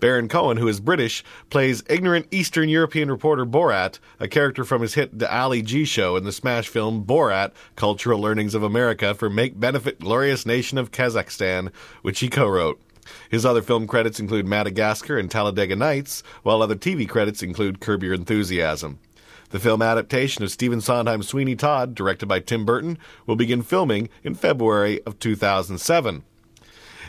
Baron 0.00 0.28
Cohen, 0.28 0.56
who 0.56 0.66
is 0.66 0.80
British, 0.80 1.22
plays 1.50 1.82
ignorant 1.88 2.26
Eastern 2.30 2.68
European 2.68 3.10
reporter 3.10 3.44
Borat, 3.44 3.98
a 4.18 4.26
character 4.26 4.64
from 4.64 4.82
his 4.82 4.94
hit 4.94 5.18
The 5.18 5.32
Ali 5.32 5.62
G 5.62 5.84
Show 5.84 6.16
in 6.16 6.24
the 6.24 6.32
smash 6.32 6.68
film 6.68 7.04
Borat 7.04 7.52
Cultural 7.76 8.20
Learnings 8.20 8.54
of 8.54 8.62
America 8.62 9.14
for 9.14 9.30
Make 9.30 9.60
Benefit 9.60 10.00
Glorious 10.00 10.46
Nation 10.46 10.78
of 10.78 10.90
Kazakhstan, 10.90 11.70
which 12.02 12.20
he 12.20 12.28
co 12.28 12.48
wrote. 12.48 12.80
His 13.28 13.44
other 13.44 13.62
film 13.62 13.86
credits 13.86 14.20
include 14.20 14.46
Madagascar 14.46 15.18
and 15.18 15.30
Talladega 15.30 15.76
Nights, 15.76 16.22
while 16.42 16.62
other 16.62 16.76
TV 16.76 17.08
credits 17.08 17.42
include 17.42 17.80
Curb 17.80 18.02
Your 18.02 18.14
Enthusiasm. 18.14 18.98
The 19.50 19.58
film 19.58 19.82
adaptation 19.82 20.44
of 20.44 20.50
Stephen 20.50 20.80
Sondheim's 20.80 21.28
Sweeney 21.28 21.56
Todd, 21.56 21.94
directed 21.94 22.26
by 22.26 22.38
Tim 22.38 22.64
Burton, 22.64 22.98
will 23.26 23.36
begin 23.36 23.62
filming 23.62 24.08
in 24.22 24.34
February 24.34 25.02
of 25.02 25.18
2007. 25.18 26.22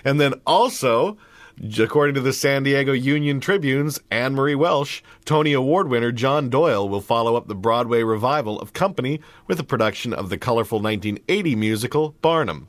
And 0.03 0.19
then 0.19 0.33
also, 0.47 1.17
according 1.61 2.15
to 2.15 2.21
the 2.21 2.33
San 2.33 2.63
Diego 2.63 2.91
Union 2.91 3.39
Tribune's 3.39 3.99
Anne 4.09 4.33
Marie 4.33 4.55
Welsh, 4.55 5.03
Tony 5.25 5.53
Award 5.53 5.89
winner 5.89 6.11
John 6.11 6.49
Doyle 6.49 6.89
will 6.89 7.01
follow 7.01 7.35
up 7.35 7.47
the 7.47 7.53
Broadway 7.53 8.01
revival 8.01 8.59
of 8.59 8.73
Company 8.73 9.21
with 9.45 9.59
a 9.59 9.63
production 9.63 10.11
of 10.11 10.29
the 10.29 10.39
colorful 10.39 10.79
1980 10.79 11.55
musical 11.55 12.15
Barnum. 12.21 12.67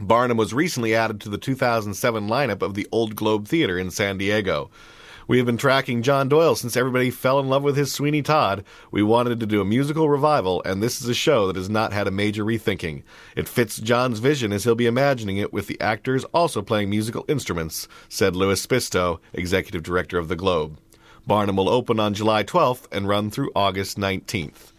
Barnum 0.00 0.38
was 0.38 0.54
recently 0.54 0.94
added 0.94 1.20
to 1.20 1.28
the 1.28 1.36
2007 1.36 2.26
lineup 2.26 2.62
of 2.62 2.74
the 2.74 2.88
Old 2.90 3.14
Globe 3.14 3.46
Theater 3.46 3.78
in 3.78 3.90
San 3.90 4.16
Diego. 4.16 4.70
We 5.26 5.38
have 5.38 5.46
been 5.46 5.56
tracking 5.56 6.02
John 6.02 6.28
Doyle 6.28 6.54
since 6.54 6.76
everybody 6.76 7.10
fell 7.10 7.40
in 7.40 7.48
love 7.48 7.62
with 7.62 7.78
his 7.78 7.90
Sweeney 7.90 8.20
Todd. 8.20 8.62
We 8.90 9.02
wanted 9.02 9.40
to 9.40 9.46
do 9.46 9.62
a 9.62 9.64
musical 9.64 10.10
revival, 10.10 10.62
and 10.66 10.82
this 10.82 11.00
is 11.00 11.08
a 11.08 11.14
show 11.14 11.46
that 11.46 11.56
has 11.56 11.70
not 11.70 11.94
had 11.94 12.06
a 12.06 12.10
major 12.10 12.44
rethinking. 12.44 13.04
It 13.34 13.48
fits 13.48 13.78
John's 13.78 14.18
vision 14.18 14.52
as 14.52 14.64
he'll 14.64 14.74
be 14.74 14.86
imagining 14.86 15.38
it 15.38 15.50
with 15.50 15.66
the 15.66 15.80
actors 15.80 16.24
also 16.34 16.60
playing 16.60 16.90
musical 16.90 17.24
instruments, 17.26 17.88
said 18.10 18.36
Louis 18.36 18.64
Spisto, 18.64 19.18
executive 19.32 19.82
director 19.82 20.18
of 20.18 20.28
the 20.28 20.36
Globe. 20.36 20.78
Barnum 21.26 21.56
will 21.56 21.70
open 21.70 21.98
on 21.98 22.12
July 22.12 22.44
12th 22.44 22.86
and 22.92 23.08
run 23.08 23.30
through 23.30 23.50
August 23.56 23.98
19th. 23.98 24.73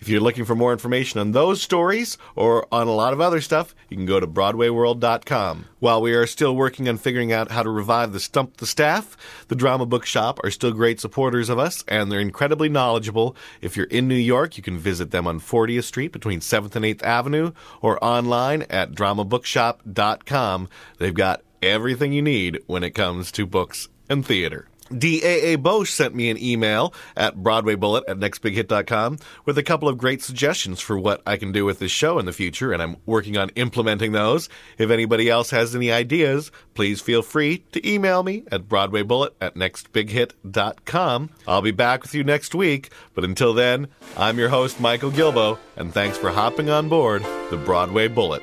If 0.00 0.08
you're 0.08 0.20
looking 0.20 0.44
for 0.44 0.54
more 0.54 0.72
information 0.72 1.20
on 1.20 1.32
those 1.32 1.60
stories 1.60 2.18
or 2.36 2.66
on 2.72 2.86
a 2.86 2.92
lot 2.92 3.12
of 3.12 3.20
other 3.20 3.40
stuff, 3.40 3.74
you 3.88 3.96
can 3.96 4.06
go 4.06 4.20
to 4.20 4.26
BroadwayWorld.com. 4.26 5.64
While 5.80 6.02
we 6.02 6.14
are 6.14 6.26
still 6.26 6.54
working 6.54 6.88
on 6.88 6.98
figuring 6.98 7.32
out 7.32 7.50
how 7.50 7.62
to 7.62 7.70
revive 7.70 8.12
the 8.12 8.20
Stump 8.20 8.58
the 8.58 8.66
Staff, 8.66 9.16
the 9.48 9.56
Drama 9.56 9.86
Bookshop 9.86 10.38
are 10.44 10.50
still 10.50 10.72
great 10.72 11.00
supporters 11.00 11.48
of 11.48 11.58
us 11.58 11.84
and 11.88 12.10
they're 12.10 12.20
incredibly 12.20 12.68
knowledgeable. 12.68 13.36
If 13.60 13.76
you're 13.76 13.86
in 13.86 14.06
New 14.06 14.14
York, 14.14 14.56
you 14.56 14.62
can 14.62 14.78
visit 14.78 15.10
them 15.10 15.26
on 15.26 15.40
40th 15.40 15.84
Street 15.84 16.12
between 16.12 16.40
7th 16.40 16.76
and 16.76 16.84
8th 16.84 17.02
Avenue 17.02 17.52
or 17.80 18.02
online 18.04 18.62
at 18.70 18.92
dramabookshop.com. 18.92 20.68
They've 20.98 21.14
got 21.14 21.42
everything 21.62 22.12
you 22.12 22.22
need 22.22 22.60
when 22.66 22.84
it 22.84 22.90
comes 22.90 23.32
to 23.32 23.46
books 23.46 23.88
and 24.08 24.24
theater. 24.24 24.68
DAA 24.90 25.60
Bosch 25.60 25.90
sent 25.90 26.14
me 26.14 26.30
an 26.30 26.38
email 26.42 26.94
at 27.16 27.36
BroadwayBullet 27.36 28.02
at 28.08 28.18
nextbighit.com 28.18 29.18
with 29.44 29.58
a 29.58 29.62
couple 29.62 29.88
of 29.88 29.98
great 29.98 30.22
suggestions 30.22 30.80
for 30.80 30.98
what 30.98 31.22
I 31.26 31.36
can 31.36 31.52
do 31.52 31.64
with 31.64 31.78
this 31.78 31.92
show 31.92 32.18
in 32.18 32.26
the 32.26 32.32
future, 32.32 32.72
and 32.72 32.82
I'm 32.82 32.96
working 33.06 33.36
on 33.36 33.50
implementing 33.50 34.12
those. 34.12 34.48
If 34.78 34.90
anybody 34.90 35.28
else 35.28 35.50
has 35.50 35.74
any 35.74 35.90
ideas, 35.92 36.50
please 36.74 37.00
feel 37.00 37.22
free 37.22 37.64
to 37.72 37.88
email 37.88 38.22
me 38.22 38.44
at 38.50 38.68
BroadwayBullet 38.68 39.30
at 39.40 39.54
nextbighit.com. 39.54 41.30
I'll 41.46 41.62
be 41.62 41.70
back 41.70 42.02
with 42.02 42.14
you 42.14 42.24
next 42.24 42.54
week, 42.54 42.90
but 43.14 43.24
until 43.24 43.54
then, 43.54 43.88
I'm 44.16 44.38
your 44.38 44.48
host, 44.48 44.80
Michael 44.80 45.10
Gilboe, 45.10 45.58
and 45.76 45.92
thanks 45.92 46.16
for 46.16 46.30
hopping 46.30 46.70
on 46.70 46.88
board 46.88 47.22
the 47.50 47.56
Broadway 47.56 48.08
Bullet. 48.08 48.42